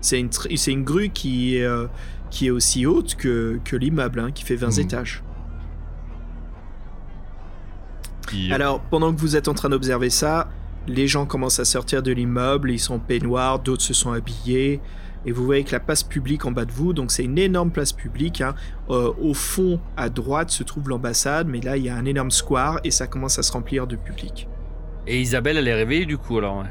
C'est 0.00 0.18
une, 0.20 0.28
tr- 0.28 0.54
c'est 0.56 0.72
une 0.72 0.84
grue 0.84 1.08
qui, 1.10 1.56
est, 1.56 1.64
euh, 1.64 1.86
qui 2.30 2.46
est 2.46 2.50
aussi 2.50 2.86
haute 2.86 3.14
que, 3.16 3.58
que 3.64 3.76
l'immeuble, 3.76 4.20
hein, 4.20 4.30
qui 4.32 4.44
fait 4.44 4.56
20 4.56 4.76
Mhm. 4.78 4.84
étages. 4.84 5.22
Qui- 8.28 8.52
Alors, 8.52 8.80
pendant 8.80 9.12
que 9.12 9.20
vous 9.20 9.36
êtes 9.36 9.48
en 9.48 9.54
train 9.54 9.68
d'observer 9.68 10.10
ça, 10.10 10.48
les 10.86 11.06
gens 11.06 11.26
commencent 11.26 11.58
à 11.60 11.64
sortir 11.64 12.02
de 12.02 12.12
l'immeuble, 12.12 12.70
ils 12.70 12.78
sont 12.78 12.94
en 12.94 12.98
peignoir, 12.98 13.58
d'autres 13.58 13.82
se 13.82 13.94
sont 13.94 14.12
habillés, 14.12 14.80
et 15.26 15.32
vous 15.32 15.44
voyez 15.44 15.64
que 15.64 15.72
la 15.72 15.80
place 15.80 16.02
publique 16.02 16.46
en 16.46 16.50
bas 16.50 16.64
de 16.64 16.72
vous, 16.72 16.92
donc 16.92 17.10
c'est 17.12 17.24
une 17.24 17.38
énorme 17.38 17.70
place 17.70 17.92
publique, 17.92 18.40
hein. 18.40 18.54
Euh, 18.88 19.12
au 19.20 19.34
fond, 19.34 19.80
à 19.96 20.08
droite, 20.08 20.50
se 20.50 20.62
trouve 20.62 20.88
l'ambassade, 20.88 21.46
mais 21.46 21.60
là, 21.60 21.76
il 21.76 21.84
y 21.84 21.88
a 21.88 21.96
un 21.96 22.04
énorme 22.04 22.30
square, 22.30 22.80
et 22.84 22.90
ça 22.90 23.06
commence 23.06 23.38
à 23.38 23.42
se 23.42 23.52
remplir 23.52 23.86
de 23.86 23.96
public. 23.96 24.48
Et 25.06 25.20
Isabelle, 25.20 25.56
elle 25.56 25.68
est 25.68 25.74
réveillée 25.74 26.06
du 26.06 26.18
coup 26.18 26.38
alors. 26.38 26.58
ouais. 26.58 26.70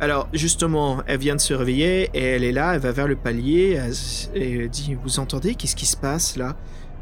Alors, 0.00 0.28
justement, 0.32 1.02
elle 1.06 1.18
vient 1.18 1.34
de 1.34 1.40
se 1.40 1.54
réveiller, 1.54 2.10
et 2.14 2.22
elle 2.22 2.44
est 2.44 2.52
là, 2.52 2.74
elle 2.74 2.80
va 2.80 2.92
vers 2.92 3.08
le 3.08 3.16
palier, 3.16 3.72
elle 3.72 3.92
et 4.40 4.68
dit, 4.68 4.96
vous 5.02 5.18
entendez, 5.18 5.54
qu'est-ce 5.56 5.74
qui 5.74 5.86
se 5.86 5.96
passe 5.96 6.36
là? 6.36 6.54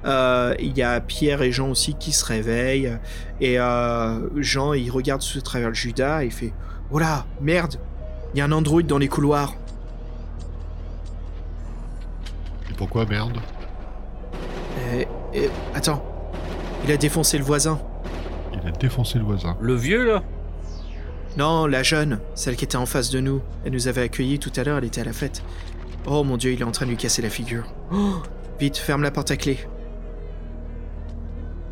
Euh, 0.07 0.55
Il 0.59 0.77
y 0.79 0.83
a 0.83 1.01
Pierre 1.01 1.43
et 1.43 1.53
Jean 1.53 1.69
aussi 1.69 1.95
qui 1.95 2.13
se 2.13 2.25
réveillent, 2.25 2.97
et 3.41 3.59
euh, 3.59 4.29
Jean, 4.41 4.73
il 4.73 4.91
regarde 4.91 5.21
sous 5.21 5.43
travers 5.43 5.69
le 5.69 5.75
Judas, 5.75 6.23
et 6.23 6.27
il 6.27 6.33
fait, 6.33 6.55
oh 6.91 6.99
là, 6.99 7.27
merde, 7.43 7.75
il 8.33 8.39
y 8.39 8.41
a 8.41 8.45
un 8.47 8.53
androïde 8.53 8.87
dans 8.87 8.99
les 8.99 9.09
couloirs. 9.09 9.55
Pourquoi 12.77 13.07
merde 13.07 13.39
Et, 14.95 15.07
et- 15.35 15.51
attends, 15.75 16.05
il 16.85 16.93
a 16.93 16.97
défoncé 16.97 17.39
le 17.39 17.45
voisin. 17.45 17.79
Il 18.53 18.67
a 18.69 18.71
défoncé 18.73 19.19
le 19.19 19.25
voisin. 19.25 19.57
Le 19.61 19.75
vieux 19.75 20.07
là 20.07 20.23
Non, 21.37 21.67
la 21.67 21.83
jeune, 21.83 22.19
celle 22.35 22.57
qui 22.57 22.65
était 22.65 22.77
en 22.77 22.87
face 22.87 23.11
de 23.11 23.21
nous. 23.21 23.41
Elle 23.65 23.73
nous 23.73 23.89
avait 23.89 24.03
accueillis 24.03 24.39
tout 24.39 24.53
à 24.57 24.65
l'heure, 24.65 24.79
elle 24.79 24.85
était 24.85 25.01
à 25.01 25.05
la 25.05 25.13
fête. 25.13 25.43
Oh 26.07 26.23
mon 26.25 26.37
dieu, 26.37 26.53
il 26.53 26.61
est 26.61 26.65
en 26.65 26.71
train 26.71 26.87
de 26.87 26.91
lui 26.91 26.97
casser 26.97 27.21
la 27.23 27.31
figure. 27.31 27.65
Oh, 27.93 28.15
vite, 28.61 28.77
ferme 28.77 29.03
la 29.03 29.11
porte 29.11 29.31
à 29.31 29.37
clé. 29.37 29.59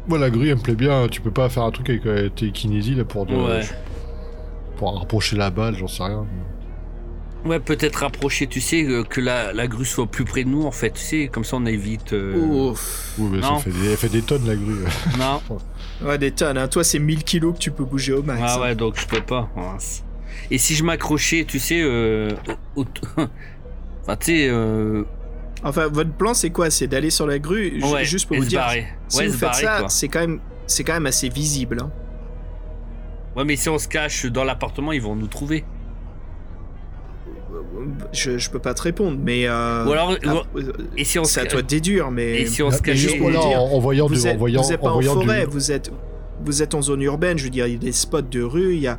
Moi, 0.06 0.18
la 0.18 0.28
grue, 0.28 0.48
elle 0.50 0.56
me 0.56 0.60
plaît 0.62 0.74
bien. 0.74 1.06
Tu 1.08 1.20
peux 1.22 1.30
pas 1.30 1.48
faire 1.48 1.62
un 1.62 1.70
truc 1.70 1.88
avec 1.88 2.04
euh, 2.04 2.28
tes 2.28 2.50
kinésies 2.50 2.94
là 2.94 3.04
pour, 3.04 3.24
de- 3.26 3.34
Ouais. 3.34 3.62
pour 4.76 4.98
rapprocher 4.98 5.36
la 5.36 5.50
balle, 5.50 5.76
j'en 5.76 5.88
sais 5.88 6.02
rien. 6.02 6.26
Ouais, 7.44 7.60
peut-être 7.60 7.96
rapprocher, 7.96 8.46
tu 8.46 8.60
sais, 8.62 8.84
euh, 8.84 9.02
que 9.04 9.20
la, 9.20 9.52
la 9.52 9.66
grue 9.66 9.84
soit 9.84 10.06
plus 10.06 10.24
près 10.24 10.44
de 10.44 10.48
nous 10.48 10.62
en 10.62 10.70
fait, 10.70 10.92
tu 10.92 11.02
sais, 11.02 11.28
comme 11.30 11.44
ça 11.44 11.56
on 11.56 11.66
évite. 11.66 12.14
euh, 12.14 12.34
Ouf. 12.36 13.12
Oui, 13.18 13.28
mais 13.32 13.42
ça 13.42 13.50
Non. 13.50 13.58
fait 13.58 13.70
des, 13.70 13.90
elle 13.90 13.96
fait 13.98 14.08
des 14.08 14.22
tonnes 14.22 14.46
la 14.46 14.56
grue. 14.56 14.76
Non. 15.18 15.42
Ouais, 16.02 16.16
des 16.18 16.30
tonnes, 16.32 16.56
hein. 16.56 16.68
Toi, 16.68 16.82
c'est 16.84 16.98
1000 16.98 17.22
kilos 17.22 17.52
que 17.54 17.58
tu 17.58 17.70
peux 17.70 17.84
bouger 17.84 18.14
au 18.14 18.22
max. 18.22 18.40
Ah 18.44 18.54
hein. 18.56 18.60
ouais, 18.62 18.74
donc 18.74 18.98
je 18.98 19.06
peux 19.06 19.20
pas. 19.20 19.48
Et 20.50 20.56
si 20.58 20.74
je 20.74 20.84
m'accrochais, 20.84 21.44
tu 21.46 21.58
sais, 21.58 21.80
euh, 21.82 22.30
enfin, 22.76 24.16
tu 24.18 24.24
sais, 24.26 24.48
euh, 24.48 25.04
Enfin, 25.66 25.88
votre 25.88 26.12
plan, 26.12 26.34
c'est 26.34 26.50
quoi? 26.50 26.68
C'est 26.70 26.86
d'aller 26.86 27.08
sur 27.08 27.26
la 27.26 27.38
grue, 27.38 27.80
ouais, 27.82 28.04
juste 28.04 28.26
pour 28.28 28.36
vous 28.36 28.44
dire. 28.44 28.60
barrer. 28.60 28.86
Si 29.08 29.18
ouais, 29.18 29.26
vous 29.28 29.32
faites 29.32 29.40
barrer, 29.40 29.62
ça, 29.62 29.88
c'est 29.88 30.08
quand 30.08 30.20
même, 30.20 30.40
c'est 30.66 30.84
quand 30.84 30.92
même 30.92 31.06
assez 31.06 31.28
visible. 31.30 31.78
hein. 31.82 31.90
Ouais, 33.36 33.44
mais 33.44 33.56
si 33.56 33.68
on 33.70 33.78
se 33.78 33.88
cache 33.88 34.26
dans 34.26 34.44
l'appartement, 34.44 34.92
ils 34.92 35.00
vont 35.00 35.16
nous 35.16 35.26
trouver. 35.26 35.64
Je, 38.12 38.38
je 38.38 38.50
peux 38.50 38.58
pas 38.58 38.74
te 38.74 38.82
répondre, 38.82 39.18
mais. 39.22 39.46
euh, 39.46 39.86
Ou 39.86 39.92
alors, 39.92 40.16
ah, 40.26 40.34
ou- 40.54 40.58
euh, 40.58 40.72
et 40.96 41.04
si 41.04 41.18
on 41.18 41.24
c'est 41.24 41.40
à 41.40 41.46
toi 41.46 41.62
de 41.62 41.66
déduire, 41.66 42.10
mais. 42.10 42.42
et 42.42 42.46
si 42.46 42.62
on 42.62 42.70
se 42.70 42.82
là, 42.86 42.92
dire, 42.94 43.60
en, 43.62 43.78
voyant 43.78 44.06
vous 44.06 44.14
du, 44.14 44.26
êtes, 44.26 44.34
en 44.36 44.38
voyant, 44.38 44.62
vous 44.62 44.72
êtes 44.72 44.80
pas 44.80 44.90
en 44.90 44.96
en, 44.96 45.00
du- 45.00 45.06
forêt, 45.06 45.46
vous 45.46 45.72
êtes, 45.72 45.90
vous 46.44 46.62
êtes 46.62 46.74
en 46.74 46.82
zone 46.82 47.02
urbaine. 47.02 47.38
Je 47.38 47.44
veux 47.44 47.50
dire, 47.50 47.66
il 47.66 47.72
y 47.72 47.76
a 47.76 47.78
des 47.78 47.92
spots 47.92 48.22
de 48.22 48.42
rue, 48.42 48.74
il 48.74 48.80
y 48.80 48.86
a, 48.88 48.98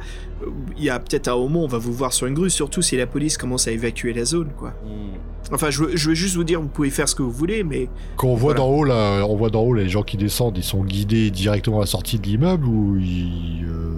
il 0.77 0.83
y 0.83 0.89
a 0.89 0.99
peut-être 0.99 1.27
un 1.27 1.35
moment, 1.37 1.63
on 1.63 1.67
va 1.67 1.77
vous 1.77 1.93
voir 1.93 2.13
sur 2.13 2.27
une 2.27 2.33
grue, 2.33 2.49
surtout 2.49 2.81
si 2.81 2.97
la 2.97 3.07
police 3.07 3.37
commence 3.37 3.67
à 3.67 3.71
évacuer 3.71 4.13
la 4.13 4.25
zone, 4.25 4.49
quoi. 4.57 4.69
Hmm. 4.85 5.17
Enfin, 5.53 5.69
je 5.69 5.83
veux, 5.83 5.95
je 5.95 6.09
veux 6.09 6.15
juste 6.15 6.35
vous 6.35 6.43
dire, 6.43 6.59
vous 6.59 6.67
pouvez 6.67 6.89
faire 6.89 7.07
ce 7.07 7.13
que 7.13 7.21
vous 7.21 7.29
voulez, 7.29 7.63
mais 7.63 7.87
Quand 8.15 8.29
on 8.29 8.33
voit 8.35 8.55
Voilà. 8.55 8.59
d'en 8.61 8.67
haut 8.67 8.83
là, 8.83 9.25
on 9.29 9.35
voit 9.35 9.51
d'en 9.51 9.61
haut 9.61 9.75
les 9.75 9.87
gens 9.87 10.01
qui 10.01 10.17
descendent, 10.17 10.57
ils 10.57 10.63
sont 10.63 10.83
guidés 10.83 11.29
directement 11.29 11.77
à 11.77 11.81
la 11.81 11.85
sortie 11.85 12.17
de 12.17 12.25
l'immeuble 12.25 12.65
ou 12.65 12.97
ils, 12.97 13.63
euh, 13.69 13.93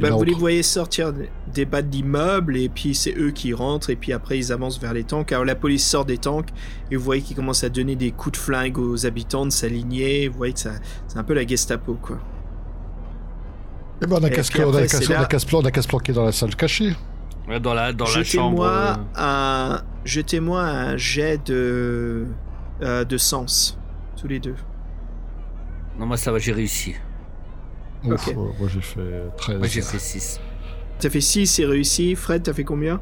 bah, 0.00 0.10
vous 0.10 0.24
les 0.24 0.34
voyez 0.34 0.62
sortir 0.62 1.12
des 1.52 1.64
bas 1.64 1.82
de 1.82 1.90
l'immeuble, 1.90 2.56
et 2.56 2.68
puis 2.68 2.94
c'est 2.94 3.14
eux 3.16 3.30
qui 3.30 3.52
rentrent, 3.54 3.90
et 3.90 3.96
puis 3.96 4.12
après 4.12 4.38
ils 4.38 4.52
avancent 4.52 4.80
vers 4.80 4.92
les 4.94 5.04
tanks. 5.04 5.32
Alors 5.32 5.44
la 5.44 5.54
police 5.54 5.86
sort 5.86 6.04
des 6.04 6.18
tanks, 6.18 6.48
et 6.90 6.96
vous 6.96 7.02
voyez 7.04 7.22
qu'ils 7.22 7.36
commencent 7.36 7.64
à 7.64 7.68
donner 7.68 7.96
des 7.96 8.10
coups 8.12 8.38
de 8.38 8.42
flingue 8.42 8.78
aux 8.78 9.06
habitants 9.06 9.44
de 9.46 9.50
s'aligner. 9.50 10.28
Vous 10.28 10.36
voyez 10.38 10.52
que 10.54 10.60
ça, 10.60 10.72
c'est 11.08 11.18
un 11.18 11.24
peu 11.24 11.34
la 11.34 11.46
Gestapo, 11.46 11.94
quoi. 12.00 12.18
Eh 14.02 14.06
ben, 14.06 14.16
on 14.20 14.24
a 14.24 14.28
Et 14.28 14.30
qu'à 14.30 14.42
se- 14.42 14.50
puis 14.50 14.60
on 14.62 14.66
a 14.66 14.68
après, 14.68 14.82
qu'à 14.86 14.98
se- 14.98 15.04
c'est 15.04 15.12
on 15.12 15.16
a 15.16 15.20
là- 15.20 15.26
qu'à 15.26 15.38
se 15.38 15.46
plan- 15.46 15.60
on 15.60 15.64
a 15.66 15.70
qu'à 15.70 15.82
se 15.82 15.88
planquer 15.88 16.12
dans 16.12 16.24
la 16.24 16.32
salle 16.32 16.56
cachée. 16.56 16.96
Ouais, 17.48 17.60
dans 17.60 17.74
la, 17.74 17.92
dans 17.92 18.04
la 18.06 18.24
chambre. 18.24 18.64
Jetez-moi 18.64 18.68
euh, 18.68 18.94
un, 19.16 19.82
jetez-moi 20.04 20.62
un 20.62 20.96
jet 20.96 21.38
de, 21.46 22.26
euh, 22.82 23.04
de 23.04 23.16
sens, 23.18 23.78
tous 24.18 24.26
les 24.28 24.38
deux. 24.40 24.54
Non, 25.98 26.06
moi 26.06 26.16
ça 26.16 26.32
va, 26.32 26.38
j'ai 26.38 26.52
réussi. 26.52 26.94
Ouf, 28.04 28.34
moi 28.34 28.68
j'ai 28.72 28.80
fait 28.80 29.22
13. 29.36 29.58
Moi 29.58 29.66
j'ai 29.66 29.82
fait 29.82 29.98
6. 29.98 30.40
T'as 30.98 31.10
fait 31.10 31.20
6, 31.20 31.46
c'est 31.46 31.64
réussi. 31.64 32.14
Fred, 32.14 32.42
t'as 32.42 32.52
fait 32.52 32.64
combien? 32.64 33.00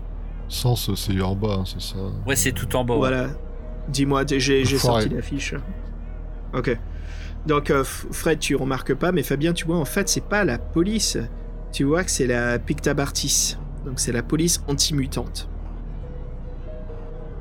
Sens, 0.49 0.91
c'est 0.95 1.21
en 1.21 1.35
bas, 1.35 1.59
hein, 1.61 1.65
c'est 1.67 1.81
ça. 1.81 1.97
Ouais, 2.27 2.37
c'est 2.37 2.53
tout 2.53 2.75
en 2.77 2.85
bas. 2.85 2.95
ouais. 2.95 2.99
Voilà. 3.01 3.29
Dis-moi, 3.89 4.25
j'ai, 4.27 4.65
sorti 4.65 5.09
l'affiche. 5.09 5.55
Ok. 6.55 6.77
Donc, 7.47 7.71
euh, 7.71 7.85
Fred, 7.85 8.39
tu 8.39 8.55
remarques 8.55 8.95
pas, 8.95 9.13
mais 9.13 9.23
Fabien, 9.23 9.53
tu 9.53 9.67
vois, 9.67 9.79
en 9.79 9.85
fait, 9.85 10.09
c'est 10.09 10.25
pas 10.25 10.45
la 10.45 10.59
police. 10.59 11.19
Tu 11.73 11.85
vois 11.85 12.05
que 12.05 12.11
c'est 12.11 12.27
la 12.27 12.59
Pictabartis. 12.59 13.57
Donc, 13.85 14.01
c'est 14.01 14.13
la 14.13 14.23
police 14.23 14.63
anti-mutante. 14.69 15.49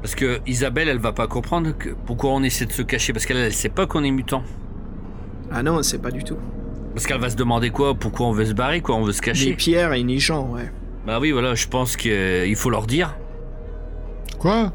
Parce 0.01 0.15
que 0.15 0.39
Isabelle, 0.45 0.87
elle 0.87 0.99
va 0.99 1.11
pas 1.11 1.27
comprendre 1.27 1.71
que 1.77 1.89
pourquoi 2.05 2.31
on 2.31 2.43
essaie 2.43 2.65
de 2.65 2.71
se 2.71 2.81
cacher? 2.81 3.13
Parce 3.13 3.25
qu'elle, 3.25 3.37
elle 3.37 3.53
sait 3.53 3.69
pas 3.69 3.87
qu'on 3.87 4.03
est 4.03 4.11
mutant. 4.11 4.43
Ah 5.51 5.63
non, 5.63 5.81
c'est 5.83 6.01
pas 6.01 6.11
du 6.11 6.23
tout. 6.23 6.37
Parce 6.97 7.05
qu'elle 7.05 7.21
va 7.21 7.29
se 7.29 7.35
demander 7.35 7.69
quoi, 7.69 7.93
pourquoi 7.93 8.25
on 8.25 8.31
veut 8.31 8.45
se 8.45 8.53
barrer, 8.53 8.81
quoi, 8.81 8.95
on 8.95 9.03
veut 9.03 9.11
se 9.11 9.19
Ni 9.19 9.25
cacher. 9.25 9.53
Pierre 9.53 9.93
et 9.93 10.01
ni 10.01 10.19
Jean, 10.19 10.47
ouais. 10.49 10.71
Bah 11.05 11.19
oui, 11.21 11.29
voilà, 11.29 11.53
je 11.53 11.67
pense 11.67 11.95
qu'il 11.95 12.55
faut 12.55 12.71
leur 12.71 12.87
dire. 12.87 13.15
Quoi? 14.39 14.73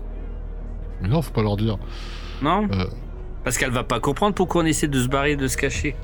Mais 1.01 1.09
non, 1.09 1.21
faut 1.21 1.33
pas 1.33 1.43
leur 1.43 1.57
dire. 1.57 1.79
Non? 2.41 2.69
Euh, 2.73 2.85
Parce 3.43 3.59
qu'elle 3.59 3.73
va 3.73 3.83
pas 3.83 3.99
comprendre 3.99 4.37
pourquoi 4.37 4.63
on 4.63 4.67
essaie 4.67 4.87
de 4.87 5.01
se 5.03 5.09
barrer, 5.09 5.35
de 5.35 5.49
se 5.49 5.57
cacher. 5.57 5.97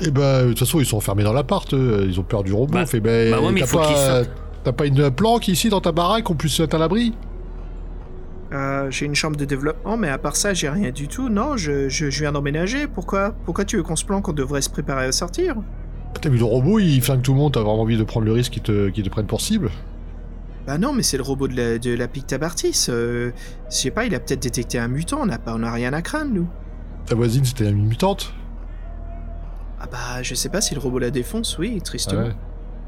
Eh 0.00 0.10
ben, 0.10 0.44
de 0.44 0.48
toute 0.48 0.60
façon, 0.60 0.80
ils 0.80 0.86
sont 0.86 0.96
enfermés 0.96 1.22
dans 1.22 1.34
l'appart, 1.34 1.74
eux, 1.74 2.06
ils 2.08 2.18
ont 2.18 2.22
peur 2.22 2.42
du 2.42 2.54
robot. 2.54 2.72
Bah- 2.72 2.86
fait, 2.86 3.00
ben, 3.00 3.30
bah 3.32 3.40
ouais, 3.42 3.52
mais 3.52 3.60
il 3.60 3.64
t'as 3.64 3.66
faut 3.66 3.76
pas, 3.80 3.86
qu'ils 3.86 3.96
sortent. 3.96 4.30
T'as 4.64 4.72
pas 4.72 4.86
une 4.86 5.10
planque 5.10 5.48
ici 5.48 5.68
dans 5.68 5.82
ta 5.82 5.92
baraque 5.92 6.24
qu'on 6.24 6.36
puisse 6.36 6.58
être 6.58 6.72
à 6.72 6.78
l'abri 6.78 7.12
Euh, 8.56 8.90
j'ai 8.90 9.04
une 9.04 9.14
chambre 9.14 9.36
de 9.36 9.44
développement, 9.44 9.96
mais 9.98 10.08
à 10.08 10.16
part 10.16 10.34
ça, 10.34 10.54
j'ai 10.54 10.68
rien 10.70 10.90
du 10.90 11.08
tout. 11.08 11.28
Non, 11.28 11.56
je, 11.58 11.88
je, 11.90 12.08
je 12.08 12.20
viens 12.20 12.32
d'emménager. 12.32 12.86
Pourquoi 12.86 13.34
Pourquoi 13.44 13.64
tu 13.66 13.76
veux 13.76 13.82
qu'on 13.82 13.96
se 13.96 14.04
planque? 14.04 14.28
On 14.28 14.32
devrait 14.32 14.62
se 14.62 14.70
préparer 14.70 15.04
à 15.04 15.12
sortir. 15.12 15.56
T'as 16.20 16.30
vu 16.30 16.38
le 16.38 16.44
robot, 16.44 16.78
il 16.78 17.02
flingue 17.02 17.20
tout 17.20 17.32
le 17.34 17.38
monde, 17.38 17.52
t'as 17.52 17.60
vraiment 17.60 17.82
envie 17.82 17.98
de 17.98 18.02
prendre 18.04 18.24
le 18.24 18.32
risque 18.32 18.52
qu'ils 18.52 18.62
te, 18.62 18.88
qu'ils 18.88 19.04
te 19.04 19.10
prennent 19.10 19.26
pour 19.26 19.42
cible? 19.42 19.70
Bah 20.66 20.78
non, 20.78 20.94
mais 20.94 21.02
c'est 21.02 21.18
le 21.18 21.22
robot 21.22 21.46
de 21.48 21.54
la, 21.56 21.78
de 21.78 21.94
la 21.94 22.08
Pictabartis. 22.08 22.86
Euh, 22.88 23.30
je 23.70 23.76
sais 23.76 23.90
pas, 23.90 24.06
il 24.06 24.14
a 24.14 24.20
peut-être 24.20 24.40
détecté 24.42 24.78
un 24.78 24.88
mutant. 24.88 25.18
On 25.22 25.26
n'a 25.26 25.38
on 25.46 25.62
a 25.62 25.70
rien 25.70 25.92
à 25.92 26.00
craindre, 26.00 26.32
nous. 26.32 26.48
Ta 27.04 27.14
voisine, 27.14 27.44
c'était 27.44 27.68
une 27.68 27.86
mutante? 27.86 28.32
Ah 29.80 29.86
bah, 29.92 30.22
je 30.22 30.34
sais 30.34 30.48
pas 30.48 30.60
si 30.62 30.74
le 30.74 30.80
robot 30.80 30.98
la 30.98 31.10
défonce, 31.10 31.58
oui, 31.58 31.80
tristement. 31.82 32.22
Ouais. 32.22 32.34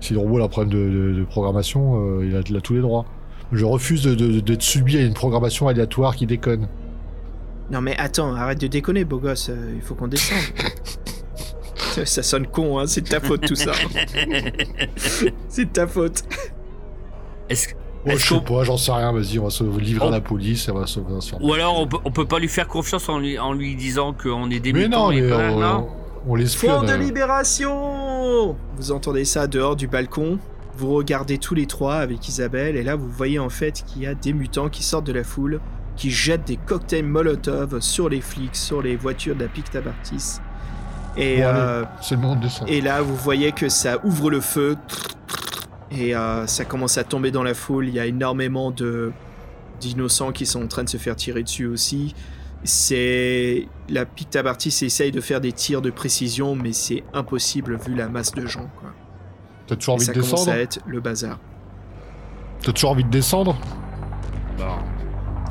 Si 0.00 0.14
le 0.14 0.20
robot 0.20 0.38
a 0.38 0.44
un 0.44 0.48
problème 0.48 0.72
de, 0.72 0.88
de- 1.12 1.18
de 1.20 1.24
programmation, 1.24 2.00
euh, 2.20 2.26
il, 2.26 2.34
a, 2.34 2.40
il 2.48 2.56
a 2.56 2.60
tous 2.60 2.72
les 2.74 2.80
droits. 2.80 3.04
Je 3.52 3.64
refuse 3.64 4.02
de- 4.02 4.14
de- 4.14 4.40
d'être 4.40 4.62
subi 4.62 4.96
à 4.98 5.02
une 5.02 5.14
programmation 5.14 5.68
aléatoire 5.68 6.14
qui 6.16 6.26
déconne. 6.26 6.68
Non 7.70 7.80
mais 7.80 7.96
attends, 7.98 8.34
arrête 8.34 8.60
de 8.60 8.66
déconner, 8.66 9.04
beau 9.04 9.18
gosse, 9.18 9.48
euh, 9.50 9.72
il 9.74 9.82
faut 9.82 9.94
qu'on 9.94 10.08
descende. 10.08 10.38
ça, 11.76 12.04
ça 12.06 12.22
sonne 12.22 12.46
con, 12.46 12.78
hein, 12.78 12.86
c'est 12.86 13.02
de 13.02 13.08
ta 13.08 13.20
faute 13.20 13.46
tout 13.46 13.54
ça. 13.54 13.72
c'est 15.48 15.64
de 15.64 15.70
ta 15.70 15.86
faute. 15.86 16.22
Est-ce 17.48 17.68
Est-ce 18.06 18.18
je 18.24 18.34
sais 18.34 18.40
pas, 18.40 18.62
j'en 18.64 18.76
sais 18.76 18.92
rien, 18.92 19.12
vas-y, 19.12 19.38
on 19.38 19.44
va 19.44 19.50
se 19.50 19.64
livrer 19.64 20.04
On- 20.06 20.08
à 20.08 20.12
la 20.12 20.20
police, 20.20 20.68
on 20.68 20.78
va 20.78 20.86
se, 20.86 21.00
on 21.00 21.46
Ou 21.46 21.52
alors 21.54 21.78
on 21.80 21.86
peut, 21.86 21.98
on 22.04 22.10
peut 22.10 22.26
pas 22.26 22.38
lui 22.38 22.48
faire 22.48 22.68
confiance 22.68 23.08
en 23.08 23.18
lui, 23.18 23.38
en 23.38 23.52
lui 23.52 23.74
disant 23.76 24.12
qu'on 24.14 24.50
est 24.50 24.60
des 24.60 24.72
Mais 24.72 24.84
mutants 24.84 25.06
non, 25.06 25.10
et 25.10 25.20
mais 25.22 25.32
on, 25.32 25.58
non 25.60 25.88
on 26.26 26.34
l'espionne. 26.34 26.84
De 26.86 26.92
euh. 26.92 26.96
libération 26.96 28.56
Vous 28.76 28.92
entendez 28.92 29.24
ça 29.24 29.46
dehors 29.46 29.76
du 29.76 29.88
balcon? 29.88 30.38
Vous 30.78 30.94
regardez 30.94 31.38
tous 31.38 31.56
les 31.56 31.66
trois 31.66 31.96
avec 31.96 32.28
Isabelle, 32.28 32.76
et 32.76 32.84
là 32.84 32.94
vous 32.94 33.08
voyez 33.08 33.40
en 33.40 33.48
fait 33.48 33.82
qu'il 33.84 34.02
y 34.02 34.06
a 34.06 34.14
des 34.14 34.32
mutants 34.32 34.68
qui 34.68 34.84
sortent 34.84 35.06
de 35.06 35.12
la 35.12 35.24
foule, 35.24 35.60
qui 35.96 36.12
jettent 36.12 36.46
des 36.46 36.56
cocktails 36.56 37.04
Molotov 37.04 37.80
sur 37.80 38.08
les 38.08 38.20
flics, 38.20 38.54
sur 38.54 38.80
les 38.80 38.94
voitures 38.94 39.34
de 39.34 39.42
la 39.42 39.48
Pictabartis. 39.48 40.38
Et, 41.16 41.38
Bon, 41.38 41.46
euh, 41.46 41.84
et 42.68 42.80
là 42.80 43.02
vous 43.02 43.16
voyez 43.16 43.50
que 43.50 43.68
ça 43.68 43.98
ouvre 44.04 44.30
le 44.30 44.40
feu, 44.40 44.76
et 45.90 46.14
euh, 46.14 46.46
ça 46.46 46.64
commence 46.64 46.96
à 46.96 47.02
tomber 47.02 47.32
dans 47.32 47.42
la 47.42 47.54
foule. 47.54 47.88
Il 47.88 47.94
y 47.94 48.00
a 48.00 48.06
énormément 48.06 48.70
de 48.70 49.10
d'innocents 49.80 50.32
qui 50.32 50.46
sont 50.46 50.62
en 50.62 50.68
train 50.68 50.84
de 50.84 50.88
se 50.88 50.96
faire 50.96 51.16
tirer 51.16 51.42
dessus 51.42 51.66
aussi. 51.66 52.14
C'est 52.62 53.68
la 53.88 54.04
Pictabartis 54.04 54.76
essaye 54.82 55.10
de 55.10 55.20
faire 55.20 55.40
des 55.40 55.52
tirs 55.52 55.82
de 55.82 55.90
précision, 55.90 56.54
mais 56.54 56.72
c'est 56.72 57.02
impossible 57.14 57.76
vu 57.76 57.94
la 57.94 58.08
masse 58.08 58.32
de 58.32 58.46
gens. 58.46 58.70
Quoi. 58.80 58.92
T'as 59.68 59.76
toujours 59.76 59.94
envie 59.94 60.04
ça 60.06 60.12
de 60.12 60.20
commence 60.20 60.30
descendre 60.40 60.56
à 60.56 60.58
être 60.60 60.80
le 60.86 61.00
bazar. 61.00 61.38
T'as 62.62 62.72
toujours 62.72 62.90
envie 62.90 63.04
de 63.04 63.10
descendre 63.10 63.56
Bon. 64.58 64.64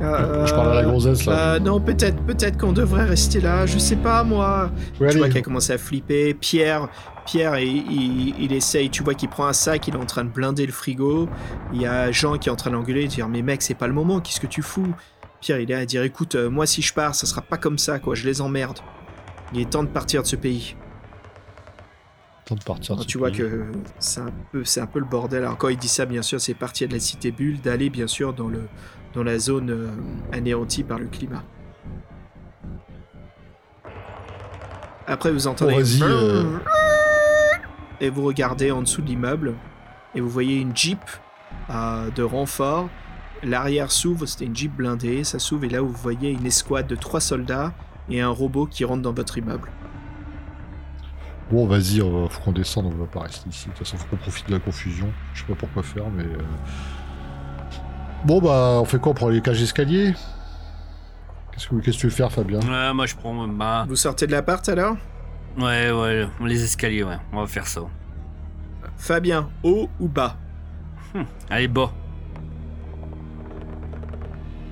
Euh, 0.01 0.45
Je 0.45 0.53
parle 0.53 0.71
à 0.77 0.81
la 0.81 0.83
gonzesse, 0.83 1.25
là. 1.25 1.53
euh, 1.55 1.59
non, 1.59 1.79
peut-être, 1.79 2.21
peut-être 2.23 2.57
qu'on 2.59 2.71
devrait 2.73 3.05
rester 3.05 3.39
là. 3.39 3.65
Je 3.65 3.79
sais 3.79 3.95
pas, 3.95 4.23
moi. 4.23 4.69
Ouais, 4.99 5.09
tu 5.09 5.17
vois 5.17 5.29
qu'elle 5.29 5.41
commence 5.41 5.69
à 5.71 5.77
flipper. 5.79 6.35
Pierre, 6.35 6.87
Pierre, 7.25 7.57
il, 7.57 7.77
il- 7.91 8.35
il 8.39 8.53
essaye. 8.53 8.89
Tu 8.91 9.01
vois 9.01 9.15
qu'il 9.15 9.29
prend 9.29 9.47
un 9.47 9.53
sac. 9.53 9.87
Il 9.87 9.95
est 9.95 9.97
en 9.97 10.05
train 10.05 10.23
de 10.23 10.29
blinder 10.29 10.65
le 10.67 10.71
frigo. 10.71 11.27
Il 11.73 11.81
y 11.81 11.87
a 11.87 12.11
Jean 12.11 12.37
qui 12.37 12.49
est 12.49 12.51
en 12.51 12.55
train 12.55 12.69
d'engueuler, 12.71 13.05
de 13.05 13.09
dire 13.09 13.27
mais 13.27 13.41
mec, 13.41 13.61
c'est 13.63 13.73
pas 13.73 13.87
le 13.87 13.93
moment. 13.93 14.19
Qu'est-ce 14.19 14.39
que 14.39 14.45
tu 14.47 14.61
fous? 14.61 14.93
Pierre, 15.41 15.59
il 15.59 15.71
est 15.71 15.73
là 15.75 15.81
à 15.81 15.85
dire 15.85 16.03
écoute, 16.03 16.35
euh, 16.35 16.49
moi 16.49 16.65
si 16.67 16.81
je 16.83 16.93
pars, 16.93 17.15
ça 17.15 17.25
sera 17.25 17.41
pas 17.41 17.57
comme 17.57 17.77
ça, 17.79 17.97
quoi. 17.97 18.13
Je 18.13 18.25
les 18.25 18.39
emmerde. 18.41 18.77
Il 19.53 19.61
est 19.61 19.69
temps 19.69 19.83
de 19.83 19.87
partir 19.89 20.21
de 20.21 20.27
ce 20.27 20.35
pays. 20.35 20.75
Temps 22.47 22.55
de 22.55 22.63
partir. 22.63 22.93
Alors, 22.93 23.05
tu 23.05 23.17
vois 23.17 23.29
pays. 23.29 23.39
que 23.39 23.65
c'est 23.99 24.21
un 24.21 24.31
peu, 24.53 24.63
c'est 24.63 24.79
un 24.79 24.87
peu 24.87 24.99
le 24.99 25.05
bordel. 25.05 25.43
Alors 25.43 25.57
quand 25.57 25.67
il 25.67 25.77
dit 25.77 25.89
ça, 25.89 26.05
bien 26.05 26.21
sûr, 26.21 26.39
c'est 26.39 26.53
partir 26.53 26.87
de 26.87 26.93
la 26.93 26.99
cité 27.01 27.31
bulle, 27.31 27.59
d'aller 27.59 27.89
bien 27.89 28.07
sûr 28.07 28.33
dans 28.33 28.47
le, 28.47 28.61
dans 29.13 29.23
la 29.23 29.37
zone 29.37 29.69
euh, 29.69 29.89
anéantie 30.31 30.83
par 30.83 30.97
le 30.97 31.07
climat. 31.07 31.43
Après, 35.05 35.31
vous 35.31 35.47
entendez. 35.47 35.75
Vas-y, 35.75 36.01
euh. 36.03 36.57
Et 37.99 38.09
vous 38.09 38.23
regardez 38.23 38.71
en 38.71 38.81
dessous 38.81 39.01
de 39.01 39.07
l'immeuble 39.07 39.55
et 40.13 40.21
vous 40.21 40.29
voyez 40.29 40.57
une 40.57 40.75
jeep 40.75 40.99
euh, 41.69 42.09
de 42.11 42.23
renfort. 42.23 42.89
L'arrière 43.43 43.91
s'ouvre, 43.91 44.25
c'était 44.25 44.45
une 44.45 44.55
jeep 44.55 44.75
blindée, 44.75 45.23
ça 45.23 45.39
s'ouvre 45.39 45.65
et 45.65 45.69
là 45.69 45.81
vous 45.81 45.91
voyez 45.91 46.31
une 46.31 46.45
escouade 46.45 46.87
de 46.87 46.95
trois 46.95 47.19
soldats 47.19 47.73
et 48.09 48.21
un 48.21 48.29
robot 48.29 48.67
qui 48.67 48.85
rentre 48.85 49.01
dans 49.01 49.13
votre 49.13 49.37
immeuble. 49.37 49.69
Bon, 51.51 51.65
vas-y, 51.65 52.01
on 52.01 52.23
va- 52.23 52.29
faut 52.29 52.41
qu'on 52.41 52.51
descende, 52.51 52.87
on 52.87 52.89
va 52.89 53.05
pas 53.05 53.21
rester 53.21 53.49
ici. 53.49 53.65
De 53.67 53.71
toute 53.73 53.79
façon, 53.79 53.97
faut 53.97 54.05
qu'on 54.07 54.17
profite 54.17 54.47
de 54.47 54.53
la 54.53 54.59
confusion. 54.59 55.07
Je 55.33 55.41
sais 55.41 55.45
pas 55.47 55.55
pourquoi 55.55 55.83
faire, 55.83 56.09
mais. 56.13 56.23
euh, 56.23 56.37
Bon, 58.25 58.41
bah, 58.41 58.79
on 58.81 58.85
fait 58.85 58.99
quoi? 58.99 59.11
On 59.11 59.15
prend 59.15 59.29
les 59.29 59.41
cages 59.41 59.59
d'escalier? 59.59 60.13
Qu'est-ce 61.51 61.67
que, 61.69 61.91
tu 61.91 62.07
veux 62.07 62.11
faire, 62.11 62.31
Fabien? 62.31 62.59
Ouais, 62.59 62.93
moi 62.93 63.05
je 63.05 63.15
prends 63.15 63.33
ma. 63.33 63.85
Vous 63.87 63.95
sortez 63.95 64.27
de 64.27 64.31
l'appart 64.31 64.67
alors? 64.69 64.95
Ouais, 65.57 65.91
ouais, 65.91 66.27
les 66.43 66.63
escaliers, 66.63 67.03
ouais. 67.03 67.17
On 67.31 67.39
va 67.41 67.47
faire 67.47 67.65
ça. 67.67 67.81
Fabien, 68.97 69.49
haut 69.63 69.89
ou 69.99 70.07
bas? 70.07 70.35
Allez, 71.49 71.67
bas. 71.67 71.91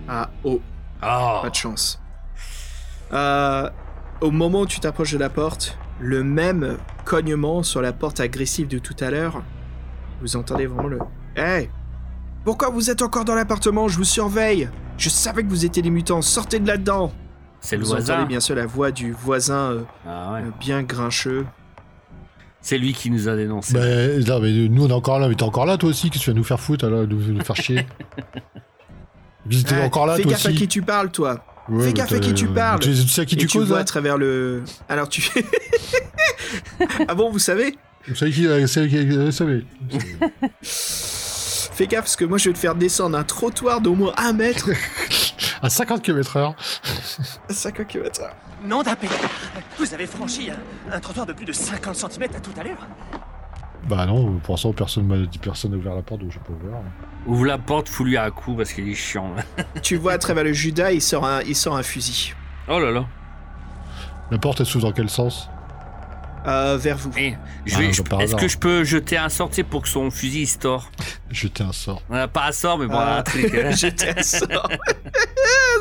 Ah, 0.08 0.30
haut. 0.44 0.62
Ah 1.02 1.40
Pas 1.44 1.50
de 1.50 1.56
chance. 1.56 2.02
Euh, 3.14 3.70
au 4.22 4.32
moment 4.32 4.62
où 4.62 4.66
tu 4.66 4.80
t'approches 4.80 5.14
de 5.14 5.18
la 5.18 5.30
porte, 5.30 5.78
le 6.00 6.24
même 6.24 6.78
cognement 7.06 7.64
sur 7.64 7.82
la 7.82 7.94
porte 7.94 8.20
agressive 8.20 8.68
de 8.68 8.78
tout 8.80 8.96
à 9.00 9.10
l'heure, 9.12 9.44
vous 10.22 10.36
entendez 10.36 10.66
vraiment 10.68 10.88
le 10.88 11.00
Hey! 11.36 11.70
Pourquoi 12.44 12.70
vous 12.70 12.90
êtes 12.90 13.02
encore 13.02 13.26
dans 13.26 13.36
l'appartement? 13.36 13.88
Je 13.88 13.98
vous 13.98 14.04
surveille. 14.04 14.70
Je 14.98 15.10
savais 15.10 15.44
que 15.44 15.50
vous 15.50 15.66
étiez 15.66 15.82
des 15.82 15.90
mutants, 15.90 16.22
sortez 16.22 16.60
de 16.60 16.68
là-dedans 16.68 17.12
C'est 17.60 17.76
le 17.76 17.84
Vous 17.84 17.92
entendez 17.92 18.06
voisin. 18.06 18.26
bien 18.26 18.40
sûr 18.40 18.56
la 18.56 18.66
voix 18.66 18.92
du 18.92 19.12
voisin 19.12 19.72
euh, 19.72 19.82
Ah 20.08 20.34
ouais. 20.34 20.40
euh, 20.42 20.52
bien 20.60 20.84
grincheux. 20.84 21.46
C'est 22.62 22.78
lui 22.78 22.94
qui 22.94 23.12
nous 23.12 23.28
a 23.28 23.36
dénoncé. 23.36 23.74
Bah, 23.74 23.82
là, 23.86 24.40
mais 24.40 24.52
nous, 24.70 24.86
on 24.86 24.88
est 24.90 24.94
encore 24.94 25.20
là, 25.20 25.28
mais 25.28 25.36
t'es 25.36 25.44
encore 25.44 25.66
là, 25.66 25.78
toi 25.78 25.90
aussi. 25.90 26.10
Qu'est-ce 26.10 26.22
que 26.22 26.26
tu 26.26 26.32
vas 26.32 26.38
nous 26.38 26.44
faire 26.44 26.60
foutre, 26.60 26.86
alors, 26.86 27.06
nous, 27.06 27.20
nous 27.34 27.44
faire 27.44 27.56
chier? 27.56 27.86
Puis 29.48 29.64
t'es 29.64 29.76
Hey, 29.76 29.86
encore 29.86 30.08
là, 30.08 30.16
Fais 30.16 30.24
toi 30.24 30.32
gaffe 30.32 30.46
à 30.46 30.50
aussi. 30.50 30.58
qui 30.58 30.68
tu 30.68 30.82
parles, 30.82 31.12
toi 31.12 31.44
Ouais, 31.70 31.86
fais 31.88 31.94
gaffe 31.94 32.12
à 32.14 32.20
qui 32.20 32.34
tu 32.34 32.48
parles. 32.48 32.80
Tu, 32.80 32.92
tu 32.92 33.08
sais 33.08 33.22
à 33.22 33.26
qui 33.26 33.36
Et 33.36 33.38
tu 33.40 33.48
tu 33.48 33.58
causes, 33.58 33.68
vois 33.68 33.78
là 33.78 33.82
à 33.82 33.86
travers 33.86 34.18
le... 34.18 34.64
Alors 34.88 35.10
tu... 35.10 35.24
ah 37.08 37.16
bon, 37.16 37.30
vous 37.32 37.40
savez 37.40 37.76
Vous 38.08 38.16
savez 38.16 38.32
qui 38.32 38.46
euh, 38.48 38.68
c'est 38.68 38.88
qui- 38.88 39.06
vous 39.08 39.32
savez 39.32 39.66
Fais 40.62 41.88
gaffe 41.88 42.02
parce 42.02 42.16
que 42.16 42.26
moi 42.26 42.38
je 42.38 42.50
vais 42.50 42.54
te 42.54 42.60
faire 42.60 42.76
descendre 42.76 43.18
un 43.18 43.24
trottoir 43.24 43.82
d'au 43.82 43.96
moins 43.96 44.14
un 44.18 44.34
mètre. 44.34 44.70
À 45.62 45.70
50 45.70 46.04
km/h 46.04 46.54
à 47.50 47.54
50 47.54 47.88
km 47.88 48.22
Non 48.66 48.84
d'appel 48.84 49.10
Vous 49.80 49.92
avez 49.94 50.06
franchi 50.06 50.50
un, 50.52 50.94
un 50.94 51.00
trottoir 51.00 51.26
de 51.26 51.34
plus 51.34 51.46
de 51.46 51.54
50 51.54 51.96
cm 51.96 52.24
à 52.36 52.40
tout 52.40 52.52
à 52.60 52.64
l'heure 52.64 52.86
Bah 53.88 54.06
non, 54.08 54.40
pour 54.44 54.56
l'instant, 54.56 54.74
personne 54.74 55.06
m'a 55.06 55.18
dit, 55.18 55.38
personne 55.38 55.72
n'a 55.72 55.78
ouvert 55.78 55.94
la 55.94 56.02
porte, 56.02 56.22
donc 56.22 56.32
j'ai 56.32 56.40
pas 56.40 56.54
ouvert. 56.54 56.80
Ouvre 57.28 57.46
la 57.46 57.58
porte, 57.60 57.88
fous-lui 57.88 58.18
un 58.18 58.32
coup 58.32 58.56
parce 58.56 58.74
qu'il 58.74 58.90
est 58.90 58.96
chiant. 58.96 59.32
Tu 59.84 59.96
vois 59.98 60.14
à 60.14 60.18
travers 60.18 60.44
le 60.44 60.54
Judas, 60.54 60.92
il 60.92 61.02
sort 61.02 61.26
un, 61.26 61.42
il 61.44 61.56
sort 61.56 61.76
un 61.76 61.84
fusil. 61.84 62.34
Oh 62.68 62.80
là 62.80 62.92
là. 62.92 63.06
La 64.32 64.40
porte, 64.40 64.60
elle 64.62 64.66
s'ouvre 64.66 64.86
dans 64.88 64.92
quel 64.92 65.10
sens? 65.10 65.50
Euh, 66.48 66.78
vers 66.78 66.98
vous. 66.98 67.12
Eh, 67.18 67.36
je 67.66 67.76
Ah, 67.76 67.80
vais- 67.80 67.92
bah, 68.10 68.18
Est-ce 68.24 68.36
que 68.36 68.48
je 68.48 68.58
peux 68.58 68.84
jeter 68.84 69.18
un 69.18 69.30
sort 69.30 69.50
pour 69.70 69.82
que 69.84 69.88
son 69.88 70.10
fusil 70.12 70.42
il 70.42 70.48
se 70.48 70.58
tord? 70.60 70.90
Jeter 71.32 71.64
un 71.64 71.72
sort. 71.72 72.02
Euh, 72.12 72.28
Pas 72.28 72.48
un 72.48 72.52
sort, 72.52 72.78
mais 72.80 72.86
bon, 72.88 72.98
Ah. 72.98 73.18
un 73.20 73.24
truc. 73.24 73.52
hein. 73.54 73.70
J'étais 73.72 74.18
à 74.18 74.22
ça. 74.24 74.46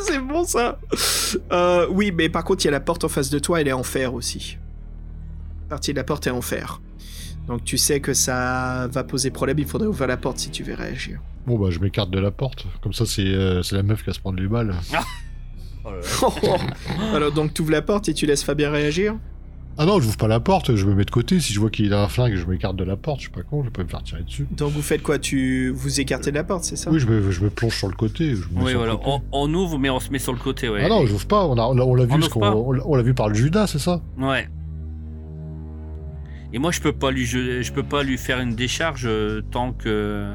C'est 0.06 0.18
bon 0.20 0.44
ça. 0.44 0.78
Euh, 1.52 1.86
oui, 1.90 2.12
mais 2.12 2.28
par 2.28 2.44
contre, 2.44 2.64
il 2.64 2.66
y 2.66 2.68
a 2.68 2.72
la 2.72 2.80
porte 2.80 3.04
en 3.04 3.08
face 3.08 3.30
de 3.30 3.38
toi, 3.38 3.60
elle 3.60 3.68
est 3.68 3.72
en 3.72 3.82
fer 3.82 4.12
aussi. 4.14 4.58
La 5.64 5.68
partie 5.76 5.92
de 5.92 5.98
la 5.98 6.04
porte 6.04 6.26
est 6.26 6.30
en 6.30 6.42
fer. 6.42 6.80
Donc 7.48 7.64
tu 7.64 7.76
sais 7.78 8.00
que 8.00 8.14
ça 8.14 8.88
va 8.90 9.04
poser 9.04 9.30
problème, 9.30 9.58
il 9.58 9.66
faudrait 9.66 9.88
ouvrir 9.88 10.06
la 10.08 10.16
porte 10.16 10.38
si 10.38 10.50
tu 10.50 10.62
veux 10.62 10.74
réagir. 10.74 11.20
Bon, 11.46 11.58
bah, 11.58 11.68
je 11.70 11.78
m'écarte 11.78 12.10
de 12.10 12.18
la 12.18 12.30
porte. 12.30 12.66
Comme 12.82 12.94
ça, 12.94 13.04
c'est 13.04 13.22
euh, 13.26 13.62
c'est 13.62 13.76
la 13.76 13.82
meuf 13.82 14.00
qui 14.00 14.06
va 14.06 14.12
se 14.14 14.20
prendre 14.20 14.40
les 14.40 14.48
balles. 14.48 14.74
Oh 15.84 15.90
là 15.90 15.96
là. 15.98 16.56
Alors 17.14 17.32
donc 17.32 17.52
tu 17.52 17.60
ouvres 17.62 17.72
la 17.72 17.82
porte 17.82 18.08
et 18.08 18.14
tu 18.14 18.24
laisses 18.24 18.42
Fabien 18.42 18.70
réagir? 18.70 19.14
Ah 19.76 19.86
non, 19.86 20.00
je 20.00 20.06
ouvre 20.06 20.16
pas 20.16 20.28
la 20.28 20.38
porte, 20.38 20.76
je 20.76 20.86
me 20.86 20.94
mets 20.94 21.04
de 21.04 21.10
côté. 21.10 21.40
Si 21.40 21.52
je 21.52 21.58
vois 21.58 21.68
qu'il 21.68 21.92
a 21.92 22.02
un 22.04 22.08
flingue, 22.08 22.36
je 22.36 22.46
m'écarte 22.46 22.76
de 22.76 22.84
la 22.84 22.96
porte. 22.96 23.18
Je 23.18 23.24
suis 23.24 23.32
pas 23.32 23.42
con, 23.42 23.60
je 23.62 23.64
vais 23.66 23.72
pas 23.72 23.82
me 23.82 23.88
faire 23.88 24.02
tirer 24.04 24.22
dessus. 24.22 24.46
Donc 24.52 24.70
vous 24.70 24.82
faites 24.82 25.02
quoi? 25.02 25.18
Tu 25.18 25.70
vous 25.74 26.00
écartez 26.00 26.30
de 26.30 26.36
la 26.36 26.44
porte, 26.44 26.62
c'est 26.64 26.76
ça? 26.76 26.90
Oui, 26.92 27.00
je 27.00 27.06
me, 27.08 27.30
je 27.32 27.42
me 27.42 27.50
plonge 27.50 27.76
sur 27.76 27.88
le 27.88 27.94
côté. 27.96 28.36
Je 28.36 28.48
me 28.48 28.60
mets 28.60 28.64
Oui, 28.64 28.70
sur 28.70 28.84
le 28.84 28.90
voilà. 28.90 28.92
côté. 28.92 29.08
On, 29.32 29.50
on 29.50 29.54
ouvre, 29.54 29.78
mais 29.78 29.90
on 29.90 29.98
se 30.00 30.10
met 30.10 30.20
sur 30.20 30.32
le 30.32 30.38
côté, 30.38 30.68
ouais. 30.68 30.82
Ah 30.84 30.88
non, 30.88 31.04
j'ouvre 31.06 31.26
pas. 31.26 31.44
On 31.44 31.54
l'a 31.56 31.68
on 31.68 31.96
vu, 32.04 32.08
parce 32.08 32.30
on 32.36 32.94
l'a 32.94 33.02
vu 33.02 33.14
par 33.14 33.28
le 33.28 33.34
Judas, 33.34 33.66
c'est 33.66 33.80
ça? 33.80 34.00
Ouais. 34.16 34.48
Et 36.54 36.58
moi, 36.60 36.70
je 36.70 36.80
peux 36.80 36.92
pas 36.92 37.10
lui, 37.10 37.26
je, 37.26 37.62
je 37.62 37.72
peux 37.72 37.82
pas 37.82 38.04
lui 38.04 38.16
faire 38.16 38.38
une 38.38 38.54
décharge 38.54 39.06
euh, 39.06 39.42
tant 39.50 39.72
que. 39.72 40.32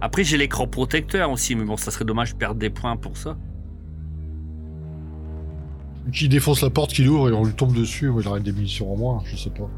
Après, 0.00 0.24
j'ai 0.24 0.36
l'écran 0.36 0.66
protecteur 0.66 1.30
aussi, 1.30 1.54
mais 1.54 1.64
bon, 1.64 1.76
ça 1.76 1.92
serait 1.92 2.04
dommage 2.04 2.32
de 2.32 2.38
perdre 2.38 2.58
des 2.58 2.70
points 2.70 2.96
pour 2.96 3.16
ça. 3.16 3.36
Qui 6.12 6.28
défonce 6.28 6.60
la 6.62 6.70
porte, 6.70 6.92
qui 6.92 7.04
l'ouvre 7.04 7.28
et 7.30 7.32
on 7.32 7.44
lui 7.44 7.54
tombe 7.54 7.72
dessus. 7.72 8.10
Moi, 8.10 8.20
j'aurais 8.20 8.40
des 8.40 8.50
munitions 8.52 8.92
en 8.92 8.96
moins, 8.96 9.22
je 9.26 9.36
sais 9.36 9.50
pas. 9.50 9.70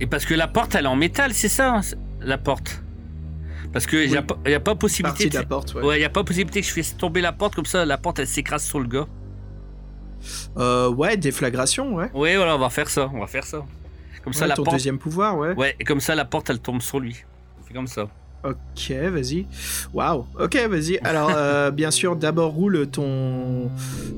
Et 0.00 0.06
parce 0.06 0.24
que 0.24 0.32
la 0.32 0.48
porte, 0.48 0.74
elle 0.74 0.86
est 0.86 0.88
en 0.88 0.96
métal, 0.96 1.34
c'est 1.34 1.50
ça, 1.50 1.76
hein, 1.76 1.80
la 2.22 2.38
porte. 2.38 2.82
Parce 3.70 3.84
que 3.86 3.96
y 3.96 4.16
a 4.16 4.20
Oui. 4.20 4.26
pas, 4.26 4.50
y 4.50 4.54
a 4.54 4.60
pas 4.60 4.74
possibilité. 4.74 5.24
Partie 5.24 5.28
de 5.30 5.34
la 5.38 5.44
porte, 5.44 5.74
ouais. 5.74 5.82
Ouais, 5.84 6.00
y 6.00 6.04
a 6.04 6.10
pas 6.10 6.24
possibilité 6.24 6.62
que 6.62 6.66
je 6.66 6.72
fasse 6.72 6.96
tomber 6.96 7.20
la 7.20 7.32
porte 7.32 7.54
comme 7.54 7.66
ça, 7.66 7.84
la 7.84 7.98
porte 7.98 8.18
elle 8.18 8.26
s'écrase 8.26 8.64
sur 8.64 8.80
le 8.80 8.88
gars. 8.88 9.06
Euh, 10.56 10.90
ouais, 10.90 11.18
déflagration, 11.18 11.94
ouais. 11.94 12.10
Ouais, 12.14 12.36
voilà, 12.36 12.56
on 12.56 12.58
va 12.58 12.70
faire 12.70 12.88
ça, 12.88 13.10
on 13.14 13.20
va 13.20 13.26
faire 13.26 13.44
ça. 13.44 13.64
Comme 14.24 14.32
ça, 14.32 14.42
Ouais, 14.44 14.48
la 14.48 14.54
ton 14.54 14.64
porte. 14.64 14.76
deuxième 14.76 14.98
pouvoir, 14.98 15.36
ouais. 15.36 15.54
Ouais, 15.54 15.74
et 15.80 15.84
comme 15.84 16.00
ça, 16.00 16.14
la 16.14 16.24
porte 16.24 16.48
elle 16.50 16.60
tombe 16.60 16.80
sur 16.80 17.00
lui. 17.00 17.24
On 17.60 17.64
fait 17.66 17.74
comme 17.74 17.86
ça. 17.88 18.08
Ok, 18.44 18.90
vas-y. 18.90 19.46
Waouh. 19.94 20.26
Ok, 20.40 20.56
vas-y. 20.68 20.98
Alors, 21.04 21.30
euh, 21.34 21.70
bien 21.72 21.90
sûr, 21.92 22.16
d'abord 22.16 22.52
roule 22.52 22.88
ton, 22.88 23.70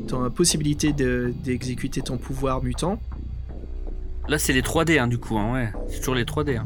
ton 0.08 0.30
possibilité 0.30 0.92
de- 0.92 1.32
d'exécuter 1.44 2.00
ton 2.00 2.16
pouvoir 2.16 2.62
mutant. 2.62 2.98
Là, 4.28 4.38
c'est 4.38 4.54
les 4.54 4.62
3D, 4.62 4.98
hein, 4.98 5.06
du 5.08 5.18
coup, 5.18 5.36
hein, 5.38 5.52
ouais. 5.52 5.72
C'est 5.90 5.98
toujours 5.98 6.14
les 6.14 6.24
3D. 6.24 6.56
Hein. 6.56 6.64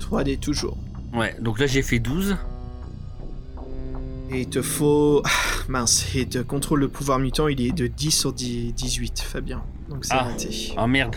3D 0.00 0.38
toujours. 0.38 0.76
Ouais, 1.14 1.36
donc 1.40 1.60
là, 1.60 1.66
j'ai 1.66 1.82
fait 1.82 2.00
12. 2.00 2.36
Et 4.30 4.40
il 4.40 4.48
te 4.48 4.62
faut. 4.62 5.22
Ah, 5.24 5.30
mince, 5.68 6.14
et 6.16 6.24
de 6.24 6.42
contrôle 6.42 6.80
le 6.80 6.88
pouvoir 6.88 7.18
mutant, 7.18 7.48
il 7.48 7.60
est 7.60 7.72
de 7.72 7.86
10 7.86 8.10
sur 8.10 8.32
10 8.32 8.72
18, 8.72 9.20
Fabien. 9.20 9.62
Donc 9.88 10.04
c'est 10.04 10.14
Ah. 10.14 10.22
raté. 10.24 10.72
Ah 10.76 10.86
merde. 10.86 11.16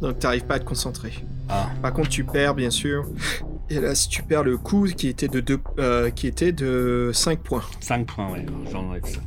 Donc 0.00 0.18
t'arrives 0.18 0.44
pas 0.44 0.54
à 0.54 0.58
te 0.58 0.64
concentrer. 0.64 1.12
Ah. 1.48 1.70
Par 1.82 1.92
contre, 1.92 2.08
tu 2.08 2.24
perds, 2.24 2.54
bien 2.54 2.70
sûr. 2.70 3.06
Et 3.70 3.80
là, 3.80 3.94
si 3.94 4.08
tu 4.08 4.22
perds 4.22 4.44
le 4.44 4.56
coup 4.56 4.86
qui 4.86 5.08
était 5.08 5.28
de, 5.28 5.40
deux, 5.40 5.60
euh, 5.78 6.10
qui 6.10 6.26
était 6.26 6.52
de 6.52 7.10
5 7.12 7.40
points. 7.40 7.62
5 7.80 8.06
points, 8.06 8.32
ouais. 8.32 8.46
J'en 8.70 8.94
ai 8.94 9.00
ça. 9.02 9.20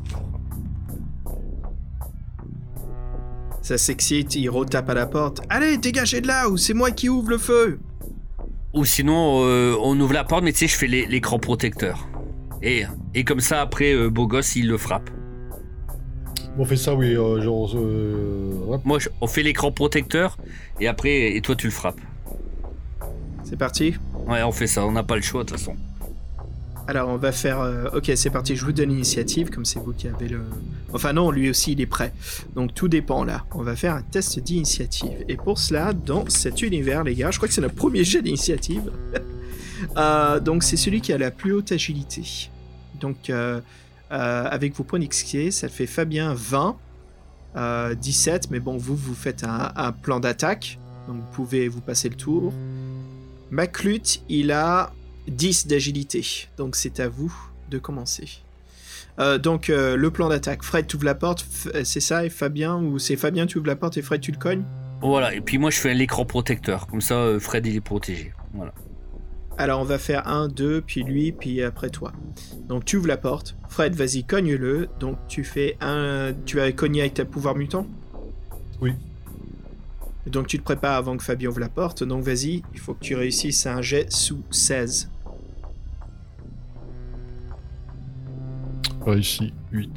Ça 3.62 3.78
s'excite, 3.78 4.36
il 4.36 4.50
retape 4.50 4.90
à 4.90 4.94
la 4.96 5.06
porte. 5.06 5.42
Allez, 5.50 5.78
dégagez 5.78 6.22
de 6.22 6.28
là, 6.28 6.50
ou 6.50 6.58
c'est 6.58 6.74
moi 6.74 6.90
qui 6.90 7.10
ouvre 7.10 7.30
le 7.30 7.38
feu 7.38 7.80
Ou 8.74 8.86
sinon, 8.86 9.44
euh, 9.46 9.76
on 9.80 10.00
ouvre 10.00 10.14
la 10.14 10.24
porte, 10.24 10.44
mais 10.44 10.52
tu 10.52 10.60
sais, 10.60 10.68
je 10.68 10.76
fais 10.76 10.88
l'écran 10.88 11.38
protecteur. 11.38 12.08
Et, 12.64 12.84
et 13.14 13.24
comme 13.24 13.40
ça, 13.40 13.62
après, 13.62 13.94
euh, 13.94 14.10
beau 14.10 14.26
gosse, 14.26 14.56
il 14.56 14.68
le 14.68 14.78
frappe. 14.78 15.12
On 16.58 16.66
fait 16.66 16.78
ça, 16.78 16.94
oui. 16.94 17.16
euh, 17.16 17.42
genre, 17.42 17.72
euh. 17.76 18.78
Moi, 18.84 19.00
je- 19.00 19.10
on 19.22 19.28
fait 19.28 19.44
l'écran 19.44 19.72
protecteur, 19.72 20.38
et 20.80 20.88
après, 20.88 21.36
et 21.36 21.42
toi, 21.42 21.56
tu 21.56 21.68
le 21.68 21.72
frappes. 21.72 22.00
C'est 23.44 23.58
parti 23.58 23.96
Ouais, 24.28 24.44
on 24.44 24.52
fait 24.52 24.68
ça, 24.68 24.86
on 24.86 24.92
n'a 24.92 25.04
pas 25.04 25.16
le 25.16 25.22
choix, 25.22 25.44
de 25.44 25.50
toute 25.50 25.58
façon. 25.58 25.76
Alors, 26.88 27.10
on 27.10 27.18
va 27.18 27.32
faire. 27.32 27.62
euh, 27.62 27.86
Ok, 27.94 28.12
c'est 28.16 28.30
parti, 28.30 28.56
je 28.56 28.66
vous 28.66 28.72
donne 28.74 28.90
l'initiative, 28.90 29.50
comme 29.50 29.66
c'est 29.66 29.80
vous 29.80 29.94
qui 29.94 30.08
avez 30.08 30.28
le. 30.28 30.42
Enfin, 30.94 31.14
non, 31.14 31.32
lui 31.32 31.50
aussi, 31.50 31.72
il 31.74 31.82
est 31.82 31.86
prêt. 31.86 32.12
Donc, 32.56 32.74
tout 32.74 32.88
dépend 32.88 33.24
là. 33.24 33.46
On 33.54 33.62
va 33.64 33.76
faire 33.76 33.96
un 33.96 34.02
test 34.02 34.40
d'initiative. 34.40 35.24
Et 35.30 35.38
pour 35.38 35.58
cela, 35.58 35.94
dans 35.94 36.28
cet 36.28 36.62
univers, 36.62 37.04
les 37.04 37.16
gars, 37.16 37.32
je 37.32 37.38
crois 37.38 37.48
que 37.48 37.54
c'est 37.54 37.62
notre 37.62 37.76
premier 37.76 38.04
jet 38.04 38.22
d'initiative. 38.22 38.92
Euh, 39.98 40.40
donc 40.40 40.62
c'est 40.62 40.78
celui 40.78 41.02
qui 41.02 41.12
a 41.12 41.18
la 41.18 41.32
plus 41.32 41.54
haute 41.54 41.72
agilité. 41.72 42.22
Donc 43.00 43.32
euh, 43.32 43.60
avec 44.12 44.76
vos 44.76 44.84
points 44.84 45.00
d'XP, 45.00 45.52
ça 45.52 45.70
fait 45.70 45.88
Fabien 45.88 46.34
20, 46.34 46.78
euh, 47.56 47.96
17, 47.96 48.50
mais 48.50 48.60
bon, 48.60 48.78
vous, 48.78 48.96
vous 48.96 49.16
faites 49.16 49.44
un, 49.44 49.92
plan 49.92 50.20
d'attaque, 50.20 50.80
donc 51.08 51.18
vous 51.18 51.32
pouvez 51.34 51.68
vous 51.68 51.82
passer 51.82 52.10
le 52.10 52.16
tour. 52.16 52.54
Maclut, 53.50 54.02
il 54.30 54.52
a 54.52 54.94
10 55.28 55.68
d'agilité, 55.68 56.48
donc 56.58 56.76
c'est 56.76 57.00
à 57.00 57.10
vous 57.10 57.34
de 57.70 57.78
commencer. 57.78 58.30
Euh, 59.20 59.38
donc 59.38 59.70
euh, 59.70 59.98
le 59.98 60.12
plan 60.12 60.30
d'attaque, 60.30 60.64
Fred, 60.64 60.88
tu 60.88 60.96
ouvres 60.96 61.06
la 61.06 61.16
porte, 61.16 61.46
euh, 61.76 61.84
c'est 61.84 62.00
ça, 62.00 62.26
et 62.26 62.30
Fabien, 62.30 62.78
ou 62.78 62.98
c'est 62.98 63.18
Fabien, 63.18 63.46
tu 63.46 63.58
ouvres 63.58 63.68
la 63.68 63.76
porte 63.76 63.98
et 63.98 64.02
Fred, 64.02 64.22
tu 64.22 64.32
le 64.32 64.38
cognes? 64.38 64.64
Voilà, 65.02 65.34
et 65.34 65.42
puis 65.42 65.58
moi 65.58 65.70
je 65.72 65.80
fais 65.80 65.94
l'écran 65.94 66.26
protecteur, 66.26 66.88
comme 66.88 67.02
ça 67.02 67.16
euh, 67.16 67.40
Fred 67.40 67.66
il 67.66 67.76
est 67.76 67.82
protégé. 67.82 68.34
Voilà. 68.54 68.74
Alors 69.58 69.80
on 69.82 69.84
va 69.84 70.00
faire 70.00 70.28
un, 70.28 70.48
deux, 70.48 70.82
puis 70.82 71.04
lui, 71.04 71.32
puis 71.32 71.62
après 71.62 71.90
toi. 71.90 72.14
Donc 72.68 72.86
tu 72.86 72.98
ouvres 72.98 73.08
la 73.08 73.18
porte. 73.18 73.56
Fred, 73.70 73.94
vas-y, 73.96 74.24
cogne-le. 74.24 74.90
Donc 75.00 75.18
tu 75.28 75.44
fais 75.44 75.78
un... 75.82 76.34
Tu 76.46 76.58
vas 76.58 76.72
cogner 76.72 77.02
avec 77.02 77.16
ta 77.16 77.26
pouvoir 77.26 77.56
mutant? 77.56 77.86
Oui. 78.82 78.94
Donc 80.26 80.48
tu 80.48 80.58
te 80.58 80.64
prépares 80.64 80.96
avant 80.96 81.18
que 81.18 81.24
Fabien 81.24 81.50
ouvre 81.50 81.60
la 81.60 81.70
porte. 81.70 82.04
Donc 82.04 82.24
vas-y, 82.24 82.64
il 82.74 82.80
faut 82.80 82.94
que 82.94 83.04
tu 83.04 83.16
réussisses 83.16 83.66
un 83.66 83.82
jet 83.82 84.12
sous 84.12 84.44
16. 84.52 85.10
Réussi, 89.06 89.54
8. 89.72 89.90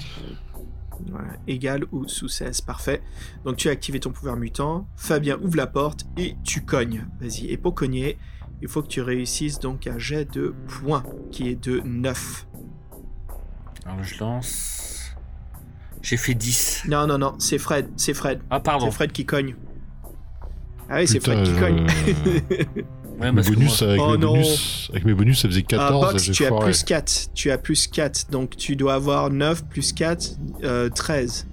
Voilà, 1.10 1.28
égal 1.46 1.84
ou 1.92 2.08
sous 2.08 2.28
16, 2.28 2.62
parfait. 2.62 3.02
Donc 3.44 3.56
tu 3.56 3.68
as 3.68 3.72
activé 3.72 4.00
ton 4.00 4.10
pouvoir 4.10 4.36
mutant. 4.36 4.86
Fabien 4.96 5.38
ouvre 5.42 5.56
la 5.56 5.66
porte 5.66 6.06
et 6.16 6.36
tu 6.42 6.62
cognes. 6.62 7.06
Vas-y, 7.20 7.48
et 7.50 7.56
pour 7.56 7.74
cogner, 7.74 8.18
il 8.64 8.68
faut 8.70 8.80
que 8.82 8.88
tu 8.88 9.02
réussisses 9.02 9.58
donc 9.60 9.86
un 9.86 9.98
jet 9.98 10.24
de 10.32 10.54
points 10.68 11.02
qui 11.30 11.50
est 11.50 11.54
de 11.54 11.80
9. 11.84 12.46
Alors 13.84 14.02
je 14.02 14.18
lance. 14.18 15.12
J'ai 16.00 16.16
fait 16.16 16.32
10. 16.32 16.84
Non, 16.88 17.06
non, 17.06 17.18
non, 17.18 17.34
c'est 17.38 17.58
Fred, 17.58 17.90
c'est 17.98 18.14
Fred. 18.14 18.40
Ah 18.48 18.60
pardon. 18.60 18.86
C'est 18.86 18.92
Fred 18.92 19.12
qui 19.12 19.26
cogne. 19.26 19.54
Ah 20.88 20.96
oui, 20.96 21.06
c'est 21.06 21.20
Fred 21.20 21.44
qui 21.44 21.52
cogne. 21.52 21.86
euh, 21.86 22.82
Ouais, 23.20 23.30
mes 23.32 23.42
bonus, 23.42 23.82
avec, 23.82 24.00
Oh 24.02 24.12
mes 24.12 24.16
bonus, 24.16 24.88
avec 24.90 25.04
mes 25.04 25.14
bonus, 25.14 25.42
ça 25.42 25.48
faisait 25.48 25.62
Ah, 25.64 25.68
14. 25.68 26.12
Box, 26.12 26.24
j'ai 26.24 26.32
tu 26.32 26.46
as 26.46 26.52
plus 26.52 26.82
4. 26.84 27.28
Tu 27.34 27.50
as 27.50 27.58
plus 27.58 27.86
4. 27.86 28.30
Donc 28.30 28.56
tu 28.56 28.76
dois 28.76 28.94
avoir 28.94 29.28
9 29.30 29.66
plus 29.66 29.92
4, 29.92 30.38
euh, 30.62 30.88
13. 30.88 31.46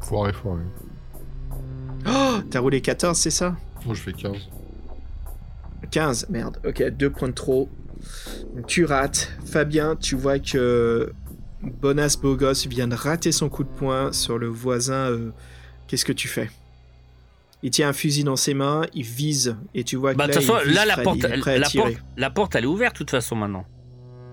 Foiré, 0.00 0.32
foiré. 0.32 0.62
Oh, 2.08 2.38
t'as 2.50 2.58
roulé 2.58 2.80
14, 2.80 3.16
c'est 3.16 3.30
ça? 3.30 3.56
Moi, 3.84 3.94
je 3.94 4.00
fais 4.02 4.12
15. 4.12 4.36
15, 5.90 6.26
merde. 6.30 6.58
Ok, 6.66 6.82
2 6.82 7.10
points 7.10 7.28
de 7.28 7.32
trop. 7.34 7.68
Donc, 8.54 8.66
tu 8.66 8.84
rates. 8.84 9.32
Fabien, 9.44 9.96
tu 9.96 10.14
vois 10.16 10.38
que 10.38 11.12
Bonas 11.62 12.16
Bogos 12.20 12.66
vient 12.68 12.88
de 12.88 12.94
rater 12.94 13.32
son 13.32 13.48
coup 13.48 13.64
de 13.64 13.68
poing 13.68 14.12
sur 14.12 14.38
le 14.38 14.46
voisin. 14.48 15.10
euh, 15.10 15.30
Qu'est-ce 15.88 16.04
que 16.04 16.12
tu 16.12 16.28
fais? 16.28 16.50
Il 17.62 17.70
tient 17.70 17.88
un 17.88 17.92
fusil 17.92 18.22
dans 18.22 18.36
ses 18.36 18.54
mains, 18.54 18.82
il 18.94 19.02
vise, 19.04 19.56
et 19.74 19.82
tu 19.82 19.96
vois 19.96 20.12
que 20.12 20.18
Bah 20.18 20.26
là, 20.26 20.34
façon, 20.34 20.58
il 20.62 20.66
vise 20.68 20.76
là 20.76 20.84
la 20.84 20.92
Fred, 20.92 21.04
porte, 21.04 21.16
il 21.18 21.24
est 21.24 21.38
prêt 21.38 21.54
à 21.54 21.58
la, 21.58 21.70
porte, 21.70 21.92
la 22.16 22.30
porte 22.30 22.54
elle 22.54 22.64
est 22.64 22.68
ouverte 22.68 22.94
de 22.94 22.98
toute 22.98 23.10
façon 23.10 23.34
maintenant. 23.34 23.64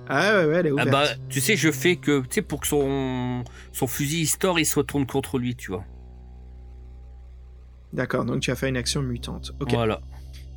Ah 0.10 0.36
ouais, 0.40 0.46
ouais, 0.46 0.56
elle 0.56 0.66
est 0.68 0.70
Ah 0.72 0.74
ouverte. 0.74 0.90
bah 0.92 1.06
tu 1.30 1.40
sais 1.40 1.56
je 1.56 1.72
fais 1.72 1.96
que 1.96 2.20
tu 2.22 2.28
sais 2.32 2.42
pour 2.42 2.60
que 2.60 2.68
son 2.68 3.44
son 3.72 3.88
fusil 3.88 4.20
Histor 4.22 4.60
il 4.60 4.66
se 4.66 4.76
retourne 4.78 5.06
contre 5.08 5.40
lui 5.40 5.56
tu 5.56 5.72
vois. 5.72 5.86
D'accord, 7.94 8.26
donc 8.26 8.42
tu 8.42 8.52
as 8.52 8.56
fait 8.56 8.68
une 8.70 8.78
action 8.78 9.02
mutante. 9.02 9.54
Ok, 9.62 9.72
Voilà. 9.74 10.02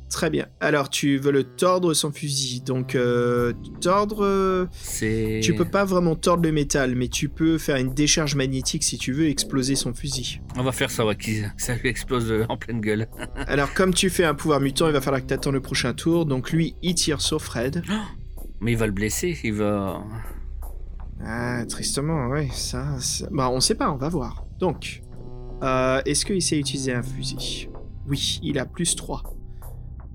Très 0.09 0.29
bien. 0.29 0.47
Alors 0.59 0.89
tu 0.89 1.17
veux 1.17 1.31
le 1.31 1.43
tordre 1.43 1.93
son 1.93 2.11
fusil. 2.11 2.61
Donc 2.61 2.95
euh, 2.95 3.53
tordre, 3.81 4.23
euh, 4.23 4.65
C'est. 4.71 5.39
tu 5.43 5.53
peux 5.55 5.65
pas 5.65 5.85
vraiment 5.85 6.15
tordre 6.15 6.43
le 6.43 6.51
métal, 6.51 6.95
mais 6.95 7.07
tu 7.07 7.29
peux 7.29 7.57
faire 7.57 7.75
une 7.77 7.93
décharge 7.93 8.35
magnétique 8.35 8.83
si 8.83 8.97
tu 8.97 9.11
veux 9.13 9.27
exploser 9.27 9.75
son 9.75 9.93
fusil. 9.93 10.41
On 10.55 10.63
va 10.63 10.71
faire 10.71 10.89
ça 10.91 11.05
ouais, 11.05 11.17
ça 11.57 11.75
lui 11.75 11.89
explose 11.89 12.31
euh, 12.31 12.45
en 12.49 12.57
pleine 12.57 12.81
gueule. 12.81 13.07
Alors 13.47 13.73
comme 13.73 13.93
tu 13.93 14.09
fais 14.09 14.23
un 14.25 14.35
pouvoir 14.35 14.59
mutant, 14.59 14.87
il 14.87 14.93
va 14.93 15.01
falloir 15.01 15.21
que 15.21 15.27
tu 15.27 15.33
attends 15.33 15.51
le 15.51 15.61
prochain 15.61 15.93
tour. 15.93 16.25
Donc 16.25 16.51
lui, 16.51 16.75
il 16.81 16.95
tire 16.95 17.21
sur 17.21 17.41
Fred. 17.41 17.83
Mais 18.61 18.71
il 18.71 18.77
va 18.77 18.87
le 18.87 18.91
blesser, 18.93 19.37
il 19.43 19.53
va. 19.53 20.01
Ah, 21.23 21.65
tristement, 21.67 22.27
ouais, 22.27 22.47
ça, 22.53 22.99
ça- 22.99 23.27
Bah, 23.31 23.49
on 23.51 23.59
sait 23.59 23.75
pas, 23.75 23.91
on 23.91 23.97
va 23.97 24.09
voir. 24.09 24.45
Donc, 24.59 25.01
euh, 25.63 26.01
est-ce 26.05 26.25
qu'il 26.25 26.41
sait 26.41 26.57
utiliser 26.59 26.93
un 26.93 27.03
fusil? 27.03 27.69
Oui, 28.07 28.39
il 28.43 28.57
a 28.59 28.65
plus 28.65 28.95
3. 28.95 29.23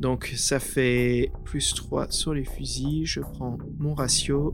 Donc, 0.02 0.32
ça 0.36 0.58
fait 0.58 1.30
plus 1.44 1.74
3 1.74 2.10
sur 2.10 2.34
les 2.34 2.44
fusils. 2.44 3.06
Je 3.06 3.20
prends 3.20 3.56
mon 3.78 3.94
ratio. 3.94 4.52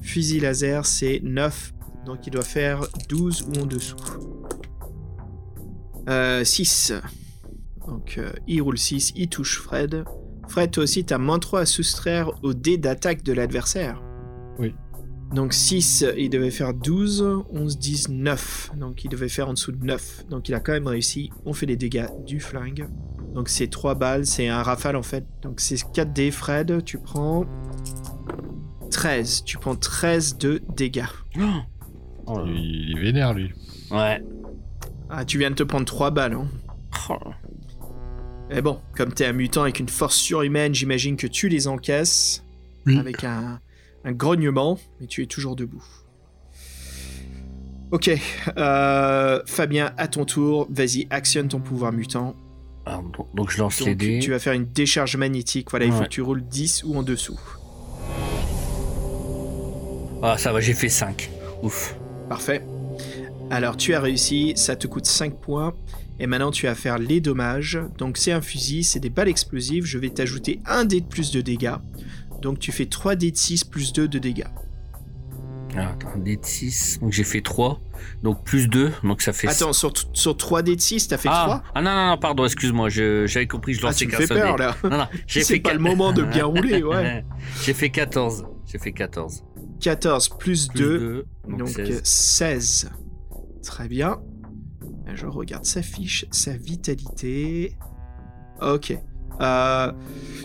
Fusil 0.00 0.38
laser, 0.38 0.86
c'est 0.86 1.18
9. 1.24 1.74
Donc, 2.06 2.24
il 2.28 2.30
doit 2.30 2.44
faire 2.44 2.86
12 3.08 3.48
ou 3.48 3.62
en 3.62 3.66
dessous. 3.66 3.96
Euh, 6.08 6.44
6. 6.44 6.92
Donc, 7.88 8.14
euh, 8.18 8.32
il 8.46 8.62
roule 8.62 8.78
6, 8.78 9.12
il 9.16 9.28
touche 9.28 9.58
Fred. 9.58 10.04
Fred, 10.46 10.70
toi 10.70 10.84
aussi, 10.84 11.04
t'as 11.04 11.18
moins 11.18 11.40
3 11.40 11.62
à 11.62 11.66
soustraire 11.66 12.30
au 12.44 12.54
dé 12.54 12.78
d'attaque 12.78 13.24
de 13.24 13.32
l'adversaire. 13.32 14.00
Donc 15.32 15.52
6, 15.52 16.04
il 16.16 16.30
devait 16.30 16.52
faire 16.52 16.72
12, 16.72 17.42
11, 17.50 17.78
10, 17.78 18.08
9. 18.10 18.70
Donc 18.76 19.02
il 19.02 19.10
devait 19.10 19.28
faire 19.28 19.48
en 19.48 19.54
dessous 19.54 19.72
de 19.72 19.84
9. 19.84 20.26
Donc 20.30 20.48
il 20.48 20.54
a 20.54 20.60
quand 20.60 20.72
même 20.72 20.86
réussi. 20.86 21.30
On 21.44 21.52
fait 21.52 21.66
les 21.66 21.76
dégâts 21.76 22.06
du 22.24 22.38
flingue. 22.38 22.86
Donc 23.36 23.50
c'est 23.50 23.66
3 23.66 23.96
balles, 23.96 24.24
c'est 24.24 24.48
un 24.48 24.62
rafale 24.62 24.96
en 24.96 25.02
fait. 25.02 25.26
Donc 25.42 25.60
c'est 25.60 25.76
4 25.92 26.10
dés, 26.10 26.30
Fred. 26.30 26.82
Tu 26.86 26.96
prends 26.96 27.44
13. 28.90 29.44
Tu 29.44 29.58
prends 29.58 29.76
13 29.76 30.38
de 30.38 30.62
dégâts. 30.74 31.04
Oh. 32.26 32.40
Il, 32.46 32.96
est 32.96 33.00
vénère, 33.00 33.34
lui. 33.34 33.52
Ouais. 33.90 34.24
Ah, 35.10 35.26
tu 35.26 35.36
viens 35.36 35.50
de 35.50 35.54
te 35.54 35.62
prendre 35.62 35.84
3 35.84 36.12
balles. 36.12 36.32
Hein. 36.32 36.48
Oh. 37.10 37.18
Mais 38.48 38.62
bon, 38.62 38.80
comme 38.96 39.12
t'es 39.12 39.26
un 39.26 39.34
mutant 39.34 39.62
avec 39.62 39.80
une 39.80 39.90
force 39.90 40.16
surhumaine, 40.16 40.74
j'imagine 40.74 41.18
que 41.18 41.26
tu 41.26 41.50
les 41.50 41.68
encaisses. 41.68 42.42
Oui. 42.86 42.98
Avec 42.98 43.22
un, 43.22 43.60
un 44.04 44.12
grognement, 44.12 44.78
mais 44.98 45.08
tu 45.08 45.22
es 45.22 45.26
toujours 45.26 45.56
debout. 45.56 45.84
Ok, 47.90 48.10
euh, 48.56 49.42
Fabien, 49.44 49.92
à 49.98 50.08
ton 50.08 50.24
tour, 50.24 50.66
vas-y, 50.70 51.06
actionne 51.10 51.48
ton 51.48 51.60
pouvoir 51.60 51.92
mutant. 51.92 52.34
Ah, 52.86 53.00
donc, 53.34 53.50
je 53.50 53.58
lance 53.58 53.80
les 53.80 53.96
dés. 53.96 54.20
tu 54.22 54.30
vas 54.30 54.38
faire 54.38 54.52
une 54.52 54.66
décharge 54.66 55.16
magnétique, 55.16 55.70
voilà, 55.70 55.86
il 55.86 55.92
faut 55.92 56.04
que 56.04 56.08
tu 56.08 56.22
roules 56.22 56.42
10 56.42 56.84
ou 56.84 56.96
en 56.96 57.02
dessous. 57.02 57.38
Ah 60.22 60.38
ça 60.38 60.52
va, 60.52 60.60
j'ai 60.60 60.72
fait 60.72 60.88
5. 60.88 61.30
Ouf. 61.62 61.96
Parfait. 62.28 62.62
Alors 63.50 63.76
tu 63.76 63.94
as 63.94 64.00
réussi, 64.00 64.54
ça 64.56 64.74
te 64.76 64.86
coûte 64.86 65.06
5 65.06 65.34
points. 65.34 65.74
Et 66.18 66.26
maintenant 66.26 66.50
tu 66.50 66.66
as 66.66 66.70
à 66.70 66.74
faire 66.74 66.98
les 66.98 67.20
dommages. 67.20 67.78
Donc 67.98 68.16
c'est 68.16 68.32
un 68.32 68.40
fusil, 68.40 68.84
c'est 68.84 69.00
des 69.00 69.10
balles 69.10 69.28
explosives. 69.28 69.84
Je 69.84 69.98
vais 69.98 70.10
t'ajouter 70.10 70.60
un 70.64 70.84
dé 70.84 71.00
de 71.00 71.06
plus 71.06 71.30
de 71.30 71.40
dégâts. 71.40 71.76
Donc 72.40 72.58
tu 72.58 72.72
fais 72.72 72.86
3 72.86 73.16
dés 73.16 73.30
de 73.30 73.36
6 73.36 73.64
plus 73.64 73.92
2 73.92 74.08
de 74.08 74.18
dégâts. 74.18 74.46
Ah, 75.78 75.90
attends, 75.92 76.08
un 76.14 76.18
dé 76.18 76.36
de 76.36 76.44
6. 76.44 77.00
Donc 77.00 77.12
j'ai 77.12 77.24
fait 77.24 77.40
3. 77.40 77.80
Donc 78.22 78.42
plus 78.44 78.68
2. 78.68 78.92
Donc 79.02 79.20
ça 79.22 79.32
fait 79.32 79.48
Attends, 79.48 79.72
sur, 79.72 79.92
sur 80.12 80.36
3 80.36 80.62
dés 80.62 80.76
de 80.76 80.80
6, 80.80 81.08
t'as 81.08 81.16
fait 81.18 81.28
ah, 81.30 81.42
3 81.44 81.62
ah 81.74 81.82
non, 81.82 81.90
non, 81.94 82.06
non, 82.08 82.18
pardon, 82.18 82.44
excuse-moi. 82.44 82.88
J'avais 82.88 83.46
compris, 83.46 83.74
je 83.74 83.80
Ah, 83.82 83.86
lançais 83.86 84.06
tu 84.06 84.12
me 84.12 84.16
fais 84.16 84.26
peur 84.26 84.56
dé. 84.56 84.62
là. 84.62 84.76
Non, 84.84 84.98
non, 84.98 85.06
j'ai 85.26 85.42
C'est 85.42 85.54
fait 85.54 85.60
pas 85.60 85.70
quat- 85.70 85.74
le 85.74 85.80
moment 85.80 86.12
de 86.12 86.22
bien 86.22 86.44
rouler, 86.46 86.82
ouais. 86.82 87.24
j'ai 87.62 87.74
fait 87.74 87.90
14. 87.90 88.46
J'ai 88.66 88.78
fait 88.78 88.92
14. 88.92 89.44
14 89.80 90.28
plus, 90.30 90.68
Plus 90.68 90.68
2, 90.80 90.98
2. 90.98 91.26
Donc, 91.48 91.58
donc 91.58 91.68
16. 91.68 92.00
16. 92.04 92.90
Très 93.62 93.88
bien. 93.88 94.18
Je 95.14 95.26
regarde 95.26 95.64
sa 95.64 95.82
fiche, 95.82 96.24
sa 96.30 96.56
vitalité. 96.56 97.76
Ok. 98.60 98.96
Euh, 99.40 99.92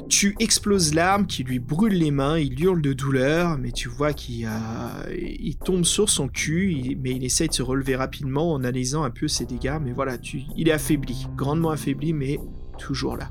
tu 0.09 0.35
exploses 0.39 0.93
l'arme 0.93 1.25
qui 1.25 1.43
lui 1.43 1.59
brûle 1.59 1.93
les 1.93 2.11
mains, 2.11 2.37
il 2.37 2.61
hurle 2.61 2.81
de 2.81 2.91
douleur, 2.93 3.57
mais 3.57 3.71
tu 3.71 3.87
vois 3.87 4.11
qu'il 4.11 4.45
a- 4.45 5.05
il 5.09 5.55
tombe 5.57 5.85
sur 5.85 6.09
son 6.09 6.27
cul, 6.27 6.97
mais 7.01 7.11
il 7.11 7.23
essaye 7.23 7.47
de 7.47 7.53
se 7.53 7.61
relever 7.63 7.95
rapidement 7.95 8.51
en 8.51 8.63
analysant 8.63 9.03
un 9.03 9.09
peu 9.11 9.27
ses 9.29 9.45
dégâts. 9.45 9.77
Mais 9.81 9.93
voilà, 9.93 10.17
tu, 10.17 10.41
il 10.57 10.67
est 10.67 10.73
affaibli, 10.73 11.27
grandement 11.37 11.69
affaibli, 11.71 12.11
mais 12.13 12.39
toujours 12.77 13.15
là. 13.15 13.29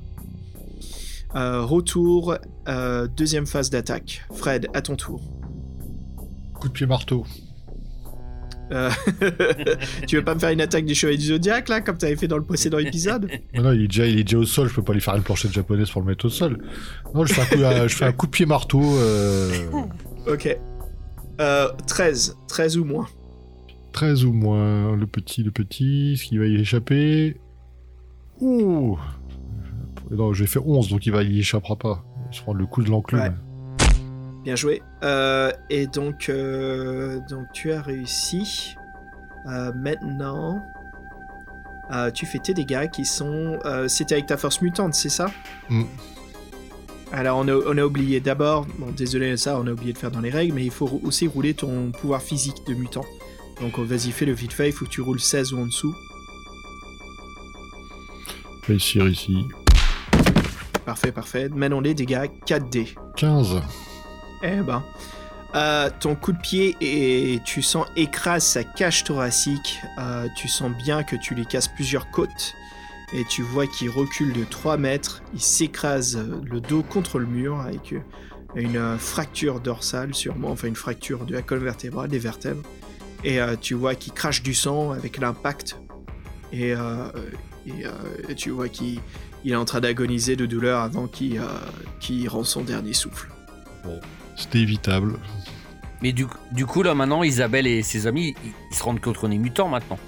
Euh, 1.36 1.62
retour, 1.62 2.36
euh, 2.68 3.06
deuxième 3.06 3.46
phase 3.46 3.70
d'attaque. 3.70 4.26
Fred, 4.34 4.68
à 4.74 4.80
ton 4.82 4.96
tour. 4.96 5.20
Coup 6.54 6.68
de 6.68 6.72
pied 6.72 6.86
marteau. 6.86 7.24
Euh, 8.72 8.90
tu 10.06 10.16
veux 10.16 10.24
pas 10.24 10.34
me 10.34 10.40
faire 10.40 10.50
une 10.50 10.60
attaque 10.60 10.84
du 10.84 10.94
chevalier 10.94 11.18
du 11.18 11.26
zodiaque 11.26 11.68
là, 11.68 11.80
comme 11.80 11.98
t'avais 11.98 12.16
fait 12.16 12.28
dans 12.28 12.36
le 12.38 12.44
précédent 12.44 12.78
épisode? 12.78 13.28
Non, 13.54 13.62
non, 13.64 13.72
il 13.72 13.82
est, 13.82 13.88
déjà, 13.88 14.06
il 14.06 14.18
est 14.20 14.24
déjà 14.24 14.38
au 14.38 14.44
sol, 14.44 14.68
je 14.68 14.74
peux 14.74 14.82
pas 14.82 14.92
lui 14.92 15.00
faire 15.00 15.16
une 15.16 15.22
planchette 15.22 15.52
japonaise 15.52 15.90
pour 15.90 16.02
le 16.02 16.06
mettre 16.06 16.24
au 16.26 16.28
sol. 16.28 16.62
Non, 17.14 17.24
je 17.24 17.32
fais 17.34 17.42
un 17.42 17.46
coup, 17.46 17.62
euh, 17.62 17.88
je 17.88 17.96
fais 17.96 18.04
un 18.04 18.12
coup 18.12 18.26
de 18.26 18.30
pied 18.30 18.46
marteau. 18.46 18.80
euh, 18.82 19.50
Ok. 20.26 20.56
Euh, 21.40 21.68
13. 21.86 22.36
13 22.48 22.78
ou 22.78 22.84
moins. 22.84 23.06
13 23.92 24.24
ou 24.24 24.32
moins. 24.32 24.94
Le 24.96 25.06
petit, 25.06 25.42
le 25.42 25.50
petit, 25.50 26.16
ce 26.16 26.24
qui 26.24 26.38
va 26.38 26.46
y 26.46 26.54
échapper. 26.56 27.36
Ouh 28.40 28.98
Non, 30.10 30.32
j'ai 30.32 30.46
fait 30.46 30.60
11, 30.64 30.88
donc 30.90 31.06
il 31.06 31.12
va 31.12 31.22
y 31.22 31.38
échappera 31.40 31.76
pas. 31.76 32.04
Ils 32.32 32.36
se 32.36 32.42
rendent 32.44 32.58
le 32.58 32.66
coup 32.66 32.82
de 32.82 32.90
l'enclume. 32.90 33.20
Ouais. 33.20 33.30
Bien 34.42 34.56
joué. 34.56 34.82
Euh, 35.02 35.52
et 35.68 35.86
donc, 35.86 36.28
euh, 36.28 37.20
donc 37.28 37.46
tu 37.52 37.72
as 37.72 37.82
réussi. 37.82 38.76
Euh, 39.46 39.72
maintenant, 39.74 40.62
tu 42.14 42.24
fais 42.26 42.38
tes 42.38 42.54
dégâts 42.54 42.88
qui 42.90 43.04
sont. 43.04 43.58
C'était 43.88 44.14
avec 44.14 44.26
ta 44.26 44.36
force 44.36 44.62
mutante, 44.62 44.94
c'est 44.94 45.08
ça? 45.08 45.30
Mm. 45.68 45.84
Alors 47.12 47.38
on 47.38 47.48
a, 47.48 47.52
on 47.52 47.76
a 47.76 47.82
oublié 47.82 48.20
d'abord, 48.20 48.66
bon 48.78 48.92
désolé 48.92 49.36
ça, 49.36 49.58
on 49.58 49.66
a 49.66 49.72
oublié 49.72 49.92
de 49.92 49.98
faire 49.98 50.12
dans 50.12 50.20
les 50.20 50.30
règles, 50.30 50.54
mais 50.54 50.64
il 50.64 50.70
faut 50.70 51.00
aussi 51.02 51.26
rouler 51.26 51.54
ton 51.54 51.90
pouvoir 51.90 52.22
physique 52.22 52.64
de 52.68 52.74
mutant. 52.74 53.04
Donc 53.60 53.78
oh, 53.78 53.84
vas-y 53.84 54.12
fais 54.12 54.26
le 54.26 54.32
vite 54.32 54.52
fait, 54.52 54.68
il 54.68 54.72
faut 54.72 54.84
que 54.84 54.90
tu 54.90 55.00
roules 55.00 55.18
16 55.18 55.52
ou 55.52 55.58
en 55.58 55.66
dessous. 55.66 55.92
Réussir 58.64 59.08
ici. 59.08 59.44
Parfait, 60.86 61.10
parfait. 61.10 61.48
Maintenant 61.48 61.80
les 61.80 61.94
dégâts 61.94 62.30
4D. 62.46 62.94
15. 63.16 63.60
Eh 64.42 64.56
ben. 64.56 64.82
Euh, 65.56 65.90
ton 65.98 66.14
coup 66.14 66.30
de 66.32 66.38
pied 66.38 66.76
et 66.80 67.40
tu 67.44 67.60
sens 67.60 67.86
écrase 67.96 68.44
sa 68.44 68.62
cage 68.62 69.04
thoracique. 69.04 69.80
Euh, 69.98 70.28
tu 70.36 70.48
sens 70.48 70.70
bien 70.70 71.02
que 71.02 71.16
tu 71.16 71.34
lui 71.34 71.46
casses 71.46 71.68
plusieurs 71.68 72.10
côtes. 72.10 72.54
Et 73.12 73.24
tu 73.24 73.42
vois 73.42 73.66
qu'il 73.66 73.90
recule 73.90 74.32
de 74.32 74.44
3 74.44 74.76
mètres. 74.76 75.22
Il 75.34 75.40
s'écrase 75.40 76.24
le 76.44 76.60
dos 76.60 76.82
contre 76.84 77.18
le 77.18 77.26
mur 77.26 77.60
avec 77.60 77.94
une 78.54 78.76
euh, 78.76 78.98
fracture 78.98 79.58
dorsale, 79.58 80.14
sûrement. 80.14 80.50
Enfin, 80.50 80.68
une 80.68 80.76
fracture 80.76 81.24
de 81.24 81.34
la 81.34 81.42
colonne 81.42 81.64
vertébrale, 81.64 82.08
des 82.08 82.20
vertèbres. 82.20 82.62
Et 83.22 83.38
tu 83.60 83.74
vois 83.74 83.94
qu'il 83.94 84.14
crache 84.14 84.42
du 84.42 84.54
sang 84.54 84.92
avec 84.92 85.18
l'impact. 85.18 85.76
Et, 86.54 86.72
tu 88.34 88.48
vois 88.48 88.70
qu'il 88.70 88.98
il 89.44 89.52
est 89.52 89.56
en 89.56 89.66
train 89.66 89.80
d'agoniser 89.80 90.36
de 90.36 90.46
douleur 90.46 90.80
avant 90.80 91.06
qu'il 91.06 91.38
qu'il 92.00 92.26
rend 92.30 92.44
son 92.44 92.62
dernier 92.62 92.94
souffle. 92.94 93.28
C'était 94.40 94.58
évitable. 94.60 95.18
Mais 96.02 96.12
du, 96.12 96.26
du 96.52 96.64
coup, 96.66 96.82
là, 96.82 96.94
maintenant, 96.94 97.22
Isabelle 97.22 97.66
et 97.66 97.82
ses 97.82 98.06
amis, 98.06 98.34
ils, 98.44 98.52
ils 98.70 98.74
se 98.76 98.82
rendent 98.82 99.00
compte 99.00 99.18
qu'on 99.18 99.30
est 99.30 99.38
mutants 99.38 99.68
maintenant. 99.68 99.98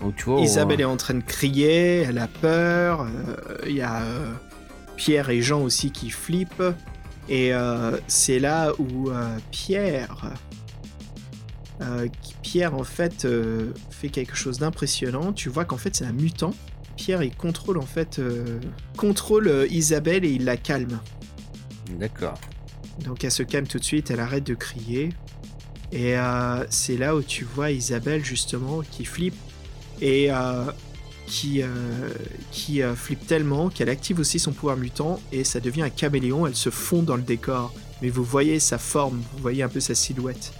Donc, 0.00 0.14
tu 0.16 0.24
vois. 0.26 0.40
Isabelle 0.40 0.80
euh, 0.80 0.82
est 0.82 0.86
en 0.86 0.96
train 0.96 1.14
de 1.14 1.22
crier, 1.22 2.02
elle 2.02 2.18
a 2.18 2.28
peur. 2.28 3.02
euh, 3.02 3.56
Il 3.66 3.74
y 3.74 3.80
a 3.80 4.02
euh, 4.02 4.32
Pierre 4.96 5.30
et 5.30 5.40
Jean 5.40 5.62
aussi 5.62 5.90
qui 5.90 6.10
flippent. 6.10 6.62
Et 7.30 7.52
euh, 7.52 7.96
c'est 8.06 8.38
là 8.38 8.72
où 8.78 9.10
euh, 9.10 9.36
Pierre, 9.50 10.32
euh, 11.82 12.06
Pierre 12.42 12.74
en 12.74 12.84
fait 12.84 13.24
euh, 13.24 13.72
fait 13.90 14.08
quelque 14.08 14.36
chose 14.36 14.58
d'impressionnant. 14.58 15.32
Tu 15.32 15.48
vois 15.48 15.64
qu'en 15.64 15.76
fait 15.76 15.96
c'est 15.96 16.04
un 16.06 16.12
mutant. 16.12 16.54
Pierre 16.96 17.22
il 17.22 17.34
contrôle 17.34 17.78
en 17.78 17.82
fait 17.86 18.18
euh, 18.18 18.58
contrôle 18.96 19.48
euh, 19.48 19.66
Isabelle 19.68 20.24
et 20.24 20.30
il 20.30 20.44
la 20.44 20.56
calme. 20.56 21.00
D'accord. 21.98 22.38
Donc 23.04 23.24
elle 23.24 23.30
se 23.30 23.42
calme 23.42 23.66
tout 23.66 23.78
de 23.78 23.84
suite, 23.84 24.10
elle 24.10 24.20
arrête 24.20 24.44
de 24.44 24.54
crier. 24.54 25.10
Et 25.92 26.18
euh, 26.18 26.64
c'est 26.70 26.96
là 26.96 27.16
où 27.16 27.22
tu 27.22 27.44
vois 27.44 27.70
Isabelle 27.70 28.24
justement 28.24 28.82
qui 28.90 29.04
flippe 29.04 29.36
et 30.02 30.30
euh, 30.30 30.64
qui, 31.26 31.62
euh, 31.62 31.66
qui 32.50 32.82
flippe 32.94 33.26
tellement 33.26 33.68
qu'elle 33.70 33.88
active 33.88 34.18
aussi 34.20 34.38
son 34.38 34.52
pouvoir 34.52 34.76
mutant 34.76 35.20
et 35.32 35.44
ça 35.44 35.60
devient 35.60 35.82
un 35.82 35.90
caméléon, 35.90 36.46
elle 36.46 36.56
se 36.56 36.70
fond 36.70 37.02
dans 37.02 37.16
le 37.16 37.22
décor. 37.22 37.72
Mais 38.02 38.10
vous 38.10 38.22
voyez 38.24 38.60
sa 38.60 38.78
forme, 38.78 39.22
vous 39.32 39.38
voyez 39.42 39.62
un 39.62 39.68
peu 39.68 39.80
sa 39.80 39.94
silhouette, 39.94 40.52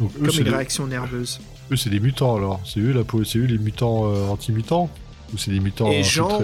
Donc 0.00 0.10
eux, 0.16 0.26
comme 0.26 0.38
une 0.38 0.44
des- 0.44 0.50
réaction 0.50 0.86
nerveuse. 0.86 1.40
eux, 1.72 1.76
c'est 1.76 1.90
des 1.90 2.00
mutants 2.00 2.36
alors. 2.36 2.60
C'est 2.64 2.80
eux, 2.80 2.92
la 2.92 3.02
c'est 3.24 3.38
eux 3.38 3.44
les 3.46 3.58
mutants 3.58 4.04
anti-mutants? 4.30 4.88
Ou 5.34 5.38
c'est 5.38 5.50
des 5.50 5.60
mutants 5.60 5.90
Et 5.90 6.02
Jean- 6.02 6.42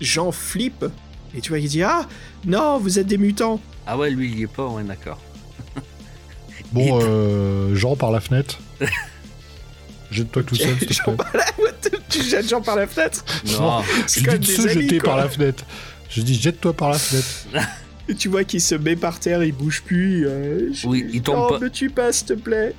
Jean 0.00 0.32
flippe 0.32 0.84
et 1.34 1.40
tu 1.40 1.50
vois 1.50 1.58
qu'il 1.60 1.68
dit 1.68 1.82
Ah 1.82 2.06
non, 2.46 2.78
vous 2.78 2.98
êtes 2.98 3.06
des 3.06 3.18
mutants 3.18 3.60
Ah 3.86 3.96
ouais, 3.98 4.10
lui, 4.10 4.30
il 4.30 4.38
y 4.38 4.42
est 4.42 4.46
pas, 4.46 4.66
ouais, 4.66 4.82
d'accord. 4.82 5.18
Bon, 6.72 6.98
euh, 7.02 7.74
Jean 7.74 7.96
par 7.96 8.10
la 8.10 8.20
fenêtre. 8.20 8.58
Jette-toi 10.10 10.42
tout 10.44 10.54
seul, 10.56 10.76
s'il 10.78 10.86
te 10.88 10.92
Jean 10.94 11.02
plaît. 11.04 11.16
par 11.16 11.30
la... 11.34 11.44
Tu 12.08 12.22
jettes 12.22 12.48
Jean 12.48 12.60
par 12.62 12.76
la 12.76 12.86
fenêtre 12.86 13.24
Non. 13.58 13.82
Je 14.08 14.20
dis 14.36 14.38
de 14.38 14.44
se 14.44 14.62
amis, 14.68 14.82
jeter 14.82 14.98
quoi. 14.98 15.10
par 15.10 15.16
la 15.18 15.28
fenêtre. 15.28 15.64
Je 16.08 16.22
dis 16.22 16.34
jette-toi 16.34 16.72
par 16.72 16.90
la 16.90 16.98
fenêtre. 16.98 17.68
Et 18.08 18.14
tu 18.14 18.28
vois 18.28 18.44
qu'il 18.44 18.60
se 18.60 18.76
met 18.76 18.94
par 18.94 19.18
terre, 19.18 19.42
il 19.42 19.52
bouge 19.52 19.82
plus. 19.82 20.26
euh, 20.26 20.72
je- 20.72 20.86
Oui, 20.86 21.04
il 21.12 21.22
tombe 21.22 21.36
non, 21.36 21.48
pas. 21.48 21.58
me 21.58 21.68
tue 21.70 21.90
pas, 21.90 22.12
s'il 22.12 22.28
te 22.28 22.32
plaît? 22.34 22.74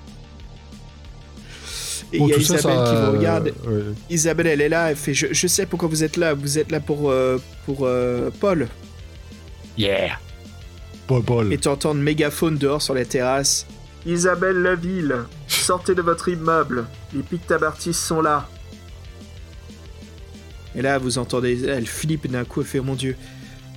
Et 2.14 2.20
Bon, 2.20 2.28
il 2.28 2.32
y 2.32 2.34
a 2.34 2.38
ça, 2.38 2.56
Isabelle 2.56 2.62
ça, 2.62 2.84
qui 2.86 2.96
vous 2.96 3.02
euh, 3.02 3.12
regarde. 3.12 3.46
ouais. 3.68 3.82
Isabelle, 4.10 4.48
elle 4.48 4.62
est 4.62 4.70
là, 4.70 4.92
elle 4.92 4.96
fait 4.96 5.14
je, 5.14 5.28
je 5.32 5.48
sais 5.48 5.66
pourquoi 5.66 5.90
vous 5.90 6.04
êtes 6.04 6.16
là. 6.18 6.34
Vous 6.34 6.58
êtes 6.58 6.72
là 6.72 6.80
pour, 6.80 7.12
euh, 7.12 7.38
pour 7.66 7.80
euh, 7.82 8.30
Paul. 8.40 8.68
Yeah 9.78 10.18
Paul, 11.08 11.24
Paul. 11.24 11.52
Et 11.54 11.58
tu 11.58 11.68
entends 11.68 11.94
une 11.94 12.02
mégaphone 12.04 12.58
dehors 12.58 12.82
sur 12.82 12.94
la 12.94 13.06
terrasse. 13.06 13.66
Isabelle 14.06 14.58
Laville, 14.62 15.16
sortez 15.48 15.94
de 15.96 16.02
votre 16.02 16.30
immeuble. 16.30 16.86
Les 17.14 17.22
Pictabartistes 17.24 18.00
sont 18.00 18.22
là. 18.22 18.48
Et 20.76 20.82
là, 20.82 20.98
vous 20.98 21.18
entendez, 21.18 21.66
elle 21.66 21.88
flippe 21.88 22.30
d'un 22.30 22.46
coup, 22.46 22.62
elle 22.62 22.68
fait 22.68 22.80
Mon 22.80 22.96
Dieu, 22.96 23.16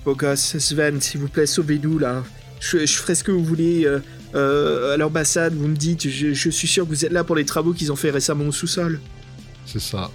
beau 0.04 0.14
gosse, 0.14 0.58
Sven, 0.58 1.00
s'il 1.00 1.20
vous 1.20 1.28
plaît, 1.28 1.46
sauvez-nous 1.46 1.98
là. 1.98 2.22
Je, 2.60 2.78
je 2.84 2.92
ferai 2.98 3.14
ce 3.14 3.24
que 3.24 3.32
vous 3.32 3.44
voulez 3.44 3.86
euh, 3.86 4.00
euh, 4.34 4.94
à 4.94 4.96
l'ambassade, 4.96 5.54
vous 5.54 5.68
me 5.68 5.76
dites, 5.76 6.08
je, 6.08 6.32
je 6.32 6.50
suis 6.50 6.68
sûr 6.68 6.84
que 6.84 6.88
vous 6.90 7.04
êtes 7.04 7.12
là 7.12 7.24
pour 7.24 7.36
les 7.36 7.44
travaux 7.44 7.72
qu'ils 7.72 7.90
ont 7.92 7.96
fait 7.96 8.10
récemment 8.10 8.44
au 8.44 8.52
sous-sol. 8.52 9.00
C'est 9.66 9.80
ça. 9.80 10.10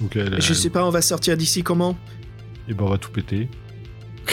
Donc 0.00 0.14
elle, 0.16 0.40
Je 0.40 0.54
sais 0.54 0.70
pas, 0.70 0.84
on 0.84 0.90
va 0.90 1.02
sortir 1.02 1.36
d'ici 1.36 1.62
comment? 1.62 1.96
Et 2.68 2.74
ben 2.74 2.84
on 2.84 2.90
va 2.90 2.98
tout 2.98 3.10
péter. 3.10 3.48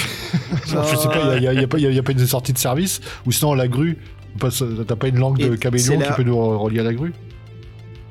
Je 0.65 0.95
sais 0.95 1.07
pas, 1.07 1.37
il 1.37 1.43
y 1.43 1.47
a, 1.47 1.53
y 1.53 1.57
a- 1.57 1.61
y 1.61 1.63
a 1.63 1.67
pas- 1.67 1.79
y 1.79 1.87
a- 1.87 1.91
y 1.91 1.99
a 1.99 2.03
pas 2.03 2.11
une 2.11 2.25
sortie 2.27 2.53
de 2.53 2.57
service? 2.57 2.99
Ou 3.25 3.31
sinon 3.31 3.53
la 3.53 3.67
grue 3.67 3.97
T'as 4.37 4.95
pas 4.97 5.07
une 5.07 5.17
langue 5.17 5.39
Et 5.41 5.47
de 5.49 5.55
caméléon 5.55 5.93
qui 5.97 6.03
là- 6.03 6.11
peut 6.13 6.23
nous 6.23 6.35
re- 6.35 6.57
relier 6.57 6.81
à 6.81 6.83
la 6.83 6.93
grue? 6.93 7.13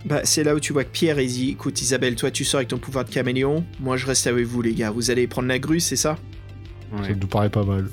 Bah, 0.07 0.21
c'est 0.25 0.43
là 0.43 0.55
où 0.55 0.61
tu 0.61 0.73
vois 0.73 0.85
que 0.85 0.91
Pierre, 0.91 1.21
il 1.21 1.29
dit 1.29 1.51
Écoute, 1.51 1.81
Isabelle, 1.83 2.15
toi, 2.15 2.31
tu 2.31 2.45
sors 2.45 2.59
avec 2.59 2.69
ton 2.69 2.79
pouvoir 2.79 3.05
de 3.05 3.11
caméléon. 3.11 3.65
Moi, 3.81 3.97
je 3.99 4.07
reste 4.07 4.27
avec 4.27 4.47
vous, 4.47 4.63
les 4.63 4.73
gars. 4.75 4.91
Vous 4.91 5.11
allez 5.11 5.27
prendre 5.27 5.49
la 5.49 5.59
grue, 5.59 5.81
c'est 5.81 5.97
ça? 5.97 6.17
Ouais. 6.97 7.09
Ça 7.09 7.15
nous 7.15 7.27
paraît 7.27 7.51
pas 7.51 7.65
mal. 7.65 7.89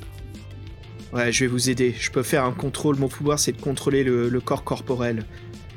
Ouais, 1.14 1.32
je 1.32 1.44
vais 1.44 1.48
vous 1.48 1.70
aider. 1.70 1.94
Je 2.00 2.10
peux 2.12 2.24
faire 2.24 2.46
un 2.46 2.54
contrôle. 2.54 2.98
Mon 2.98 3.10
pouvoir, 3.10 3.38
c'est 3.40 3.52
de 3.52 3.62
contrôler 3.62 4.04
le, 4.04 4.30
le 4.30 4.42
corps 4.42 4.64
corporel. 4.64 5.26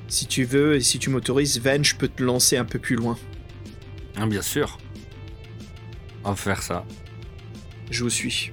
Si 0.06 0.26
tu 0.26 0.44
veux, 0.44 0.76
et 0.76 0.80
si 0.80 0.98
tu 0.98 1.10
m'autorises, 1.10 1.58
Ven, 1.60 1.84
je 1.84 1.96
peux 1.96 2.08
te 2.08 2.22
lancer 2.22 2.56
un 2.56 2.64
peu 2.64 2.78
plus 2.78 2.94
loin. 2.96 3.18
Ah, 4.16 4.26
bien 4.26 4.42
sûr. 4.42 4.78
On 6.24 6.30
va 6.30 6.36
faire 6.36 6.62
ça. 6.62 6.84
Je 7.90 8.04
vous 8.04 8.10
suis. 8.10 8.50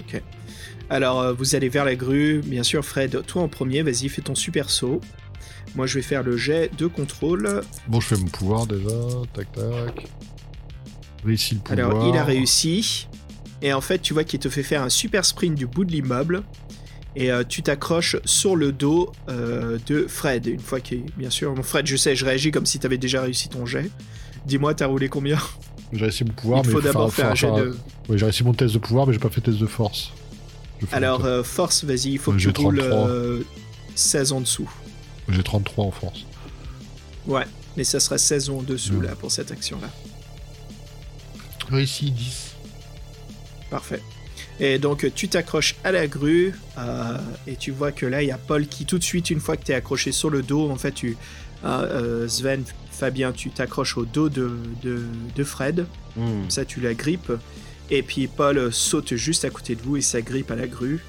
Ok. 0.00 0.22
Alors, 0.90 1.20
euh, 1.20 1.32
vous 1.34 1.54
allez 1.54 1.68
vers 1.68 1.84
la 1.84 1.96
grue. 1.96 2.40
Bien 2.44 2.62
sûr, 2.62 2.84
Fred, 2.84 3.24
toi 3.26 3.42
en 3.42 3.48
premier, 3.48 3.82
vas-y, 3.82 4.08
fais 4.08 4.22
ton 4.22 4.34
super 4.34 4.70
saut. 4.70 5.00
Moi, 5.74 5.86
je 5.86 5.96
vais 5.96 6.02
faire 6.02 6.22
le 6.22 6.36
jet 6.36 6.70
de 6.76 6.86
contrôle. 6.86 7.60
Bon, 7.88 8.00
je 8.00 8.06
fais 8.06 8.16
mon 8.16 8.26
pouvoir 8.26 8.66
déjà. 8.66 8.88
Tac, 9.34 9.52
tac. 9.52 10.06
Réussi 11.24 11.56
le 11.56 11.60
pouvoir. 11.60 11.90
Alors, 11.90 12.08
il 12.08 12.16
a 12.16 12.24
réussi. 12.24 13.07
Et 13.62 13.72
en 13.72 13.80
fait, 13.80 13.98
tu 13.98 14.14
vois 14.14 14.24
qu'il 14.24 14.38
te 14.40 14.48
fait 14.48 14.62
faire 14.62 14.82
un 14.82 14.88
super 14.88 15.24
sprint 15.24 15.54
du 15.56 15.66
bout 15.66 15.84
de 15.84 15.90
l'immeuble. 15.92 16.42
Et 17.16 17.32
euh, 17.32 17.42
tu 17.48 17.62
t'accroches 17.62 18.16
sur 18.24 18.54
le 18.54 18.70
dos 18.70 19.10
euh, 19.28 19.78
de 19.86 20.06
Fred. 20.06 20.46
Une 20.46 20.60
fois 20.60 20.78
qu'il. 20.80 21.04
Bien 21.16 21.30
sûr, 21.30 21.54
mon 21.54 21.62
Fred, 21.62 21.86
je 21.86 21.96
sais, 21.96 22.14
je 22.14 22.24
réagis 22.24 22.50
comme 22.52 22.66
si 22.66 22.78
tu 22.78 22.86
avais 22.86 22.98
déjà 22.98 23.22
réussi 23.22 23.48
ton 23.48 23.66
jet. 23.66 23.90
Dis-moi, 24.46 24.74
t'as 24.74 24.86
roulé 24.86 25.08
combien? 25.08 25.38
J'ai 25.92 26.02
réussi 26.04 26.22
mon 26.24 26.32
pouvoir, 26.32 26.62
Il 26.64 26.70
faut 26.70 26.80
faire- 26.80 26.92
d'abord 26.92 27.12
faire 27.12 27.30
un 27.30 27.34
jet 27.34 27.50
de. 27.50 27.76
Ouais, 28.08 28.18
j'ai 28.18 28.24
réussi 28.26 28.44
mon 28.44 28.52
test 28.54 28.74
de 28.74 28.78
pouvoir, 28.78 29.06
mais 29.06 29.12
j'ai 29.14 29.18
pas 29.18 29.30
fait 29.30 29.40
test 29.40 29.58
de 29.58 29.66
force. 29.66 30.12
Alors, 30.92 31.24
euh, 31.24 31.42
force, 31.42 31.82
vas-y, 31.82 32.10
il 32.12 32.18
faut 32.18 32.30
que 32.32 32.36
tu 32.36 32.48
roules 32.50 32.78
33. 32.78 33.08
euh, 33.08 33.42
16 33.96 34.32
en 34.32 34.40
dessous. 34.42 34.70
J'ai 35.28 35.42
33 35.42 35.86
en 35.86 35.90
force. 35.90 36.24
Ouais, 37.26 37.44
mais 37.76 37.82
ça 37.84 37.98
sera 37.98 38.16
16 38.16 38.48
en 38.50 38.62
dessous 38.62 39.00
là 39.00 39.16
pour 39.16 39.32
cette 39.32 39.50
action-là. 39.50 39.88
Réussi 41.70 42.10
10. 42.12 42.47
Parfait. 43.70 44.02
Et 44.60 44.78
donc 44.78 45.06
tu 45.14 45.28
t'accroches 45.28 45.74
à 45.84 45.92
la 45.92 46.06
grue 46.06 46.52
euh, 46.78 47.18
et 47.46 47.56
tu 47.56 47.70
vois 47.70 47.92
que 47.92 48.06
là 48.06 48.22
il 48.22 48.28
y 48.28 48.32
a 48.32 48.38
Paul 48.38 48.66
qui 48.66 48.86
tout 48.86 48.98
de 48.98 49.04
suite 49.04 49.30
une 49.30 49.40
fois 49.40 49.56
que 49.56 49.64
tu 49.64 49.72
es 49.72 49.74
accroché 49.74 50.10
sur 50.12 50.30
le 50.30 50.42
dos, 50.42 50.70
en 50.70 50.76
fait 50.76 50.92
tu 50.92 51.16
euh, 51.64 51.68
euh, 52.24 52.28
Sven, 52.28 52.64
Fabien, 52.90 53.32
tu 53.32 53.50
t'accroches 53.50 53.96
au 53.96 54.04
dos 54.04 54.28
de, 54.28 54.50
de, 54.82 55.02
de 55.34 55.44
Fred, 55.44 55.86
Hmm. 56.16 56.24
comme 56.42 56.50
ça 56.50 56.64
tu 56.64 56.80
la 56.80 56.94
grippes 56.94 57.32
et 57.90 58.02
puis 58.02 58.26
Paul 58.26 58.72
saute 58.72 59.14
juste 59.14 59.44
à 59.44 59.50
côté 59.50 59.76
de 59.76 59.82
vous 59.82 59.96
et 59.96 60.00
s'agrippe 60.00 60.50
à 60.50 60.56
la 60.56 60.66
grue 60.66 61.00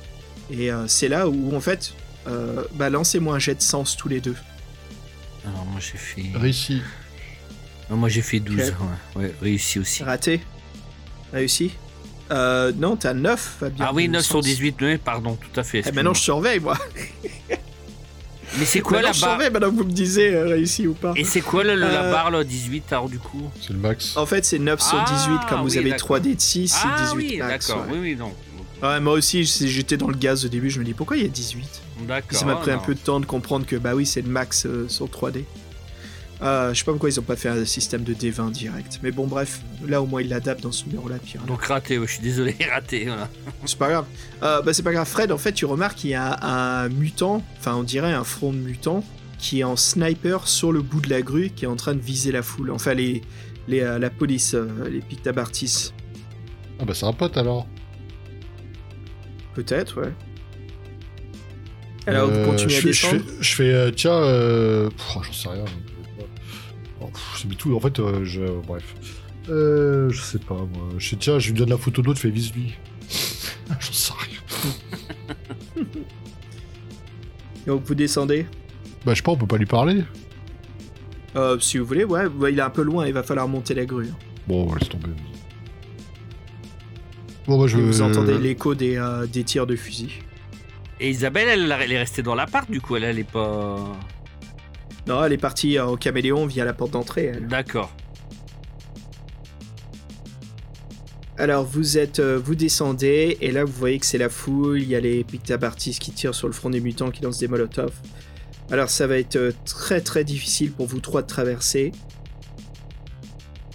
et 0.52 0.72
euh, 0.72 0.88
c'est 0.88 1.08
là 1.08 1.28
où 1.28 1.56
en 1.56 1.60
fait 1.62 1.94
euh, 2.28 2.64
bah 2.74 2.90
lancez-moi 2.92 3.36
un 3.36 3.40
jet 3.40 3.56
de 3.56 3.62
sens 3.62 3.96
tous 3.98 4.08
les 4.10 4.20
deux. 4.22 4.36
Alors, 5.46 5.66
moi, 5.66 5.80
j'ai 5.80 5.98
fait. 5.98 6.38
Réussi. 6.38 6.82
Non, 7.90 7.96
moi, 7.96 8.10
j'ai 8.10 8.22
fait 8.22 8.42
12. 8.42 8.60
Ok. 8.60 8.76
Ouais. 9.16 9.24
ouais, 9.24 9.34
réussi 9.42 9.80
aussi. 9.80 10.04
Raté 10.04 10.42
Réussi 11.32 11.72
euh, 12.32 12.72
Non, 12.78 12.96
t'as 12.96 13.14
9 13.14 13.58
Fabien. 13.60 13.86
Ah 13.90 13.92
oui, 13.94 14.08
de 14.08 14.14
9 14.14 14.22
sur 14.24 14.36
sens. 14.38 14.46
18, 14.46 14.76
mais 14.82 14.98
pardon, 14.98 15.38
tout 15.42 15.60
à 15.60 15.64
fait. 15.64 15.82
Eh, 15.86 15.92
maintenant 15.92 16.14
je 16.14 16.22
surveille 16.22 16.60
moi. 16.60 16.78
Mais 18.58 18.66
c'est 18.66 18.80
quoi 18.82 18.94
Maintenant, 18.98 19.10
la 19.10 19.14
je 19.14 19.22
barre 19.22 19.30
savais, 19.38 19.50
maintenant 19.52 19.70
que 19.70 19.76
vous 19.76 19.84
me 19.84 19.92
disiez 19.92 20.34
euh, 20.34 20.48
réussi 20.48 20.88
ou 20.88 20.94
pas. 20.96 21.14
Et 21.16 21.24
c'est 21.24 21.42
quoi 21.42 21.64
le- 21.64 21.76
le- 21.76 21.82
la 21.82 22.06
Euh, 22.06 22.12
barre 22.12 22.32
là 22.32 22.44
18 22.44 22.92
alors 22.92 23.08
du 23.08 23.20
coup? 23.20 23.48
C'est 23.62 23.74
le 23.74 23.78
max. 23.80 24.18
En 24.18 24.26
fait, 24.26 24.44
c'est 24.44 24.58
9 24.58 24.82
sur 24.82 24.98
Ah, 25.00 25.06
18. 25.08 25.40
Comme 25.48 25.62
vous 25.62 25.70
oui, 25.74 25.78
avez 25.78 25.92
d'accord. 25.92 26.18
3D 26.18 26.36
de 26.36 26.42
6, 26.42 26.68
c'est 26.68 26.80
Ah 26.84 26.96
18 27.14 27.16
oui, 27.34 27.38
max. 27.38 27.68
d'accord. 27.68 27.84
ouais. 27.86 27.92
Oui, 27.94 28.00
oui, 28.02 28.16
non. 28.16 28.34
Ouais, 28.82 29.00
moi 29.00 29.14
aussi, 29.14 29.44
j'étais 29.44 29.98
dans 29.98 30.08
le 30.08 30.16
gaz 30.18 30.46
au 30.46 30.48
début. 30.48 30.72
Je 30.72 30.80
me 30.80 30.86
dis 30.86 30.94
pourquoi 30.96 31.18
il 31.18 31.24
y 31.24 31.26
a 31.26 31.30
18 31.30 31.82
D'accord. 32.08 32.40
Ça 32.40 32.46
m'a 32.46 32.56
pris 32.56 32.72
un 32.72 32.80
peu 32.80 32.96
de 32.96 33.00
temps 33.00 33.20
de 33.20 33.26
comprendre 33.28 33.68
que 33.68 33.76
bah 33.76 33.94
oui, 33.94 34.06
c'est 34.08 34.22
le 34.24 34.30
max 34.30 34.66
euh, 34.66 34.88
sur 34.90 35.06
3D. 35.08 35.44
Euh, 36.42 36.74
je 36.74 36.80
sais 36.80 36.86
pas 36.86 36.92
pourquoi 36.92 37.10
ils 37.10 37.20
ont 37.20 37.24
pas 37.24 37.36
fait 37.36 37.50
un 37.50 37.66
système 37.66 38.04
de 38.04 38.14
D20 38.14 38.52
direct. 38.52 39.00
Mais 39.04 39.12
bon, 39.12 39.28
bref, 39.28 39.60
là 39.86 40.02
au 40.02 40.06
moins 40.06 40.22
ils 40.22 40.30
l'adaptent 40.30 40.64
dans 40.64 40.72
ce 40.72 40.86
numéro-là. 40.86 41.18
puis 41.22 41.38
rien. 41.38 41.46
Donc 41.46 41.66
raté, 41.66 41.98
ouais, 42.00 42.08
je 42.08 42.14
suis 42.14 42.22
désolé, 42.24 42.56
raté. 42.72 43.06
Voilà. 43.06 43.28
C'est 43.66 43.78
pas 43.78 43.90
grave. 43.90 44.06
Euh, 44.44 44.62
bah, 44.62 44.72
c'est 44.74 44.84
pas 44.84 44.94
grave. 44.94 45.08
Fred, 45.08 45.32
en 45.34 45.38
fait, 45.38 45.52
tu 45.52 45.66
remarques 45.66 45.98
qu'il 45.98 46.12
y 46.12 46.16
a 46.16 46.38
un 46.46 46.88
mutant, 46.90 47.44
enfin, 47.58 47.76
on 47.76 47.84
dirait 47.84 48.14
un 48.14 48.24
front 48.24 48.54
de 48.54 48.58
mutant, 48.58 49.04
qui 49.38 49.60
est 49.60 49.64
en 49.66 49.76
sniper 49.76 50.48
sur 50.48 50.72
le 50.72 50.82
bout 50.82 51.02
de 51.02 51.10
la 51.10 51.22
grue, 51.22 51.50
qui 51.50 51.66
est 51.66 51.68
en 51.68 51.76
train 51.76 51.94
de 51.94 52.00
viser 52.02 52.32
la 52.32 52.42
foule. 52.42 52.72
Enfin, 52.72 52.94
les, 52.94 53.22
les, 53.68 53.82
euh, 53.82 54.00
la 54.00 54.10
police, 54.10 54.54
euh, 54.54 54.68
les 54.90 55.02
Pictabartis. 55.02 55.92
Ah 56.80 56.86
bah 56.86 56.94
c'est 56.94 57.06
un 57.06 57.12
pote 57.14 57.36
alors. 57.36 57.68
Peut-être, 59.56 60.02
ouais. 60.02 60.14
Alors, 62.08 62.30
Euh, 62.30 62.44
vous 62.46 62.52
continuez 62.52 62.74
je 62.74 62.78
à 62.78 62.82
fais, 62.82 62.94
je 62.94 63.02
descendre. 63.08 63.24
fais, 63.24 63.44
je 63.44 63.56
fais, 63.56 63.74
euh, 63.74 63.92
tiens, 63.92 64.14
euh, 64.14 64.90
j'en 65.14 65.34
sais 65.34 65.50
rien. 65.50 65.66
C'est 67.38 67.48
tout. 67.56 67.76
En 67.76 67.80
fait, 67.80 68.00
euh, 68.00 68.24
je, 68.24 68.42
bref. 68.68 68.96
Euh, 69.50 70.10
je 70.10 70.22
sais 70.22 70.40
pas 70.40 70.56
moi. 70.56 70.90
Je 70.98 71.10
sais, 71.10 71.16
tiens, 71.16 71.40
je 71.40 71.52
lui 71.52 71.58
donne 71.58 71.70
la 71.70 71.78
photo 71.78 72.02
d'autre, 72.02 72.18
je 72.18 72.24
fais 72.24 72.30
vise 72.30 72.54
lui. 72.54 72.74
j'en 73.70 73.92
sais 73.92 74.14
rien. 74.18 75.86
Donc, 77.68 77.84
vous 77.86 77.96
descendez? 77.96 78.46
Bah 79.06 79.14
je 79.14 79.18
sais 79.18 79.24
pas, 79.24 79.32
on 79.32 79.38
peut 79.38 79.48
pas 79.48 79.58
lui 79.58 79.66
parler. 79.66 80.04
Euh, 81.36 81.60
si 81.60 81.78
vous 81.78 81.86
voulez, 81.86 82.04
ouais, 82.04 82.26
ouais, 82.26 82.52
il 82.52 82.60
est 82.60 82.64
un 82.64 82.70
peu 82.70 82.82
loin, 82.82 83.08
il 83.08 83.14
va 83.14 83.24
falloir 83.24 83.48
monter 83.48 83.74
la 83.74 83.86
grue. 83.86 84.10
Bon, 84.48 84.74
laisse 84.74 84.90
tomber. 84.90 85.10
Bon 87.48 87.60
bah 87.60 87.68
je. 87.68 87.78
Et 87.78 87.82
vous 87.82 88.02
entendez 88.02 88.38
l'écho 88.38 88.76
des, 88.76 88.98
euh, 88.98 89.26
des 89.26 89.44
tirs 89.44 89.68
de 89.68 89.76
fusil. 89.76 90.12
Et 91.00 91.10
Isabelle, 91.10 91.48
elle, 91.48 91.76
elle 91.82 91.92
est 91.92 92.00
restée 92.00 92.22
dans 92.22 92.36
l'appart, 92.36 92.70
du 92.70 92.82
coup, 92.82 92.96
elle, 92.96 93.06
elle 93.06 93.20
est 93.20 93.32
pas. 93.32 93.78
Non, 95.10 95.24
elle 95.24 95.34
est 95.34 95.38
partie 95.38 95.78
euh, 95.78 95.88
au 95.88 95.98
caméléon 95.98 96.46
via 96.46 96.64
la 96.64 96.74
porte 96.74 96.92
d'entrée. 96.92 97.34
D'accord. 97.42 97.92
Alors 101.40 101.64
vous 101.64 101.98
êtes, 101.98 102.20
euh, 102.20 102.38
vous 102.38 102.54
descendez 102.54 103.38
et 103.40 103.52
là 103.52 103.64
vous 103.64 103.72
voyez 103.72 103.98
que 103.98 104.06
c'est 104.06 104.18
la 104.18 104.28
foule. 104.28 104.82
Il 104.82 104.90
y 104.90 104.96
a 104.96 105.00
les 105.00 105.24
Pictabartis 105.24 105.98
qui 105.98 106.12
tirent 106.12 106.36
sur 106.36 106.48
le 106.48 106.54
front 106.54 106.70
des 106.70 106.82
mutants, 106.82 107.12
qui 107.12 107.24
lancent 107.24 107.40
des 107.40 107.48
molotovs. 107.48 107.96
Alors 108.70 108.90
ça 108.90 109.08
va 109.08 109.18
être 109.18 109.38
euh, 109.38 109.52
très 109.64 110.02
très 110.02 110.26
difficile 110.26 110.74
pour 110.74 110.86
vous 110.86 111.00
trois 111.00 111.22
de 111.22 111.28
traverser. 111.28 111.94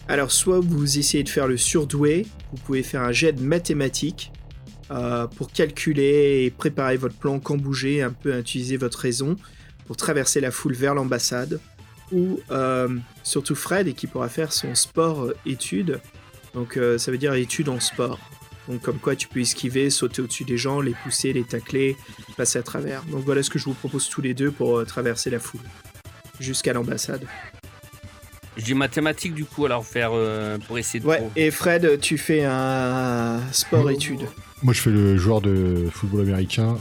Alors 0.08 0.30
soit 0.30 0.60
vous 0.60 0.98
essayez 0.98 1.24
de 1.24 1.28
faire 1.30 1.48
le 1.48 1.56
surdoué, 1.56 2.26
vous 2.52 2.58
pouvez 2.58 2.82
faire 2.82 3.00
un 3.00 3.12
jet 3.12 3.32
de 3.32 3.40
mathématiques 3.40 4.30
euh, 4.90 5.26
pour 5.26 5.50
calculer 5.50 6.44
et 6.44 6.50
préparer 6.50 6.98
votre 6.98 7.16
plan, 7.16 7.40
quand 7.40 7.56
bouger, 7.56 8.02
un 8.02 8.12
peu 8.12 8.38
utiliser 8.38 8.76
votre 8.76 8.98
raison 8.98 9.36
pour 9.86 9.96
traverser 9.96 10.40
la 10.40 10.50
foule 10.50 10.74
vers 10.74 10.94
l'ambassade. 10.94 11.60
Ou 12.12 12.38
euh, 12.50 12.88
surtout 13.22 13.54
Fred 13.54 13.88
et 13.88 13.94
qui 13.94 14.06
pourra 14.06 14.28
faire 14.28 14.52
son 14.52 14.74
sport 14.74 15.24
euh, 15.24 15.36
étude. 15.46 16.00
Donc 16.54 16.76
euh, 16.76 16.98
ça 16.98 17.10
veut 17.10 17.18
dire 17.18 17.34
étude 17.34 17.68
en 17.68 17.80
sport. 17.80 18.18
Donc 18.68 18.82
comme 18.82 18.98
quoi 18.98 19.16
tu 19.16 19.26
peux 19.28 19.40
esquiver, 19.40 19.90
sauter 19.90 20.22
au-dessus 20.22 20.44
des 20.44 20.56
gens, 20.58 20.80
les 20.80 20.92
pousser, 20.92 21.32
les 21.32 21.44
tacler, 21.44 21.96
passer 22.36 22.58
à 22.58 22.62
travers. 22.62 23.02
Donc 23.04 23.24
voilà 23.24 23.42
ce 23.42 23.50
que 23.50 23.58
je 23.58 23.64
vous 23.64 23.74
propose 23.74 24.08
tous 24.08 24.20
les 24.22 24.34
deux 24.34 24.50
pour 24.50 24.78
euh, 24.78 24.84
traverser 24.84 25.30
la 25.30 25.38
foule 25.38 25.60
jusqu'à 26.40 26.72
l'ambassade. 26.72 27.24
Je 28.56 28.62
dis 28.64 28.74
mathématiques, 28.74 29.34
du 29.34 29.44
coup, 29.44 29.66
alors 29.66 29.84
faire. 29.84 30.10
euh, 30.12 30.58
pour 30.58 30.78
essayer 30.78 31.00
de. 31.00 31.06
Ouais, 31.06 31.16
pro- 31.18 31.30
et 31.34 31.50
Fred, 31.50 31.98
tu 32.00 32.16
fais 32.18 32.44
un 32.44 33.40
sport 33.50 33.90
étude. 33.90 34.20
Moi 34.62 34.72
je 34.72 34.80
fais 34.80 34.90
le 34.90 35.16
joueur 35.16 35.40
de 35.40 35.88
football 35.92 36.20
américain. 36.20 36.78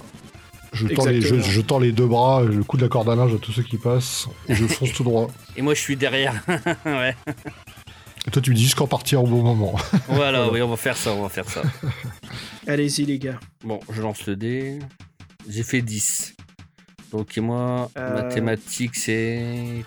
Je 0.74 0.88
tends, 0.88 1.06
les, 1.06 1.22
je, 1.22 1.28
Exactement. 1.28 1.44
je 1.54 1.62
tends 1.62 1.80
les 1.80 1.92
deux 1.92 2.08
bras, 2.08 2.44
le 2.44 2.64
coup 2.64 2.78
de 2.78 2.82
la 2.82 2.90
corde 2.90 3.10
à 3.10 3.16
linge 3.16 3.34
à 3.34 3.38
tous 3.38 3.52
ceux 3.52 3.64
qui 3.64 3.78
passent, 3.78 4.28
et 4.50 4.56
je 4.56 4.66
fonce 4.66 4.92
tout 4.94 5.04
droit. 5.04 5.28
Et 5.56 5.62
moi, 5.62 5.74
je 5.76 5.80
suis 5.80 5.96
derrière. 5.96 6.44
ouais. 6.86 7.16
Et 8.26 8.32
toi 8.32 8.42
tu 8.42 8.52
me 8.52 8.56
dis 8.56 8.64
juste 8.64 8.76
quand 8.76 8.88
partir 8.88 9.22
au 9.24 9.28
bon 9.28 9.42
moment. 9.44 9.76
Voilà, 10.08 10.50
oui, 10.50 10.62
on 10.62 10.70
va 10.70 10.78
faire 10.78 10.96
ça, 10.98 11.12
on 11.14 11.24
va 11.24 11.30
faire 11.30 11.48
ça. 11.50 11.62
Allez-y 12.68 13.06
les 13.06 13.20
gars. 13.20 13.40
Bon, 13.64 13.80
je 13.92 14.02
lance 14.02 14.26
le 14.26 14.36
dé. 14.36 14.80
J'ai 15.50 15.64
fait 15.64 15.82
10. 15.82 16.36
Donc, 17.12 17.38
et 17.38 17.42
moi, 17.42 17.92
Euh. 17.98 18.24
mathématiques, 18.24 18.96
c'est. 18.96 19.84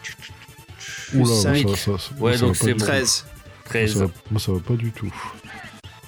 Oula, 1.14 1.24
moi, 1.24 1.34
cinq. 1.34 1.68
ça, 1.70 1.76
ça, 1.76 1.98
ça- 1.98 2.14
Ouais, 2.20 2.36
donc 2.38 2.56
c'est 2.56 2.66
du 2.66 2.72
bon. 2.74 2.78
tout. 2.80 2.84
13. 2.84 3.24
Moi, 3.26 3.64
13. 3.64 3.92
ça 3.94 3.98
va- 4.04 4.10
moi 4.30 4.40
ça 4.40 4.52
va 4.52 4.60
pas 4.60 4.74
du 4.74 4.90
tout. 4.92 5.12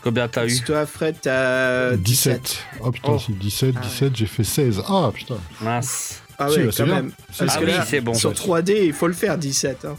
Combien 0.02 0.28
t'as 0.28 0.46
eu 0.46 0.60
Toi 0.62 0.86
Fred, 0.86 1.16
t'as 1.20 1.96
17. 1.96 2.58
Ah 2.84 2.90
putain, 2.92 3.12
Oh. 3.12 3.18
si 3.18 3.32
17, 3.32 3.74
Ah 3.76 3.80
ouais. 3.80 3.86
17, 3.86 4.16
j'ai 4.16 4.26
fait 4.26 4.44
16. 4.44 4.82
Ah 4.88 5.10
putain. 5.12 5.36
Mince. 5.60 6.22
Ah 6.38 6.48
ouais, 6.50 6.64
bah, 6.66 6.70
c'est 6.72 6.78
quand 6.78 6.84
bien. 6.86 6.94
même. 7.02 7.12
Parce 7.36 7.56
Ah 7.56 7.58
que 7.60 7.64
oui, 7.64 7.70
là, 7.72 7.84
c'est 7.84 8.00
bon. 8.00 8.14
sur 8.14 8.32
3D, 8.32 8.84
il 8.86 8.92
faut 8.92 9.08
le 9.08 9.12
faire 9.12 9.36
17. 9.36 9.84
hein. 9.84 9.96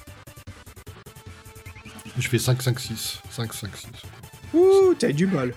Je 2.18 2.28
fais 2.28 2.40
5, 2.40 2.62
5, 2.62 2.80
6. 2.80 3.20
5, 3.30 3.54
5, 3.54 3.70
6. 3.76 3.88
Ouh, 4.54 4.94
t'as 4.98 5.10
eu 5.10 5.14
du 5.14 5.28
bol. 5.28 5.54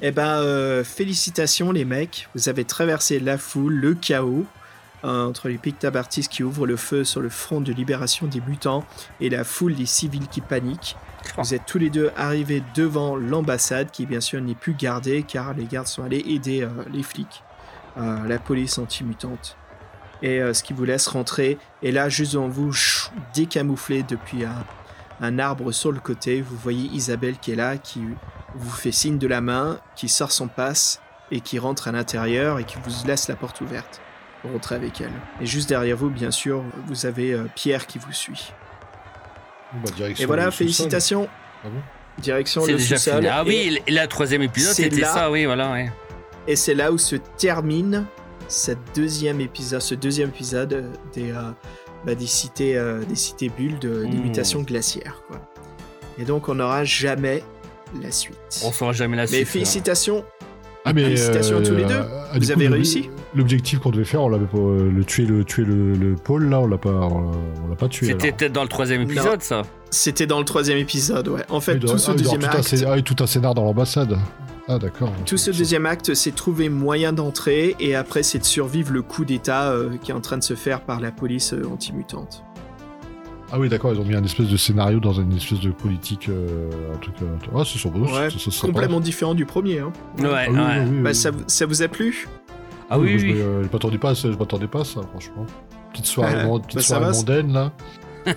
Eh 0.00 0.10
ben, 0.12 0.40
euh, 0.40 0.84
félicitations 0.84 1.72
les 1.72 1.84
mecs. 1.84 2.28
Vous 2.34 2.48
avez 2.48 2.64
traversé 2.64 3.18
la 3.18 3.38
foule, 3.38 3.74
le 3.74 3.94
chaos, 3.94 4.46
entre 5.02 5.48
les 5.48 5.58
Pictabartis 5.58 6.28
qui 6.28 6.42
ouvrent 6.42 6.66
le 6.66 6.76
feu 6.76 7.04
sur 7.04 7.20
le 7.20 7.28
front 7.28 7.60
de 7.60 7.72
libération 7.72 8.26
des 8.26 8.40
mutants 8.40 8.84
et 9.20 9.30
la 9.30 9.44
foule 9.44 9.74
des 9.74 9.86
civils 9.86 10.28
qui 10.28 10.40
paniquent. 10.40 10.96
Vous 11.36 11.54
êtes 11.54 11.66
tous 11.66 11.78
les 11.78 11.90
deux 11.90 12.10
arrivés 12.16 12.62
devant 12.74 13.16
l'ambassade 13.16 13.90
qui 13.90 14.06
bien 14.06 14.20
sûr 14.20 14.40
n'est 14.40 14.54
plus 14.54 14.74
gardée 14.74 15.22
car 15.22 15.54
les 15.54 15.64
gardes 15.64 15.86
sont 15.86 16.02
allés 16.02 16.24
aider 16.26 16.62
euh, 16.62 16.68
les 16.92 17.02
flics, 17.02 17.42
euh, 17.96 18.26
la 18.26 18.38
police 18.38 18.78
anti-mutante. 18.78 19.56
Et 20.22 20.40
euh, 20.40 20.52
ce 20.52 20.64
qui 20.64 20.72
vous 20.72 20.84
laisse 20.84 21.06
rentrer. 21.06 21.58
Et 21.82 21.92
là, 21.92 22.08
juste 22.08 22.32
devant 22.32 22.48
vous, 22.48 22.72
chou, 22.72 23.10
décamouflé 23.34 24.02
depuis 24.02 24.44
un, 24.44 24.64
un 25.20 25.38
arbre 25.38 25.70
sur 25.70 25.92
le 25.92 26.00
côté, 26.00 26.40
vous 26.40 26.56
voyez 26.56 26.88
Isabelle 26.92 27.36
qui 27.38 27.52
est 27.52 27.56
là, 27.56 27.76
qui 27.76 28.00
vous 28.54 28.70
fait 28.70 28.92
signe 28.92 29.18
de 29.18 29.28
la 29.28 29.40
main, 29.40 29.78
qui 29.94 30.08
sort 30.08 30.32
son 30.32 30.48
passe 30.48 31.00
et 31.30 31.40
qui 31.40 31.58
rentre 31.58 31.86
à 31.88 31.92
l'intérieur 31.92 32.58
et 32.58 32.64
qui 32.64 32.76
vous 32.82 33.06
laisse 33.06 33.28
la 33.28 33.36
porte 33.36 33.60
ouverte 33.60 34.00
pour 34.42 34.52
rentrer 34.52 34.74
avec 34.76 35.00
elle. 35.00 35.10
Et 35.40 35.46
juste 35.46 35.68
derrière 35.68 35.96
vous, 35.96 36.10
bien 36.10 36.30
sûr, 36.30 36.62
vous 36.86 37.06
avez 37.06 37.32
euh, 37.32 37.44
Pierre 37.54 37.86
qui 37.86 37.98
vous 37.98 38.12
suit. 38.12 38.52
Bah, 39.72 39.90
direction 39.96 40.22
Et 40.22 40.26
voilà, 40.26 40.50
félicitations. 40.50 41.28
Ah 41.64 41.68
bon 41.68 41.80
Direction 42.22 42.66
le 42.66 42.78
sous-sol. 42.78 43.26
Ah 43.30 43.42
Et- 43.44 43.48
oui, 43.48 43.78
et 43.86 43.92
la 43.92 44.06
troisième 44.08 44.42
épisode, 44.42 44.74
c'était 44.74 45.02
ça, 45.02 45.30
oui, 45.30 45.44
voilà, 45.44 45.70
ouais. 45.72 45.90
Et 46.48 46.56
c'est 46.56 46.74
là 46.74 46.90
où 46.90 46.98
se 46.98 47.14
termine 47.16 48.06
cette 48.48 48.78
deuxième 48.96 49.40
épisode, 49.40 49.80
ce 49.82 49.94
deuxième 49.94 50.30
épisode 50.30 50.72
euh, 50.72 50.90
des, 51.12 51.30
euh, 51.30 51.50
bah, 52.06 52.14
des 52.14 52.26
cités, 52.26 52.76
euh, 52.78 53.04
des 53.04 53.14
cités 53.16 53.50
bulles 53.50 53.78
de, 53.78 54.04
des 54.04 54.16
Mmh. 54.16 54.22
mutations 54.22 54.62
glaciaires. 54.62 55.22
Quoi. 55.28 55.36
Et 56.18 56.24
donc 56.24 56.48
on 56.48 56.54
n'aura 56.56 56.82
jamais 56.84 57.44
la 58.02 58.10
suite. 58.10 58.62
On 58.64 58.72
saura 58.72 58.92
jamais 58.92 59.16
la 59.16 59.22
Mais 59.24 59.28
suite. 59.28 59.48
félicitations. 59.48 60.24
Ah 60.84 60.92
mais 60.94 61.04
Félicitations 61.04 61.58
à 61.58 61.62
tous 61.62 61.74
les 61.74 61.84
deux. 61.84 62.00
ah, 62.00 62.38
Vous 62.38 62.50
avez 62.50 62.66
réussi. 62.68 63.10
L'objectif 63.34 63.78
qu'on 63.80 63.90
devait 63.90 64.04
faire, 64.04 64.22
on 64.22 64.28
l'avait 64.30 64.46
pas 64.46 64.56
euh, 64.56 64.90
le 64.90 65.04
tuer 65.04 65.26
le 65.26 65.44
tuer 65.44 65.64
le, 65.64 65.92
le 65.94 66.14
pôle 66.14 66.48
là, 66.48 66.60
on 66.60 66.66
l'a 66.66 66.78
pas 66.78 66.88
on 66.88 67.20
l'a- 67.30 67.36
on 67.64 67.68
l'a 67.68 67.76
pas 67.76 67.88
tué. 67.88 68.06
C'était 68.06 68.32
peut-être 68.32 68.52
dans 68.54 68.62
le 68.62 68.68
troisième 68.68 69.02
Non. 69.02 69.08
épisode, 69.10 69.42
ça. 69.42 69.62
C'était 69.90 70.26
dans 70.26 70.38
le 70.38 70.46
troisième 70.46 70.78
épisode, 70.78 71.28
ouais. 71.28 71.44
En 71.50 71.60
fait, 71.60 71.72
Ah, 71.72 71.78
doit- 71.78 71.90
tout 71.92 71.98
ce 71.98 72.10
ah, 72.10 72.14
il 72.16 72.22
doit 72.22 72.32
y 72.34 72.38
deuxième 72.38 72.40
tout 72.40 72.56
un 72.56 72.60
acte, 72.60 72.84
ah, 72.86 72.92
oui, 72.94 73.02
tout 73.02 73.16
un 73.22 73.26
scénar 73.26 73.54
dans 73.54 73.64
l'ambassade. 73.64 74.16
Ah 74.70 74.78
d'accord. 74.78 75.10
tout 75.24 75.38
ce 75.38 75.50
deuxième 75.50 75.86
acte, 75.86 76.12
c'est 76.14 76.34
trouver 76.34 76.68
moyen 76.68 77.12
d'entrer 77.14 77.74
et 77.80 77.94
après 77.94 78.22
c'est 78.22 78.38
de 78.38 78.44
survivre 78.44 78.92
le 78.92 79.00
coup 79.00 79.24
d'état 79.24 79.70
euh, 79.72 79.96
qui 80.02 80.10
est 80.10 80.14
en 80.14 80.20
train 80.20 80.36
de 80.36 80.42
se 80.42 80.52
faire 80.54 80.82
par 80.82 81.00
la 81.00 81.10
police 81.10 81.54
euh, 81.54 81.62
anti-mutante. 81.72 82.44
Ah 83.50 83.58
oui 83.58 83.70
d'accord, 83.70 83.94
ils 83.94 83.98
ont 84.00 84.04
mis 84.04 84.14
un 84.14 84.24
espèce 84.24 84.48
de 84.48 84.58
scénario 84.58 85.00
dans 85.00 85.14
une 85.14 85.34
espèce 85.34 85.60
de 85.60 85.70
politique 85.70 86.28
euh, 86.28 86.68
un 86.94 86.98
truc. 86.98 87.14
Ah 87.54 87.62
c'est 87.64 87.78
sur 87.78 87.94
Ouais, 87.96 88.28
Complètement 88.60 89.00
différent 89.00 89.34
du 89.34 89.46
premier. 89.46 89.78
Hein. 89.78 89.90
Ouais, 90.18 90.26
Ah 90.28 90.46
oui, 90.50 90.56
ouais. 90.58 90.62
oui, 90.80 90.90
oui, 90.90 91.02
Bah, 91.02 91.10
oui. 91.10 91.14
ça, 91.14 91.30
ça 91.46 91.64
vous 91.64 91.80
a 91.82 91.88
plu? 91.88 92.28
Ah 92.90 92.98
oui, 92.98 93.18
je 93.18 93.26
oui. 93.26 93.32
euh, 93.36 93.62
je 93.64 93.68
m'attendais 93.72 93.98
pas, 93.98 94.10
à 94.10 94.14
ça- 94.14 94.30
je 94.32 94.36
m'attendais 94.36 94.66
pas 94.66 94.80
à 94.80 94.84
ça 94.84 95.00
franchement. 95.10 95.46
Petite 95.92 96.06
soirée, 96.06 96.44
mon- 96.44 96.58
petite 96.60 96.76
bah, 96.76 96.82
soirée 96.82 97.12
mondaine 97.12 97.52
là. 97.52 97.72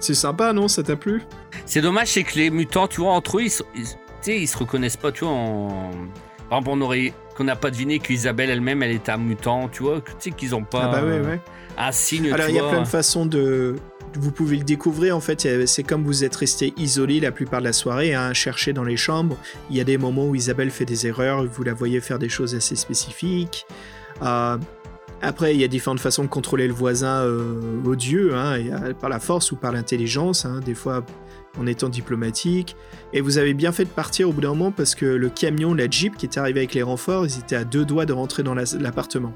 C'est 0.00 0.14
sympa, 0.14 0.52
non 0.52 0.68
Ça 0.68 0.82
t'a 0.82 0.96
plu? 0.96 1.22
C'est 1.66 1.80
dommage, 1.82 2.08
c'est 2.08 2.22
que 2.24 2.36
les 2.38 2.50
mutants, 2.50 2.86
tu 2.86 3.00
vois, 3.02 3.12
entre 3.12 3.38
eux, 3.38 3.42
ils, 3.42 3.50
se- 3.50 3.62
ils- 3.74 3.84
tu 3.84 3.96
sais, 4.22 4.40
ils 4.40 4.46
se 4.46 4.56
reconnaissent 4.56 4.96
pas, 4.96 5.12
tu 5.12 5.24
vois. 5.24 5.32
En... 5.34 5.90
Par 6.48 6.58
exemple, 6.58 6.78
on 6.78 6.80
aurait 6.80 7.12
qu'on 7.36 7.44
n'a 7.44 7.56
pas 7.56 7.70
deviné 7.70 7.98
qu'Isabelle 7.98 8.50
elle-même, 8.50 8.82
elle 8.82 8.90
était 8.92 9.12
un 9.12 9.18
mutant, 9.18 9.68
tu 9.68 9.82
vois. 9.82 10.00
Tu 10.00 10.12
sais 10.18 10.30
qu'ils 10.30 10.54
ont 10.54 10.64
pas 10.64 10.84
Ah 10.84 10.88
bah 11.00 11.02
ouais, 11.04 11.20
ouais. 11.20 11.40
un 11.78 11.92
signe, 11.92 12.32
Alors 12.32 12.46
tu 12.46 12.52
il 12.52 12.56
y 12.56 12.58
a 12.58 12.68
plein 12.68 12.80
de 12.82 12.86
façons 12.88 13.26
de... 13.26 13.76
Vous 14.14 14.32
pouvez 14.32 14.56
le 14.56 14.64
découvrir 14.64 15.16
en 15.16 15.20
fait, 15.20 15.46
euh, 15.46 15.66
c'est 15.66 15.84
comme 15.84 16.02
vous 16.04 16.24
êtes 16.24 16.34
resté 16.34 16.74
isolé 16.76 17.20
la 17.20 17.30
plupart 17.30 17.60
de 17.60 17.64
la 17.66 17.72
soirée, 17.72 18.12
hein, 18.12 18.32
chercher 18.32 18.72
dans 18.72 18.82
les 18.82 18.96
chambres. 18.96 19.36
Il 19.70 19.76
y 19.76 19.80
a 19.80 19.84
des 19.84 19.98
moments 19.98 20.26
où 20.26 20.34
Isabelle 20.34 20.70
fait 20.70 20.84
des 20.84 21.06
erreurs, 21.06 21.44
vous 21.46 21.62
la 21.62 21.74
voyez 21.74 22.00
faire 22.00 22.18
des 22.18 22.28
choses 22.28 22.54
assez 22.56 22.74
spécifiques. 22.74 23.66
Euh, 24.22 24.58
après, 25.22 25.54
il 25.54 25.60
y 25.60 25.64
a 25.64 25.68
différentes 25.68 26.00
façons 26.00 26.24
de 26.24 26.28
contrôler 26.28 26.66
le 26.66 26.72
voisin 26.72 27.20
euh, 27.22 27.60
odieux, 27.84 28.34
hein, 28.34 28.58
a 28.72 28.94
par 28.94 29.10
la 29.10 29.20
force 29.20 29.52
ou 29.52 29.56
par 29.56 29.70
l'intelligence, 29.70 30.44
hein, 30.44 30.60
des 30.64 30.74
fois 30.74 31.04
en 31.58 31.66
étant 31.66 31.88
diplomatique. 31.88 32.74
Et 33.12 33.20
vous 33.20 33.38
avez 33.38 33.54
bien 33.54 33.70
fait 33.70 33.84
de 33.84 33.90
partir 33.90 34.28
au 34.28 34.32
bout 34.32 34.40
d'un 34.40 34.48
moment 34.48 34.72
parce 34.72 34.94
que 34.94 35.04
le 35.06 35.28
camion, 35.28 35.72
la 35.74 35.88
Jeep 35.88 36.16
qui 36.16 36.26
était 36.26 36.40
arrivé 36.40 36.60
avec 36.60 36.74
les 36.74 36.82
renforts, 36.82 37.26
ils 37.26 37.38
étaient 37.38 37.56
à 37.56 37.64
deux 37.64 37.84
doigts 37.84 38.06
de 38.06 38.12
rentrer 38.12 38.42
dans 38.42 38.54
la- 38.54 38.64
l'appartement. 38.80 39.34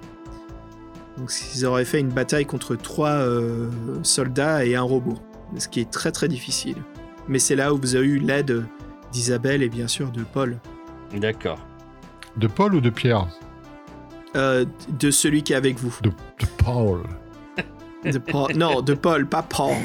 Donc 1.19 1.31
ils 1.55 1.65
auraient 1.65 1.85
fait 1.85 2.01
une 2.01 2.09
bataille 2.09 2.47
contre 2.47 2.75
trois 2.77 3.11
euh, 3.11 3.71
soldats 4.03 4.65
et 4.65 4.75
un 4.75 4.83
robot, 4.83 5.15
ce 5.59 5.69
qui 5.69 5.81
est 5.81 5.91
très 5.91 6.11
très 6.11 6.29
difficile. 6.29 6.77
Mais 7.29 7.39
c'est 7.39 7.57
là 7.57 7.73
où 7.73 7.79
vous 7.79 7.95
avez 7.95 8.07
eu 8.07 8.19
l'aide 8.19 8.65
d'Isabelle 9.13 9.63
et 9.63 9.69
bien 9.69 9.89
sûr 9.89 10.11
de 10.11 10.23
Paul. 10.25 10.59
D'accord. 11.15 11.65
De 12.37 12.49
Paul 12.49 12.75
ou 12.75 12.81
de 12.81 12.91
Pierre? 12.91 13.29
Euh, 14.35 14.65
de 14.89 15.13
celui 15.13 15.45
qui 15.45 15.53
est 15.53 15.57
avec 15.57 15.79
vous. 15.79 15.97
de, 16.03 16.09
de 16.09 16.47
Paul. 16.59 17.03
De 18.05 18.19
Paul. 18.19 18.53
Non, 18.57 18.83
de 18.83 18.95
Paul, 18.95 19.27
pas 19.27 19.43
Paul. 19.43 19.77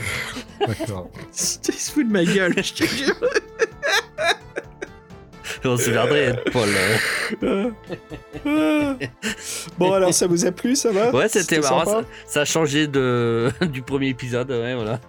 D'accord. 0.65 1.09
Tu 1.31 1.59
te 1.59 1.71
fous 1.71 2.03
de 2.03 2.09
ma 2.09 2.25
gueule, 2.25 2.55
je 2.57 2.73
te 2.73 2.83
jure. 2.83 3.15
On 5.65 5.77
se 5.77 5.89
perdrait, 5.89 6.41
Paul. 6.51 6.69
bon, 9.77 9.91
alors 9.91 10.13
ça 10.13 10.27
vous 10.27 10.45
a 10.45 10.51
plu, 10.51 10.75
ça 10.75 10.91
va? 10.91 11.11
Ouais, 11.11 11.27
c'était 11.27 11.59
marrant. 11.59 11.85
Ça, 11.85 12.03
ça 12.25 12.41
a 12.41 12.45
changé 12.45 12.87
de... 12.87 13.49
du 13.71 13.81
premier 13.81 14.07
épisode. 14.07 14.49
Ouais, 14.51 14.75
voilà. 14.75 14.99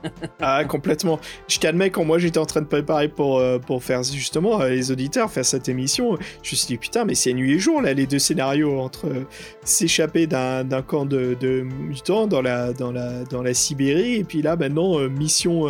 Ah, 0.41 0.65
complètement. 0.65 1.21
Je 1.49 1.59
t'admets, 1.59 1.91
quand 1.91 2.05
moi 2.05 2.19
j'étais 2.19 2.39
en 2.39 2.47
train 2.47 2.63
de 2.63 2.67
préparer 2.67 3.09
pour, 3.09 3.39
euh, 3.39 3.59
pour 3.59 3.85
faire 3.85 4.03
justement 4.03 4.61
euh, 4.61 4.71
les 4.71 4.91
auditeurs, 4.91 5.31
faire 5.31 5.45
cette 5.45 5.69
émission, 5.69 6.17
je 6.43 6.53
me 6.53 6.57
suis 6.57 6.67
dit 6.67 6.79
putain, 6.79 7.05
mais 7.05 7.15
c'est 7.15 7.33
nuit 7.33 7.53
et 7.53 7.59
jour 7.59 7.81
là, 7.83 7.93
les 7.93 8.07
deux 8.07 8.19
scénarios 8.19 8.81
entre 8.81 9.07
euh, 9.07 9.27
s'échapper 9.65 10.27
d'un 10.27 10.83
camp 10.83 11.05
de, 11.05 11.37
de 11.39 11.61
mutants 11.61 12.27
dans 12.27 12.43
la, 12.43 12.73
dans, 12.73 12.93
la, 12.93 13.25
dans 13.25 13.43
la 13.43 13.55
Sibérie 13.55 14.17
et 14.17 14.25
puis 14.25 14.43
là 14.43 14.57
maintenant 14.57 14.99
mission. 15.09 15.67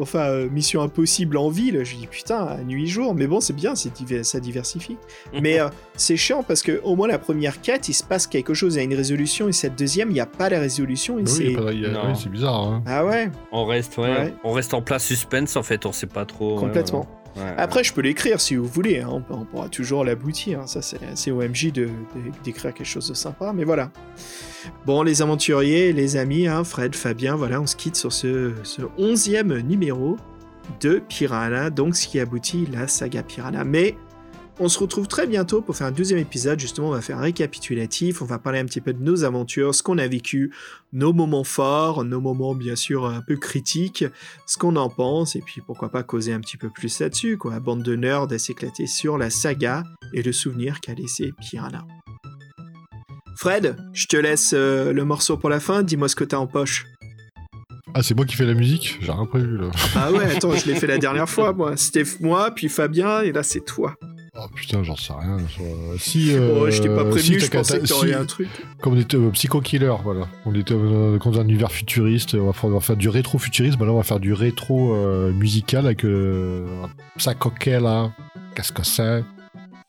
Enfin, 0.00 0.20
euh, 0.30 0.48
mission 0.50 0.82
impossible 0.82 1.36
en 1.36 1.48
ville. 1.48 1.84
Je 1.84 1.96
dis 1.96 2.06
putain, 2.06 2.58
nuit 2.66 2.84
et 2.84 2.86
jour. 2.86 3.14
Mais 3.14 3.26
bon, 3.26 3.40
c'est 3.40 3.52
bien, 3.52 3.74
c'est 3.74 3.92
diver- 3.94 4.24
ça 4.24 4.40
diversifie. 4.40 4.96
Mais 5.40 5.60
euh, 5.60 5.68
c'est 5.94 6.16
chiant 6.16 6.42
parce 6.42 6.62
que 6.62 6.80
au 6.82 6.96
moins 6.96 7.08
la 7.08 7.18
première 7.18 7.60
quête, 7.60 7.88
il 7.88 7.94
se 7.94 8.02
passe 8.02 8.26
quelque 8.26 8.52
chose, 8.54 8.74
il 8.74 8.78
y 8.78 8.80
a 8.80 8.84
une 8.84 8.94
résolution, 8.94 9.48
et 9.48 9.52
cette 9.52 9.76
deuxième, 9.78 10.10
il 10.10 10.14
n'y 10.14 10.20
a 10.20 10.26
pas 10.26 10.48
la 10.48 10.58
résolution. 10.60 11.18
Et 11.18 11.22
Oui, 11.22 11.28
c'est... 11.28 11.56
a 11.56 11.60
oui, 11.62 12.28
bizarre. 12.30 12.62
Hein. 12.62 12.82
Ah 12.86 13.04
ouais, 13.04 13.30
On 13.52 13.64
reste, 13.64 13.96
ouais, 13.98 14.10
Ouais. 14.10 14.34
on 14.44 14.52
reste 14.52 14.74
en 14.74 14.82
plein 14.82 14.98
suspense 14.98 15.56
en 15.56 15.62
fait. 15.62 15.86
On 15.86 15.92
sait 15.92 16.06
pas 16.06 16.24
trop. 16.24 16.54
ouais, 16.54 16.60
complètement. 16.60 17.00
ouais, 17.00 17.19
Après, 17.56 17.84
je 17.84 17.92
peux 17.92 18.00
l'écrire 18.00 18.40
si 18.40 18.56
vous 18.56 18.66
voulez, 18.66 19.00
hein, 19.00 19.22
on, 19.30 19.44
pourra 19.44 19.68
toujours 19.68 20.04
l'aboutir. 20.04 20.60
hein. 20.60 20.66
Ça, 20.66 20.82
c'est 20.82 20.98
de- 21.72 21.88
d'écrire 22.44 22.74
quelque 22.74 22.86
chose 22.86 23.08
de 23.08 23.14
sympa, 23.14 23.52
mais 23.54 23.64
voilà. 23.64 23.90
Bon, 24.84 25.02
les 25.02 25.22
aventuriers, 25.22 25.92
les 25.92 26.16
amis, 26.16 26.46
hein, 26.46 26.64
Fred, 26.64 26.94
Fabien, 26.94 27.36
voilà, 27.36 27.60
on 27.60 27.66
se 27.66 27.76
quitte 27.76 27.96
sur 27.96 28.12
ce, 28.12 28.52
ce 28.62 28.82
11e 28.98 29.60
numéro 29.62 30.16
de 30.80 31.00
Piranha, 31.08 31.70
donc 31.70 31.96
ce 31.96 32.06
qui 32.06 32.20
aboutit 32.20 32.66
la 32.72 32.86
saga 32.88 33.22
Piranha. 33.22 33.64
Mais 33.64 33.96
on 34.60 34.68
se 34.68 34.78
retrouve 34.78 35.08
très 35.08 35.26
bientôt 35.26 35.62
pour 35.62 35.74
faire 35.74 35.86
un 35.86 35.90
deuxième 35.92 36.18
épisode. 36.18 36.60
Justement, 36.60 36.88
on 36.88 36.92
va 36.92 37.00
faire 37.00 37.18
un 37.18 37.22
récapitulatif, 37.22 38.20
on 38.20 38.26
va 38.26 38.38
parler 38.38 38.58
un 38.58 38.66
petit 38.66 38.82
peu 38.82 38.92
de 38.92 39.02
nos 39.02 39.24
aventures, 39.24 39.74
ce 39.74 39.82
qu'on 39.82 39.96
a 39.96 40.06
vécu, 40.06 40.52
nos 40.92 41.14
moments 41.14 41.44
forts, 41.44 42.04
nos 42.04 42.20
moments 42.20 42.54
bien 42.54 42.76
sûr 42.76 43.06
un 43.06 43.22
peu 43.22 43.36
critiques, 43.36 44.04
ce 44.46 44.58
qu'on 44.58 44.76
en 44.76 44.90
pense, 44.90 45.34
et 45.34 45.40
puis 45.40 45.62
pourquoi 45.66 45.88
pas 45.88 46.02
causer 46.02 46.34
un 46.34 46.40
petit 46.40 46.58
peu 46.58 46.68
plus 46.68 47.00
là-dessus, 47.00 47.38
quoi. 47.38 47.58
Bande 47.58 47.82
de 47.82 47.96
nerds 47.96 48.30
à 48.30 48.38
s'éclater 48.38 48.86
sur 48.86 49.16
la 49.16 49.30
saga 49.30 49.82
et 50.12 50.22
le 50.22 50.32
souvenir 50.32 50.80
qu'a 50.80 50.92
laissé 50.92 51.32
Piranha. 51.40 51.86
Fred, 53.36 53.76
je 53.94 54.06
te 54.06 54.16
laisse 54.18 54.52
euh, 54.52 54.92
le 54.92 55.04
morceau 55.06 55.38
pour 55.38 55.48
la 55.48 55.60
fin, 55.60 55.82
dis-moi 55.82 56.08
ce 56.08 56.16
que 56.16 56.24
t'as 56.24 56.36
en 56.36 56.46
poche. 56.46 56.84
Ah, 57.94 58.02
c'est 58.02 58.14
moi 58.14 58.26
qui 58.26 58.36
fais 58.36 58.44
la 58.44 58.54
musique? 58.54 58.98
J'ai 59.00 59.10
rien 59.10 59.24
prévu 59.24 59.56
là. 59.56 59.70
Ah 59.96 60.12
ouais, 60.12 60.36
attends, 60.36 60.54
je 60.54 60.66
l'ai 60.66 60.74
fait 60.74 60.86
la 60.86 60.98
dernière 61.06 61.28
fois, 61.28 61.54
moi. 61.54 61.76
C'était 61.76 62.04
moi, 62.20 62.50
puis 62.54 62.68
Fabien, 62.68 63.22
et 63.22 63.32
là 63.32 63.42
c'est 63.42 63.64
toi. 63.64 63.96
Oh 64.42 64.46
putain, 64.54 64.82
j'en 64.82 64.96
sais 64.96 65.12
rien. 65.12 65.36
Euh, 65.60 65.96
Si. 65.98 66.32
Euh, 66.34 66.60
oh, 66.62 66.70
je 66.70 66.80
t'ai 66.80 66.88
pas 66.88 67.04
prévenu, 67.04 67.38
si, 67.38 67.40
je 67.40 67.50
pensais 67.50 67.78
que 67.80 67.86
t'aurais 67.86 68.08
si- 68.08 68.14
un 68.14 68.24
truc. 68.24 68.48
Comme 68.80 68.94
on 68.94 68.98
était 69.00 69.16
euh, 69.18 69.28
Psycho 69.30 69.60
Killer, 69.60 69.92
voilà. 70.02 70.28
On 70.46 70.54
était 70.54 70.72
euh, 70.72 71.18
dans 71.18 71.38
un 71.38 71.44
univers 71.44 71.70
futuriste, 71.70 72.34
on 72.34 72.46
va 72.46 72.52
faire, 72.54 72.70
on 72.70 72.74
va 72.74 72.80
faire 72.80 72.96
du 72.96 73.08
rétro-futurisme, 73.10 73.78
bah 73.78 73.84
là 73.86 73.92
on 73.92 73.96
va 73.98 74.02
faire 74.02 74.20
du 74.20 74.32
rétro 74.32 74.94
euh, 74.94 75.30
musical 75.32 75.84
avec 75.84 76.04
euh, 76.04 76.66
Psycho 77.18 77.50
Killer. 77.50 78.06
Qu'est-ce 78.54 78.72
que 78.72 78.82
c'est? 78.84 79.22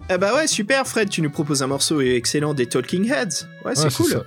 Ah 0.10 0.18
bah 0.18 0.34
ouais, 0.36 0.48
super 0.48 0.86
Fred, 0.86 1.10
tu 1.10 1.22
nous 1.22 1.30
proposes 1.30 1.64
un 1.64 1.68
morceau 1.68 2.02
excellent 2.02 2.53
des 2.53 2.65
Talking 2.65 3.06
Heads. 3.10 3.48
Ouais, 3.64 3.76
c'est 3.76 3.86
Ouais, 3.86 3.91
cool. 3.95 4.23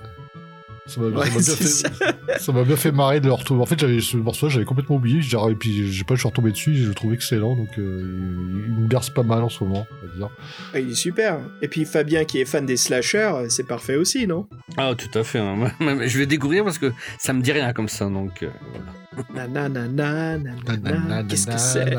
Ça 0.87 1.01
m'a 1.01 1.07
Ouais, 1.07 1.29
bien, 1.29 1.39
c'est 1.41 1.55
fait- 1.87 2.39
ça 2.39 2.51
m'a 2.51 2.63
bien 2.63 2.75
fait 2.75 2.91
marrer 2.91 3.19
de 3.19 3.25
le 3.25 3.33
retrouver. 3.33 3.61
En 3.61 3.65
fait, 3.65 3.79
j'avais 3.79 4.01
ce 4.01 4.17
morceau, 4.17 4.49
j'avais 4.49 4.65
complètement 4.65 4.97
oublié. 4.97 5.21
j'ai- 5.21 5.35
Et 5.49 5.55
puis, 5.55 5.91
j'ai 5.91 6.03
pas, 6.03 6.13
je 6.15 6.19
suis 6.19 6.27
retombé 6.29 6.51
dessus. 6.51 6.75
Je 6.75 6.87
le 6.89 6.93
trouve 6.93 7.13
excellent. 7.13 7.55
Donc, 7.55 7.69
euh, 7.79 8.01
il, 8.03 8.65
il 8.67 8.81
me 8.83 8.87
berce 8.87 9.09
pas 9.09 9.23
mal 9.23 9.41
en 9.41 9.49
ce 9.49 9.63
moment, 9.63 9.87
on 10.03 10.07
va 10.07 10.13
dire. 10.15 10.29
Ah, 10.73 10.79
il 10.79 10.91
est 10.91 10.95
super. 10.95 11.39
Et 11.63 11.67
puis 11.67 11.85
Fabien 11.85 12.23
qui 12.25 12.39
est 12.39 12.45
fan 12.45 12.65
des 12.65 12.77
slashers, 12.77 13.45
c'est 13.49 13.65
parfait 13.67 13.95
aussi, 13.95 14.27
non? 14.27 14.47
Ah, 14.77 14.93
tout 14.95 15.17
à 15.17 15.23
fait. 15.23 15.39
hein. 15.39 15.71
Je 16.05 16.17
vais 16.19 16.25
découvrir 16.27 16.63
parce 16.63 16.77
que 16.77 16.91
ça 17.17 17.33
me 17.33 17.41
dit 17.41 17.51
rien 17.51 17.73
comme 17.73 17.89
ça. 17.89 18.05
Donc, 18.05 18.43
euh, 18.43 18.49
voilà. 18.69 18.85
Nanana, 19.33 19.87
nanana, 19.87 21.23
Qu'est-ce 21.27 21.47
que 21.47 21.57
c'est? 21.57 21.93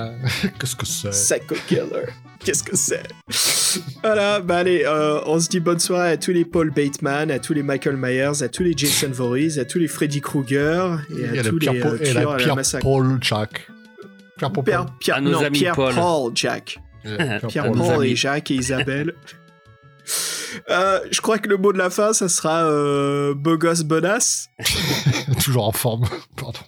Qu'est-ce 0.58 0.76
que 0.76 0.86
c'est? 0.86 1.10
Psycho 1.10 1.54
Killer. 1.66 2.06
Qu'est-ce 2.44 2.62
que 2.62 2.76
c'est? 2.76 3.02
Voilà, 4.02 4.40
bah 4.40 4.58
allez, 4.58 4.84
euh, 4.86 5.20
on 5.26 5.40
se 5.40 5.48
dit 5.48 5.60
bonne 5.60 5.78
soirée 5.80 6.10
à 6.12 6.16
tous 6.16 6.30
les 6.30 6.44
Paul 6.44 6.70
Bateman, 6.70 7.30
à 7.30 7.38
tous 7.38 7.52
les 7.54 7.62
Michael 7.62 7.96
Myers, 7.96 8.42
à 8.42 8.48
tous 8.48 8.62
les 8.62 8.72
Jason 8.76 9.10
Voorhees, 9.10 9.58
à 9.58 9.64
tous 9.64 9.78
les 9.78 9.88
Freddy 9.88 10.20
Krueger 10.20 11.00
et 11.10 11.20
Et 11.20 11.38
à 11.38 11.42
la 11.42 11.48
tous 11.50 11.58
les 11.58 11.68
Pierre, 11.70 11.86
euh, 11.86 11.90
Paul- 11.98 12.06
et 12.06 12.12
la 12.12 12.22
la 12.24 12.36
Pierre 12.36 12.56
massacre. 12.56 12.82
Paul 12.84 13.18
Jack. 13.20 13.68
Pierre 14.38 14.52
Paul. 14.52 14.64
Pierre, 14.64 14.86
Pierre, 15.00 15.20
non, 15.22 15.50
Pierre 15.50 15.74
Paul. 15.74 15.94
Paul 15.94 16.32
Jack. 16.34 16.78
Pierre 17.48 17.70
nos 17.72 17.84
Paul 17.84 18.06
et 18.06 18.16
Jacques 18.16 18.50
et 18.50 18.54
Isabelle. 18.54 19.14
Euh, 20.70 21.00
je 21.10 21.20
crois 21.20 21.38
que 21.38 21.48
le 21.48 21.56
mot 21.56 21.72
de 21.72 21.78
la 21.78 21.90
fin, 21.90 22.12
ça 22.12 22.28
sera 22.28 22.64
euh, 22.64 23.34
beau 23.34 23.56
gosse 23.58 23.82
bonasse. 23.82 24.48
Toujours 25.44 25.66
en 25.68 25.72
forme. 25.72 26.04
Pardon. 26.36 26.58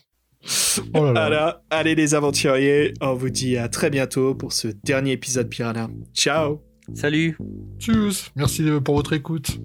Oh 0.95 1.05
là 1.05 1.13
là. 1.13 1.13
Voilà, 1.13 1.63
allez 1.71 1.95
les 1.95 2.15
aventuriers, 2.15 2.95
on 3.01 3.15
vous 3.15 3.31
dit 3.31 3.57
à 3.57 3.69
très 3.69 3.91
bientôt 3.91 4.35
pour 4.35 4.53
ce 4.53 4.69
dernier 4.85 5.13
épisode 5.13 5.49
Piranha. 5.49 5.89
Ciao 6.15 6.63
Salut. 6.95 7.37
Tchuss. 7.79 8.31
Merci 8.35 8.65
pour 8.83 8.95
votre 8.97 9.13
écoute. 9.13 9.59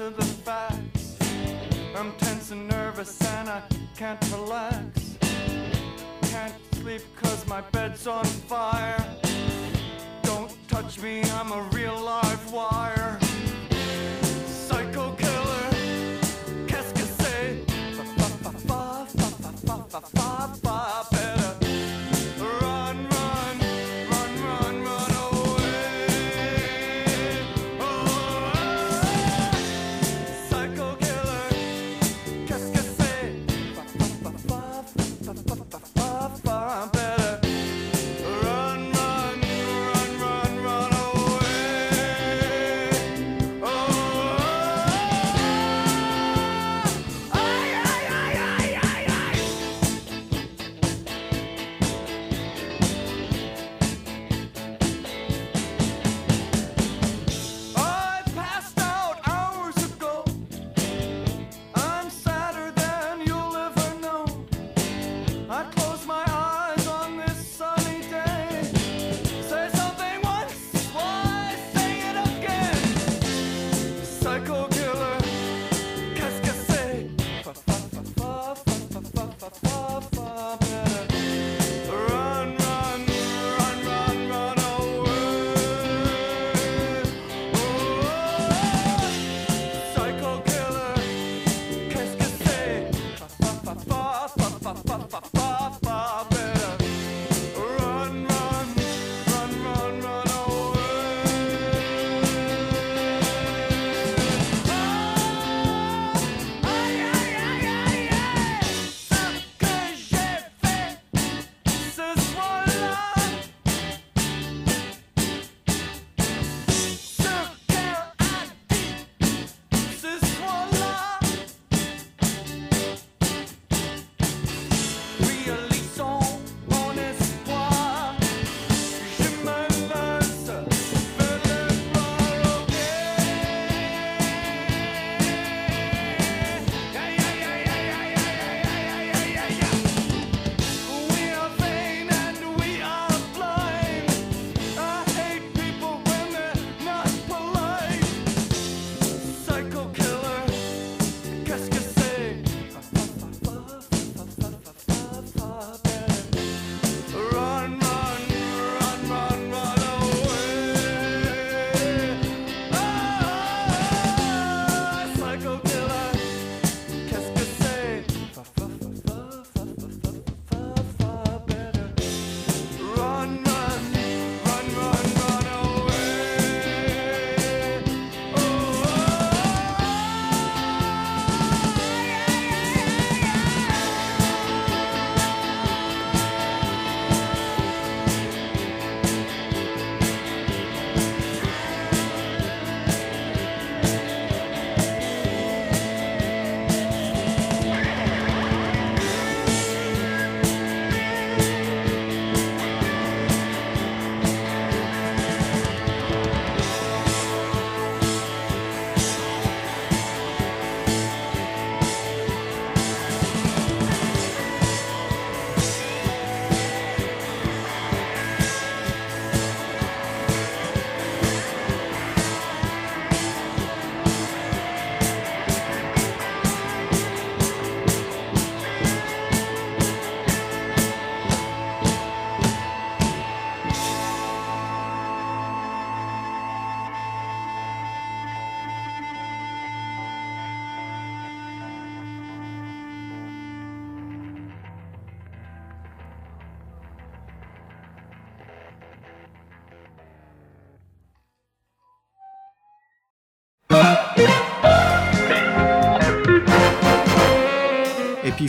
To 0.00 0.08
the 0.08 0.24
facts. 0.24 1.18
I'm 1.94 2.12
tense 2.12 2.52
and 2.52 2.66
nervous 2.68 3.20
and 3.36 3.50
I 3.50 3.60
can't 3.94 4.18
relax. 4.32 5.18
Can't 6.22 6.54
sleep 6.76 7.02
cause 7.16 7.46
my 7.46 7.60
bed's 7.60 8.06
on 8.06 8.24
fire. 8.24 9.04
Don't 10.22 10.50
touch 10.68 10.98
me, 11.02 11.22
I'm 11.34 11.52
a 11.52 11.68
real 11.74 12.00
live 12.00 12.50
wire. 12.50 12.99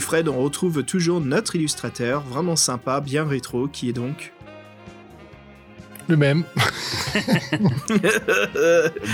Fred, 0.02 0.28
on 0.28 0.42
retrouve 0.42 0.82
toujours 0.84 1.20
notre 1.20 1.56
illustrateur, 1.56 2.22
vraiment 2.22 2.56
sympa, 2.56 3.00
bien 3.00 3.26
rétro, 3.26 3.68
qui 3.68 3.88
est 3.88 3.92
donc... 3.92 4.32
Le 6.08 6.16
même. 6.16 6.42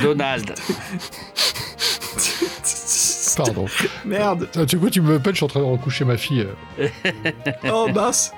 Donald. 0.02 0.54
Pardon. 3.36 3.66
Merde 4.04 4.48
Ah, 4.56 4.66
tu 4.66 4.76
vois, 4.76 4.90
tu 4.90 5.00
me 5.00 5.16
appelles, 5.16 5.34
je 5.34 5.38
suis 5.38 5.44
en 5.44 5.48
train 5.48 5.60
de 5.60 5.64
recoucher 5.66 6.04
ma 6.04 6.16
fille. 6.16 6.46
euh. 6.80 6.88
Oh 7.70 7.86
mince 7.94 8.32